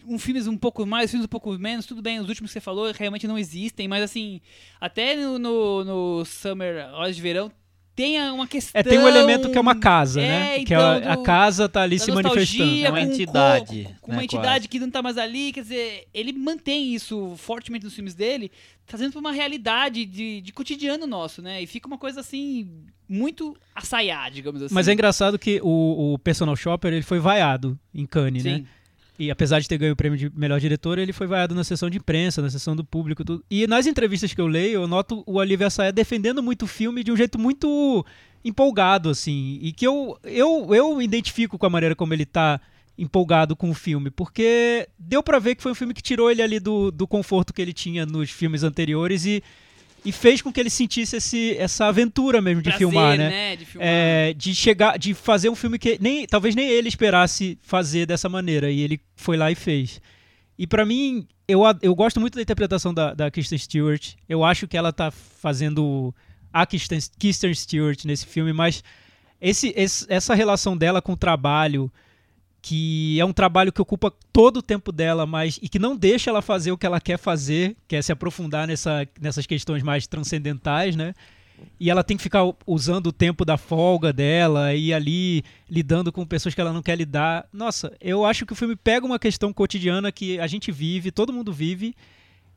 Um 0.06 0.18
filmes 0.18 0.46
um 0.46 0.56
pouco 0.56 0.84
mais, 0.86 1.10
filmes 1.10 1.24
um 1.24 1.28
pouco 1.28 1.56
menos, 1.58 1.86
tudo 1.86 2.00
bem, 2.02 2.18
os 2.20 2.28
últimos 2.28 2.50
que 2.50 2.54
você 2.54 2.60
falou 2.60 2.90
realmente 2.92 3.26
não 3.26 3.38
existem, 3.38 3.86
mas 3.88 4.02
assim, 4.02 4.40
até 4.80 5.14
no, 5.16 5.38
no, 5.38 5.84
no 5.84 6.24
Summer, 6.24 6.88
Horas 6.94 7.16
de 7.16 7.22
Verão, 7.22 7.50
tem 7.94 8.18
uma 8.30 8.46
questão. 8.46 8.78
É, 8.78 8.82
tem 8.82 8.98
um 8.98 9.06
elemento 9.06 9.50
que 9.50 9.58
é 9.58 9.60
uma 9.60 9.74
casa, 9.78 10.22
É, 10.22 10.26
né? 10.28 10.54
que 10.58 10.72
então, 10.72 10.80
a, 10.80 11.12
a 11.12 11.16
do- 11.16 11.22
casa 11.22 11.68
tá 11.68 11.82
ali 11.82 11.98
se 11.98 12.10
manifestando. 12.10 12.86
É 12.86 12.88
uma 12.88 13.00
entidade, 13.02 13.84
Com, 13.84 13.94
com 14.00 14.10
né, 14.12 14.16
uma 14.18 14.24
entidade 14.24 14.60
quase. 14.66 14.68
que 14.68 14.78
não 14.78 14.90
tá 14.90 15.02
mais 15.02 15.18
ali, 15.18 15.52
quer 15.52 15.62
dizer, 15.62 16.08
ele 16.14 16.32
mantém 16.32 16.94
isso 16.94 17.34
fortemente 17.36 17.84
nos 17.84 17.92
filmes 17.94 18.14
dele, 18.14 18.50
trazendo 18.86 19.10
pra 19.12 19.20
uma 19.20 19.32
realidade 19.32 20.06
de, 20.06 20.40
de 20.40 20.52
cotidiano 20.52 21.06
nosso, 21.06 21.42
né? 21.42 21.60
E 21.62 21.66
fica 21.66 21.86
uma 21.86 21.98
coisa 21.98 22.20
assim, 22.20 22.70
muito 23.06 23.54
assaiar, 23.74 24.30
digamos 24.30 24.62
assim. 24.62 24.74
Mas 24.74 24.88
é 24.88 24.92
engraçado 24.94 25.38
que 25.38 25.60
o, 25.62 26.14
o 26.14 26.18
Personal 26.20 26.56
Shopper 26.56 26.92
ele 26.94 27.02
foi 27.02 27.18
vaiado 27.18 27.78
em 27.92 28.06
Cannes, 28.06 28.44
né? 28.44 28.64
E 29.20 29.30
apesar 29.30 29.60
de 29.60 29.68
ter 29.68 29.76
ganho 29.76 29.92
o 29.92 29.96
prêmio 29.96 30.18
de 30.18 30.32
melhor 30.34 30.58
diretor, 30.58 30.98
ele 30.98 31.12
foi 31.12 31.26
vaiado 31.26 31.54
na 31.54 31.62
sessão 31.62 31.90
de 31.90 31.98
imprensa, 31.98 32.40
na 32.40 32.48
sessão 32.48 32.74
do 32.74 32.82
público, 32.82 33.22
tudo. 33.22 33.44
E 33.50 33.66
nas 33.66 33.86
entrevistas 33.86 34.32
que 34.32 34.40
eu 34.40 34.46
leio, 34.46 34.80
eu 34.80 34.88
noto 34.88 35.22
o 35.26 35.34
Olivia 35.34 35.66
Assayas 35.66 35.92
defendendo 35.92 36.42
muito 36.42 36.62
o 36.62 36.66
filme 36.66 37.04
de 37.04 37.12
um 37.12 37.16
jeito 37.16 37.38
muito 37.38 38.02
empolgado, 38.42 39.10
assim. 39.10 39.58
E 39.60 39.74
que 39.74 39.86
eu, 39.86 40.18
eu, 40.24 40.74
eu 40.74 41.02
identifico 41.02 41.58
com 41.58 41.66
a 41.66 41.70
maneira 41.70 41.94
como 41.94 42.14
ele 42.14 42.24
tá 42.24 42.58
empolgado 42.96 43.54
com 43.54 43.68
o 43.68 43.74
filme, 43.74 44.10
porque 44.10 44.88
deu 44.98 45.22
pra 45.22 45.38
ver 45.38 45.54
que 45.54 45.62
foi 45.62 45.72
um 45.72 45.74
filme 45.74 45.92
que 45.92 46.02
tirou 46.02 46.30
ele 46.30 46.40
ali 46.40 46.58
do, 46.58 46.90
do 46.90 47.06
conforto 47.06 47.52
que 47.52 47.60
ele 47.60 47.74
tinha 47.74 48.06
nos 48.06 48.30
filmes 48.30 48.62
anteriores 48.62 49.26
e, 49.26 49.42
e 50.04 50.12
fez 50.12 50.40
com 50.42 50.52
que 50.52 50.58
ele 50.60 50.70
sentisse 50.70 51.16
esse, 51.16 51.56
essa 51.56 51.86
aventura 51.86 52.40
mesmo 52.40 52.62
de 52.62 52.70
Prazer, 52.70 52.78
filmar, 52.88 53.16
né? 53.18 53.56
De 53.56 53.64
filmar. 53.64 53.88
É, 53.88 54.34
de 54.34 54.54
chegar, 54.54 54.98
de 54.98 55.14
fazer 55.14 55.48
um 55.48 55.54
filme 55.54 55.78
que 55.78 55.98
nem, 56.00 56.26
talvez 56.26 56.54
nem 56.54 56.68
ele 56.68 56.88
esperasse 56.88 57.58
fazer 57.62 58.06
dessa 58.06 58.28
maneira 58.28 58.70
e 58.70 58.80
ele 58.80 59.00
foi 59.16 59.36
lá 59.36 59.50
e 59.50 59.54
fez. 59.54 60.00
E 60.58 60.66
pra 60.66 60.84
mim, 60.84 61.26
eu, 61.48 61.60
eu 61.82 61.94
gosto 61.94 62.20
muito 62.20 62.34
da 62.36 62.42
interpretação 62.42 62.92
da, 62.92 63.14
da 63.14 63.30
Kristen 63.30 63.58
Stewart. 63.58 64.14
Eu 64.28 64.44
acho 64.44 64.68
que 64.68 64.76
ela 64.76 64.92
tá 64.92 65.10
fazendo 65.10 66.14
a 66.52 66.66
Kristen, 66.66 66.98
Kristen 67.18 67.54
Stewart 67.54 68.04
nesse 68.04 68.26
filme, 68.26 68.52
mas 68.52 68.82
esse, 69.40 69.72
esse- 69.76 70.04
essa 70.08 70.34
relação 70.34 70.76
dela 70.76 71.00
com 71.00 71.12
o 71.12 71.16
trabalho, 71.16 71.90
que 72.62 73.18
é 73.18 73.24
um 73.24 73.32
trabalho 73.32 73.72
que 73.72 73.80
ocupa 73.80 74.12
todo 74.32 74.58
o 74.58 74.62
tempo 74.62 74.92
dela, 74.92 75.26
mas 75.26 75.58
e 75.62 75.68
que 75.68 75.78
não 75.78 75.96
deixa 75.96 76.30
ela 76.30 76.42
fazer 76.42 76.72
o 76.72 76.78
que 76.78 76.86
ela 76.86 77.00
quer 77.00 77.18
fazer, 77.18 77.76
que 77.88 77.96
é 77.96 78.02
se 78.02 78.12
aprofundar 78.12 78.66
nessa, 78.66 79.08
nessas 79.20 79.46
questões 79.46 79.82
mais 79.82 80.06
transcendentais, 80.06 80.94
né? 80.94 81.14
E 81.78 81.90
ela 81.90 82.02
tem 82.02 82.16
que 82.16 82.22
ficar 82.22 82.42
usando 82.66 83.08
o 83.08 83.12
tempo 83.12 83.44
da 83.44 83.56
folga 83.56 84.12
dela 84.12 84.74
e 84.74 84.92
ali 84.92 85.44
lidando 85.68 86.10
com 86.10 86.26
pessoas 86.26 86.54
que 86.54 86.60
ela 86.60 86.72
não 86.72 86.82
quer 86.82 86.96
lidar. 86.96 87.46
Nossa, 87.52 87.94
eu 88.00 88.24
acho 88.24 88.46
que 88.46 88.52
o 88.52 88.56
filme 88.56 88.76
pega 88.76 89.04
uma 89.04 89.18
questão 89.18 89.52
cotidiana 89.52 90.10
que 90.10 90.38
a 90.40 90.46
gente 90.46 90.72
vive, 90.72 91.10
todo 91.10 91.32
mundo 91.32 91.52
vive, 91.52 91.94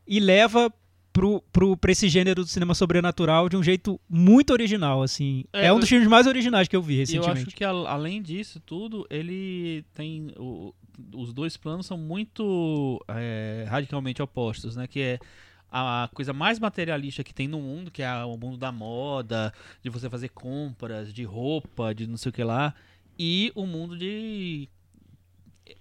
e 0.08 0.20
leva 0.20 0.72
pro, 1.14 1.41
pro, 1.53 1.78
pra 1.78 1.91
esse 1.91 2.09
gênero 2.09 2.43
do 2.43 2.47
cinema 2.49 2.74
sobrenatural 2.74 3.47
de 3.47 3.55
um 3.55 3.64
jeito 3.64 4.01
muito 4.09 4.51
original, 4.51 5.03
assim. 5.03 5.45
É, 5.53 5.68
É, 5.68 5.74
um 5.74 5.80
dos 5.80 5.88
filmes 5.88 6.07
mais 6.07 6.26
originais 6.28 6.68
que 6.68 6.76
eu 6.76 6.82
vi 6.82 6.93
E 6.93 6.97
eu 6.97 6.99
recentemente. 7.01 7.47
acho 7.47 7.55
que 7.55 7.64
a- 7.64 7.70
além 7.70 8.22
disso 8.22 8.59
tudo, 8.59 9.05
ele 9.09 9.86
tem 9.93 10.32
o- 10.38 10.74
os 11.16 11.32
dois 11.32 11.55
planos 11.55 11.86
são 11.86 11.97
muito 11.97 12.99
é, 13.07 13.66
radicalmente 13.70 14.22
opostos, 14.22 14.76
né? 14.76 14.88
Que 14.88 14.99
é 14.99 15.20
a 15.72 16.07
coisa 16.14 16.34
mais 16.34 16.59
materialista 16.59 17.24
que 17.24 17.34
tem 17.34 17.47
no 17.47 17.59
mundo, 17.59 17.89
que 17.89 18.03
é 18.03 18.24
o 18.26 18.38
mundo 18.38 18.57
da 18.57 18.72
moda, 18.72 19.51
de 19.84 19.89
você 19.89 20.09
fazer 20.09 20.30
compras, 20.30 21.11
de 21.14 21.24
roupa, 21.24 21.93
de 21.95 22.05
não 22.05 22.18
sei 22.18 22.30
o 22.30 22.34
que 22.34 22.43
lá, 22.43 22.76
e 23.18 23.51
o 23.55 23.66
mundo 23.66 23.97
de 23.97 24.68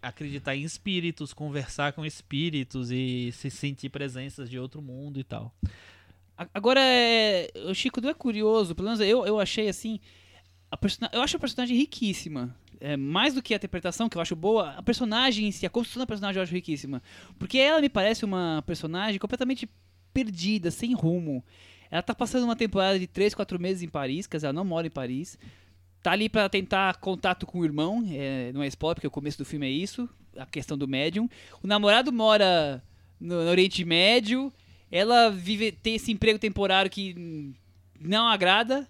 acreditar 0.00 0.54
em 0.56 0.62
espíritos, 0.62 1.32
conversar 1.32 1.92
com 1.92 2.04
espíritos 2.04 2.90
e 2.90 3.30
se 3.32 3.50
sentir 3.50 3.88
presenças 3.88 4.48
de 4.48 4.58
outro 4.58 4.80
mundo 4.82 5.18
e 5.20 5.24
tal. 5.24 5.54
Agora, 6.54 6.80
é, 6.80 7.50
o 7.68 7.74
Chico, 7.74 8.00
não 8.00 8.08
é 8.10 8.14
curioso, 8.14 8.74
pelo 8.74 8.88
menos 8.88 9.00
eu, 9.00 9.24
eu 9.26 9.38
achei 9.38 9.68
assim. 9.68 10.00
A 10.70 10.76
persona- 10.76 11.10
eu 11.12 11.20
acho 11.20 11.36
a 11.36 11.40
personagem 11.40 11.76
riquíssima. 11.76 12.54
É, 12.80 12.96
mais 12.96 13.34
do 13.34 13.42
que 13.42 13.52
a 13.54 13.56
interpretação, 13.56 14.08
que 14.08 14.16
eu 14.16 14.22
acho 14.22 14.34
boa, 14.34 14.70
a 14.70 14.82
personagem 14.82 15.46
em 15.46 15.52
si, 15.52 15.64
a 15.64 15.70
construção 15.70 16.00
da 16.00 16.06
personagem 16.06 16.38
eu 16.38 16.42
acho 16.42 16.52
riquíssima. 16.54 17.00
Porque 17.38 17.58
ela 17.58 17.80
me 17.80 17.88
parece 17.88 18.24
uma 18.24 18.62
personagem 18.66 19.20
completamente 19.20 19.68
perdida, 20.12 20.70
sem 20.70 20.92
rumo. 20.94 21.44
Ela 21.90 22.02
tá 22.02 22.14
passando 22.14 22.44
uma 22.44 22.56
temporada 22.56 22.98
de 22.98 23.06
3, 23.06 23.34
4 23.34 23.60
meses 23.60 23.82
em 23.82 23.88
Paris, 23.88 24.26
quer 24.26 24.38
dizer, 24.38 24.46
ela 24.46 24.52
não 24.54 24.64
mora 24.64 24.86
em 24.86 24.90
Paris. 24.90 25.38
Tá 26.02 26.12
ali 26.12 26.28
pra 26.28 26.48
tentar 26.48 26.96
contato 26.96 27.46
com 27.46 27.60
o 27.60 27.64
irmão, 27.64 28.04
é, 28.10 28.50
não 28.52 28.62
é 28.62 28.66
spoiler, 28.66 28.96
porque 28.96 29.06
o 29.06 29.10
começo 29.10 29.38
do 29.38 29.44
filme 29.44 29.66
é 29.66 29.70
isso, 29.70 30.08
a 30.36 30.44
questão 30.44 30.76
do 30.76 30.88
médium. 30.88 31.28
O 31.62 31.66
namorado 31.66 32.12
mora 32.12 32.82
no, 33.20 33.44
no 33.44 33.50
Oriente 33.50 33.84
Médio, 33.84 34.52
ela 34.90 35.30
vive 35.30 35.70
tem 35.70 35.94
esse 35.94 36.10
emprego 36.10 36.38
temporário 36.38 36.90
que 36.90 37.54
não 38.00 38.26
agrada. 38.26 38.88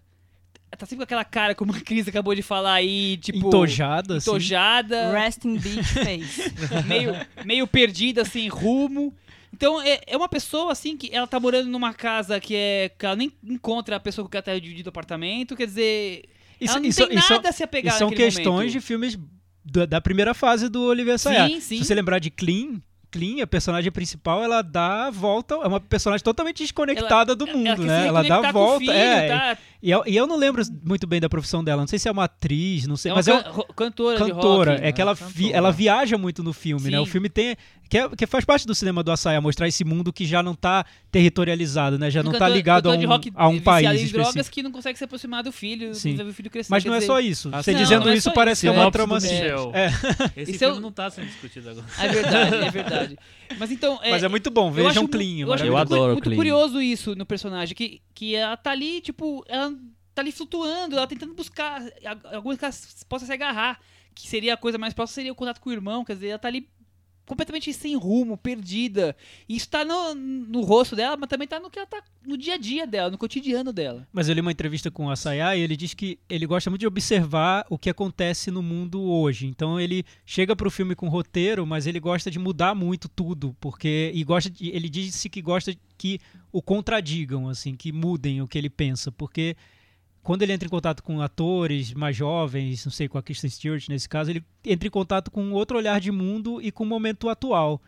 Tá 0.78 0.86
sempre 0.86 0.96
com 0.96 1.02
aquela 1.04 1.24
cara, 1.24 1.54
como 1.54 1.70
a 1.72 1.80
Cris 1.80 2.08
acabou 2.08 2.34
de 2.34 2.40
falar 2.40 2.72
aí, 2.72 3.18
tipo... 3.18 3.46
Entojada, 3.46 4.16
assim. 4.16 4.30
Entojada, 4.30 5.12
Resting 5.12 5.58
Beach 5.58 5.84
Face. 5.84 6.52
meio, 6.88 7.12
meio 7.44 7.66
perdida, 7.66 8.24
sem 8.24 8.48
rumo. 8.48 9.14
Então, 9.52 9.82
é, 9.82 10.00
é 10.06 10.16
uma 10.16 10.30
pessoa, 10.30 10.72
assim, 10.72 10.96
que 10.96 11.14
ela 11.14 11.26
tá 11.26 11.38
morando 11.38 11.68
numa 11.68 11.92
casa 11.92 12.40
que 12.40 12.56
é... 12.56 12.90
Que 12.98 13.04
ela 13.04 13.14
nem 13.14 13.30
encontra 13.44 13.96
a 13.96 14.00
pessoa 14.00 14.24
com 14.24 14.30
quem 14.30 14.38
ela 14.38 14.42
tá 14.42 14.58
dividido 14.58 14.88
o 14.88 14.90
apartamento, 14.90 15.54
quer 15.54 15.66
dizer... 15.66 16.24
Isso- 16.64 16.78
não 16.78 16.84
isso- 16.86 17.06
tem 17.08 17.18
isso- 17.18 17.32
nada 17.32 17.48
a 17.48 17.52
se 17.52 17.62
E 17.62 17.64
apegar 17.64 17.94
são 17.98 18.10
naquele 18.10 18.24
questões 18.30 18.46
momento. 18.46 18.72
de 18.72 18.80
filmes 18.80 19.18
da, 19.64 19.86
da 19.86 20.00
primeira 20.00 20.34
fase 20.34 20.68
do 20.68 20.82
Olivier 20.82 21.14
Assayas. 21.14 21.50
Sim, 21.52 21.60
sim. 21.60 21.78
Se 21.78 21.84
você 21.86 21.94
lembrar 21.94 22.18
de 22.18 22.30
Clean, 22.30 22.80
Clean, 23.12 23.42
a 23.42 23.46
personagem 23.46 23.92
principal, 23.92 24.42
ela 24.42 24.62
dá 24.62 25.06
a 25.06 25.10
volta, 25.10 25.54
é 25.54 25.66
uma 25.68 25.78
personagem 25.78 26.24
totalmente 26.24 26.58
desconectada 26.62 27.36
do 27.36 27.46
mundo, 27.46 27.68
ela 27.68 27.76
né? 27.84 28.06
Ela 28.08 28.22
dá 28.24 28.38
a 28.38 28.42
com 28.42 28.48
o 28.48 28.52
volta, 28.52 28.78
filho, 28.80 28.92
é. 28.92 29.28
tá? 29.28 29.58
E 29.82 29.90
eu, 29.90 30.02
e 30.06 30.16
eu 30.16 30.26
não 30.28 30.36
lembro 30.36 30.62
muito 30.84 31.06
bem 31.08 31.20
da 31.20 31.28
profissão 31.28 31.62
dela, 31.62 31.80
não 31.82 31.88
sei 31.88 31.98
se 31.98 32.08
é 32.08 32.12
uma 32.12 32.24
atriz, 32.24 32.86
não 32.86 32.96
sei, 32.96 33.10
É 33.12 33.14
mas 33.14 33.26
é 33.28 33.32
can- 33.32 33.40
uma 33.40 33.50
ro- 33.50 33.66
cantora, 33.74 34.18
cantora, 34.18 34.70
de 34.70 34.76
rock. 34.76 34.88
é 34.88 34.92
que 34.92 35.00
ela, 35.02 35.14
cantora. 35.16 35.32
vi- 35.34 35.52
ela 35.52 35.72
viaja 35.72 36.16
muito 36.16 36.42
no 36.42 36.52
filme, 36.52 36.84
né? 36.90 36.96
Sim. 36.98 37.02
O 37.02 37.06
filme 37.06 37.28
tem 37.28 37.56
que, 37.90 37.98
é- 37.98 38.08
que 38.08 38.26
faz 38.26 38.44
parte 38.44 38.64
do 38.66 38.74
cinema 38.76 39.02
do 39.02 39.10
Assayas, 39.10 39.42
mostrar 39.42 39.66
esse 39.68 39.84
mundo 39.84 40.12
que 40.12 40.24
já 40.24 40.40
não 40.42 40.54
tá 40.54 40.84
territorializado, 41.10 41.98
né? 41.98 42.10
Já 42.10 42.22
não 42.22 42.32
tá 42.32 42.38
cantor- 42.38 42.56
ligado 42.56 42.90
a 42.90 42.94
um, 42.96 43.06
rock 43.06 43.32
a 43.34 43.48
um 43.48 43.58
país 43.60 43.86
em 43.88 43.94
específico. 43.94 44.22
drogas 44.22 44.48
que 44.48 44.62
não 44.62 44.70
consegue 44.70 44.98
se 44.98 45.04
aproximar 45.04 45.42
do 45.42 45.50
filho, 45.52 45.94
Sim. 45.94 46.14
ver 46.14 46.26
o 46.26 46.32
filho 46.32 46.48
crescer. 46.50 46.70
Mas 46.70 46.84
não 46.84 46.92
é 46.94 46.98
dizer, 46.98 47.06
só 47.08 47.20
isso. 47.20 47.48
Ah, 47.52 47.62
Você 47.62 47.72
não, 47.72 47.80
dizendo 47.80 48.04
não 48.06 48.12
é 48.12 48.16
isso 48.16 48.30
parece 48.32 48.66
isso. 48.66 48.72
que 48.72 48.78
é 48.78 48.82
uma 48.82 48.90
trama 48.90 49.16
assim. 49.16 49.34
É, 49.34 49.52
Esse 50.36 50.54
é 50.54 50.58
filme 50.58 50.80
não 50.80 50.92
tá 50.92 51.10
sendo 51.10 51.26
discutido 51.26 51.70
agora. 51.70 51.86
É 51.98 52.08
verdade, 52.08 52.54
é 52.56 52.70
verdade. 52.70 53.01
Mas 53.58 53.70
então. 53.70 53.98
É, 54.02 54.10
mas 54.10 54.22
é 54.22 54.28
muito 54.28 54.50
bom, 54.50 54.70
vejam 54.70 55.02
mu- 55.04 55.08
Clean. 55.08 55.40
Eu, 55.40 55.52
acho 55.52 55.64
Eu 55.64 55.72
muito, 55.72 55.80
adoro 55.94 56.12
muito 56.12 56.24
Clean. 56.24 56.36
curioso 56.36 56.80
isso 56.80 57.14
no 57.14 57.26
personagem, 57.26 57.74
que, 57.74 58.00
que 58.14 58.34
ela 58.34 58.56
tá 58.56 58.70
ali, 58.70 59.00
tipo, 59.00 59.44
ela 59.48 59.72
tá 60.14 60.22
ali 60.22 60.32
flutuando, 60.32 60.96
ela 60.96 61.06
tentando 61.06 61.34
buscar 61.34 61.82
alguma 62.32 62.56
que 62.56 62.64
ela 62.64 62.74
possa 63.08 63.26
se 63.26 63.32
agarrar, 63.32 63.80
que 64.14 64.28
seria 64.28 64.54
a 64.54 64.56
coisa 64.56 64.76
mais 64.78 64.92
próxima, 64.92 65.14
seria 65.14 65.32
o 65.32 65.34
contato 65.34 65.60
com 65.60 65.70
o 65.70 65.72
irmão, 65.72 66.04
quer 66.04 66.14
dizer, 66.14 66.28
ela 66.28 66.38
tá 66.38 66.48
ali 66.48 66.68
completamente 67.26 67.72
sem 67.72 67.96
rumo, 67.96 68.36
perdida. 68.36 69.16
E 69.48 69.56
isso 69.56 69.68
tá 69.68 69.84
no, 69.84 70.14
no 70.14 70.62
rosto 70.62 70.96
dela, 70.96 71.16
mas 71.16 71.28
também 71.28 71.48
tá 71.48 71.60
no 71.60 71.70
que 71.70 71.78
ela 71.78 71.86
tá 71.86 72.02
no 72.26 72.36
dia 72.36 72.54
a 72.54 72.58
dia 72.58 72.86
dela, 72.86 73.10
no 73.10 73.18
cotidiano 73.18 73.72
dela. 73.72 74.06
Mas 74.12 74.28
eu 74.28 74.34
li 74.34 74.40
uma 74.40 74.52
entrevista 74.52 74.90
com 74.90 75.06
o 75.06 75.10
Assayá 75.10 75.56
e 75.56 75.60
ele 75.60 75.76
diz 75.76 75.94
que 75.94 76.18
ele 76.28 76.46
gosta 76.46 76.70
muito 76.70 76.80
de 76.80 76.86
observar 76.86 77.64
o 77.70 77.78
que 77.78 77.90
acontece 77.90 78.50
no 78.50 78.62
mundo 78.62 79.02
hoje. 79.02 79.46
Então 79.46 79.80
ele 79.80 80.04
chega 80.24 80.54
pro 80.56 80.70
filme 80.70 80.94
com 80.94 81.08
roteiro, 81.08 81.66
mas 81.66 81.86
ele 81.86 82.00
gosta 82.00 82.30
de 82.30 82.38
mudar 82.38 82.74
muito 82.74 83.08
tudo, 83.08 83.56
porque 83.60 84.10
e 84.14 84.24
gosta 84.24 84.50
de, 84.50 84.68
ele 84.68 84.88
disse 84.88 85.28
que 85.28 85.40
gosta 85.40 85.74
que 85.96 86.18
o 86.50 86.60
contradigam, 86.60 87.48
assim, 87.48 87.74
que 87.74 87.92
mudem 87.92 88.42
o 88.42 88.48
que 88.48 88.58
ele 88.58 88.68
pensa, 88.68 89.10
porque 89.10 89.56
quando 90.22 90.42
ele 90.42 90.52
entra 90.52 90.66
em 90.66 90.70
contato 90.70 91.02
com 91.02 91.20
atores 91.20 91.92
mais 91.92 92.16
jovens, 92.16 92.84
não 92.84 92.92
sei, 92.92 93.08
com 93.08 93.18
a 93.18 93.22
Kristen 93.22 93.50
Stewart 93.50 93.88
nesse 93.88 94.08
caso, 94.08 94.30
ele 94.30 94.44
entra 94.64 94.86
em 94.86 94.90
contato 94.90 95.30
com 95.30 95.50
outro 95.52 95.76
olhar 95.76 96.00
de 96.00 96.12
mundo 96.12 96.60
e 96.62 96.70
com 96.70 96.84
o 96.84 96.86
momento 96.86 97.28
atual. 97.28 97.80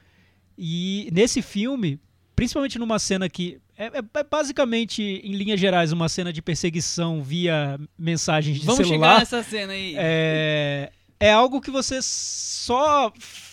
E 0.59 1.09
nesse 1.13 1.41
filme, 1.43 2.01
principalmente 2.35 2.79
numa 2.79 2.99
cena 2.99 3.29
que 3.29 3.59
é, 3.77 3.87
é- 3.87 4.05
é 4.21 4.25
basicamente, 4.25 5.03
em 5.03 5.33
linhas 5.35 5.59
gerais, 5.59 5.91
uma 5.93 6.09
cena 6.09 6.33
de 6.33 6.41
perseguição 6.43 7.23
via 7.23 7.79
mensagens 7.99 8.59
de 8.61 8.67
Vamos 8.67 8.79
chegar 8.79 8.89
celular. 8.91 9.19
nessa 9.21 9.43
cena 9.43 9.73
aí. 9.73 9.95
É, 9.97 10.93
é 11.19 11.33
algo 11.33 11.61
que 11.61 11.71
você 11.71 11.99
só 12.03 13.13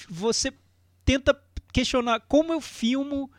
você 0.10 0.52
tenta 1.06 1.36
questionar 1.74 2.20
como 2.28 2.52
eu 2.54 2.62
filmo 2.62 3.32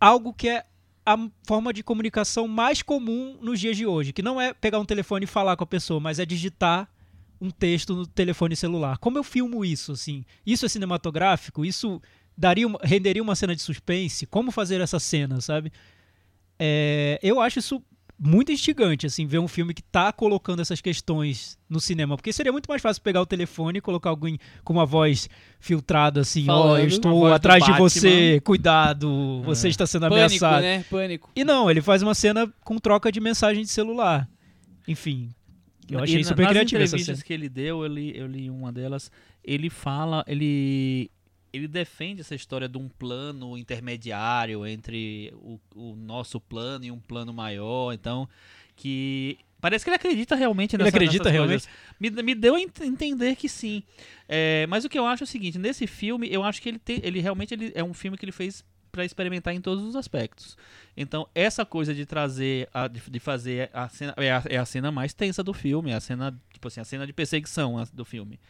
algo 0.00 0.32
que 0.32 0.48
é 0.48 0.64
a 1.06 1.16
forma 1.44 1.72
de 1.72 1.84
comunicação 1.84 2.48
mais 2.48 2.82
comum 2.82 3.38
nos 3.40 3.60
dias 3.60 3.76
de 3.76 3.86
hoje, 3.86 4.12
que 4.12 4.22
não 4.22 4.40
é 4.40 4.52
pegar 4.52 4.80
um 4.80 4.84
telefone 4.84 5.24
e 5.24 5.28
falar 5.28 5.56
com 5.56 5.62
a 5.62 5.66
pessoa, 5.66 6.00
mas 6.00 6.18
é 6.18 6.26
digitar 6.26 6.90
um 7.40 7.48
texto 7.48 7.94
no 7.94 8.06
telefone 8.06 8.56
celular. 8.56 8.98
Como 8.98 9.16
eu 9.16 9.22
filmo 9.22 9.64
isso 9.64 9.92
assim? 9.92 10.24
Isso 10.44 10.66
é 10.66 10.68
cinematográfico? 10.68 11.64
Isso 11.64 12.02
daria 12.36 12.66
renderia 12.82 13.22
uma 13.22 13.36
cena 13.36 13.54
de 13.54 13.62
suspense? 13.62 14.26
Como 14.26 14.50
fazer 14.50 14.80
essa 14.80 14.98
cena, 14.98 15.40
sabe? 15.40 15.72
É, 16.58 17.20
eu 17.22 17.40
acho 17.40 17.60
isso 17.60 17.80
muito 18.18 18.50
instigante, 18.50 19.04
assim, 19.06 19.26
ver 19.26 19.38
um 19.38 19.46
filme 19.48 19.74
que 19.74 19.82
tá 19.82 20.10
colocando 20.12 20.60
essas 20.62 20.80
questões 20.80 21.58
no 21.68 21.78
cinema. 21.80 22.16
Porque 22.16 22.32
seria 22.32 22.50
muito 22.50 22.66
mais 22.66 22.80
fácil 22.80 23.02
pegar 23.02 23.20
o 23.20 23.26
telefone 23.26 23.78
e 23.78 23.80
colocar 23.82 24.08
alguém 24.10 24.38
com 24.64 24.72
uma 24.72 24.86
voz 24.86 25.28
filtrada, 25.60 26.20
assim, 26.22 26.44
ó, 26.48 26.62
Falando. 26.62 26.80
eu 26.80 26.86
estou 26.88 27.26
atrás 27.32 27.62
de 27.64 27.72
você, 27.72 28.40
cuidado, 28.42 29.42
você 29.44 29.68
está 29.68 29.86
sendo 29.86 30.08
Pânico, 30.08 30.16
ameaçado. 30.24 30.62
né? 30.62 30.84
Pânico. 30.88 31.30
E 31.36 31.44
não, 31.44 31.70
ele 31.70 31.82
faz 31.82 32.02
uma 32.02 32.14
cena 32.14 32.50
com 32.64 32.78
troca 32.78 33.12
de 33.12 33.20
mensagem 33.20 33.62
de 33.62 33.68
celular. 33.70 34.26
Enfim, 34.88 35.28
eu 35.90 36.00
E 36.00 36.02
achei 36.02 36.22
na- 36.22 36.28
super 36.28 36.42
nas 36.44 36.50
criativo 36.52 36.82
essa 36.82 36.94
entrevistas 36.96 37.16
cena. 37.18 37.26
que 37.26 37.32
ele 37.34 37.48
deu, 37.48 37.82
eu 37.82 37.88
li, 37.88 38.16
eu 38.16 38.26
li 38.26 38.48
uma 38.48 38.72
delas, 38.72 39.10
ele 39.44 39.68
fala, 39.68 40.24
ele 40.26 41.10
ele 41.56 41.68
defende 41.68 42.20
essa 42.20 42.34
história 42.34 42.68
de 42.68 42.78
um 42.78 42.88
plano 42.88 43.56
intermediário 43.56 44.66
entre 44.66 45.32
o, 45.36 45.60
o 45.74 45.96
nosso 45.96 46.40
plano 46.40 46.84
e 46.84 46.90
um 46.90 47.00
plano 47.00 47.32
maior, 47.32 47.92
então 47.92 48.28
que 48.74 49.38
parece 49.60 49.84
que 49.84 49.88
ele 49.90 49.96
acredita 49.96 50.36
realmente 50.36 50.76
Ele 50.76 50.84
nessa, 50.84 50.96
acredita 50.96 51.24
nessas 51.24 51.46
coisas. 51.46 51.68
Me, 51.98 52.10
me 52.10 52.34
deu 52.34 52.54
a 52.54 52.60
ent- 52.60 52.80
entender 52.82 53.34
que 53.36 53.48
sim. 53.48 53.82
É, 54.28 54.66
mas 54.68 54.84
o 54.84 54.88
que 54.88 54.98
eu 54.98 55.06
acho 55.06 55.22
é 55.22 55.24
o 55.24 55.26
seguinte, 55.26 55.58
nesse 55.58 55.86
filme, 55.86 56.28
eu 56.30 56.42
acho 56.44 56.60
que 56.60 56.68
ele 56.68 56.78
tem, 56.78 57.00
ele 57.02 57.20
realmente 57.20 57.54
ele, 57.54 57.72
é 57.74 57.82
um 57.82 57.94
filme 57.94 58.16
que 58.16 58.24
ele 58.24 58.32
fez 58.32 58.64
para 58.92 59.04
experimentar 59.04 59.54
em 59.54 59.60
todos 59.60 59.84
os 59.84 59.94
aspectos. 59.94 60.56
Então, 60.96 61.28
essa 61.34 61.66
coisa 61.66 61.94
de 61.94 62.06
trazer, 62.06 62.68
a, 62.72 62.88
de, 62.88 63.00
de 63.10 63.20
fazer 63.20 63.68
a 63.72 63.88
cena, 63.88 64.14
é 64.16 64.30
a, 64.30 64.42
é 64.48 64.56
a 64.56 64.64
cena 64.64 64.90
mais 64.90 65.12
tensa 65.12 65.42
do 65.42 65.52
filme, 65.52 65.90
é 65.90 65.94
a 65.94 66.00
cena, 66.00 66.34
tipo 66.52 66.66
assim, 66.68 66.80
a 66.80 66.84
cena 66.84 67.06
de 67.06 67.12
perseguição 67.12 67.82
do 67.92 68.04
filme. 68.04 68.40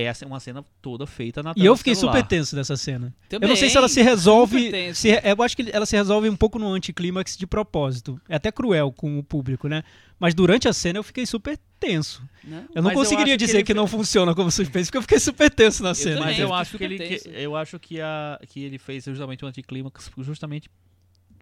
É 0.00 0.08
a 0.08 0.14
ce- 0.14 0.24
uma 0.24 0.38
cena 0.38 0.64
toda 0.80 1.06
feita 1.06 1.42
na 1.42 1.52
E 1.56 1.64
eu 1.66 1.76
fiquei 1.76 1.94
celular. 1.94 2.16
super 2.18 2.28
tenso 2.28 2.54
nessa 2.54 2.76
cena. 2.76 3.06
eu 3.24 3.28
Também, 3.30 3.48
não 3.48 3.56
sei 3.56 3.68
se 3.68 3.76
ela 3.76 3.88
se 3.88 4.00
resolve. 4.00 4.94
se- 4.94 5.08
eu 5.24 5.42
acho 5.42 5.56
que 5.56 5.68
ela 5.72 5.84
se 5.86 5.96
resolve 5.96 6.28
um 6.28 6.36
pouco 6.36 6.58
no 6.58 6.68
anticlímax 6.72 7.36
de 7.36 7.46
propósito. 7.46 8.20
É 8.28 8.36
até 8.36 8.52
cruel 8.52 8.92
com 8.92 9.18
o 9.18 9.22
público, 9.24 9.66
né? 9.66 9.82
Mas 10.20 10.34
durante 10.34 10.68
a 10.68 10.72
cena 10.72 10.98
eu 10.98 11.02
fiquei 11.02 11.26
super 11.26 11.58
tenso. 11.80 12.22
Né? 12.44 12.64
Eu 12.74 12.82
não 12.82 12.90
eu 12.90 12.96
conseguiria 12.96 13.34
que 13.36 13.44
dizer 13.44 13.58
ele 13.58 13.64
que, 13.64 13.74
não 13.74 13.86
funciona 13.88 14.34
como 14.34 14.50
suspense, 14.50 14.86
porque 14.88 14.98
eu 14.98 15.02
fiquei 15.02 15.18
super 15.20 15.50
tenso 15.50 15.82
na 15.82 15.94
cena. 15.94 16.16
também. 16.20 16.30
Mas 16.34 16.38
eu 16.38 16.54
acho 16.54 16.78
que 16.78 16.84
ele, 16.84 16.98
que- 16.98 17.28
eu 17.34 17.56
acho 17.56 17.78
que, 17.78 18.00
a, 18.00 18.38
que 18.48 18.62
ele 18.62 18.78
fez 18.78 19.04
justamente 19.04 19.44
o 19.44 19.48
anticlímax 19.48 20.10
justamente 20.18 20.70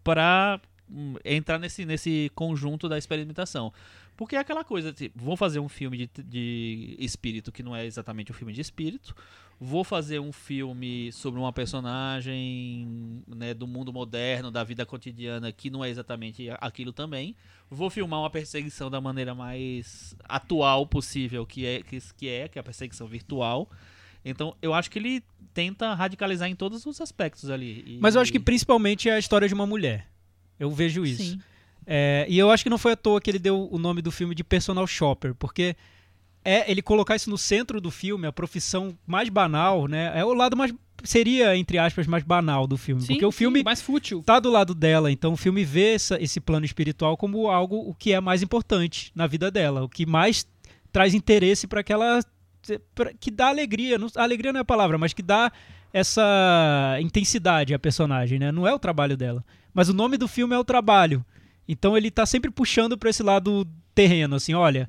para 0.03 0.61
hum, 0.91 1.15
entrar 1.25 1.59
nesse, 1.59 1.85
nesse 1.85 2.31
conjunto 2.35 2.89
da 2.89 2.97
experimentação. 2.97 3.73
Porque 4.17 4.35
é 4.35 4.39
aquela 4.39 4.65
coisa, 4.65 4.93
tipo, 4.93 5.19
vou 5.23 5.37
fazer 5.37 5.59
um 5.61 5.69
filme 5.69 5.99
de, 5.99 6.09
de 6.23 6.97
espírito 6.99 7.53
que 7.53 7.63
não 7.63 7.77
é 7.77 7.85
exatamente 7.85 8.33
um 8.33 8.35
filme 8.35 8.53
de 8.53 8.61
espírito, 8.61 9.15
vou 9.61 9.85
fazer 9.85 10.19
um 10.21 10.33
filme 10.33 11.11
sobre 11.13 11.39
uma 11.39 11.53
personagem 11.53 13.23
né, 13.27 13.53
do 13.55 13.67
mundo 13.67 13.93
moderno, 13.93 14.51
da 14.51 14.65
vida 14.65 14.85
cotidiana, 14.87 15.53
que 15.53 15.71
não 15.71 15.85
é 15.85 15.91
exatamente 15.91 16.49
aquilo 16.61 16.93
também, 16.93 17.35
vou 17.71 17.91
filmar 17.91 18.21
uma 18.21 18.31
perseguição 18.31 18.91
da 18.91 19.01
maneira 19.01 19.35
mais 19.35 20.15
atual 20.25 20.87
possível, 20.87 21.47
que 21.47 21.65
é, 21.67 21.83
que, 21.83 21.99
que 22.17 22.29
é, 22.29 22.49
que 22.49 22.59
é 22.59 22.61
a 22.61 22.65
perseguição 22.65 23.07
virtual. 23.07 23.71
Então, 24.25 24.57
eu 24.61 24.75
acho 24.75 24.91
que 24.91 24.99
ele 24.99 25.23
tenta 25.55 25.95
radicalizar 25.95 26.49
em 26.49 26.57
todos 26.57 26.85
os 26.85 27.01
aspectos 27.01 27.49
ali. 27.49 27.85
E- 27.87 27.99
Mas 28.01 28.15
eu 28.15 28.21
acho 28.21 28.33
que 28.33 28.41
principalmente 28.41 29.09
é 29.09 29.13
a 29.13 29.19
história 29.19 29.47
de 29.47 29.55
uma 29.55 29.67
mulher. 29.67 30.09
Eu 30.59 30.71
vejo 30.71 31.05
isso. 31.05 31.23
Sim. 31.23 31.41
É, 31.87 32.27
e 32.29 32.37
eu 32.39 32.51
acho 32.51 32.65
que 32.65 32.71
não 32.71 32.79
foi 32.79 32.93
à 32.93 32.97
toa 32.97 33.21
que 33.21 33.31
ele 33.31 33.39
deu 33.39 33.69
o 33.71 33.79
nome 33.79 34.03
do 34.03 34.11
filme 34.11 34.35
de 34.35 34.43
Personal 34.43 34.87
Shopper, 34.87 35.35
porque 35.35 35.77
é 36.45 36.69
ele 36.71 36.83
colocar 36.83 37.15
isso 37.17 37.31
no 37.31 37.39
centro 37.39 37.81
do 37.81 37.91
filme, 37.91 38.27
a 38.27 38.33
profissão 38.33 38.97
mais 39.07 39.29
banal, 39.29 39.87
né? 39.87 40.13
É 40.15 40.25
o 40.25 40.35
lado 40.35 40.57
mais 40.57 40.73
seria 41.05 41.55
entre 41.57 41.79
aspas 41.79 42.07
mais 42.07 42.25
banal 42.25 42.67
do 42.67 42.77
filme, 42.77 43.03
Sim, 43.03 43.09
porque 43.15 43.27
o 43.27 43.31
sim, 43.31 43.39
filme 43.39 43.63
mais 43.63 43.81
fútil. 43.83 44.23
tá 44.25 44.41
do 44.41 44.51
lado 44.51 44.75
dela, 44.75 45.13
então 45.13 45.35
o 45.35 45.37
filme 45.37 45.63
vê 45.63 45.95
essa- 45.95 46.21
esse 46.21 46.41
plano 46.41 46.65
espiritual 46.65 47.17
como 47.17 47.49
algo 47.51 47.77
o 47.89 47.95
que 47.95 48.13
é 48.13 48.21
mais 48.21 48.43
importante 48.43 49.13
na 49.15 49.27
vida 49.27 49.51
dela, 49.51 49.85
o 49.85 49.89
que 49.89 50.07
mais 50.07 50.47
traz 50.91 51.13
interesse 51.15 51.67
para 51.67 51.83
que 51.85 51.93
ela 51.93 52.21
pra- 52.95 53.13
que 53.21 53.31
dá 53.31 53.49
alegria, 53.49 53.99
não, 53.99 54.09
alegria 54.17 54.53
não 54.53 54.59
é 54.59 54.63
a 54.63 54.65
palavra, 54.65 54.97
mas 54.99 55.13
que 55.13 55.23
dá 55.23 55.53
essa 55.93 56.97
intensidade 57.01 57.75
à 57.75 57.79
personagem, 57.79 58.39
né? 58.39 58.51
Não 58.51 58.67
é 58.67 58.75
o 58.75 58.79
trabalho 58.79 59.17
dela, 59.17 59.45
mas 59.75 59.89
o 59.89 59.95
nome 59.95 60.17
do 60.17 60.27
filme 60.29 60.55
é 60.55 60.59
o 60.59 60.65
trabalho. 60.65 61.25
Então 61.69 61.97
ele 61.97 62.11
tá 62.11 62.25
sempre 62.25 62.51
puxando 62.51 62.97
para 62.97 63.11
esse 63.11 63.23
lado 63.23 63.67
terreno, 63.95 64.37
assim, 64.37 64.55
olha, 64.55 64.89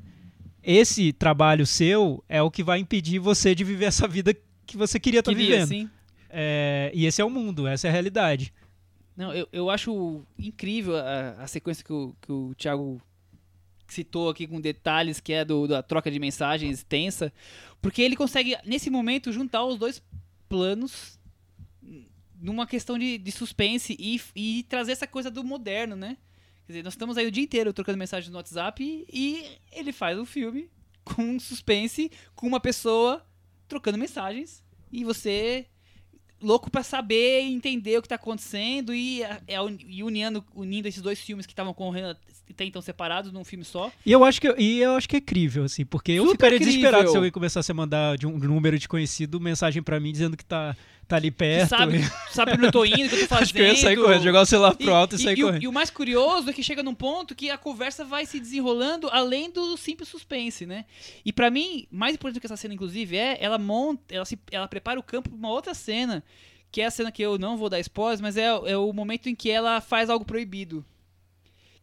esse 0.62 1.14
trabalho 1.14 1.66
seu 1.66 2.24
é 2.28 2.42
o 2.42 2.52
que 2.52 2.64
vai 2.64 2.80
impedir 2.80 3.20
você 3.20 3.56
de 3.56 3.64
viver 3.64 3.86
essa 3.86 4.08
vida 4.08 4.36
que 4.66 4.76
você 4.76 5.00
queria 5.00 5.22
estar 5.22 5.34
Queria, 5.34 5.66
vivendo. 5.66 5.68
sim. 5.68 5.90
É, 6.30 6.92
e 6.94 7.06
esse 7.06 7.22
é 7.22 7.26
o 7.26 7.30
mundo, 7.30 7.68
essa 7.68 7.88
é 7.88 7.90
a 7.90 7.94
realidade. 7.94 8.54
Não, 9.16 9.34
eu, 9.34 9.48
eu 9.52 9.70
acho 9.70 10.22
incrível 10.38 10.98
a, 10.98 11.30
a 11.40 11.48
sequência 11.48 11.84
que 11.84 11.94
o, 11.94 12.14
que 12.22 12.32
o 12.32 12.54
Thiago 12.56 13.02
citou 13.88 14.30
aqui 14.30 14.46
com 14.46 14.60
detalhes, 14.60 15.20
que 15.20 15.34
é 15.34 15.46
do, 15.46 15.68
da 15.68 15.82
troca 15.82 16.12
de 16.12 16.20
mensagens 16.20 16.84
tensa, 16.84 17.32
porque 17.82 18.02
ele 18.02 18.16
consegue, 18.16 18.58
nesse 18.66 18.90
momento, 18.90 19.32
juntar 19.32 19.64
os 19.64 19.80
dois 19.80 20.04
planos 20.50 21.18
numa 22.40 22.68
questão 22.68 22.98
de, 22.98 23.18
de 23.18 23.32
suspense 23.32 23.96
e, 24.00 24.22
e 24.36 24.64
trazer 24.64 24.92
essa 24.92 25.08
coisa 25.08 25.32
do 25.32 25.44
moderno, 25.44 25.96
né? 25.96 26.18
Quer 26.68 26.74
dizer, 26.74 26.84
nós 26.84 26.94
estamos 26.96 27.18
aí 27.18 27.26
o 27.26 27.32
dia 27.32 27.44
inteiro 27.44 27.72
trocando 27.72 27.98
mensagens 27.98 28.30
no 28.30 28.36
WhatsApp 28.38 29.06
e 29.10 29.46
ele 29.72 29.94
faz 29.94 30.20
um 30.20 30.26
filme 30.26 30.70
com 31.02 31.40
suspense, 31.40 32.12
com 32.36 32.46
uma 32.46 32.60
pessoa 32.60 33.26
trocando 33.70 33.98
mensagens 33.98 34.62
e 34.92 35.06
você 35.06 35.66
louco 36.42 36.70
pra 36.70 36.84
saber 36.84 37.42
e 37.42 37.54
entender 37.54 37.98
o 37.98 38.02
que 38.02 38.10
tá 38.10 38.16
acontecendo 38.16 38.94
e, 38.94 39.24
é, 39.24 39.40
e 39.88 40.04
unindo, 40.04 40.44
unindo 40.54 40.90
esses 40.90 41.02
dois 41.02 41.20
filmes 41.22 41.46
que 41.46 41.54
estavam 41.54 41.74
correndo 41.74 42.18
até 42.50 42.66
então 42.66 42.82
separados 42.82 43.32
num 43.32 43.46
filme 43.46 43.64
só. 43.64 43.90
E 44.06 44.12
eu 44.12 44.24
acho 44.26 44.42
que, 44.42 44.54
e 44.58 44.80
eu 44.80 44.92
acho 44.96 45.08
que 45.08 45.16
é 45.16 45.22
crível, 45.22 45.64
assim, 45.64 45.86
porque 45.86 46.12
eu 46.12 46.26
Super 46.26 46.36
ficaria 46.36 46.58
crível. 46.60 46.74
desesperado 46.74 47.10
se 47.10 47.16
alguém 47.16 47.32
começasse 47.32 47.72
a 47.72 47.74
mandar 47.74 48.18
de 48.18 48.28
um 48.28 48.38
número 48.38 48.78
desconhecido 48.78 49.40
mensagem 49.40 49.82
pra 49.82 50.00
mim 50.02 50.12
dizendo 50.12 50.36
que 50.36 50.44
tá, 50.46 50.76
tá 51.08 51.16
ali 51.16 51.32
perto. 51.32 51.70
sabe, 51.70 52.00
sabe 52.32 52.52
onde 52.54 52.66
eu 52.66 52.72
tô 52.72 52.84
indo, 52.86 53.06
o 53.06 53.10
que 53.10 53.16
eu 53.16 53.20
tô 53.22 53.28
fazendo. 53.28 53.44
Acho 53.44 53.54
que 53.54 53.60
eu 53.62 53.66
ia 53.68 53.76
sair 53.76 53.96
correndo, 53.96 54.24
jogar 54.24 54.42
o 54.42 54.46
celular 54.46 54.76
pro 54.76 54.94
alto 54.94 55.16
e, 55.16 55.20
sair 55.20 55.38
e 55.38 55.44
o- 55.44 55.48
correndo. 55.48 55.64
e 55.64 55.68
o 55.68 55.72
mais 55.74 55.90
curioso 55.90 56.50
é 56.50 56.54
que 56.54 56.62
chega 56.62 56.84
num 56.84 56.94
ponto 56.96 57.34
que 57.34 57.50
a 57.50 57.58
conversa 57.58 58.04
vai 58.04 58.26
se 58.26 58.40
desenrolando 58.40 59.08
além 59.12 59.50
do 59.50 59.78
simples 59.78 60.10
suspense, 60.10 60.66
né? 60.66 60.86
E 61.24 61.32
pra 61.32 61.50
mim, 61.50 61.88
mais 61.90 62.16
importante 62.16 62.36
do 62.36 62.42
que 62.42 62.48
essa 62.48 62.58
cena, 62.58 62.74
inclusive, 62.74 63.16
é 63.18 63.38
ela 63.40 63.58
monta, 63.58 64.14
ela, 64.14 64.26
se, 64.26 64.38
ela 64.52 64.68
prepara 64.68 65.00
o 65.00 65.04
campo 65.04 65.30
pra 65.30 65.38
uma 65.38 65.50
outra 65.50 65.74
cena, 65.74 66.24
que 66.72 66.82
é 66.82 66.86
a 66.86 66.92
cena 66.92 67.12
que 67.12 67.22
eu 67.22 67.38
não 67.38 67.56
vou 67.58 67.70
dar 67.70 67.80
spoilers, 67.80 68.20
mas 68.20 68.36
é, 68.36 68.46
é 68.48 68.76
o 68.78 68.92
momento 68.92 69.30
em 69.30 69.36
que 69.36 69.50
ela 69.50 69.80
faz 69.80 70.10
algo 70.10 70.26
proibido. 70.26 70.86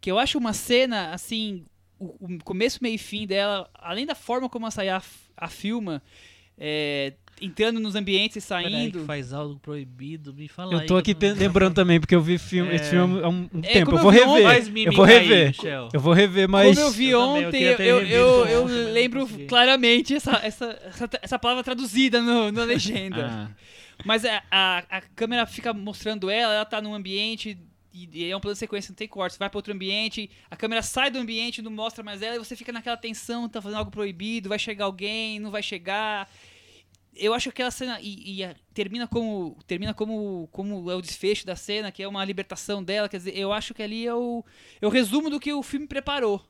Que 0.01 0.11
eu 0.11 0.19
acho 0.19 0.37
uma 0.37 0.53
cena, 0.53 1.15
assim, 1.15 1.65
o, 1.99 2.15
o 2.37 2.45
começo, 2.45 2.81
meio 2.83 2.97
e 2.97 2.99
fim 2.99 3.27
dela, 3.27 3.71
além 3.75 4.05
da 4.05 4.15
forma 4.15 4.51
como 4.51 4.67
a 4.67 4.71
Sayá 4.71 5.01
a 5.35 5.49
filma, 5.49 6.03
é, 6.59 7.15
entrando 7.45 7.79
nos 7.81 7.95
ambientes 7.95 8.37
e 8.37 8.41
saindo. 8.41 9.01
que 9.01 9.05
faz 9.05 9.33
algo 9.33 9.59
proibido, 9.59 10.33
me 10.33 10.49
fala 10.49 10.73
Eu 10.73 10.79
aí 10.81 10.87
tô 10.87 10.95
que 11.03 11.11
aqui 11.13 11.27
não- 11.27 11.35
pe- 11.35 11.41
lembrando 11.41 11.75
também, 11.75 12.01
porque 12.01 12.15
eu 12.15 12.21
vi 12.21 12.39
filme, 12.39 12.73
É. 12.73 12.77
esse 12.77 12.91
filme 12.91 13.23
há 13.23 13.29
um, 13.29 13.49
É, 13.63 13.73
tempo. 13.73 13.93
Eu 13.93 13.99
vou 13.99 14.13
eu 14.13 14.35
rever. 14.35 14.87
Eu 14.87 14.93
vou 14.93 15.05
aí, 15.05 15.19
rever. 15.19 15.47
Michel. 15.49 15.89
Eu 15.93 16.01
vou 16.01 16.13
rever, 16.13 16.49
mas. 16.49 16.75
Como 16.77 16.89
eu 16.89 16.91
vi 16.93 17.09
Eu 17.11 17.21
eu 17.21 17.21
ontem, 17.21 17.63
eu, 17.63 17.79
eu, 17.79 18.47
eu, 18.47 18.69
eu 18.69 18.93
lembro 18.93 19.27
claramente 19.47 20.15
essa, 20.15 20.37
essa, 20.43 20.79
essa, 20.87 21.11
essa 21.23 21.39
palavra 21.39 21.63
traduzida 21.63 22.21
no, 22.21 22.51
na 22.51 22.65
legenda. 22.65 23.27
Ah, 23.27 23.51
Mas 24.05 24.25
a, 24.25 24.43
a, 24.51 24.79
a 24.91 25.01
câmera 25.15 25.47
fica 25.47 25.73
mostrando 25.73 26.29
ela, 26.29 26.53
ela 26.55 26.65
tá 26.65 26.81
num 26.83 26.95
ambiente 26.95 27.57
e, 27.93 28.09
e 28.13 28.29
é 28.31 28.37
um 28.37 28.41
plano 28.41 28.55
de 28.55 28.59
sequência, 28.59 28.91
não 28.91 28.97
tem 28.97 29.07
corte. 29.07 29.35
Você 29.35 29.39
vai 29.39 29.49
pra 29.49 29.57
outro 29.59 29.73
ambiente, 29.73 30.29
a 30.51 30.57
câmera 30.57 30.83
sai 30.83 31.13
do 31.13 31.19
ambiente, 31.19 31.63
não 31.63 31.71
mostra 31.71 32.03
mais 32.03 32.21
ela, 32.23 32.35
e 32.35 32.39
você 32.41 32.57
fica 32.57 32.73
naquela 32.73 32.97
tensão, 32.97 33.49
tá 33.49 33.63
fazendo 33.63 33.79
algo 33.79 33.91
proibido, 33.93 34.49
vai 34.49 34.59
chegar 34.59 34.87
alguém, 34.87 35.39
não 35.39 35.51
vai 35.53 35.63
chegar. 35.63 36.29
Eu 37.17 37.33
acho 37.35 37.45
que 37.45 37.49
aquela 37.51 37.71
cena 37.71 37.99
e, 38.01 38.43
e 38.43 38.49
termina 38.73 39.07
como 39.07 39.57
termina 39.67 39.95
como 39.95 40.49
como 40.51 40.91
é 40.91 40.95
o 40.95 41.01
desfecho 41.01 41.47
da 41.47 41.55
cena, 41.57 41.93
que 41.93 42.03
é 42.03 42.09
uma 42.09 42.25
libertação 42.25 42.83
dela, 42.83 43.09
quer 43.09 43.19
dizer, 43.19 43.37
eu 43.37 43.53
acho 43.53 43.73
que 43.75 43.83
ali 43.83 44.07
é 44.07 44.15
o, 44.15 44.45
é 44.81 44.87
o 44.87 44.91
resumo 44.91 45.31
do 45.31 45.39
que 45.39 45.53
o 45.53 45.63
filme 45.63 45.87
preparou. 45.87 46.45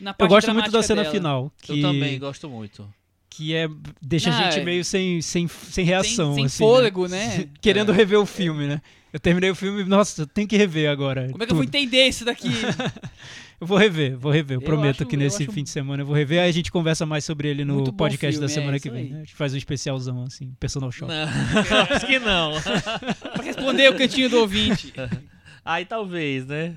Na 0.00 0.10
Eu 0.10 0.14
parte 0.14 0.30
gosto 0.30 0.54
muito 0.54 0.70
da 0.70 0.82
cena 0.82 1.02
dela. 1.02 1.14
final. 1.14 1.52
Que, 1.60 1.72
Eu 1.78 1.82
também 1.82 2.18
gosto 2.18 2.48
muito. 2.48 2.88
Que 3.28 3.54
é. 3.54 3.68
Deixa 4.00 4.30
Não, 4.30 4.38
a 4.38 4.42
gente 4.44 4.60
é- 4.60 4.64
meio 4.64 4.84
sem, 4.84 5.20
sem, 5.22 5.46
sem 5.46 5.84
reação. 5.84 6.34
sem 6.34 6.46
assim, 6.46 6.58
fôlego, 6.58 7.06
né? 7.06 7.48
Querendo 7.60 7.92
rever 7.92 8.18
o 8.18 8.26
filme, 8.26 8.66
né? 8.66 8.80
Eu 9.12 9.20
terminei 9.20 9.50
o 9.50 9.54
filme, 9.54 9.84
nossa, 9.84 10.22
eu 10.22 10.26
tenho 10.26 10.46
que 10.48 10.56
rever 10.56 10.88
agora. 10.88 11.28
Como 11.30 11.42
é 11.42 11.46
que 11.46 11.52
eu 11.52 11.56
vou 11.56 11.64
entender 11.64 12.06
isso 12.06 12.24
daqui? 12.24 12.48
Eu 13.60 13.66
vou 13.66 13.76
rever, 13.76 14.16
vou 14.16 14.32
rever. 14.32 14.56
Eu 14.56 14.60
Eu 14.60 14.64
prometo 14.64 15.02
acho- 15.02 15.06
que 15.10 15.16
nesse 15.16 15.42
acho- 15.42 15.52
fim 15.52 15.62
de 15.62 15.68
semana 15.70 16.02
eu 16.02 16.06
vou 16.06 16.14
rever. 16.16 16.40
Aí 16.40 16.48
a 16.48 16.52
gente 16.52 16.72
conversa 16.72 17.04
mais 17.04 17.24
sobre 17.24 17.48
ele 17.48 17.64
no 17.64 17.74
Muito 17.74 17.92
podcast 17.92 18.32
filme, 18.38 18.46
da 18.46 18.50
é 18.50 18.54
semana 18.54 18.76
isso 18.78 18.82
que 18.84 18.90
vem. 18.90 19.10
né? 19.10 19.16
A 19.16 19.20
gente 19.20 19.34
faz 19.34 19.52
um 19.52 19.56
especialzão, 19.58 20.22
assim, 20.22 20.52
personal 20.58 20.90
shop. 20.90 21.12
Não, 21.12 21.20
acho 21.96 22.06
que 22.06 22.18
não. 22.18 22.52
pra 23.34 23.42
responder 23.44 23.90
o 23.90 23.96
cantinho 23.96 24.30
do 24.30 24.38
ouvinte. 24.38 24.92
Aí 25.64 25.84
talvez, 25.84 26.46
né? 26.46 26.74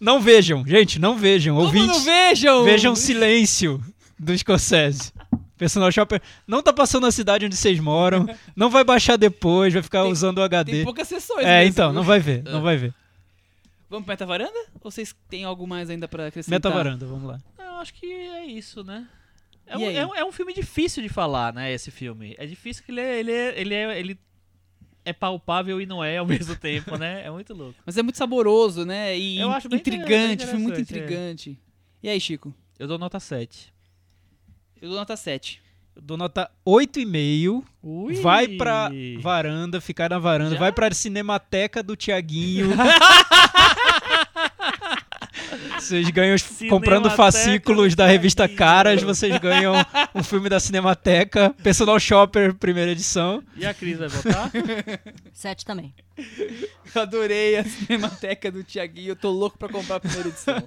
Não 0.00 0.20
vejam, 0.20 0.64
gente, 0.66 0.98
não 0.98 1.16
vejam. 1.18 1.54
Como 1.56 1.66
Ouvintes, 1.66 1.88
não 1.88 2.00
vejam? 2.04 2.64
vejam 2.64 2.92
o 2.92 2.96
silêncio 2.96 3.82
do 4.18 4.36
Scorsese. 4.38 5.12
Personal 5.58 5.90
Shopper 5.90 6.22
não 6.46 6.62
tá 6.62 6.72
passando 6.72 7.02
na 7.02 7.10
cidade 7.10 7.44
onde 7.44 7.56
vocês 7.56 7.78
moram, 7.80 8.26
não 8.56 8.70
vai 8.70 8.84
baixar 8.84 9.16
depois, 9.16 9.74
vai 9.74 9.82
ficar 9.82 10.04
Tem- 10.04 10.12
usando 10.12 10.38
o 10.38 10.42
HD. 10.42 10.70
Tem 10.72 10.84
poucas 10.84 11.08
sessões 11.08 11.44
É, 11.44 11.58
mesmo, 11.58 11.70
então, 11.70 11.92
não 11.92 12.04
vai 12.04 12.20
ver, 12.20 12.44
não 12.44 12.62
vai 12.62 12.76
ver. 12.76 12.94
Vamos 13.88 14.04
pro 14.04 14.12
Meta 14.12 14.26
Varanda? 14.26 14.58
Ou 14.80 14.90
vocês 14.90 15.14
têm 15.28 15.44
algo 15.44 15.66
mais 15.66 15.88
ainda 15.88 16.06
pra 16.06 16.26
acrescentar? 16.26 16.58
Meta 16.58 16.70
varanda, 16.70 17.06
vamos 17.06 17.28
lá. 17.28 17.40
Eu 17.58 17.76
acho 17.76 17.94
que 17.94 18.06
é 18.06 18.44
isso, 18.44 18.84
né? 18.84 19.06
É 19.66 19.76
um, 19.76 19.90
é, 19.90 20.06
um, 20.06 20.14
é 20.14 20.24
um 20.24 20.32
filme 20.32 20.52
difícil 20.54 21.02
de 21.02 21.08
falar, 21.08 21.52
né? 21.52 21.72
Esse 21.72 21.90
filme. 21.90 22.34
É 22.38 22.46
difícil 22.46 22.82
que 22.84 22.90
ele 22.90 23.00
é, 23.00 23.18
ele 23.18 23.32
é, 23.32 23.60
ele 23.60 23.74
é, 23.74 23.98
ele 24.00 24.20
é 25.04 25.12
palpável 25.12 25.80
e 25.80 25.86
não 25.86 26.02
é 26.02 26.18
ao 26.18 26.24
mesmo 26.26 26.56
tempo, 26.56 26.96
né? 26.96 27.24
É 27.24 27.30
muito 27.30 27.54
louco. 27.54 27.74
Mas 27.84 27.96
é 27.96 28.02
muito 28.02 28.16
saboroso, 28.16 28.84
né? 28.84 29.16
E 29.16 29.38
Eu 29.38 29.50
acho 29.50 29.68
intrigante, 29.74 30.46
filme 30.46 30.62
muito 30.62 30.78
é. 30.78 30.82
intrigante. 30.82 31.58
E 32.02 32.08
aí, 32.08 32.20
Chico? 32.20 32.54
Eu 32.78 32.86
dou 32.86 32.98
nota 32.98 33.18
7. 33.20 33.72
Eu 34.80 34.88
dou 34.90 34.98
nota 34.98 35.16
7. 35.16 35.60
Eu 35.96 36.02
dou 36.02 36.16
nota 36.16 36.50
8,5. 36.66 37.64
Ui! 37.82 38.14
Vai 38.20 38.48
pra 38.48 38.90
varanda, 39.20 39.80
ficar 39.80 40.08
na 40.10 40.18
varanda. 40.18 40.52
Já? 40.52 40.58
Vai 40.60 40.72
pra 40.72 40.94
cinemateca 40.94 41.82
do 41.82 41.96
Tiaguinho. 41.96 42.68
Vocês 45.88 46.10
ganham, 46.10 46.34
os- 46.34 46.42
comprando 46.68 47.10
fascículos 47.10 47.94
da 47.94 48.06
revista. 48.06 48.48
Caras, 48.48 49.02
vocês 49.02 49.36
ganham 49.38 49.74
um 50.14 50.22
filme 50.22 50.48
da 50.48 50.60
Cinemateca, 50.60 51.54
Personal 51.62 51.98
Shopper, 51.98 52.54
primeira 52.54 52.90
edição. 52.92 53.42
E 53.56 53.64
a 53.66 53.72
Cris 53.74 53.98
vai 53.98 54.08
votar? 54.08 54.50
Sete 55.32 55.64
também. 55.64 55.94
Eu 56.94 57.02
adorei 57.02 57.56
a 57.56 57.64
cinemateca 57.64 58.50
do 58.50 58.62
Tiaguinho. 58.64 59.10
Eu 59.10 59.16
tô 59.16 59.30
louco 59.30 59.56
pra 59.58 59.68
comprar 59.68 59.96
a 59.96 60.00
primeira 60.00 60.28
edição. 60.28 60.62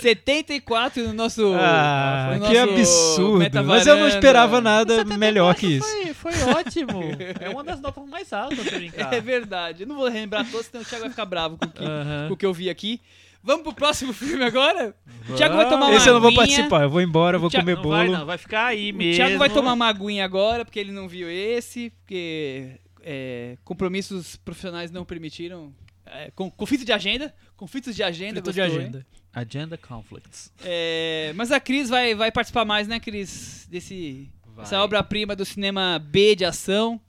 74 0.00 1.02
no 1.08 1.12
nosso. 1.12 1.52
Ah, 1.54 2.36
no 2.38 2.46
que 2.46 2.54
nosso 2.58 2.70
absurdo. 2.72 3.64
Mas 3.64 3.86
eu 3.86 3.96
não 3.96 4.08
esperava 4.08 4.60
nada 4.60 4.94
74 4.96 5.18
melhor 5.18 5.54
que 5.54 5.66
isso. 5.66 5.86
Foi, 6.14 6.32
foi 6.32 6.42
ótimo. 6.54 7.00
É 7.40 7.48
uma 7.50 7.62
das 7.64 7.80
notas 7.80 8.06
mais 8.08 8.32
altas 8.32 8.64
brincar. 8.70 9.12
É 9.12 9.20
verdade. 9.20 9.82
Eu 9.82 9.86
não 9.88 9.96
vou 9.96 10.04
lembrar 10.08 10.44
todos, 10.50 10.66
senão 10.66 10.82
o 10.82 10.86
Thiago 10.86 11.02
vai 11.02 11.10
ficar 11.10 11.26
bravo 11.26 11.58
com 11.58 11.66
o 11.66 11.70
que, 11.70 11.84
Aham. 11.84 12.28
com 12.28 12.34
o 12.34 12.36
que 12.36 12.46
eu 12.46 12.52
vi 12.54 12.70
aqui. 12.70 13.00
Vamos 13.42 13.62
pro 13.62 13.72
próximo 13.74 14.12
filme 14.14 14.44
agora? 14.44 14.94
O 15.28 15.34
Thiago 15.34 15.56
vai 15.56 15.68
tomar 15.68 15.86
uma 15.86 15.96
Esse 15.96 16.08
eu 16.08 16.14
não 16.14 16.20
vou 16.20 16.28
aguinha. 16.30 16.42
participar, 16.46 16.82
eu 16.82 16.90
vou 16.90 17.00
embora, 17.00 17.38
vou 17.38 17.48
Thiago, 17.50 17.64
comer 17.64 17.76
Não 17.76 17.82
bolo. 17.82 17.94
vai, 17.96 18.08
não. 18.08 18.26
Vai 18.26 18.38
ficar 18.38 18.66
aí 18.66 18.92
O 18.92 18.94
mesmo. 18.94 19.14
Thiago 19.16 19.38
vai 19.38 19.48
tomar 19.50 19.72
uma 19.72 19.86
aguinha 19.86 20.24
agora, 20.24 20.64
porque 20.64 20.78
ele 20.78 20.92
não 20.92 21.08
viu 21.08 21.28
esse, 21.30 21.90
porque 21.90 22.78
é, 23.02 23.56
compromissos 23.64 24.36
profissionais 24.36 24.90
não 24.90 25.04
permitiram. 25.04 25.72
É, 26.04 26.30
com, 26.34 26.50
conflito 26.50 26.84
de 26.84 26.92
agenda. 26.92 27.34
Conflitos 27.56 27.94
de 27.94 28.02
agenda. 28.02 28.40
Conflito 28.40 28.54
de 28.54 28.60
gostou, 28.60 28.80
hein? 28.80 28.86
agenda. 28.88 29.06
Agenda 29.32 29.78
Conflicts. 29.78 30.52
É, 30.64 31.32
mas 31.36 31.52
a 31.52 31.60
Cris 31.60 31.88
vai, 31.88 32.14
vai 32.16 32.32
participar 32.32 32.64
mais, 32.64 32.88
né, 32.88 32.98
Cris? 32.98 33.66
Desse, 33.70 34.28
Vai. 34.44 34.64
essa 34.64 34.82
obra-prima 34.82 35.36
do 35.36 35.44
cinema 35.44 35.98
B 36.04 36.34
de 36.34 36.44
ação. 36.44 37.00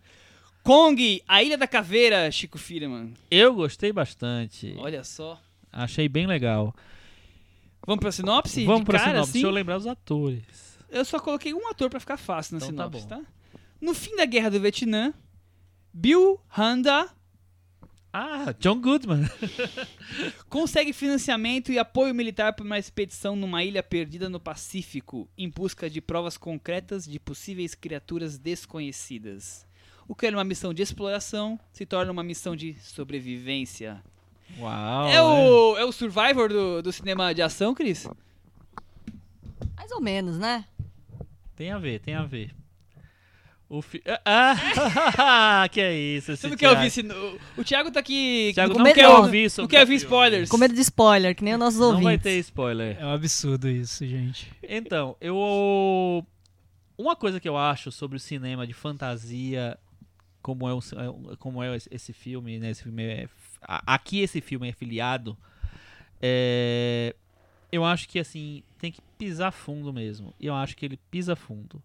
Kong, 0.63 1.23
A 1.27 1.41
Ilha 1.41 1.57
da 1.57 1.65
Caveira, 1.67 2.29
Chico 2.29 2.59
Firman. 2.59 3.13
Eu 3.31 3.55
gostei 3.55 3.91
bastante. 3.91 4.75
Olha 4.77 5.03
só. 5.03 5.41
Achei 5.71 6.07
bem 6.09 6.27
legal. 6.27 6.73
Vamos 7.85 7.99
pra 8.01 8.11
sinopse? 8.11 8.63
Vamos 8.65 8.81
de 8.81 8.85
pra 8.85 8.99
cara, 8.99 9.11
sinopse. 9.11 9.29
assim? 9.29 9.39
Deixa 9.39 9.47
eu 9.47 9.51
lembrar 9.51 9.77
os 9.77 9.87
atores. 9.87 10.77
Eu 10.89 11.05
só 11.05 11.19
coloquei 11.19 11.53
um 11.53 11.67
ator 11.69 11.89
pra 11.89 11.99
ficar 11.99 12.17
fácil 12.17 12.57
na 12.59 12.65
Então 12.65 12.75
tá 12.75 12.83
sinopse, 12.99 13.07
bom. 13.07 13.23
tá, 13.23 13.59
No 13.79 13.93
fim 13.93 14.15
da 14.15 14.25
Guerra 14.25 14.49
do 14.51 14.59
Vietnã, 14.59 15.13
Bill 15.93 16.39
Handa 16.55 17.09
Ah, 18.13 18.53
John 18.59 18.79
Goodman. 18.81 19.23
consegue 20.49 20.93
financiamento 20.93 21.71
e 21.71 21.79
apoio 21.79 22.13
militar 22.13 22.53
para 22.53 22.65
uma 22.65 22.77
expedição 22.77 23.35
numa 23.35 23.63
ilha 23.63 23.81
perdida 23.81 24.29
no 24.29 24.39
Pacífico, 24.39 25.29
em 25.37 25.49
busca 25.49 25.89
de 25.89 26.01
provas 26.01 26.37
concretas 26.37 27.05
de 27.05 27.19
possíveis 27.19 27.73
criaturas 27.73 28.37
desconhecidas. 28.37 29.65
O 30.07 30.13
que 30.15 30.25
era 30.25 30.35
uma 30.35 30.43
missão 30.43 30.73
de 30.73 30.81
exploração 30.81 31.57
se 31.71 31.85
torna 31.85 32.11
uma 32.11 32.23
missão 32.23 32.55
de 32.55 32.75
sobrevivência. 32.81 34.03
Uau. 34.59 35.07
é, 35.07 35.21
o, 35.21 35.77
é 35.77 35.85
o 35.85 35.91
Survivor 35.91 36.49
do, 36.49 36.81
do 36.81 36.91
cinema 36.91 37.33
de 37.33 37.41
ação, 37.41 37.73
Cris? 37.73 38.07
Mais 39.75 39.91
ou 39.91 40.01
menos, 40.01 40.37
né? 40.37 40.65
Tem 41.55 41.71
a 41.71 41.77
ver, 41.77 41.99
tem 41.99 42.15
a 42.15 42.23
ver. 42.23 42.53
O 43.69 43.81
fi... 43.81 44.03
Ah, 44.25 45.65
que 45.71 45.79
é 45.79 45.97
isso. 45.97 46.35
Você 46.35 46.49
não 46.49 46.57
quer 46.57 46.69
ouvir 46.71 46.87
esse... 46.87 47.01
O, 47.01 47.39
o 47.61 47.63
Thiago 47.63 47.89
tá 47.89 48.01
aqui... 48.01 48.51
Thiago 48.53 48.77
não 48.77 48.93
quer 48.93 49.03
não. 49.03 49.21
ouvir 49.21 49.43
não 49.43 49.49
sobre 49.49 49.71
quer 49.71 49.79
ouvir 49.79 49.93
o 49.93 49.95
spoilers. 49.95 50.49
Com 50.49 50.57
medo 50.57 50.73
de 50.73 50.81
spoiler, 50.81 51.33
que 51.33 51.41
nem 51.43 51.53
os 51.53 51.59
nossos 51.59 51.79
Não 51.79 51.87
ouvintes. 51.87 52.03
vai 52.05 52.17
ter 52.17 52.37
spoiler. 52.39 52.97
É 52.99 53.05
um 53.05 53.13
absurdo 53.13 53.69
isso, 53.69 54.05
gente. 54.05 54.51
Então, 54.61 55.15
eu. 55.21 56.25
Uma 56.97 57.15
coisa 57.15 57.39
que 57.39 57.47
eu 57.47 57.55
acho 57.57 57.91
sobre 57.93 58.17
o 58.17 58.19
cinema 58.19 58.67
de 58.67 58.73
fantasia, 58.73 59.79
como 60.41 60.67
é, 60.67 60.73
o, 60.73 60.79
é- 60.79 61.35
como 61.37 61.63
é 61.63 61.77
esse 61.89 62.11
filme, 62.11 62.59
né? 62.59 62.71
Esse 62.71 62.83
filme 62.83 63.03
é, 63.03 63.29
aqui 63.61 64.19
esse 64.19 64.41
filme 64.41 64.69
é 64.69 64.71
filiado, 64.71 65.37
é, 66.21 67.15
eu 67.71 67.83
acho 67.85 68.07
que 68.07 68.19
assim 68.19 68.63
tem 68.79 68.91
que 68.91 69.01
pisar 69.17 69.51
fundo 69.51 69.93
mesmo. 69.93 70.33
Eu 70.39 70.53
acho 70.55 70.75
que 70.75 70.85
ele 70.85 70.97
pisa 71.09 71.35
fundo. 71.35 71.81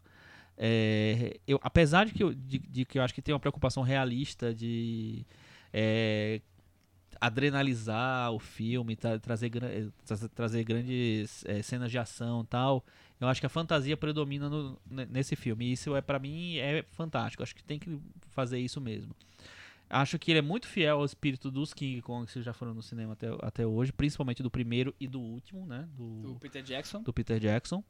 É, 0.59 1.39
eu, 1.47 1.61
apesar 1.63 2.07
de 2.07 2.13
que, 2.13 2.23
eu, 2.23 2.35
de, 2.35 2.59
de 2.59 2.85
que 2.85 2.99
eu 2.99 3.03
acho 3.03 3.15
que 3.15 3.23
tem 3.23 3.35
uma 3.35 3.41
preocupação 3.41 3.83
realista 3.83 4.55
de 4.55 5.25
é, 5.73 6.41
adrenalizar 7.21 8.33
o 8.33 8.39
filme, 8.39 8.97
tra- 8.97 9.19
trazer, 9.19 9.51
eh, 9.63 9.87
tra- 10.07 10.29
trazer 10.35 10.65
grandes 10.65 11.45
eh, 11.47 11.63
cenas 11.63 11.91
de 11.91 11.99
ação 11.99 12.45
tal. 12.45 12.85
Eu 13.21 13.29
acho 13.29 13.41
que 13.41 13.47
a 13.47 13.51
fantasia 13.51 13.97
predomina 13.97 14.49
no- 14.49 14.79
ne- 14.91 15.07
nesse 15.07 15.35
filme. 15.37 15.67
E 15.67 15.73
isso 15.73 15.97
é 15.97 16.01
para 16.01 16.19
mim 16.19 16.57
é 16.59 16.83
fantástico. 16.93 17.43
Acho 17.43 17.55
que 17.55 17.65
tem 17.65 17.79
que 17.79 17.99
fazer 18.31 18.59
isso 18.59 18.81
mesmo. 18.81 19.15
Acho 19.89 20.19
que 20.19 20.33
ele 20.33 20.41
é 20.41 20.43
muito 20.43 20.67
fiel 20.67 20.99
ao 20.99 21.05
espírito 21.05 21.51
dos 21.51 21.73
King 21.73 22.03
Kong 22.03 22.27
que 22.31 22.43
já 22.43 22.53
foram 22.53 22.75
no 22.75 22.83
cinema 22.83 23.13
até, 23.13 23.29
até 23.43 23.67
hoje, 23.67 23.93
principalmente 23.93 24.43
do 24.43 24.51
primeiro 24.51 24.95
e 24.99 25.07
do 25.07 25.21
último, 25.21 25.65
né? 25.65 25.89
Do 25.97 26.37
Peter 26.41 26.63
Jackson. 26.63 27.03
do 27.03 27.13
Peter 27.13 27.39
Jackson. 27.39 27.85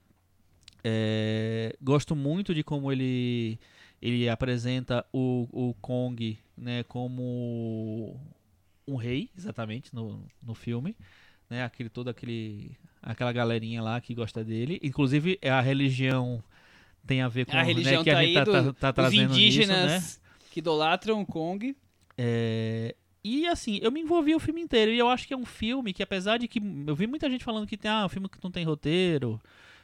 É, 0.85 1.75
gosto 1.81 2.15
muito 2.15 2.55
de 2.55 2.63
como 2.63 2.93
ele 2.93 3.59
ele 4.01 4.29
apresenta 4.29 5.05
o, 5.13 5.49
o 5.51 5.75
Kong 5.81 6.39
né, 6.57 6.83
como 6.85 8.21
um 8.87 8.95
rei, 8.97 9.31
exatamente, 9.37 9.95
no, 9.95 10.23
no 10.43 10.55
filme. 10.55 10.95
Né, 11.49 11.63
aquele, 11.65 11.89
todo 11.89 12.09
aquele, 12.09 12.77
aquela 13.03 13.33
galerinha 13.33 13.81
lá 13.83 14.01
que 14.01 14.15
gosta 14.15 14.45
dele. 14.45 14.79
Inclusive, 14.83 15.39
a 15.43 15.61
religião 15.61 16.43
tem 17.07 17.23
a 17.23 17.29
ver 17.29 17.47
com 17.47 17.57
A 17.57 17.63
religião 17.63 18.03
né, 18.03 18.05
que 18.05 18.11
tá 18.11 18.19
a 18.19 18.23
gente 18.25 18.35
tá, 18.35 18.45
do- 18.45 18.73
tá, 18.75 18.81
tá 18.81 18.89
Os 18.91 18.95
trazendo 18.95 19.33
indígenas 19.33 19.93
nisso, 19.93 20.19
né? 20.21 20.27
que 20.51 20.59
idolatram 20.59 21.21
o 21.21 21.27
Kong. 21.27 21.75
É, 22.17 22.95
e 23.23 23.47
assim, 23.47 23.81
eu 23.83 23.91
me 23.91 24.01
envolvi 24.01 24.35
o 24.35 24.41
filme 24.41 24.61
inteiro. 24.61 24.93
E 24.93 24.99
eu 24.99 25.09
acho 25.09 25.27
que 25.27 25.35
é 25.35 25.37
um 25.37 25.45
filme 25.45 25.93
que, 25.93 26.03
apesar 26.03 26.39
de 26.39 26.47
que. 26.47 26.61
Eu 26.87 26.95
vi 26.95 27.07
muita 27.07 27.29
gente 27.29 27.45
falando 27.45 27.67
que 27.67 27.77
tem 27.77 27.91
ah, 27.91 28.07
um 28.07 28.09
filme 28.09 28.29
que 28.29 28.39
não 28.43 28.51
tem 28.51 28.65
roteiro. 28.65 29.41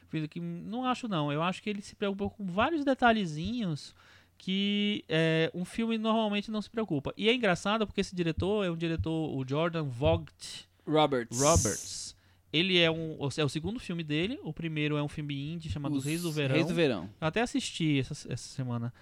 filme 0.09 0.27
Que, 0.27 0.39
não 0.39 0.85
acho, 0.85 1.07
não. 1.07 1.31
Eu 1.31 1.43
acho 1.43 1.61
que 1.61 1.69
ele 1.69 1.81
se 1.81 1.95
preocupou 1.95 2.29
com 2.29 2.45
vários 2.45 2.85
detalhezinhos 2.85 3.93
que 4.37 5.05
é, 5.07 5.51
um 5.53 5.63
filme 5.63 5.97
normalmente 5.97 6.51
não 6.51 6.61
se 6.61 6.69
preocupa. 6.69 7.13
E 7.15 7.29
é 7.29 7.33
engraçado 7.33 7.85
porque 7.85 8.01
esse 8.01 8.15
diretor 8.15 8.65
é 8.65 8.71
um 8.71 8.75
diretor, 8.75 9.33
o 9.35 9.45
Jordan 9.47 9.83
Vogt 9.83 10.67
Roberts. 10.85 11.39
Roberts. 11.39 12.15
Ele 12.51 12.77
é, 12.77 12.91
um, 12.91 13.17
é 13.37 13.43
o 13.43 13.49
segundo 13.49 13.79
filme 13.79 14.03
dele. 14.03 14.39
O 14.43 14.53
primeiro 14.53 14.95
é 14.95 15.03
um 15.03 15.07
filme 15.07 15.53
indie 15.53 15.69
chamado 15.69 15.95
Os 15.95 16.05
Reis 16.05 16.21
do 16.21 16.31
Verão. 16.31 16.55
Reis 16.55 16.67
do 16.67 16.73
Verão. 16.73 17.09
Eu 17.19 17.27
até 17.27 17.41
assisti 17.41 17.99
essa, 17.99 18.13
essa 18.31 18.49
semana. 18.49 18.93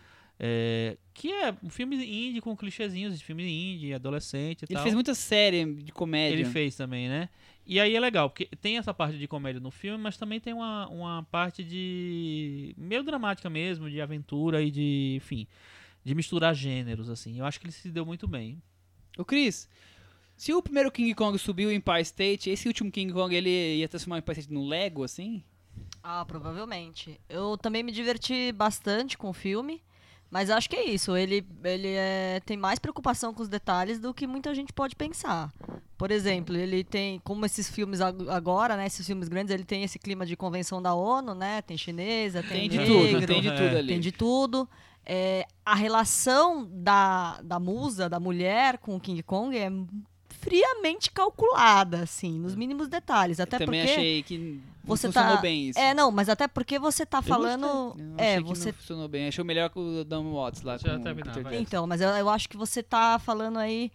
É, 0.43 0.97
que 1.13 1.31
é 1.31 1.55
um 1.61 1.69
filme 1.69 1.95
indie 1.97 2.41
com 2.41 2.57
clichêzinhos 2.57 3.15
de 3.15 3.23
filme 3.23 3.43
indie, 3.43 3.93
adolescente 3.93 4.63
e 4.63 4.65
Ele 4.65 4.73
tal. 4.73 4.81
fez 4.81 4.95
muita 4.95 5.13
série 5.13 5.71
de 5.75 5.91
comédia. 5.91 6.33
Ele 6.33 6.45
fez 6.45 6.75
também, 6.75 7.07
né? 7.07 7.29
E 7.63 7.79
aí 7.79 7.95
é 7.95 7.99
legal, 7.99 8.27
porque 8.27 8.47
tem 8.59 8.79
essa 8.79 8.91
parte 8.91 9.19
de 9.19 9.27
comédia 9.27 9.61
no 9.61 9.69
filme, 9.69 10.01
mas 10.01 10.17
também 10.17 10.39
tem 10.39 10.51
uma, 10.51 10.87
uma 10.87 11.23
parte 11.29 11.63
de. 11.63 12.74
meio 12.75 13.03
dramática 13.03 13.51
mesmo, 13.51 13.87
de 13.87 14.01
aventura 14.01 14.63
e 14.63 14.71
de. 14.71 15.13
enfim. 15.17 15.47
De 16.03 16.16
misturar 16.16 16.55
gêneros, 16.55 17.07
assim. 17.07 17.37
Eu 17.37 17.45
acho 17.45 17.59
que 17.59 17.67
ele 17.67 17.71
se 17.71 17.91
deu 17.91 18.03
muito 18.03 18.28
bem. 18.28 18.59
Ô, 19.16 19.24
Cris, 19.24 19.70
se 20.36 20.51
o 20.51 20.61
primeiro 20.63 20.91
King 20.91 21.13
Kong 21.13 21.37
subiu 21.37 21.71
em 21.71 21.75
Empire 21.75 22.01
State, 22.01 22.49
esse 22.49 22.67
último 22.67 22.91
King 22.91 23.13
Kong 23.13 23.36
ele 23.36 23.75
ia 23.75 23.87
transformar 23.87 24.16
o 24.16 24.20
Empire 24.20 24.39
State 24.39 24.51
no 24.51 24.67
Lego, 24.67 25.03
assim? 25.03 25.43
Ah, 26.01 26.25
provavelmente. 26.25 27.21
Eu 27.29 27.55
também 27.59 27.83
me 27.83 27.91
diverti 27.91 28.51
bastante 28.51 29.16
com 29.20 29.29
o 29.29 29.33
filme, 29.33 29.83
mas 30.32 30.49
acho 30.49 30.70
que 30.70 30.75
é 30.75 30.86
isso. 30.89 31.16
Ele, 31.16 31.45
ele 31.63 31.89
é, 31.89 32.41
tem 32.45 32.55
mais 32.58 32.79
preocupação 32.79 33.33
com 33.33 33.41
os 33.43 33.49
detalhes 33.49 33.99
do 33.99 34.13
que 34.13 34.25
muita 34.25 34.55
gente 34.55 34.71
pode 34.74 34.95
pensar. 34.95 35.51
Por 35.97 36.09
exemplo, 36.09 36.55
ele 36.58 36.83
tem, 36.83 37.20
como 37.20 37.45
esses 37.45 37.70
filmes 37.70 38.01
ag- 38.01 38.28
agora, 38.29 38.75
né, 38.75 38.87
esses 38.87 39.05
filmes 39.05 39.28
grandes, 39.28 39.53
ele 39.53 39.63
tem 39.66 39.83
esse 39.83 39.99
clima 39.99 40.25
de 40.25 40.36
convenção 40.36 40.82
da 40.82 40.95
ONU, 40.95 41.36
né? 41.36 41.62
Tem 41.62 41.78
chinesa, 41.78 42.41
tem, 42.41 42.62
Tem 42.62 42.70
de 42.70 42.78
negro, 42.79 42.93
tudo, 42.95 43.28
tem 43.28 43.41
de 43.41 43.51
tudo 43.51 43.78
ali. 43.78 43.87
tem 43.87 43.99
de 43.99 44.12
tudo. 44.12 44.70
É, 45.05 45.45
a 45.66 45.75
relação 45.75 46.67
da, 46.71 47.41
da 47.43 47.59
musa, 47.59 48.08
da 48.08 48.20
mulher 48.20 48.78
com 48.78 48.95
o 48.95 48.99
King 48.99 49.21
Kong 49.24 49.55
é 49.58 49.70
friamente 50.42 51.12
calculada, 51.12 52.01
assim, 52.01 52.39
nos 52.39 52.55
mínimos 52.55 52.89
detalhes. 52.89 53.39
Até 53.39 53.59
Também 53.59 53.82
porque 53.82 53.92
achei 53.93 54.24
que 54.24 54.38
não 54.38 54.62
você 54.84 55.08
funcionou 55.08 55.36
tá- 55.36 55.42
bem 55.42 55.70
isso. 55.70 55.80
é, 55.80 55.93
não, 55.93 56.12
mas 56.12 56.28
até 56.28 56.47
porque 56.47 56.80
você 56.80 57.05
tá 57.05 57.22
falando. 57.22 57.66
Eu 57.97 58.16
É, 58.18 58.32
achei 58.34 58.43
que 58.43 58.50
você. 58.50 58.66
não 58.72 58.74
funcionou 58.78 59.08
bem. 59.08 59.28
Achei 59.28 59.43
melhor 59.43 59.70
que 59.70 59.80
o 59.80 60.04
Dan 60.04 60.24
Watts 60.32 60.63
lá. 60.63 60.78
Já 60.78 61.00
terminava, 61.00 61.55
é. 61.55 61.59
Então, 61.59 61.86
mas 61.86 62.01
eu, 62.01 62.09
eu 62.09 62.28
acho 62.30 62.50
que 62.50 62.58
você 62.58 62.82
tá 62.82 63.20
falando 63.20 63.59
aí 63.59 63.92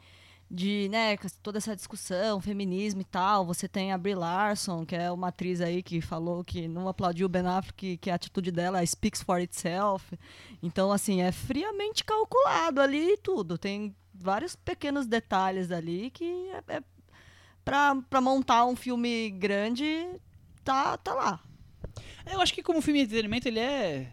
de, 0.49 0.89
né, 0.93 1.17
toda 1.43 1.59
essa 1.59 1.75
discussão, 1.75 2.41
feminismo 2.41 3.01
e 3.01 3.05
tal. 3.05 3.45
Você 3.47 3.67
tem 3.67 3.93
a 3.93 3.99
Brie 3.99 4.15
Larson, 4.15 4.87
que 4.87 4.95
é 4.95 5.11
uma 5.11 5.29
atriz 5.29 5.61
aí 5.61 5.83
que 5.83 6.01
falou 6.01 6.45
que 6.45 6.69
não 6.69 6.87
aplaudiu 6.89 7.27
o 7.27 7.29
Ben 7.29 7.45
Affleck, 7.45 7.97
que 7.97 8.09
a 8.09 8.15
atitude 8.15 8.53
dela 8.53 8.85
speaks 8.87 9.21
for 9.23 9.41
itself. 9.41 10.17
Então, 10.63 10.93
assim, 10.93 11.21
é 11.21 11.33
friamente 11.33 12.05
calculado 12.05 12.81
ali 12.81 13.15
e 13.15 13.17
tudo. 13.17 13.59
Tem 13.59 13.93
vários 14.19 14.55
pequenos 14.57 15.07
detalhes 15.07 15.71
ali 15.71 16.11
que 16.11 16.25
é, 16.69 16.77
é 16.77 16.83
pra, 17.65 17.97
pra 18.09 18.21
montar 18.21 18.65
um 18.67 18.77
filme 18.77 19.31
grande, 19.31 20.07
tá, 20.65 20.97
tá 20.97 21.15
lá. 21.15 21.41
Eu 22.31 22.41
acho 22.41 22.53
que 22.53 22.63
como 22.63 22.81
filme 22.83 23.01
de 23.01 23.07
entretenimento 23.07 23.47
ele 23.49 23.61
é 23.61 24.13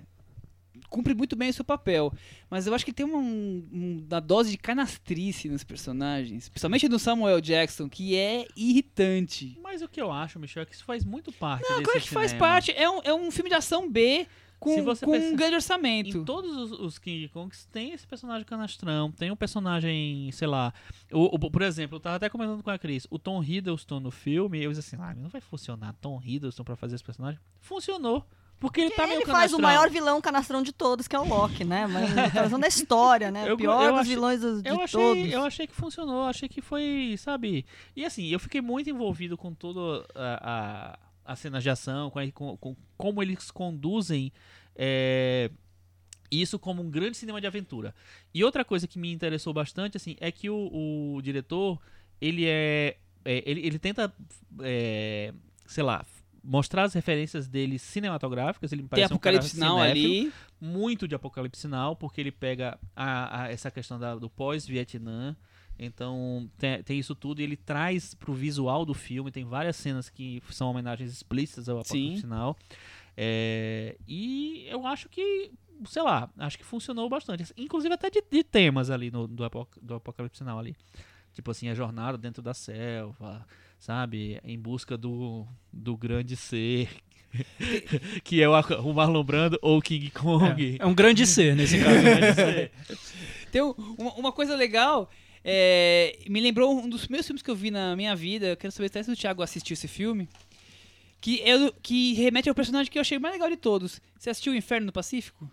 cumpre 0.89 1.15
muito 1.15 1.35
bem 1.35 1.49
o 1.49 1.53
seu 1.53 1.65
papel, 1.65 2.13
mas 2.51 2.67
eu 2.67 2.73
acho 2.75 2.85
que 2.85 2.93
tem 2.93 3.03
uma, 3.05 3.17
um- 3.17 4.05
uma 4.09 4.21
dose 4.21 4.51
de 4.51 4.57
canastrice 4.59 5.49
nos 5.49 5.63
personagens, 5.63 6.49
principalmente 6.49 6.87
do 6.87 6.99
Samuel 6.99 7.41
Jackson, 7.41 7.89
que 7.89 8.15
é 8.15 8.45
irritante. 8.55 9.57
Mas 9.63 9.81
o 9.81 9.87
que 9.87 9.99
eu 9.99 10.11
acho, 10.11 10.39
Michel, 10.39 10.61
é 10.61 10.65
que 10.67 10.75
isso 10.75 10.83
faz 10.85 11.03
muito 11.03 11.31
parte 11.31 11.63
Não, 11.67 11.77
desse 11.79 11.83
claro 11.85 12.01
que 12.01 12.09
faz 12.09 12.31
cinema. 12.31 12.47
parte. 12.47 12.71
É 12.71 12.87
um, 12.87 13.01
é 13.03 13.13
um 13.13 13.31
filme 13.31 13.49
de 13.49 13.55
ação 13.55 13.89
B 13.89 14.27
com, 14.63 14.83
com 15.05 15.11
um 15.11 15.19
pensar- 15.19 15.35
grande 15.35 15.51
Em 15.51 15.55
orçamento. 15.55 16.25
todos 16.25 16.55
os, 16.55 16.71
os 16.79 16.97
King 16.99 17.27
Kongs 17.29 17.67
tem 17.71 17.91
esse 17.91 18.07
personagem 18.07 18.45
canastrão, 18.45 19.11
tem 19.11 19.29
um 19.31 19.35
personagem, 19.35 20.31
sei 20.31 20.47
lá. 20.47 20.73
O, 21.11 21.35
o- 21.35 21.51
por 21.51 21.61
exemplo, 21.61 21.97
eu 21.97 21.99
tava 21.99 22.15
até 22.15 22.29
comentando 22.29 22.63
com 22.63 22.69
a 22.69 22.77
Cris, 22.77 23.05
o 23.09 23.19
Tom 23.19 23.43
Hiddleston 23.43 23.99
no 23.99 24.11
filme, 24.11 24.61
eu 24.63 24.71
disse 24.71 24.95
assim, 24.95 25.03
ah, 25.03 25.13
não 25.15 25.29
vai 25.29 25.41
funcionar 25.41 25.93
Tom 26.01 26.21
Hiddleston 26.23 26.63
pra 26.63 26.75
fazer 26.75 26.95
esse 26.95 27.03
personagem. 27.03 27.39
Funcionou. 27.59 28.25
Porque 28.59 28.79
ele 28.79 28.91
tá 28.91 29.05
meio 29.05 29.17
ele 29.19 29.25
faz 29.25 29.51
o 29.51 29.59
maior 29.59 29.89
vilão 29.89 30.21
canastrão 30.21 30.61
de 30.63 30.71
todos, 30.71 31.05
que 31.05 31.13
é 31.13 31.19
o 31.19 31.27
Loki, 31.27 31.65
né? 31.65 31.85
Mas 31.85 32.31
trazendo 32.31 32.61
da 32.61 32.67
história, 32.67 33.29
né? 33.29 33.43
Eu- 33.49 33.55
o 33.55 33.57
pior 33.57 33.83
eu 33.83 33.91
dos 33.91 33.99
achei- 34.01 34.13
vilões 34.15 34.39
de 34.39 34.69
Eu 34.69 34.79
achei, 34.81 34.99
todos. 35.01 35.31
eu 35.33 35.43
achei 35.43 35.67
que 35.67 35.75
funcionou, 35.75 36.23
achei 36.23 36.47
que 36.47 36.61
foi, 36.61 37.15
sabe? 37.17 37.65
E 37.93 38.05
assim, 38.05 38.25
eu 38.27 38.39
fiquei 38.39 38.61
muito 38.61 38.89
envolvido 38.89 39.35
com 39.37 39.53
toda 39.53 40.05
a, 40.15 40.93
a, 40.95 40.99
as 41.25 41.39
cenas 41.39 41.63
de 41.63 41.69
ação, 41.69 42.09
com, 42.09 42.19
a- 42.19 42.31
com- 42.31 42.57
com 42.57 42.75
como 42.97 43.21
eles 43.23 43.49
conduzem 43.51 44.31
é, 44.75 45.49
isso 46.31 46.57
como 46.57 46.81
um 46.81 46.89
grande 46.89 47.15
cinema 47.17 47.39
de 47.39 47.47
aventura. 47.47 47.93
E 48.33 48.43
outra 48.43 48.65
coisa 48.65 48.87
que 48.87 48.97
me 48.97 49.11
interessou 49.11 49.53
bastante, 49.53 49.97
assim, 49.97 50.15
é 50.19 50.31
que 50.31 50.49
o, 50.49 51.15
o 51.15 51.21
diretor, 51.21 51.79
ele 52.19 52.45
é, 52.45 52.97
é, 53.23 53.43
ele, 53.45 53.65
ele 53.65 53.77
tenta, 53.79 54.11
é, 54.61 55.33
sei 55.67 55.83
lá, 55.83 56.03
mostrar 56.43 56.83
as 56.83 56.93
referências 56.93 57.47
dele 57.47 57.77
cinematográficas. 57.79 58.71
Ele 58.71 58.81
me 58.81 58.89
Tem 58.89 58.97
parece 58.97 59.13
um 59.13 59.17
cara 59.17 59.37
Apocalipse 59.37 59.59
Now 59.59 59.79
cinéfilo 59.79 60.05
ali. 60.13 60.33
muito 60.59 61.07
de 61.07 61.15
Apocalipse 61.15 61.61
Sinal, 61.61 61.95
porque 61.95 62.19
ele 62.19 62.31
pega 62.31 62.77
a, 62.95 63.43
a- 63.43 63.51
essa 63.51 63.69
questão 63.71 63.97
da- 63.99 64.15
do 64.15 64.29
pós-Vietnã. 64.29 65.35
Então 65.77 66.49
tem, 66.57 66.81
tem 66.83 66.99
isso 66.99 67.15
tudo 67.15 67.41
e 67.41 67.43
ele 67.43 67.57
traz 67.57 68.13
pro 68.13 68.33
visual 68.33 68.85
do 68.85 68.93
filme. 68.93 69.31
Tem 69.31 69.43
várias 69.43 69.75
cenas 69.75 70.09
que 70.09 70.41
são 70.51 70.69
homenagens 70.69 71.11
explícitas 71.11 71.67
ao 71.69 71.79
Apocalipse. 71.79 72.21
Sinal. 72.21 72.57
É, 73.17 73.95
e 74.07 74.65
eu 74.69 74.85
acho 74.87 75.07
que, 75.09 75.51
sei 75.85 76.01
lá, 76.01 76.29
acho 76.37 76.57
que 76.57 76.63
funcionou 76.65 77.09
bastante. 77.09 77.45
Inclusive 77.57 77.93
até 77.93 78.09
de, 78.09 78.23
de 78.31 78.43
temas 78.43 78.89
ali 78.89 79.11
no, 79.11 79.27
do, 79.27 79.43
Apoc- 79.43 79.77
do 79.81 79.95
Apocalipse 79.95 80.37
Sinal 80.39 80.59
ali. 80.59 80.75
Tipo 81.33 81.51
assim, 81.51 81.67
a 81.67 81.73
jornada 81.75 82.17
dentro 82.17 82.41
da 82.43 82.53
selva, 82.53 83.45
sabe? 83.79 84.39
Em 84.43 84.57
busca 84.59 84.95
do, 84.97 85.45
do 85.71 85.97
grande 85.97 86.35
ser. 86.35 86.89
que 88.23 88.41
é 88.41 88.47
o, 88.47 88.53
o 88.83 88.93
Marlon 88.93 89.23
Brando 89.23 89.57
ou 89.61 89.79
o 89.79 89.81
King 89.81 90.11
Kong. 90.11 90.77
É 90.79 90.85
um 90.85 90.93
grande 90.93 91.25
ser 91.25 91.55
nesse 91.55 91.79
caso. 91.83 91.95
né? 92.03 92.69
Tem 93.51 93.61
um- 93.63 93.73
uma, 93.97 94.13
uma 94.13 94.31
coisa 94.31 94.55
legal. 94.55 95.09
É, 95.43 96.19
me 96.29 96.39
lembrou 96.39 96.77
um 96.79 96.87
dos 96.89 97.01
primeiros 97.01 97.25
filmes 97.27 97.41
que 97.41 97.51
eu 97.51 97.55
vi 97.55 97.69
na 97.71 97.95
minha 97.95 98.15
vida. 98.15 98.47
Eu 98.47 98.57
quero 98.57 98.71
saber 98.71 98.87
até 98.87 99.03
se 99.03 99.11
o 99.11 99.15
Thiago 99.15 99.41
assistiu 99.43 99.73
esse 99.73 99.87
filme. 99.87 100.27
Que, 101.21 101.41
é, 101.41 101.71
que 101.81 102.13
remete 102.13 102.49
ao 102.49 102.55
personagem 102.55 102.91
que 102.91 102.97
eu 102.97 103.01
achei 103.01 103.17
mais 103.17 103.33
legal 103.33 103.49
de 103.49 103.55
todos. 103.57 104.01
Você 104.19 104.29
assistiu 104.29 104.51
O 104.53 104.55
Inferno 104.55 104.87
no 104.87 104.91
Pacífico? 104.91 105.49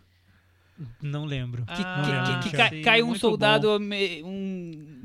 Não 1.02 1.24
lembro. 1.26 1.64
Que, 1.66 1.72
Ah, 1.76 2.02
que- 2.04 2.10
lembro, 2.10 2.42
que- 2.42 2.50
que 2.50 2.56
cai, 2.56 2.80
cai 2.80 3.02
um 3.02 3.14
soldado, 3.14 3.68
um 3.76 3.78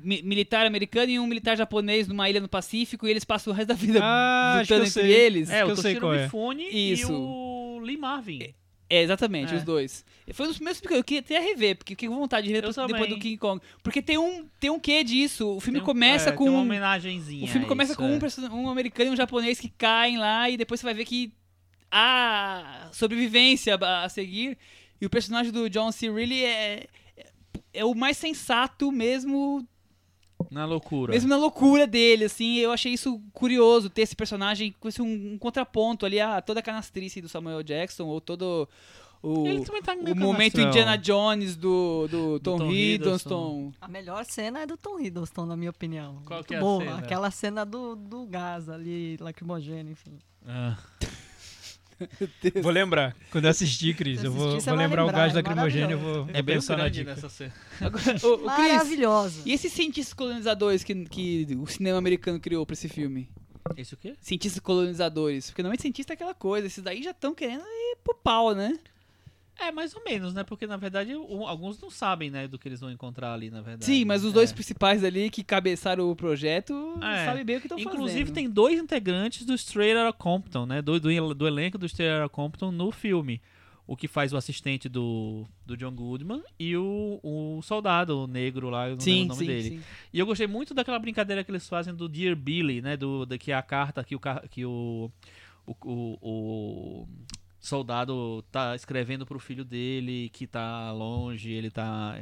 mi- 0.02 0.22
militar 0.24 0.66
americano 0.66 1.12
e 1.12 1.20
um 1.20 1.28
militar 1.28 1.58
japonês 1.58 2.08
numa 2.08 2.30
ilha 2.30 2.40
no 2.40 2.48
Pacífico 2.48 3.06
e 3.06 3.12
eles 3.12 3.26
passam 3.26 3.52
o 3.52 3.56
resto 3.56 3.68
da 3.70 3.74
vida 3.76 4.00
Ah, 4.02 4.60
lutando 4.62 4.86
entre 4.86 5.02
sei. 5.04 5.12
eles. 5.12 5.50
É, 5.50 5.60
que 5.60 5.66
o 5.66 5.70
eu 5.72 5.76
sei 5.76 5.84
Toshiro 5.96 6.00
qual 6.02 6.14
é. 6.14 6.24
Mifune 6.24 6.64
Isso. 6.94 7.12
e 7.12 7.14
o 7.14 7.80
Lee 7.84 7.98
Marvin. 7.98 8.54
É, 8.90 9.02
exatamente, 9.02 9.54
É. 9.54 9.58
os 9.58 9.64
dois. 9.64 10.06
Foi 10.34 10.46
um 10.46 10.50
dos 10.50 10.58
primeiros 10.58 10.80
filmes 10.80 10.96
que 10.96 11.00
eu 11.00 11.04
queria 11.04 11.20
até 11.22 11.40
rever, 11.40 11.76
porque 11.78 11.94
eu 11.94 11.96
fiquei 11.96 12.10
com 12.10 12.16
vontade 12.16 12.48
de 12.48 12.54
rever 12.54 12.70
depois, 12.70 12.88
depois 12.88 13.10
do. 13.10 13.20
King 13.20 13.38
Kong. 13.38 13.62
Porque 13.84 14.02
tem 14.02 14.18
um, 14.18 14.48
tem 14.60 14.70
um 14.70 14.80
quê 14.80 15.04
disso. 15.04 15.48
O 15.56 15.60
filme 15.60 15.80
Tem 15.80 15.86
começa 15.86 16.30
é, 16.30 16.34
com. 16.34 16.50
Uma 16.50 16.62
homenagenzinha. 16.62 17.46
O 17.46 17.48
filme 17.48 17.66
a 17.66 17.70
começa 17.70 17.94
isso, 17.94 18.00
com 18.00 18.08
um, 18.08 18.18
é. 18.18 18.50
um 18.50 18.70
americano 18.70 19.10
e 19.10 19.14
um 19.14 19.16
japonês 19.16 19.60
que 19.60 19.70
caem 19.70 20.18
lá 20.18 20.50
e 20.50 20.58
depois 20.58 20.80
você 20.80 20.86
vai 20.86 20.94
ver 20.94 21.06
que 21.06 21.34
há 21.92 22.90
sobrevivência 22.92 23.76
a, 23.76 24.04
a 24.04 24.10
seguir. 24.10 24.58
E 25.00 25.06
o 25.06 25.10
personagem 25.10 25.52
do 25.52 25.70
John 25.70 25.92
C. 25.92 26.12
Reilly 26.12 26.44
é, 26.44 26.88
é, 27.18 27.26
é 27.74 27.86
o 27.86 27.94
mais 27.96 28.18
sensato 28.18 28.92
mesmo, 28.92 29.68
Na 30.52 30.66
loucura. 30.66 31.14
mesmo 31.14 31.30
na 31.30 31.38
loucura 31.38 31.86
dele, 31.88 32.26
assim. 32.26 32.58
Eu 32.58 32.72
achei 32.72 32.94
isso 32.94 33.22
curioso, 33.34 33.90
ter 33.90 34.02
esse 34.02 34.16
personagem 34.16 34.74
com 34.80 34.88
esse 34.88 35.02
um, 35.02 35.34
um 35.34 35.38
contraponto 35.38 36.06
ali 36.06 36.20
a 36.20 36.42
toda 36.42 36.60
a 36.60 36.64
canastrice 36.64 37.22
do 37.22 37.30
Samuel 37.30 37.64
Jackson, 37.64 38.06
ou 38.06 38.22
todo 38.22 38.68
o, 39.26 39.48
Ele 39.48 39.66
também 39.66 39.82
tá 39.82 39.96
meio 39.96 40.16
o 40.16 40.20
momento. 40.20 40.62
Indiana 40.62 40.96
Jones 40.96 41.56
do, 41.56 42.08
do, 42.08 42.40
Tom, 42.40 42.60
Tom 42.60 42.72
Hiddleston. 42.72 43.74
A 43.82 43.88
melhor 43.88 44.24
cena 44.24 44.60
é 44.60 44.66
do 44.68 44.78
Tom 44.78 45.00
Hiddleston, 45.00 45.48
na 45.48 45.58
minha 45.58 45.72
opinião. 45.72 46.22
Qual 46.26 46.38
Muito 46.38 46.48
que 46.48 46.54
é 46.54 46.58
a 46.58 46.62
boa. 46.62 46.84
cena? 46.84 46.98
Aquela 47.00 47.32
cena 47.32 47.66
do, 47.66 47.96
do 47.96 48.28
gás 48.28 48.70
ali, 48.70 49.18
lacrimogêneo, 49.20 49.94
enfim. 49.94 50.20
Ah. 50.46 50.78
Vou 52.62 52.72
lembrar. 52.72 53.16
Quando 53.32 53.46
eu 53.46 53.52
assistir, 53.52 53.96
Cris, 53.96 54.24
eu 54.24 54.32
vou, 54.32 54.52
vou 54.52 54.60
vai 54.60 54.76
lembrar 54.78 55.04
o 55.04 55.08
lembrar, 55.08 55.22
gás 55.22 55.34
é 55.34 55.36
lacrimogênio. 55.38 55.92
Eu 55.92 56.00
vou, 56.00 56.28
É 56.34 56.42
bem 56.42 56.56
pensar 56.56 56.78
na 56.78 56.88
dica. 56.90 57.16
nessa 57.16 57.30
cena. 57.30 57.54
Agora, 57.80 58.04
Chris, 58.04 58.42
Maravilhosa. 58.44 59.42
e 59.46 59.54
esses 59.54 59.72
cientistas 59.72 60.14
colonizadores 60.14 60.84
que, 60.84 60.94
que 61.06 61.48
o 61.60 61.66
cinema 61.68 61.98
americano 61.98 62.40
criou 62.40 62.66
pra 62.66 62.74
esse 62.74 62.90
filme? 62.90 63.30
Esse 63.78 63.94
o 63.94 63.98
quê? 63.98 64.14
Cientistas 64.22 64.60
colonizadores. 64.62 65.48
Porque 65.50 65.64
normalmente 65.64 65.82
cientista 65.82 66.14
é 66.14 66.16
aquela 66.16 66.34
coisa, 66.34 66.68
esses 66.68 66.84
daí 66.84 67.02
já 67.02 67.12
estão 67.12 67.34
querendo 67.34 67.64
ir 67.64 67.98
pro 68.04 68.14
pau, 68.16 68.54
né? 68.54 68.78
É, 69.58 69.72
mais 69.72 69.96
ou 69.96 70.04
menos, 70.04 70.34
né? 70.34 70.44
Porque, 70.44 70.68
na 70.68 70.76
verdade, 70.78 71.16
o- 71.16 71.46
alguns 71.48 71.80
não 71.82 71.90
sabem, 71.90 72.30
né, 72.30 72.48
do 72.48 72.60
que 72.60 72.68
eles 72.68 72.80
vão 72.82 72.92
encontrar 72.92 73.34
ali, 73.34 73.50
na 73.50 73.62
verdade. 73.62 73.86
Sim, 73.86 74.04
mas 74.06 74.24
os 74.26 74.34
dois 74.34 74.52
É. 74.52 74.54
principais 74.54 75.04
ali 75.04 75.30
que 75.30 75.44
cabeçaram 75.44 76.10
o 76.12 76.16
projeto 76.16 76.74
É. 77.02 77.26
sabem 77.26 77.46
bem 77.46 77.58
o 77.58 77.62
que 77.62 77.68
estão 77.68 77.78
fazendo. 77.78 77.94
Inclusive, 77.96 78.32
tem 78.32 78.50
dois 78.50 78.80
integrantes 78.80 79.46
do 79.46 79.54
Straight 79.56 79.96
Outta 79.98 80.14
Compton, 80.18 80.66
né? 80.66 80.82
Do, 80.82 81.00
do, 81.00 81.34
do 81.34 81.48
elenco 81.48 81.78
do 81.78 81.86
Straight 81.86 82.22
Outta 82.22 82.30
Compton 82.30 82.72
no 82.72 82.92
filme. 82.92 83.42
O 83.88 83.96
que 83.96 84.08
faz 84.08 84.34
o 84.34 84.38
assistente 84.38 84.90
do, 84.90 85.46
do 85.64 85.78
John 85.78 85.92
Goodman 85.94 86.42
e 86.60 86.76
o, 86.76 87.20
o 87.24 87.62
soldado 87.62 88.26
negro 88.28 88.68
lá, 88.72 88.90
eu 88.90 88.96
não 88.98 89.04
lembro 89.04 89.04
Sim, 89.04 89.24
o 89.24 89.28
nome 89.28 89.40
sim, 89.40 89.46
dele. 89.46 89.70
sim. 89.70 89.82
E 90.12 90.18
eu 90.20 90.26
gostei 90.26 90.48
muito 90.48 90.74
daquela 90.74 90.98
brincadeira 90.98 91.44
que 91.44 91.52
eles 91.52 91.70
fazem 91.70 91.94
do 91.94 92.10
Dear 92.10 92.36
Billy, 92.36 92.82
né? 92.82 92.98
Do, 92.98 93.28
da, 93.28 93.38
que 93.38 93.52
é 93.52 93.56
a 93.56 93.62
carta 93.62 94.04
que 94.04 94.16
o, 94.16 94.20
que 94.50 94.66
o, 94.66 95.12
o, 95.68 95.76
o, 95.84 96.18
o 96.22 97.08
soldado 97.68 98.44
tá 98.52 98.76
escrevendo 98.76 99.26
pro 99.26 99.40
filho 99.40 99.66
dele, 99.66 100.30
que 100.34 100.46
tá 100.48 100.92
longe, 100.92 101.52
ele 101.52 101.70
tá. 101.70 102.16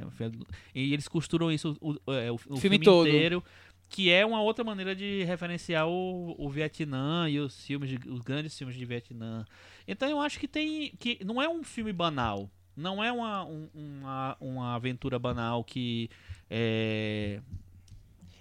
E 0.73 0.93
eles 0.93 1.07
costuram 1.07 1.51
isso 1.51 1.77
o, 1.81 1.95
é, 2.11 2.31
o, 2.31 2.35
o 2.35 2.57
filme 2.57 2.79
filme, 2.79 2.99
inteiro. 3.09 3.43
Que 3.89 4.09
é 4.09 4.25
uma 4.25 4.41
outra 4.41 4.63
maneira 4.63 4.95
de 4.95 5.23
referenciar 5.23 5.87
o, 5.87 6.33
o 6.39 6.49
Vietnã 6.49 7.29
e 7.29 7.39
os 7.39 7.63
filmes, 7.63 7.89
de- 7.91 8.09
os 8.09 8.21
grandes 8.21 8.57
filmes 8.57 8.75
de 8.75 8.83
Vietnã. 8.85 9.45
Então 9.87 10.09
eu 10.09 10.19
acho 10.19 10.39
que 10.39 10.47
tem. 10.47 10.91
que 10.97 11.19
Não 11.23 11.39
é 11.41 11.47
um 11.47 11.63
filme 11.63 11.93
banal. 11.93 12.49
Não 12.75 13.03
é 13.03 13.11
uma, 13.11 13.45
um- 13.45 13.69
uma, 13.73 14.37
uma 14.41 14.73
aventura 14.75 15.19
banal 15.19 15.63
que 15.63 16.09
é, 16.49 17.39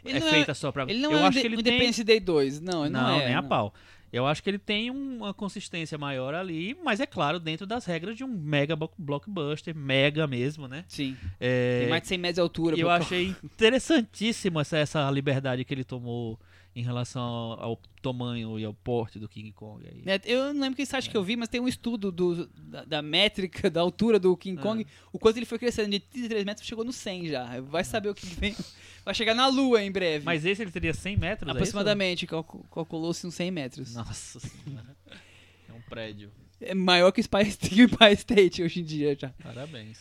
Ele 0.05 0.17
é 0.17 0.21
não 0.21 0.29
feita 0.31 0.55
só 0.55 0.73
pra. 0.73 0.85
Ele 0.85 1.01
não 1.01 1.13
eu 1.13 1.19
é 1.19 1.23
um 1.23 1.27
acho 1.27 1.39
que 1.41 1.47
Inde- 1.47 1.55
ele 1.55 1.61
Independence 1.61 2.03
Day 2.05 2.19
2. 2.21 2.61
Não, 2.61 2.83
tem. 2.85 2.91
não, 2.91 3.03
Não, 3.09 3.21
é. 3.21 3.27
nem 3.27 3.35
a 3.35 3.43
não. 3.43 3.49
pau. 3.49 3.75
Eu 4.13 4.27
acho 4.27 4.43
que 4.43 4.51
ele 4.51 4.59
tem 4.59 4.91
uma 4.91 5.33
consistência 5.33 5.97
maior 5.97 6.35
ali, 6.35 6.77
mas 6.85 7.01
é 7.01 7.07
claro, 7.07 7.41
dentro 7.41 7.67
das 7.67 7.87
regras 7.87 8.15
de 8.17 8.23
um 8.23 8.29
mega 8.29 8.77
blockbuster, 8.99 9.75
mega 9.75 10.27
mesmo, 10.27 10.69
né? 10.69 10.85
Sim. 10.87 11.17
É, 11.41 11.81
Tem 11.81 11.89
mais 11.89 12.03
de 12.03 12.09
100 12.09 12.19
metros 12.19 12.35
de 12.35 12.41
altura. 12.43 12.77
e 12.77 12.81
eu 12.81 12.91
achei 12.91 13.35
interessantíssima 13.43 14.61
essa, 14.61 14.77
essa 14.77 15.11
liberdade 15.11 15.65
que 15.65 15.73
ele 15.73 15.85
tomou 15.85 16.39
em 16.75 16.83
relação 16.83 17.23
ao, 17.23 17.63
ao 17.63 17.77
tamanho 18.01 18.59
e 18.59 18.65
ao 18.65 18.73
porte 18.73 19.19
do 19.19 19.29
King 19.29 19.53
Kong. 19.53 19.87
Aí. 19.87 20.03
Né, 20.05 20.19
Eu 20.25 20.55
não 20.55 20.61
lembro 20.63 20.77
que 20.77 20.87
site 20.87 21.09
É. 21.09 21.11
que 21.11 21.17
eu 21.17 21.23
vi, 21.23 21.37
mas 21.37 21.49
tem 21.49 21.61
um 21.61 21.69
estudo 21.69 22.11
do, 22.11 22.47
da, 22.47 22.85
da 22.85 23.03
métrica, 23.03 23.69
da 23.71 23.81
altura 23.81 24.19
do 24.19 24.35
King 24.37 24.59
Ah. 24.59 24.63
Kong, 24.63 24.87
o 25.13 25.19
quanto 25.19 25.37
ele 25.37 25.47
foi 25.47 25.59
crescendo 25.59 25.91
de 25.91 26.01
33 26.01 26.45
metros, 26.45 26.67
chegou 26.67 26.85
no 26.85 26.93
100 26.93 27.29
já. 27.29 27.61
Vai 27.61 27.85
saber 27.85 28.09
o 28.09 28.15
que 28.15 28.27
vem. 28.27 28.55
Vai 29.05 29.15
chegar 29.15 29.35
na 29.35 29.49
Lua 29.49 29.83
em 29.83 29.91
breve. 29.91 30.25
Mas 30.25 30.45
esse 30.45 30.63
ele 30.63 30.71
teria 30.71 30.95
100 30.95 31.17
metros? 31.17 31.49
é? 31.49 31.53
Aproximadamente, 31.53 32.25
calcu- 32.27 32.65
calculou-se 32.73 33.27
uns 33.27 33.35
100 33.35 33.51
metros. 33.51 33.95
Nossa 33.95 34.41
senhora. 34.41 34.97
É 35.69 35.73
um 35.73 35.81
prédio. 35.89 36.31
É 36.61 36.75
maior 36.75 37.11
que 37.13 37.21
o 37.21 37.25
Empire, 37.25 37.57
que 37.57 37.81
o 37.83 37.85
Empire 37.85 38.13
State 38.15 38.63
hoje 38.63 38.81
em 38.81 38.85
dia 38.85 39.17
já. 39.19 39.31
Parabéns. 39.43 39.99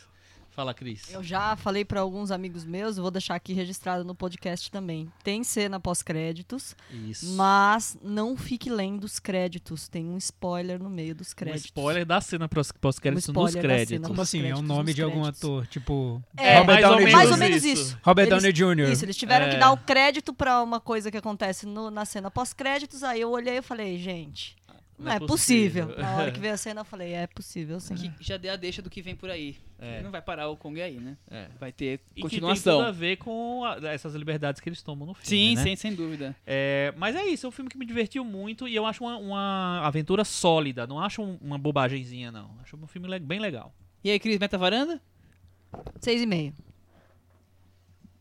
Fala, 0.53 0.73
Cris. 0.73 1.10
Eu 1.14 1.23
já 1.23 1.56
falei 1.56 1.86
pra 1.86 2.02
alguns 2.02 2.30
amigos 2.30 2.65
meus, 2.65 2.98
vou 2.98 3.10
deixar 3.10 3.36
aqui 3.36 3.53
registrado 3.53 4.03
no 4.03 4.14
podcast 4.14 4.69
também. 4.69 5.10
Tem 5.23 5.45
cena 5.45 5.80
pós-créditos, 5.80 6.76
Isso. 7.07 7.34
mas 7.36 7.98
não 8.03 8.36
fique 8.36 8.69
lendo 8.69 9.06
os 9.06 9.18
créditos. 9.18 9.88
Tem 9.88 10.06
um 10.06 10.18
spoiler 10.18 10.78
no 10.82 10.90
meio 10.90 11.15
dos 11.15 11.32
Um 11.32 11.36
créditos. 11.36 11.65
spoiler 11.65 12.06
da 12.06 12.19
cena 12.19 12.49
pós- 12.49 12.72
pós-créditos 12.73 13.30
Um 13.30 13.34
nos 13.34 13.49
spoiler 13.49 13.61
da 13.64 13.76
créditos. 13.76 13.95
cena. 13.95 14.07
Como 14.10 14.22
assim? 14.22 14.40
É 14.40 14.41
o 14.41 14.44
créditos, 14.48 14.68
nome 14.68 14.94
de 14.94 15.02
algum 15.02 15.23
ator, 15.23 15.65
tipo 15.68 16.22
É, 16.36 16.57
Robert 16.60 16.76
mais 16.76 16.84
ou 16.86 16.91
Downey 16.98 17.14
Mais 17.14 17.32
ou 17.32 17.38
menos 17.38 17.64
isso. 17.64 17.98
Robert 18.03 18.28
Eles- 18.28 18.44
Downey 18.44 18.53
Jr. 18.53 18.91
Isso, 18.91 19.06
eles 19.06 19.15
tiveram 19.15 19.45
É. 19.45 19.52
que 19.52 19.57
dar 19.57 19.72
o 19.72 19.78
crédito 19.78 20.34
pra 20.34 20.61
uma 20.61 20.82
coisa 20.82 21.10
que 21.10 21.18
acontece 21.18 21.65
no- 21.65 21.90
na 21.90 22.03
cena 22.03 22.30
pós-créditos. 22.30 23.03
Aí 23.03 23.22
eu 23.22 23.32
olhei 23.32 23.60
e 23.60 23.61
falei, 23.61 23.98
gente, 23.98 24.57
não, 24.99 25.11
é, 25.11 25.19
possível. 25.19 25.88
Na 25.97 26.15
hora 26.18 26.31
que 26.31 26.39
veio 26.39 26.53
a 26.53 26.57
cena, 26.57 26.81
eu 26.81 26.85
falei, 26.85 27.13
é 27.13 27.26
possível 27.27 27.80
sim. 27.80 27.95
Que 27.95 28.11
já 28.19 28.38
deu 28.38 28.53
a 28.53 28.55
deixa 28.55 28.81
do 28.81 28.89
que 28.89 29.01
vem 29.01 29.15
por 29.15 29.30
aí. 29.30 29.57
É. 29.80 30.01
Não 30.01 30.11
vai 30.11 30.22
parar 30.22 30.47
o 30.49 30.55
Kong 30.55 30.80
aí, 30.81 30.99
né? 30.99 31.18
É. 31.30 31.47
Vai 31.59 31.72
ter 31.72 31.93
E 31.93 31.97
que 31.97 32.13
tem 32.13 32.22
continuação. 32.23 32.77
tudo 32.80 32.88
a 32.88 32.91
ver 32.91 33.18
com 33.18 33.63
a- 33.65 33.77
essas 33.88 34.13
liberdades 34.13 34.61
que 34.61 34.69
eles 34.69 34.81
tomam 34.84 35.07
no 35.07 35.13
filme, 35.15 35.27
Sim, 35.27 35.55
né? 35.55 35.63
sim, 35.63 35.76
sem 35.76 35.95
dúvida. 35.95 36.35
É, 36.45 36.93
mas 36.97 37.15
é 37.15 37.26
isso, 37.26 37.45
é 37.47 37.49
um 37.49 37.51
filme 37.51 37.69
que 37.69 37.77
me 37.77 37.85
divertiu 37.85 38.23
muito 38.23 38.68
e 38.68 38.76
eu 38.76 38.85
acho 38.85 39.03
uma, 39.03 39.18
uma 39.18 39.80
aventura 39.88 40.23
sólida, 40.23 40.85
não 40.85 40.99
acho 40.99 41.22
um- 41.23 41.38
uma 41.41 41.57
bobagemzinha, 41.57 42.31
não. 42.31 42.51
Acho 42.61 42.76
um 42.77 42.85
filme 42.88 43.19
bem 43.19 43.39
legal. 43.39 43.73
E 44.03 44.11
aí, 44.11 44.19
Cris, 44.19 44.38
meta 44.38 44.57
varanda? 44.57 45.01
Seis 45.99 46.22
e 46.22 46.26
meio. 46.26 46.53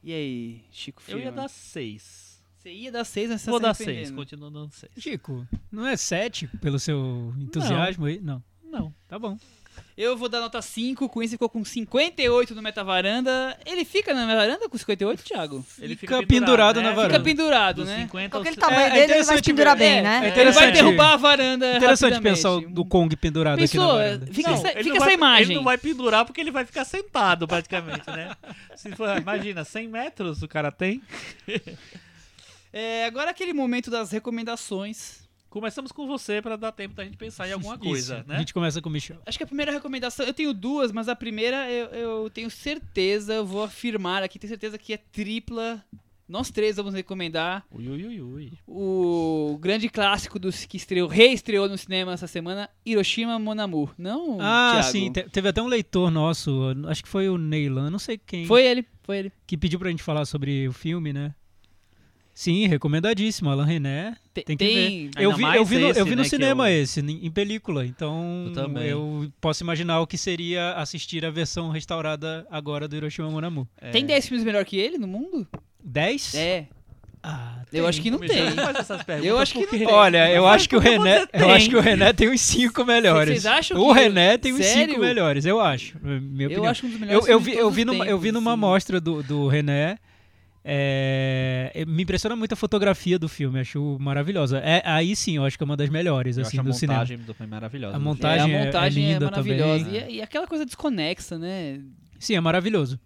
E 0.02 0.14
aí, 0.14 0.64
Chico 0.70 1.02
Eu 1.02 1.18
Firman? 1.18 1.24
ia 1.26 1.32
dar 1.32 1.48
seis. 1.48 2.29
Você 2.60 2.70
ia 2.70 2.92
dar 2.92 3.04
seis, 3.04 3.30
mas 3.30 3.40
você 3.40 3.50
Vou 3.50 3.58
tá 3.60 3.68
dar 3.68 3.74
se 3.74 3.84
seis, 3.84 3.88
arrependendo. 3.96 4.16
continuo 4.20 4.50
dando 4.50 4.70
seis. 4.72 4.92
Chico, 4.98 5.46
não 5.72 5.86
é 5.86 5.96
7 5.96 6.46
pelo 6.60 6.78
seu 6.78 7.32
entusiasmo 7.38 8.04
aí? 8.06 8.20
Não. 8.22 8.42
Não. 8.70 8.94
Tá 9.08 9.18
bom. 9.18 9.36
Eu 9.96 10.16
vou 10.16 10.28
dar 10.28 10.40
nota 10.40 10.60
5, 10.60 11.08
com 11.08 11.22
isso 11.22 11.32
ficou 11.32 11.48
com 11.48 11.64
58 11.64 12.54
no 12.54 12.62
Metavaranda. 12.62 13.56
Ele 13.66 13.84
fica 13.84 14.12
na 14.14 14.26
Varanda 14.26 14.68
com 14.68 14.76
58, 14.76 15.22
Thiago? 15.22 15.64
Ele 15.78 15.96
Fica 15.96 16.24
pendurado 16.26 16.76
na 16.82 16.90
né? 16.90 16.94
varanda. 16.94 17.14
Fica 17.14 17.24
pendurado, 17.24 17.84
né? 17.84 18.00
50 18.02 18.30
Com 18.30 18.36
aos 18.38 18.46
aquele 18.46 18.54
se- 18.54 18.60
tamanho 18.60 18.82
É, 18.82 18.86
é 18.86 18.90
dele, 19.06 19.12
ele 19.14 19.22
vai 19.24 19.42
pendurar 19.42 19.76
bem, 19.76 19.98
É, 19.98 20.02
né? 20.02 20.32
é 20.34 20.40
Ele 20.40 20.52
vai 20.52 20.72
derrubar 20.72 21.12
a 21.12 21.16
varanda 21.16 21.76
Interessante 21.76 22.20
pensar 22.20 22.50
o- 22.52 22.60
do 22.68 22.84
Kong 22.84 23.14
pendurado 23.16 23.62
aqui 23.62 23.76
na 23.76 23.82
Pensou? 23.84 23.96
varanda. 23.98 24.26
Fica, 24.26 24.48
Não, 24.50 24.56
essa, 24.56 24.68
fica 24.68 24.84
não 24.84 24.96
essa 24.96 25.04
vai- 25.06 25.14
imagem. 25.14 25.44
Ele 25.46 25.54
não 25.54 25.64
vai 25.64 25.78
pendurar 25.78 26.24
porque 26.26 26.40
ele 26.40 26.50
vai 26.50 26.64
ficar 26.64 26.84
sentado, 26.84 27.46
praticamente, 27.48 28.06
né? 28.10 28.34
Se 28.76 28.90
for, 28.92 29.16
imagina, 29.18 29.64
100 29.64 29.88
metros 29.88 30.42
o 30.42 30.48
cara 30.48 30.70
tem. 30.70 31.02
É, 32.72 33.04
agora 33.06 33.30
aquele 33.30 33.52
momento 33.52 33.90
das 33.90 34.10
recomendações. 34.10 35.28
Começamos 35.48 35.90
com 35.90 36.06
você 36.06 36.40
pra 36.40 36.54
dar 36.54 36.70
tempo 36.70 36.94
da 36.94 37.04
gente 37.04 37.16
pensar 37.16 37.48
em 37.48 37.52
alguma 37.52 37.76
coisa, 37.78 38.18
Isso, 38.20 38.28
né? 38.28 38.36
A 38.36 38.38
gente 38.38 38.54
começa 38.54 38.80
com 38.80 38.88
o 38.88 38.92
Michel. 38.92 39.18
Acho 39.26 39.36
que 39.36 39.42
a 39.42 39.46
primeira 39.46 39.72
recomendação, 39.72 40.24
eu 40.24 40.32
tenho 40.32 40.54
duas, 40.54 40.92
mas 40.92 41.08
a 41.08 41.16
primeira 41.16 41.68
eu, 41.68 41.86
eu 41.88 42.30
tenho 42.30 42.48
certeza, 42.48 43.34
eu 43.34 43.44
vou 43.44 43.64
afirmar 43.64 44.22
aqui, 44.22 44.38
tenho 44.38 44.48
certeza 44.48 44.78
que 44.78 44.92
é 44.92 44.96
tripla. 44.96 45.84
Nós 46.28 46.48
três 46.48 46.76
vamos 46.76 46.94
recomendar 46.94 47.64
Ui, 47.72 47.88
ui, 47.88 48.06
ui, 48.06 48.20
ui. 48.22 48.52
o 48.68 49.58
grande 49.60 49.88
clássico 49.88 50.38
dos 50.38 50.64
que 50.64 50.76
estreou, 50.76 51.08
reestreou 51.08 51.68
no 51.68 51.76
cinema 51.76 52.12
essa 52.12 52.28
semana, 52.28 52.70
Hiroshima 52.86 53.36
Mon 53.36 53.58
Amour. 53.60 53.92
Não, 53.98 54.38
Ah, 54.40 54.74
Thiago? 54.74 54.92
sim. 54.92 55.12
te- 55.12 55.24
teve 55.28 55.48
até 55.48 55.60
um 55.60 55.66
leitor 55.66 56.08
nosso, 56.08 56.72
acho 56.86 57.02
que 57.02 57.08
foi 57.08 57.28
o 57.28 57.36
Neylan, 57.36 57.90
não 57.90 57.98
sei 57.98 58.16
quem, 58.16 58.46
Foi 58.46 58.64
ele, 58.64 58.86
foi 59.02 59.18
ele. 59.18 59.32
que 59.44 59.56
pediu 59.56 59.80
pra 59.80 59.90
gente 59.90 60.04
falar 60.04 60.24
sobre 60.24 60.68
o 60.68 60.72
filme, 60.72 61.12
né? 61.12 61.34
Sim, 62.40 62.66
recomendadíssimo. 62.68 63.50
Alan 63.50 63.66
René. 63.66 64.16
Te- 64.32 64.42
Tem 64.44 64.56
que 64.56 64.64
tem, 64.64 65.10
Ainda 65.14 65.22
Eu 65.22 65.32
vi, 65.34 65.42
eu 65.42 65.62
vi 65.62 65.76
no, 65.76 65.80
eu 65.82 65.90
esse, 65.90 66.04
vi 66.04 66.10
no 66.16 66.22
né, 66.22 66.24
cinema 66.28 66.70
eu- 66.70 66.82
esse, 66.82 67.00
em 67.00 67.30
película. 67.30 67.84
Então 67.84 68.50
Eu 68.56 68.80
eu 68.82 69.32
posso 69.42 69.62
imaginar 69.62 70.00
o 70.00 70.06
que 70.06 70.16
seria 70.16 70.72
assistir 70.72 71.22
a 71.26 71.30
versão 71.30 71.68
restaurada 71.68 72.46
agora 72.50 72.88
do 72.88 72.96
Hiroshima 72.96 73.30
Mon 73.30 73.44
Amour. 73.44 73.66
É. 73.78 73.90
tem 73.90 74.06
10 74.06 74.26
filmes 74.26 74.42
melhor 74.42 74.64
que 74.64 74.78
ele 74.78 74.96
no 74.96 75.06
mundo? 75.06 75.46
10? 75.84 76.34
É, 76.34 76.66
Ah, 77.22 77.60
eu 77.70 77.86
acho 77.86 78.00
que 78.00 78.10
não 78.10 78.18
tem. 78.18 78.50
faz 78.52 78.76
essas 78.78 79.02
perguntas 79.02 79.28
Eu 79.30 79.36
acho 79.38 79.52
que 79.52 79.60
não 79.60 79.66
tem. 79.68 79.86
Olha, 79.86 80.30
eu 80.32 80.46
acho 80.48 80.66
que 80.66 80.76
o 80.76 80.78
René, 80.78 81.26
eu 81.34 81.50
acho 81.50 81.58
tem. 81.66 81.68
que 81.68 81.76
o 81.76 81.80
René 81.82 82.12
tem 82.14 82.30
uns 82.30 82.40
5 82.40 82.86
melhores. 82.86 83.34
Vocês 83.34 83.44
acham 83.44 83.78
o 83.78 83.92
René 83.92 84.38
tem 84.38 84.54
uns 84.54 84.64
Sério? 84.64 84.94
5 84.94 85.00
melhores, 85.02 85.44
eu 85.44 85.60
acho. 85.60 85.98
Minha 86.02 86.44
Eu 86.46 86.52
opinião. 86.52 86.64
acho 86.70 86.86
um 86.86 86.88
dos 86.88 86.98
melhores 86.98 87.26
eu, 87.28 87.34
eu 87.34 87.38
filmes 87.38 87.54
vi, 87.54 87.60
eu 87.60 87.70
vi 87.70 87.84
numa, 87.84 88.06
eu 88.06 88.18
vi 88.18 88.32
numa 88.32 88.52
assim. 88.52 88.60
mostra 88.60 88.98
do, 88.98 89.22
do 89.22 89.46
René. 89.46 89.98
É, 90.64 91.84
me 91.86 92.02
impressiona 92.02 92.36
muito 92.36 92.52
a 92.52 92.56
fotografia 92.56 93.18
do 93.18 93.28
filme, 93.28 93.60
acho 93.60 93.96
maravilhosa. 94.00 94.58
É, 94.58 94.82
aí 94.84 95.16
sim, 95.16 95.36
eu 95.36 95.44
acho 95.44 95.56
que 95.56 95.64
é 95.64 95.66
uma 95.66 95.76
das 95.76 95.88
melhores 95.88 96.36
Eu 96.36 96.42
assim, 96.42 96.58
acho 96.58 96.68
a 96.68 96.70
do 96.70 96.76
cinema. 96.76 96.98
montagem 97.00 97.18
do 97.18 97.34
filme 97.34 97.50
maravilhosa. 97.50 97.96
A 97.96 97.98
montagem- 97.98 98.52
é, 98.52 98.56
a 98.56 98.60
é- 98.60 98.64
montagem 98.66 99.04
é 99.04 99.08
é, 99.08 99.12
linda 99.14 99.24
maravilhosa. 99.26 99.88
E, 99.90 99.96
é- 99.98 100.10
e 100.12 100.22
aquela 100.22 100.46
coisa 100.46 100.64
desconexa, 100.66 101.38
né? 101.38 101.80
Sim, 102.18 102.34
é 102.36 102.40
maravilhoso. 102.40 102.98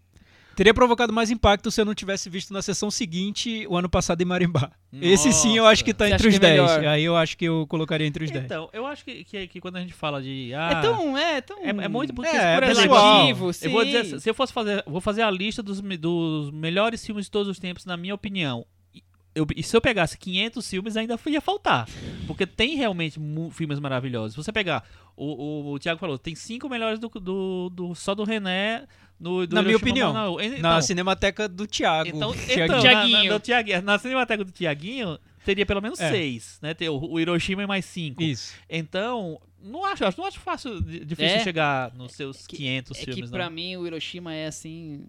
Teria 0.55 0.73
provocado 0.73 1.13
mais 1.13 1.31
impacto 1.31 1.71
se 1.71 1.81
eu 1.81 1.85
não 1.85 1.95
tivesse 1.95 2.31
visto 2.31 2.53
na 2.53 2.63
sessão 2.63 2.91
seguinte 2.91 3.67
o 3.69 3.77
ano 3.77 3.89
passado 3.89 4.21
em 4.21 4.25
Marimbá. 4.25 4.71
Esse 5.01 5.33
sim 5.33 5.57
eu 5.57 5.67
acho 5.67 5.85
que 5.85 5.93
tá 5.93 6.07
Você 6.07 6.15
entre 6.15 6.29
os 6.29 6.39
que 6.39 6.45
é 6.45 6.49
10. 6.57 6.61
melhor? 6.61 6.87
Aí 6.87 7.05
eu 7.05 7.17
acho 7.17 7.37
que 7.37 7.45
eu 7.45 7.67
colocaria 7.67 8.07
entre 8.07 8.25
os 8.25 8.31
10. 8.31 8.45
Então, 8.45 8.69
eu 8.73 8.87
acho 8.87 9.05
que, 9.05 9.25
que, 9.25 9.49
que 9.49 9.61
quando 9.61 9.77
a 9.77 9.81
gente 9.81 9.93
fala 9.95 10.23
de. 10.23 10.53
Ah, 10.55 10.71
é 10.71 10.81
tão. 10.83 11.19
É, 11.19 11.41
tão. 11.41 11.59
é, 11.59 11.69
é 11.69 11.89
muito 11.89 12.15
porque 12.15 12.35
É, 12.35 12.55
por 12.55 12.63
é 12.65 12.71
exemplo, 12.71 12.97
relativo, 12.97 13.53
sim. 13.53 13.67
Eu 13.67 13.73
vou 13.73 13.85
dizer, 13.85 13.99
assim, 13.99 14.19
se 14.21 14.31
eu 14.31 14.35
fosse 14.35 14.53
fazer, 14.53 14.85
vou 14.87 15.01
fazer 15.01 15.23
a 15.23 15.31
lista 15.31 15.63
dos, 15.63 15.81
dos 15.81 16.51
melhores 16.51 17.05
filmes 17.05 17.25
de 17.27 17.31
todos 17.31 17.49
os 17.49 17.59
tempos, 17.59 17.85
na 17.85 17.97
minha 17.97 18.15
opinião. 18.15 18.65
E 18.95 19.03
Eu, 19.35 19.47
e 19.57 19.63
se 19.63 19.77
eu 19.77 19.81
pegasse 19.81 20.17
500 20.17 20.69
filmes, 20.71 20.97
ainda 20.97 21.19
ia 21.27 21.41
faltar. 21.41 21.89
Porque 22.27 22.47
tem 22.47 22.77
realmente 22.77 23.19
filmes 23.51 23.81
maravilhosos. 23.81 24.33
Se 24.33 24.37
você 24.37 24.53
pegar, 24.53 24.85
o, 25.17 25.25
o, 25.71 25.73
o 25.73 25.79
Thiago 25.81 25.99
falou, 25.99 26.17
tem 26.19 26.35
cinco 26.37 26.69
melhores 26.69 26.99
do, 27.01 27.09
do, 27.09 27.69
do- 27.71 27.95
só 27.97 28.15
do 28.15 28.23
René. 28.25 28.85
No, 29.19 29.47
do 29.47 29.55
Na 29.55 29.63
minha 29.63 29.77
opinião. 29.77 30.11
Então, 30.41 30.61
na 30.61 30.81
cinemateca 30.83 31.49
do 31.49 31.67
Thiago. 31.67 32.09
então, 32.09 32.35
então 32.35 32.81
Thiaguinho. 32.81 33.17
Na, 33.19 33.25
na, 33.25 33.31
do 33.35 33.41
Thiaguinho, 33.41 33.83
na 33.83 33.99
cinemateca 33.99 34.45
do 34.45 34.51
Tiaguinho, 34.51 35.19
teria 35.45 35.65
pelo 35.65 35.81
menos 35.81 36.01
É. 36.01 36.11
seis. 36.11 36.59
Né? 36.61 36.75
Tem 36.75 36.89
o, 36.89 36.99
o 36.99 37.21
Hiroshima 37.21 37.63
e 37.63 37.67
mais 37.67 37.85
cinco. 37.85 38.23
Isso. 38.23 38.53
Então, 38.69 39.41
não 39.63 39.85
acho, 39.85 40.03
não 40.19 40.27
acho 40.27 40.41
fácil, 40.41 40.81
di- 40.83 41.05
difícil 41.05 41.37
É. 41.37 41.45
chegar 41.45 41.95
nos 41.95 42.13
seus 42.13 42.47
Que- 42.47 42.57
500 42.57 42.99
É 42.99 43.05
filmes, 43.05 43.25
que 43.25 43.31
pra 43.31 43.45
não. 43.47 43.53
mim 43.53 43.77
o 43.77 43.87
Hiroshima 43.87 44.35
é 44.35 44.47
assim. 44.47 45.07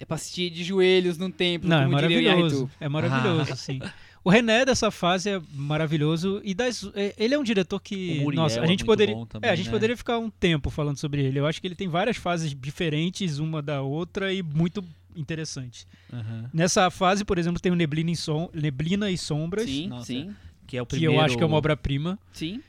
É 0.00 0.04
pra 0.04 0.14
assistir 0.14 0.48
de 0.50 0.62
joelhos 0.64 1.18
num 1.18 1.30
templo, 1.30 1.68
Não, 1.68 1.80
é 1.82 1.84
como 1.84 1.96
diria 1.98 2.18
o 2.18 2.22
maravilhoso. 2.24 2.70
É 2.80 2.88
maravilhoso, 2.88 3.56
sim. 3.56 3.80
O 4.24 4.30
René 4.30 4.64
dessa 4.64 4.90
fase 4.90 5.30
é 5.30 5.40
maravilhoso 5.54 6.40
e 6.44 6.52
das, 6.54 6.84
é- 6.94 7.14
ele 7.16 7.34
é 7.34 7.38
um 7.38 7.42
diretor 7.44 7.80
que 7.80 8.18
O 8.20 8.22
Muriel 8.24 8.42
nossa, 8.42 8.60
a 8.60 8.64
é 8.64 8.66
gente 8.66 8.80
muito 8.80 8.86
poderia, 8.86 9.14
bom 9.14 9.24
também, 9.26 9.48
é, 9.48 9.52
a 9.52 9.56
gente 9.56 9.66
né? 9.66 9.72
poderia 9.72 9.96
ficar 9.96 10.18
um 10.18 10.28
tempo 10.30 10.70
falando 10.70 10.96
sobre 10.98 11.24
ele. 11.24 11.38
Eu 11.38 11.46
acho 11.46 11.60
que 11.60 11.66
ele 11.66 11.74
tem 11.74 11.88
várias 11.88 12.16
fases 12.16 12.54
diferentes 12.54 13.38
uma 13.38 13.62
da 13.62 13.80
outra 13.82 14.32
e 14.32 14.42
muito 14.42 14.84
interessantes. 15.16 15.86
Aham. 16.12 16.50
Nessa 16.52 16.90
fase, 16.90 17.24
por 17.24 17.38
exemplo, 17.38 17.60
tem 17.60 17.72
o 17.72 17.74
Neblina, 17.74 18.10
em 18.10 18.14
Som- 18.14 18.50
Neblina 18.52 19.10
e 19.10 19.16
Sombras, 19.18 19.64
Sim, 19.66 19.88
Nossa. 19.88 20.06
sim, 20.06 20.34
Que 20.66 20.76
é 20.76 20.82
o 20.82 20.86
que 20.86 20.96
primeiro... 20.96 21.14
eu 21.14 21.20
acho 21.20 21.36
que 21.36 21.42
é 21.42 21.46
uma 21.46 21.56
obra-prima. 21.56 22.18
sim. 22.32 22.60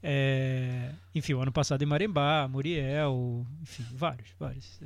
É, 0.00 0.92
enfim, 1.12 1.34
o 1.34 1.40
ano 1.40 1.50
passado 1.50 1.82
em 1.82 1.86
Marembá, 1.86 2.46
Muriel, 2.48 3.44
enfim, 3.60 3.84
vários, 3.92 4.28
vários. 4.38 4.78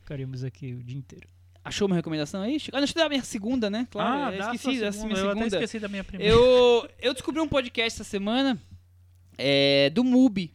Ficaríamos 0.00 0.44
aqui 0.44 0.72
o 0.72 0.82
dia 0.84 0.96
inteiro. 0.96 1.28
Achou 1.66 1.86
uma 1.86 1.96
recomendação 1.96 2.42
aí? 2.42 2.58
Chico? 2.60 2.76
Ah, 2.76 2.80
deixa 2.80 2.92
eu 2.92 3.00
dar 3.00 3.06
a 3.06 3.08
minha 3.08 3.22
segunda, 3.24 3.68
né? 3.68 3.86
Claro, 3.90 4.34
Ah, 4.34 4.36
eu 4.36 4.40
esqueci 4.54 4.80
da 4.80 4.92
segunda, 4.92 5.14
minha 5.14 5.24
Eu 5.24 5.28
segunda. 5.30 5.46
esqueci 5.56 5.78
da 5.80 5.88
minha 5.88 6.04
primeira. 6.04 6.32
Eu, 6.32 6.88
eu 7.00 7.12
descobri 7.12 7.40
um 7.40 7.48
podcast 7.48 8.00
essa 8.00 8.08
semana 8.08 8.58
é, 9.36 9.90
do 9.90 10.04
MUBI. 10.04 10.54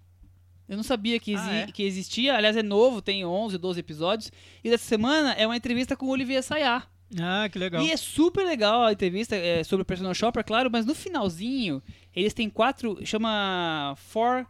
Eu 0.69 0.77
não 0.77 0.83
sabia 0.83 1.19
que, 1.19 1.33
exi- 1.33 1.49
Ah, 1.49 1.53
é? 1.53 1.67
que 1.67 1.83
existia. 1.83 2.35
Aliás, 2.38 2.55
é 2.55 2.63
novo, 2.63 3.01
tem 3.01 3.25
11, 3.25 3.57
12 3.57 3.79
episódios. 3.81 4.31
E 4.63 4.69
dessa 4.69 4.85
semana 4.85 5.33
é 5.33 5.45
uma 5.45 5.57
entrevista 5.57 5.97
com 5.97 6.05
o 6.05 6.09
Olivier 6.11 6.41
Sayá. 6.41 6.83
Ah, 7.21 7.49
que 7.51 7.59
legal. 7.59 7.83
E 7.83 7.91
é 7.91 7.97
super 7.97 8.45
legal 8.45 8.83
a 8.85 8.93
entrevista 8.93 9.35
é, 9.35 9.65
sobre 9.65 9.81
o 9.81 9.85
Personal 9.85 10.13
Shopper, 10.13 10.45
claro, 10.45 10.69
mas 10.71 10.85
no 10.85 10.95
finalzinho 10.95 11.83
eles 12.15 12.33
têm 12.33 12.49
quatro. 12.49 13.05
chama 13.05 13.93
Four 13.97 14.45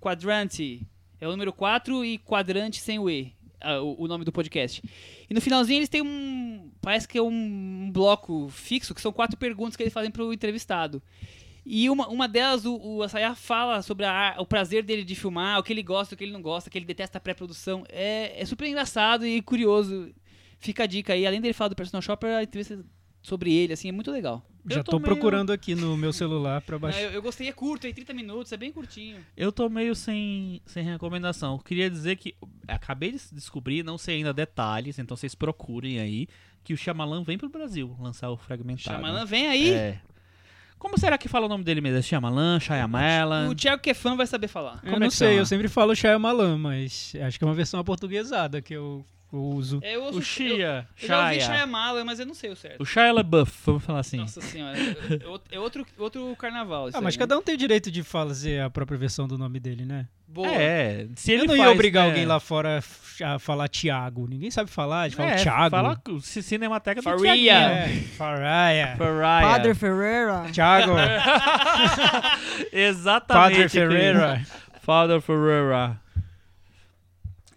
Quadrante. 0.00 0.86
É 1.20 1.26
o 1.26 1.30
número 1.32 1.52
4 1.52 2.04
e 2.04 2.18
quadrante 2.18 2.80
sem 2.80 2.98
o 2.98 3.10
E. 3.10 3.34
ah, 3.60 3.80
o, 3.80 4.04
o 4.04 4.08
nome 4.08 4.24
do 4.24 4.32
podcast. 4.32 4.82
E 5.28 5.34
no 5.34 5.40
finalzinho 5.40 5.78
eles 5.78 5.88
têm 5.88 6.02
um. 6.02 6.70
Parece 6.80 7.06
que 7.06 7.18
é 7.18 7.22
um 7.22 7.90
bloco 7.92 8.48
fixo, 8.48 8.94
que 8.94 9.00
são 9.00 9.12
quatro 9.12 9.36
perguntas 9.36 9.76
que 9.76 9.82
eles 9.82 9.92
fazem 9.92 10.10
pro 10.10 10.32
entrevistado. 10.32 11.02
E 11.64 11.90
uma, 11.90 12.06
uma 12.08 12.28
delas, 12.28 12.64
o, 12.64 12.76
o 12.76 13.02
Asayah 13.02 13.34
fala 13.34 13.82
sobre 13.82 14.06
a 14.06 14.36
o 14.38 14.46
prazer 14.46 14.84
dele 14.84 15.02
de 15.02 15.16
filmar, 15.16 15.58
o 15.58 15.64
que 15.64 15.72
ele 15.72 15.82
gosta, 15.82 16.14
o 16.14 16.18
que 16.18 16.22
ele 16.22 16.32
não 16.32 16.40
gosta, 16.40 16.70
que 16.70 16.78
ele 16.78 16.84
detesta 16.84 17.18
a 17.18 17.20
pré-produção. 17.20 17.84
É, 17.88 18.40
é 18.40 18.44
super 18.44 18.68
engraçado 18.68 19.26
e 19.26 19.42
curioso. 19.42 20.14
Fica 20.60 20.84
a 20.84 20.86
dica 20.86 21.12
aí. 21.12 21.26
Além 21.26 21.40
dele 21.40 21.52
falar 21.52 21.68
do 21.68 21.76
Personal 21.76 22.00
Shopper, 22.00 22.36
a 22.36 22.42
entrevista 22.44 22.84
sobre 23.26 23.52
ele, 23.52 23.72
assim, 23.72 23.88
é 23.88 23.92
muito 23.92 24.12
legal. 24.12 24.40
Já 24.70 24.78
Eu 24.80 24.84
tô 24.84 24.92
tô 24.92 24.98
meio- 25.00 25.06
procurando 25.14 25.50
aqui 25.52 25.74
no 25.74 25.96
meu 25.96 26.12
celular 26.12 26.60
pra 26.60 26.78
baixar. 26.78 27.00
eu, 27.00 27.10
eu 27.10 27.20
gostei, 27.22 27.48
é 27.48 27.52
curto, 27.52 27.84
é 27.86 27.92
30 27.92 28.14
minutos, 28.14 28.52
é 28.52 28.56
bem 28.56 28.70
curtinho. 28.70 29.18
Eu 29.36 29.50
tô 29.50 29.68
meio 29.68 29.96
sem, 29.96 30.60
sem 30.64 30.84
recomendação. 30.84 31.54
Eu 31.54 31.58
queria 31.58 31.90
dizer 31.90 32.16
que 32.16 32.36
acabei 32.68 33.10
de 33.12 33.20
descobrir, 33.32 33.82
não 33.82 33.98
sei 33.98 34.16
ainda 34.18 34.32
detalhes, 34.32 34.98
então 35.00 35.16
vocês 35.16 35.34
procurem 35.34 35.98
aí, 35.98 36.28
que 36.62 36.72
o 36.72 36.76
Shyamalan 36.76 37.24
vem 37.24 37.36
pro 37.36 37.48
Brasil 37.48 37.96
lançar 38.00 38.30
o 38.30 38.36
Fragmentado. 38.36 38.96
Shyamalan 38.96 39.24
vem 39.26 39.48
aí. 39.48 39.70
É. 39.70 40.00
Como 40.78 40.96
será 40.98 41.16
que 41.18 41.28
fala 41.28 41.46
o 41.46 41.48
nome 41.48 41.64
dele 41.64 41.80
mesmo? 41.80 41.98
É 41.98 42.02
Shyamalan, 42.02 42.60
Shyamalan? 42.60 43.48
O 43.48 43.54
Thiago 43.56 43.82
que 43.82 43.90
é 43.90 43.94
fã 43.94 44.14
vai 44.14 44.26
saber 44.26 44.46
falar. 44.46 44.74
Eu 44.84 44.90
Como 44.92 44.96
é 44.96 44.98
não 45.00 45.08
que 45.08 45.14
sei, 45.16 45.28
chama? 45.30 45.40
eu 45.40 45.46
sempre 45.46 45.68
falo 45.68 45.94
Shyamalan, 45.96 46.58
mas 46.58 47.12
acho 47.22 47.38
que 47.38 47.44
é 47.44 47.46
uma 47.48 47.54
versão 47.54 47.80
aportuguesada 47.80 48.60
que 48.62 48.74
eu, 48.74 49.04
eu 49.32 49.40
uso. 49.40 49.80
É, 49.82 49.96
eu 49.96 50.02
ouço- 50.04 50.18
O 50.18 50.22
Shia. 50.22 50.86
Eu, 50.98 51.02
eu 51.02 51.08
já 51.08 51.24
ouvi. 51.24 51.40
Shyamalan, 51.40 52.04
mas 52.04 52.20
eu 52.20 52.26
não 52.26 52.34
sei 52.34 52.50
o 52.50 52.56
certo. 52.56 52.80
O 52.80 52.84
Shia 52.86 53.12
LaBeouf, 53.12 53.52
vamos 53.66 53.84
falar 53.84 54.00
assim. 54.00 54.18
Nossa 54.18 54.40
senhora, 54.40 54.76
é- 54.78 55.56
é 55.56 55.58
outro, 55.60 55.86
outro 55.98 56.34
carnaval. 56.36 56.88
isso 56.88 56.96
Ah, 56.96 57.00
mas 57.00 57.14
aí, 57.14 57.18
cada 57.18 57.36
um 57.38 57.42
tem 57.42 57.54
o 57.54 57.58
direito 57.58 57.90
de 57.90 58.02
fazer 58.02 58.62
a 58.62 58.70
própria 58.70 58.96
versão 58.98 59.26
do 59.28 59.36
nome 59.36 59.58
dele, 59.60 59.84
né? 59.84 60.06
Boa. 60.28 60.48
É, 60.48 61.06
se 61.14 61.30
ele 61.32 61.42
eu 61.42 61.46
não 61.46 61.56
faz, 61.56 61.68
ia 61.68 61.72
obrigar 61.72 62.02
né, 62.04 62.08
alguém 62.10 62.26
lá 62.26 62.40
fora 62.40 62.82
a 63.24 63.38
falar 63.38 63.68
Tiago. 63.68 64.26
Ninguém 64.28 64.50
sabe 64.50 64.68
falar, 64.68 65.02
a 65.02 65.08
gente 65.08 65.16
fala 65.16 65.30
é, 65.30 65.36
Thiago. 65.36 65.70
Fala 65.70 66.00
Cinemateca 66.20 67.00
do 67.00 67.04
Faria. 67.04 67.22
Thiaguinho. 67.22 67.50
É, 67.52 67.88
Faraya. 68.16 68.96
Faria. 68.96 69.48
Padre 69.48 69.74
Ferreira. 69.74 70.42
Thiago. 70.52 70.92
Exatamente. 72.72 73.50
Padre 73.52 73.68
Ferreira. 73.68 74.42
Father 74.82 75.20
Ferreira. 75.20 76.00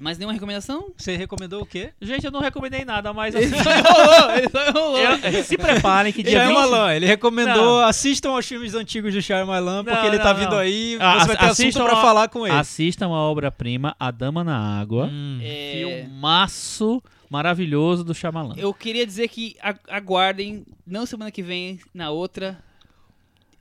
Mas 0.01 0.17
nenhuma 0.17 0.33
recomendação? 0.33 0.93
Você 0.95 1.17
recomendou 1.17 1.61
o 1.61 1.65
quê? 1.65 1.91
Gente, 2.01 2.25
eu 2.25 2.31
não 2.31 2.39
recomendei 2.39 2.85
nada, 2.85 3.11
mas 3.11 3.35
Ele 3.35 3.45
assim, 3.53 3.61
só 3.63 3.69
enrolou, 3.75 4.31
ele 4.37 4.49
só 4.49 4.69
enrolou. 4.69 4.97
eu- 4.97 5.43
se 5.43 5.57
preparem 5.57 6.13
que 6.13 6.23
dia 6.23 6.39
20... 6.47 6.47
Shyamalan, 6.53 6.95
ele 6.95 7.05
recomendou, 7.05 7.81
Não. 7.81 7.85
assistam 7.85 8.29
aos 8.31 8.47
filmes 8.47 8.73
antigos 8.73 9.13
do 9.13 9.21
Shyamalan, 9.21 9.83
porque 9.83 9.99
Não, 9.99 10.07
ele 10.07 10.17
tá 10.19 10.33
não, 10.33 10.39
vindo 10.39 10.51
não. 10.51 10.57
aí, 10.59 10.97
Ah, 11.01 11.19
você 11.19 11.27
vai 11.27 11.37
ter 11.37 11.43
ass- 11.43 11.51
assunto 11.51 11.61
assistam 11.65 11.83
pra 11.83 11.93
a- 11.97 12.01
falar 12.01 12.27
com 12.29 12.47
ele. 12.47 12.55
Assistam 12.55 13.07
a 13.07 13.19
obra-prima 13.19 13.93
A 13.99 14.09
Dama 14.09 14.41
na 14.43 14.79
Água. 14.79 15.07
Hum. 15.11 15.39
É, 15.43 16.05
Filmaço 16.05 17.03
maravilhoso 17.29 18.03
do 18.03 18.13
Shyamalan. 18.15 18.55
eu 18.57 18.73
queria 18.73 19.05
dizer 19.05 19.27
que 19.27 19.55
a- 19.61 19.75
aguardem, 19.89 20.65
não 20.87 21.05
semana 21.05 21.29
que 21.29 21.43
vem, 21.43 21.77
na 21.93 22.09
outra, 22.09 22.57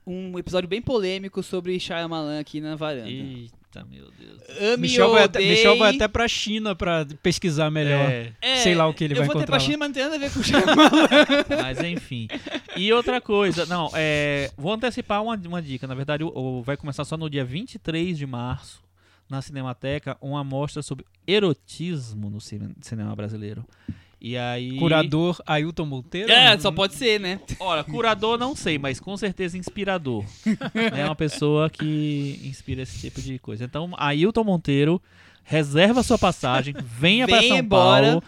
um 0.07 0.39
episódio 0.39 0.67
bem 0.69 0.81
polêmico 0.81 1.43
sobre 1.43 1.77
Shyamalan 1.79 2.39
aqui 2.39 2.59
na 2.61 2.75
varanda. 2.75 3.09
Eita, 3.09 3.58
meu 3.89 4.09
Deus. 4.17 4.41
Ame 4.73 4.81
Michel, 4.81 5.07
ou 5.07 5.13
vai 5.13 5.23
até. 5.23 5.39
Michel 5.39 5.77
vai 5.77 5.95
até 5.95 6.07
pra 6.07 6.27
China 6.27 6.75
pra 6.75 7.05
pesquisar 7.21 7.69
melhor. 7.69 8.09
É, 8.09 8.33
É, 8.41 8.55
sei 8.63 8.73
lá 8.75 8.87
o 8.87 8.93
que 8.93 9.03
ele 9.03 9.13
eu 9.13 9.17
vai 9.17 9.25
vou 9.27 9.35
ter 9.35 9.39
encontrar 9.39 9.57
pra 9.57 9.63
lá. 9.63 9.65
China, 9.71 9.77
mas 9.77 9.87
não 9.89 9.93
tem 9.93 10.03
nada 10.03 10.15
a 10.15 10.19
ver 10.19 10.33
com 10.33 10.39
o 10.39 10.43
Shyamalan. 10.43 11.07
mas 11.61 11.79
enfim. 11.83 12.27
E 12.75 12.91
outra 12.91 13.21
coisa, 13.21 13.65
não, 13.67 13.89
é, 13.93 14.49
vou 14.57 14.73
antecipar 14.73 15.21
uma, 15.23 15.35
uma 15.35 15.61
dica. 15.61 15.85
Na 15.87 15.93
verdade, 15.95 16.23
o, 16.23 16.27
o- 16.35 16.63
vai 16.63 16.75
começar 16.77 17.05
só 17.05 17.15
no 17.15 17.29
dia 17.29 17.45
23 17.45 18.17
de 18.17 18.25
março, 18.25 18.81
na 19.29 19.41
Cinemateca, 19.41 20.17
uma 20.19 20.43
mostra 20.43 20.81
sobre 20.81 21.05
erotismo 21.27 22.29
no 22.29 22.41
cine- 22.41 22.73
cinema 22.81 23.15
brasileiro. 23.15 23.63
E 24.21 24.37
aí. 24.37 24.77
Curador 24.77 25.41
Ailton 25.45 25.85
Monteiro? 25.85 26.31
é, 26.31 26.57
só 26.59 26.71
pode 26.71 26.95
ser, 26.95 27.19
né? 27.19 27.39
Olha, 27.59 27.83
curador 27.83 28.37
não 28.37 28.55
sei, 28.55 28.77
mas 28.77 28.99
com 28.99 29.15
certeza 29.15 29.57
inspirador. 29.57 30.25
é 30.95 31.05
uma 31.05 31.15
pessoa 31.15 31.69
que 31.69 32.39
inspira 32.43 32.81
esse 32.81 32.99
tipo 32.99 33.21
de 33.21 33.39
coisa. 33.39 33.63
Então, 33.63 33.93
Ailton 33.97 34.43
Monteiro, 34.43 35.01
reserva 35.43 36.03
sua 36.03 36.17
passagem, 36.17 36.75
venha 36.81 37.27
pra 37.27 37.39
Venha 37.39 37.49
São 37.49 37.57
embora. 37.57 38.07
Paulo. 38.07 38.23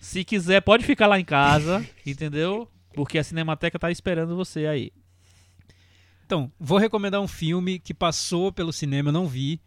Se 0.00 0.24
quiser, 0.24 0.60
pode 0.60 0.84
ficar 0.84 1.06
lá 1.06 1.18
em 1.18 1.24
casa, 1.24 1.86
entendeu? 2.04 2.68
Porque 2.92 3.18
a 3.18 3.24
Cinemateca 3.24 3.78
tá 3.78 3.90
esperando 3.90 4.36
você 4.36 4.66
aí. 4.66 4.92
Então, 6.26 6.50
vou 6.58 6.78
recomendar 6.78 7.20
um 7.20 7.28
filme 7.28 7.78
que 7.78 7.94
passou 7.94 8.52
pelo 8.52 8.72
cinema, 8.72 9.08
eu 9.08 9.12
não 9.12 9.26
vi. 9.26 9.60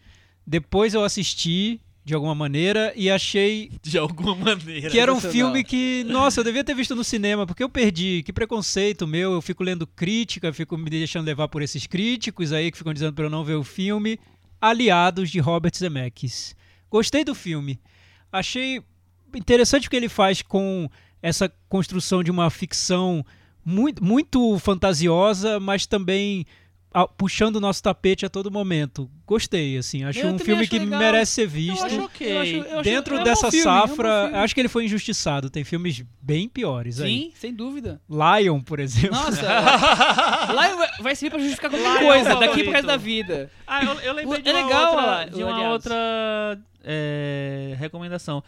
Depois 0.45 0.93
eu 0.93 1.03
assisti 1.03 1.79
de 2.05 2.13
alguma 2.13 2.35
maneira 2.35 2.93
e 2.95 3.09
achei 3.09 3.71
De 3.81 3.97
alguma 3.97 4.35
maneira. 4.35 4.91
que 4.91 4.99
era 4.99 5.11
um 5.11 5.19
filme 5.19 5.63
que, 5.63 6.03
nossa, 6.03 6.39
eu 6.39 6.43
devia 6.43 6.63
ter 6.63 6.75
visto 6.75 6.95
no 6.95 7.03
cinema, 7.03 7.47
porque 7.47 7.63
eu 7.63 7.69
perdi. 7.69 8.21
Que 8.23 8.31
preconceito 8.31 9.07
meu, 9.07 9.33
eu 9.33 9.41
fico 9.41 9.63
lendo 9.63 9.87
crítica, 9.87 10.53
fico 10.53 10.77
me 10.77 10.87
deixando 10.87 11.25
levar 11.25 11.47
por 11.47 11.63
esses 11.63 11.87
críticos 11.87 12.53
aí 12.53 12.71
que 12.71 12.77
ficam 12.77 12.93
dizendo 12.93 13.13
para 13.13 13.25
eu 13.25 13.29
não 13.29 13.43
ver 13.43 13.55
o 13.55 13.63
filme. 13.63 14.19
Aliados 14.61 15.31
de 15.31 15.39
Robert 15.39 15.75
Zemeckis. 15.75 16.55
Gostei 16.91 17.23
do 17.25 17.33
filme. 17.33 17.79
Achei 18.31 18.81
interessante 19.33 19.87
o 19.87 19.89
que 19.89 19.95
ele 19.95 20.07
faz 20.07 20.43
com 20.43 20.87
essa 21.23 21.51
construção 21.67 22.23
de 22.23 22.29
uma 22.29 22.51
ficção 22.51 23.25
muito, 23.65 24.03
muito 24.03 24.59
fantasiosa, 24.59 25.59
mas 25.59 25.87
também 25.87 26.45
puxando 27.17 27.57
o 27.57 27.59
nosso 27.59 27.81
tapete 27.83 28.25
a 28.25 28.29
todo 28.29 28.49
momento. 28.49 29.09
Gostei, 29.25 29.77
assim. 29.77 30.03
Acho 30.03 30.19
Eu 30.19 30.29
um 30.33 30.39
filme 30.39 30.61
acho 30.61 30.69
que 30.69 30.79
legal. 30.79 30.99
merece 30.99 31.31
ser 31.33 31.41
Eu 31.43 31.49
visto. 31.49 31.83
acho 31.85 32.01
ok. 32.03 32.31
Eu 32.31 32.39
acho- 32.41 32.51
eu 32.55 32.73
acho- 32.79 32.83
Dentro 32.83 33.17
é 33.17 33.23
dessa 33.23 33.51
filme, 33.51 33.59
é 33.59 33.63
safra, 33.87 34.43
acho 34.43 34.53
que 34.53 34.61
ele 34.61 34.69
foi 34.69 34.85
injustiçado. 34.85 35.49
Tem 35.49 35.63
filmes 35.63 36.03
bem 36.21 36.47
piores 36.47 37.01
aí. 37.01 37.09
Sim, 37.09 37.31
sem 37.35 37.53
dúvida. 37.53 37.99
Lion, 38.09 38.61
por 38.61 38.79
exemplo. 38.79 39.11
Nossa, 39.17 39.41
lá 40.53 40.75
vai- 41.01 41.15
servir 41.15 41.31
pra 41.31 41.39
justificar 41.39 41.69
qualquer 41.71 42.03
é 42.03 42.05
coisa 42.05 42.29
daqui 42.29 42.39
favorito. 42.39 42.63
pro 42.63 42.71
resto 42.73 42.87
da 42.87 42.97
vida. 42.97 43.51
Ah, 43.67 43.83
eu, 43.83 43.93
eu 44.01 44.13
lembrei 44.13 44.41
de 44.41 44.49
É 44.49 44.53
uma 44.53 44.63
legal, 44.65 44.93
outra, 44.95 45.25
de 45.25 45.43
uma 45.43 45.69
outra 45.71 46.59
é, 46.83 47.75
recomendação. 47.77 48.43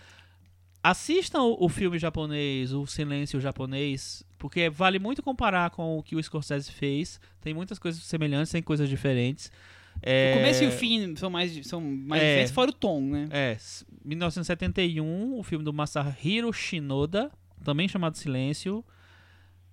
Assistam 0.83 1.41
o, 1.41 1.65
o 1.65 1.69
filme 1.69 1.97
japonês, 1.99 2.71
o 2.71 2.85
Silêncio 2.85 3.41
japonês, 3.41 4.23
porque 4.37 4.69
vale 4.69 4.99
muito 4.99 5.21
comparar 5.23 5.69
com 5.71 5.97
o 5.97 6.03
que 6.03 6.15
o 6.15 6.23
Scorsese 6.23 6.71
fez. 6.71 7.19
Tem 7.41 7.53
muitas 7.53 7.79
coisas 7.79 8.01
semelhantes, 8.03 8.51
tem 8.51 8.61
coisas 8.61 8.87
diferentes. 8.89 9.51
É, 10.01 10.33
O 10.33 10.37
começo 10.37 10.63
e 10.63 10.67
o 10.67 10.71
fim 10.71 11.15
são 11.15 11.29
mais, 11.29 11.65
são 11.67 11.81
mais 11.81 12.21
É. 12.21 12.25
diferentes, 12.27 12.51
fora 12.53 12.69
o 12.69 12.73
tom, 12.73 13.01
né? 13.01 13.27
É, 13.31 13.51
s- 13.53 13.83
1971, 14.05 15.37
o 15.39 15.43
filme 15.43 15.65
do 15.65 15.73
Masahiro 15.73 16.53
Shinoda, 16.53 17.31
também 17.63 17.87
chamado 17.87 18.15
Silêncio. 18.15 18.85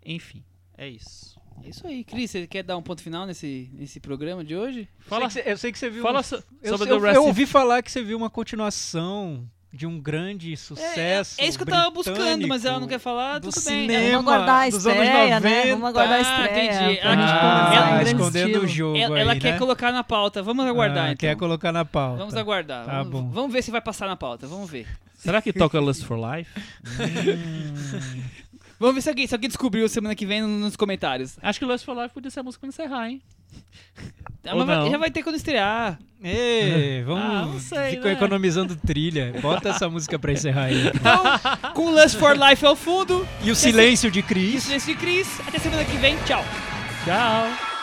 Enfim, 0.04 0.42
é 0.78 0.88
isso. 0.88 1.38
É 1.62 1.68
isso 1.68 1.86
aí. 1.86 2.02
Cris, 2.02 2.30
você 2.30 2.46
quer 2.46 2.62
dar 2.62 2.76
um 2.76 2.82
ponto 2.82 3.00
final 3.02 3.26
nesse, 3.26 3.70
nesse 3.72 4.00
programa 4.00 4.42
de 4.42 4.56
hoje? 4.56 4.88
Fala, 4.98 5.30
Sei 5.30 5.42
que 5.42 5.46
cê- 5.48 5.52
eu 5.52 5.58
sei 5.58 5.72
que 5.72 5.78
você 5.78 5.88
viu. 5.90 6.02
fala 6.02 6.20
um- 6.20 6.22
so- 6.22 6.42
eu, 6.62 6.76
sobre 6.76 6.90
eu- 6.92 6.98
The 7.00 7.06
Rest 7.06 7.16
eu 7.16 7.24
ouvi 7.26 7.46
falar 7.46 7.82
que 7.82 7.92
você 7.92 8.02
viu 8.02 8.16
uma 8.16 8.28
continuação 8.30 9.48
de 9.74 9.86
um 9.86 9.98
grande 10.00 10.56
sucesso. 10.56 11.40
É, 11.40 11.44
é 11.44 11.48
isso 11.48 11.58
que 11.58 11.64
eu 11.64 11.68
tava 11.68 11.90
buscando, 11.90 12.46
mas 12.46 12.64
ela 12.64 12.78
não 12.78 12.86
quer 12.86 13.00
falar, 13.00 13.40
do 13.40 13.50
tudo 13.50 13.64
bem. 13.64 13.88
cinema. 13.88 14.16
Vamos 14.18 14.32
aguardar 14.32 14.56
a 14.60 14.68
estreia, 14.68 15.40
né? 15.40 15.50
90. 15.64 15.68
Vamos 15.70 15.88
aguardar 15.88 16.12
a 16.12 16.16
Ah, 16.16 16.20
estreia. 16.44 16.74
entendi. 16.74 17.00
pra 17.00 17.10
Ah, 17.10 17.16
gente 17.16 17.76
ela- 17.76 17.86
grande 17.90 18.04
escondendo 18.10 18.46
estilo. 18.48 18.64
o 18.64 18.68
jogo 18.68 18.96
Ela, 18.96 19.16
aí, 19.16 19.20
ela 19.22 19.34
né? 19.34 19.40
quer 19.40 19.58
colocar 19.58 19.90
na 19.92 20.04
pauta. 20.04 20.42
Vamos 20.42 20.64
aguardar, 20.64 21.04
Ah, 21.06 21.12
então. 21.12 21.16
Quer 21.28 21.36
colocar 21.36 21.72
na 21.72 21.84
pauta. 21.84 22.18
Vamos 22.18 22.34
aguardar. 22.36 22.86
Tá 22.86 22.92
vamos, 23.02 23.10
bom. 23.10 23.28
vamos 23.30 23.52
ver 23.52 23.62
se 23.62 23.70
vai 23.72 23.80
passar 23.80 24.06
na 24.06 24.16
pauta. 24.16 24.46
Vamos 24.46 24.70
ver. 24.70 24.86
Será 25.16 25.42
que 25.42 25.52
toca 25.52 25.80
Lust 25.80 26.04
for 26.04 26.18
Life? 26.18 26.50
Vamos 28.78 28.96
ver 28.96 29.00
se 29.02 29.08
alguém, 29.08 29.26
se 29.26 29.34
alguém 29.34 29.48
descobriu 29.48 29.88
semana 29.88 30.14
que 30.14 30.26
vem 30.26 30.42
nos 30.42 30.76
comentários. 30.76 31.36
Acho 31.40 31.58
que 31.58 31.64
Lust 31.64 31.84
for 31.84 31.96
Life 31.96 32.12
podia 32.12 32.30
ser 32.30 32.40
a 32.40 32.42
música 32.42 32.60
pra 32.60 32.68
encerrar, 32.68 33.08
hein? 33.08 33.22
Ah, 34.46 34.62
vai- 34.62 34.90
já 34.90 34.98
vai 34.98 35.10
ter 35.10 35.22
quando 35.22 35.36
estrear. 35.36 35.98
Ei, 36.22 37.02
vamos. 37.02 37.22
Ah, 37.24 37.46
não 37.46 37.58
sei, 37.60 37.92
Ficou 37.92 38.06
né? 38.06 38.12
economizando 38.12 38.76
trilha. 38.76 39.32
Bota 39.40 39.70
essa 39.70 39.88
música 39.88 40.18
pra 40.18 40.32
encerrar 40.32 40.64
aí. 40.64 40.88
Então, 40.94 41.72
com 41.72 41.88
Lust 41.90 42.16
for 42.18 42.36
Life 42.36 42.64
ao 42.66 42.76
fundo. 42.76 43.26
E 43.42 43.50
o 43.50 43.56
silêncio 43.56 44.10
de 44.10 44.18
E 44.18 44.22
o 44.22 44.26
Cris. 44.26 44.62
silêncio 44.64 44.94
de 44.94 45.00
Cris. 45.00 45.40
Até 45.48 45.58
semana 45.58 45.82
que 45.84 45.96
vem. 45.96 46.16
Tchau. 46.26 46.44
Tchau! 47.06 47.73